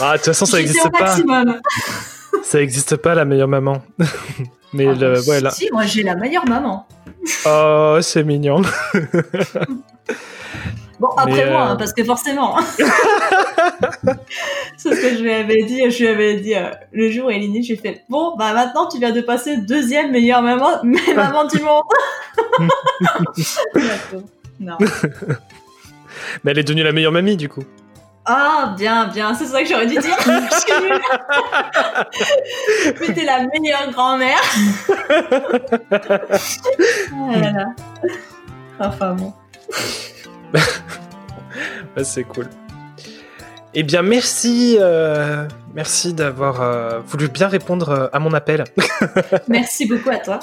ah, 0.00 0.12
de 0.12 0.16
toute 0.16 0.24
façon, 0.24 0.46
ça 0.46 0.56
n'existe 0.56 0.90
pas. 0.90 1.16
ça 2.42 2.58
n'existe 2.58 2.96
pas 2.96 3.14
la 3.14 3.26
meilleure 3.26 3.46
maman. 3.46 3.82
Mais 4.72 4.86
ah, 4.86 4.94
le, 4.94 5.28
ouais, 5.28 5.50
Si, 5.50 5.68
moi 5.70 5.84
j'ai 5.84 6.02
la 6.02 6.16
meilleure 6.16 6.48
maman. 6.48 6.88
oh, 7.44 7.98
c'est 8.00 8.24
mignon. 8.24 8.62
Bon, 10.98 11.08
après 11.08 11.50
moi, 11.50 11.60
euh, 11.60 11.72
hein, 11.72 11.76
parce 11.76 11.92
que 11.92 12.02
forcément. 12.04 12.56
C'est 14.78 14.94
ce 14.94 15.00
que 15.00 15.16
je 15.16 15.22
lui 15.22 15.32
avais 15.32 15.62
dit. 15.64 15.90
Je 15.90 15.98
lui 15.98 16.08
avais 16.08 16.36
dit 16.40 16.54
euh, 16.54 16.70
le 16.92 17.10
jour 17.10 17.26
où 17.26 17.30
elle 17.30 17.42
est 17.42 17.62
j'ai 17.62 17.76
fait 17.76 18.04
Bon, 18.08 18.34
bah 18.36 18.54
maintenant 18.54 18.88
tu 18.88 18.98
viens 18.98 19.12
de 19.12 19.20
passer 19.20 19.58
deuxième 19.58 20.10
meilleure 20.10 20.40
maman, 20.42 20.82
maman 21.14 21.44
du 21.46 21.60
monde. 21.60 21.84
non. 24.58 24.78
Mais 26.44 26.52
elle 26.52 26.58
est 26.58 26.64
devenue 26.64 26.82
la 26.82 26.92
meilleure 26.92 27.12
mamie 27.12 27.36
du 27.36 27.48
coup. 27.48 27.64
Ah, 28.28 28.74
bien, 28.76 29.06
bien, 29.06 29.34
c'est 29.34 29.46
ça 29.46 29.62
que 29.62 29.68
j'aurais 29.68 29.86
dû 29.86 29.98
dire. 29.98 30.16
Mais 33.00 33.14
t'es 33.14 33.24
la 33.24 33.46
meilleure 33.46 33.92
grand-mère. 33.92 34.42
voilà. 37.12 37.66
Enfin 38.80 39.14
bon. 39.14 39.32
c'est 42.02 42.24
cool. 42.24 42.48
Eh 43.78 43.82
bien, 43.82 44.00
merci, 44.00 44.78
euh, 44.80 45.46
merci 45.74 46.14
d'avoir 46.14 46.62
euh, 46.62 47.00
voulu 47.00 47.28
bien 47.28 47.46
répondre 47.46 47.90
euh, 47.90 48.06
à 48.10 48.18
mon 48.18 48.32
appel. 48.32 48.64
merci 49.48 49.84
beaucoup 49.84 50.08
à 50.08 50.16
toi. 50.16 50.40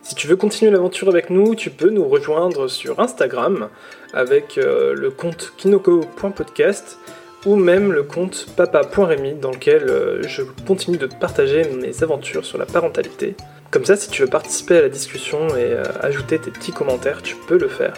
Si 0.00 0.14
tu 0.14 0.26
veux 0.26 0.36
continuer 0.36 0.70
l'aventure 0.70 1.10
avec 1.10 1.28
nous, 1.28 1.54
tu 1.54 1.68
peux 1.68 1.90
nous 1.90 2.08
rejoindre 2.08 2.68
sur 2.68 3.00
Instagram 3.00 3.68
avec 4.14 4.56
le 4.56 5.10
compte 5.10 5.52
kinoko.podcast 5.58 6.98
ou 7.44 7.54
même 7.54 7.92
le 7.92 8.02
compte 8.02 8.46
papa.remy 8.56 9.34
dans 9.34 9.50
lequel 9.50 10.22
je 10.26 10.42
continue 10.66 10.96
de 10.96 11.06
partager 11.06 11.62
mes 11.80 12.02
aventures 12.02 12.46
sur 12.46 12.56
la 12.56 12.66
parentalité. 12.66 13.36
Comme 13.70 13.84
ça, 13.84 13.94
si 13.94 14.08
tu 14.08 14.22
veux 14.22 14.28
participer 14.28 14.78
à 14.78 14.82
la 14.82 14.88
discussion 14.88 15.54
et 15.54 15.76
ajouter 16.00 16.40
tes 16.40 16.50
petits 16.50 16.72
commentaires, 16.72 17.22
tu 17.22 17.36
peux 17.46 17.58
le 17.58 17.68
faire. 17.68 17.94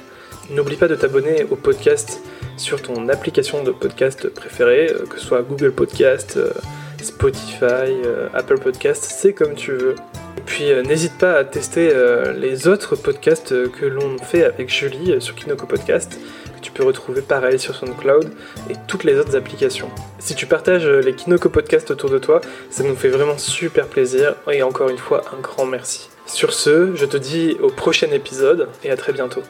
N'oublie 0.51 0.77
pas 0.77 0.89
de 0.89 0.97
t'abonner 0.97 1.47
au 1.51 1.57
podcast 1.57 2.21
sur 2.57 2.83
ton 2.83 3.09
application 3.09 3.63
de 3.63 3.71
podcast 3.71 4.29
préférée, 4.29 4.91
euh, 4.91 5.07
que 5.07 5.19
ce 5.19 5.27
soit 5.27 5.43
Google 5.43 5.73
Podcast, 5.73 6.37
euh, 6.37 6.51
Spotify, 7.01 7.65
euh, 8.05 8.29
Apple 8.35 8.59
Podcast, 8.59 9.05
c'est 9.05 9.33
comme 9.33 9.55
tu 9.55 9.73
veux. 9.73 9.95
Puis 10.47 10.65
n'hésite 10.85 11.17
pas 11.19 11.35
à 11.35 11.45
tester 11.45 11.93
les 12.37 12.67
autres 12.67 12.97
podcasts 12.97 13.71
que 13.71 13.87
l'on 13.87 14.19
fait 14.19 14.45
avec 14.45 14.69
Julie 14.69 15.21
sur 15.21 15.35
Kinoko 15.35 15.67
Podcast, 15.67 16.19
que 16.57 16.61
tu 16.61 16.73
peux 16.73 16.85
retrouver 16.85 17.23
pareil 17.23 17.59
sur 17.59 17.75
SoundCloud 17.75 18.31
et 18.69 18.75
toutes 18.89 19.05
les 19.05 19.17
autres 19.19 19.37
applications. 19.37 19.89
Si 20.19 20.35
tu 20.35 20.47
partages 20.47 20.87
les 20.87 21.15
Kinoko 21.15 21.49
Podcasts 21.49 21.91
autour 21.91 22.11
de 22.11 22.19
toi, 22.19 22.41
ça 22.71 22.83
nous 22.83 22.97
fait 22.97 23.09
vraiment 23.09 23.39
super 23.39 23.87
plaisir 23.87 24.35
et 24.51 24.63
encore 24.63 24.89
une 24.89 24.99
fois 24.99 25.23
un 25.33 25.41
grand 25.41 25.67
merci. 25.67 26.11
Sur 26.27 26.53
ce, 26.53 26.95
je 26.97 27.07
te 27.07 27.17
dis 27.17 27.57
au 27.63 27.69
prochain 27.69 28.11
épisode 28.11 28.69
et 28.85 28.91
à 28.91 28.97
très 28.97 29.13
bientôt. 29.13 29.43